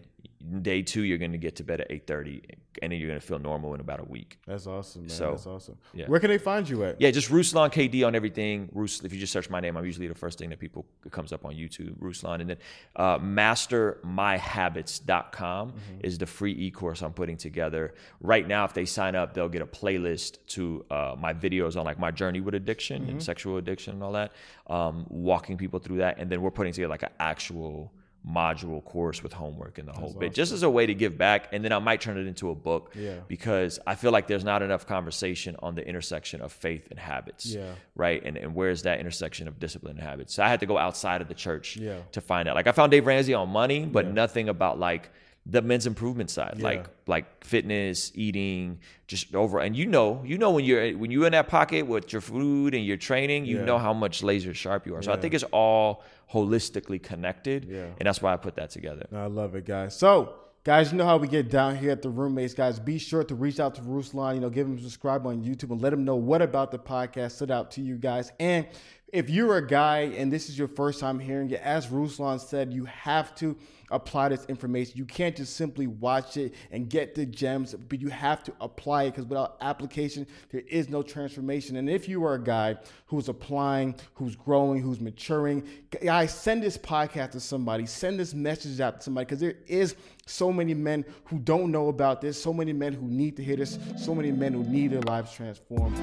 day 0.61 0.81
two 0.81 1.03
you're 1.03 1.17
gonna 1.17 1.37
get 1.37 1.55
to 1.57 1.63
bed 1.63 1.81
at 1.81 1.87
eight 1.89 2.07
thirty, 2.07 2.41
and 2.81 2.91
then 2.91 2.99
you're 2.99 3.09
gonna 3.09 3.19
feel 3.19 3.39
normal 3.39 3.73
in 3.73 3.79
about 3.81 3.99
a 3.99 4.03
week. 4.05 4.39
That's 4.47 4.67
awesome, 4.67 5.03
man. 5.03 5.09
So, 5.09 5.31
That's 5.31 5.47
awesome. 5.47 5.77
yeah. 5.93 6.05
Where 6.07 6.19
can 6.19 6.29
they 6.29 6.37
find 6.37 6.67
you 6.69 6.83
at? 6.83 6.99
Yeah, 7.01 7.11
just 7.11 7.29
Ruslan 7.29 7.71
KD 7.71 8.05
on 8.05 8.15
everything. 8.15 8.69
Rus, 8.71 9.03
if 9.03 9.13
you 9.13 9.19
just 9.19 9.33
search 9.33 9.49
my 9.49 9.59
name, 9.59 9.75
I'm 9.77 9.85
usually 9.85 10.07
the 10.07 10.15
first 10.15 10.37
thing 10.39 10.49
that 10.49 10.59
people 10.59 10.85
it 11.05 11.11
comes 11.11 11.33
up 11.33 11.45
on 11.45 11.53
YouTube, 11.53 11.97
Ruslan. 11.99 12.41
And 12.41 12.49
then 12.51 12.57
uh, 12.95 13.17
mastermyhabits.com 13.19 15.73
is 16.01 16.17
the 16.17 16.25
free 16.25 16.53
e-course 16.53 17.01
I'm 17.01 17.13
putting 17.13 17.37
together. 17.37 17.93
Right 18.21 18.47
now, 18.47 18.65
if 18.65 18.73
they 18.73 18.85
sign 18.85 19.15
up, 19.15 19.33
they'll 19.33 19.49
get 19.49 19.61
a 19.61 19.65
playlist 19.65 20.37
to 20.47 20.85
uh, 20.89 21.15
my 21.17 21.33
videos 21.33 21.77
on 21.77 21.85
like 21.85 21.99
my 21.99 22.11
journey 22.11 22.41
with 22.41 22.55
addiction 22.55 23.07
and 23.09 23.21
sexual 23.21 23.57
addiction 23.57 23.93
and 23.93 24.03
all 24.03 24.13
that, 24.13 24.31
um, 24.67 25.05
walking 25.09 25.57
people 25.57 25.79
through 25.79 25.97
that. 25.97 26.17
And 26.19 26.29
then 26.29 26.41
we're 26.41 26.51
putting 26.51 26.73
together 26.73 26.89
like 26.89 27.03
an 27.03 27.09
actual 27.19 27.91
module 28.27 28.83
course 28.83 29.23
with 29.23 29.31
homework 29.31 29.77
and 29.77 29.87
the 29.87 29.93
whole 29.93 30.13
bit, 30.13 30.33
just 30.33 30.51
as 30.51 30.63
a 30.63 30.69
way 30.69 30.85
to 30.85 30.93
give 30.93 31.17
back. 31.17 31.47
And 31.53 31.63
then 31.63 31.71
I 31.71 31.79
might 31.79 32.01
turn 32.01 32.17
it 32.17 32.27
into 32.27 32.49
a 32.49 32.55
book 32.55 32.91
Yeah. 32.93 33.15
because 33.27 33.79
I 33.87 33.95
feel 33.95 34.11
like 34.11 34.27
there's 34.27 34.43
not 34.43 34.61
enough 34.61 34.85
conversation 34.85 35.55
on 35.59 35.75
the 35.75 35.87
intersection 35.87 36.41
of 36.41 36.51
faith 36.51 36.87
and 36.89 36.99
habits. 36.99 37.45
Yeah. 37.45 37.71
Right. 37.95 38.21
And 38.25 38.35
and 38.37 38.53
where's 38.53 38.81
that 38.83 38.99
intersection 38.99 39.47
of 39.47 39.59
discipline 39.59 39.97
and 39.97 40.05
habits? 40.07 40.33
So 40.33 40.43
I 40.43 40.49
had 40.49 40.59
to 40.59 40.65
go 40.65 40.77
outside 40.77 41.21
of 41.21 41.27
the 41.29 41.33
church 41.35 41.77
Yeah. 41.77 41.99
to 42.11 42.21
find 42.21 42.49
out. 42.49 42.55
Like 42.55 42.67
I 42.67 42.71
found 42.73 42.91
Dave 42.91 43.05
Ramsey 43.05 43.33
on 43.33 43.49
money, 43.49 43.85
but 43.85 44.07
nothing 44.07 44.49
about 44.49 44.77
like 44.77 45.09
the 45.49 45.61
men's 45.61 45.87
improvement 45.87 46.29
side, 46.29 46.55
Yeah. 46.57 46.63
like 46.65 46.85
like 47.07 47.43
fitness, 47.45 48.11
eating, 48.15 48.79
just 49.07 49.33
over. 49.33 49.59
And 49.59 49.75
you 49.77 49.85
know, 49.85 50.21
you 50.25 50.37
know 50.37 50.51
when 50.51 50.65
you're 50.65 50.91
when 50.97 51.09
you're 51.09 51.25
in 51.25 51.31
that 51.31 51.47
pocket 51.47 51.87
with 51.87 52.11
your 52.11 52.21
food 52.21 52.73
and 52.73 52.85
your 52.85 52.97
training, 52.97 53.45
you 53.45 53.57
Yeah. 53.59 53.65
know 53.65 53.77
how 53.77 53.93
much 53.93 54.21
laser 54.23 54.53
sharp 54.53 54.85
you 54.85 54.95
are. 54.95 55.01
So 55.01 55.11
I 55.13 55.15
think 55.17 55.33
it's 55.33 55.45
all 55.51 56.03
holistically 56.33 57.01
connected. 57.01 57.65
Yeah. 57.65 57.85
And 57.99 58.05
that's 58.07 58.21
why 58.21 58.33
I 58.33 58.37
put 58.37 58.55
that 58.55 58.69
together. 58.71 59.07
I 59.13 59.27
love 59.27 59.55
it, 59.55 59.65
guys. 59.65 59.95
So, 59.97 60.33
guys, 60.65 60.91
you 60.91 60.97
know 60.97 61.05
how 61.05 61.15
we 61.17 61.29
get 61.29 61.49
down 61.49 61.77
here 61.77 61.91
at 61.91 62.01
the 62.01 62.09
roommates, 62.09 62.53
guys. 62.53 62.79
Be 62.79 62.97
sure 62.97 63.23
to 63.23 63.33
reach 63.35 63.61
out 63.61 63.75
to 63.75 63.81
Ruslan, 63.81 64.35
you 64.35 64.41
know, 64.41 64.49
give 64.49 64.67
him 64.67 64.77
a 64.77 64.81
subscribe 64.81 65.25
on 65.25 65.41
YouTube 65.43 65.71
and 65.71 65.81
let 65.81 65.93
him 65.93 66.03
know 66.03 66.17
what 66.17 66.41
about 66.41 66.71
the 66.71 66.79
podcast 66.79 67.31
stood 67.33 67.51
out 67.51 67.71
to 67.71 67.81
you 67.81 67.95
guys. 67.95 68.33
And 68.39 68.67
if 69.13 69.29
you're 69.29 69.55
a 69.55 69.65
guy 69.65 69.99
and 70.17 70.29
this 70.29 70.49
is 70.49 70.59
your 70.59 70.67
first 70.67 70.99
time 70.99 71.19
hearing 71.19 71.49
it, 71.51 71.61
as 71.61 71.87
Ruslan 71.87 72.41
said, 72.41 72.73
you 72.73 72.83
have 72.85 73.33
to 73.35 73.55
apply 73.91 74.29
this 74.29 74.45
information. 74.45 74.97
You 74.97 75.05
can't 75.05 75.35
just 75.35 75.55
simply 75.55 75.87
watch 75.87 76.37
it 76.37 76.53
and 76.71 76.89
get 76.89 77.15
the 77.15 77.25
gems, 77.25 77.73
but 77.73 78.01
you 78.01 78.09
have 78.09 78.43
to 78.45 78.53
apply 78.59 79.03
it 79.03 79.11
because 79.11 79.25
without 79.25 79.57
application, 79.61 80.27
there 80.49 80.63
is 80.67 80.89
no 80.89 81.01
transformation. 81.01 81.77
And 81.77 81.89
if 81.89 82.09
you 82.09 82.23
are 82.25 82.35
a 82.35 82.43
guy 82.43 82.77
who's 83.05 83.29
applying, 83.29 83.95
who's 84.13 84.35
growing, 84.35 84.81
who's 84.81 84.99
maturing, 84.99 85.67
guys, 86.03 86.33
send 86.33 86.63
this 86.63 86.77
podcast 86.77 87.31
to 87.31 87.39
somebody, 87.39 87.85
send 87.85 88.19
this 88.19 88.33
message 88.33 88.79
out 88.81 88.97
to 88.97 89.03
somebody 89.03 89.25
because 89.25 89.39
there 89.39 89.55
is 89.67 89.95
so 90.25 90.51
many 90.51 90.73
men 90.73 91.05
who 91.25 91.39
don't 91.39 91.71
know 91.71 91.87
about 91.87 92.21
this, 92.21 92.41
so 92.41 92.53
many 92.53 92.73
men 92.73 92.93
who 92.93 93.07
need 93.07 93.37
to 93.37 93.43
hear 93.43 93.55
this, 93.55 93.79
so 93.97 94.13
many 94.13 94.31
men 94.31 94.53
who 94.53 94.63
need 94.63 94.91
their 94.91 95.01
lives 95.01 95.31
transformed. 95.31 95.97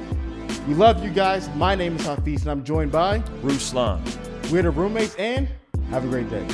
We 0.66 0.74
love 0.74 1.04
you 1.04 1.10
guys. 1.10 1.48
My 1.56 1.74
name 1.74 1.96
is 1.96 2.02
Hafeez, 2.06 2.40
and 2.40 2.50
I'm 2.50 2.64
joined 2.64 2.90
by 2.90 3.18
Bruce 3.42 3.72
Ruslan. 3.72 4.50
we're 4.50 4.62
the 4.62 4.70
roommates, 4.70 5.14
and 5.16 5.48
have 5.90 6.04
a 6.04 6.08
great 6.08 6.30
day. 6.30 6.46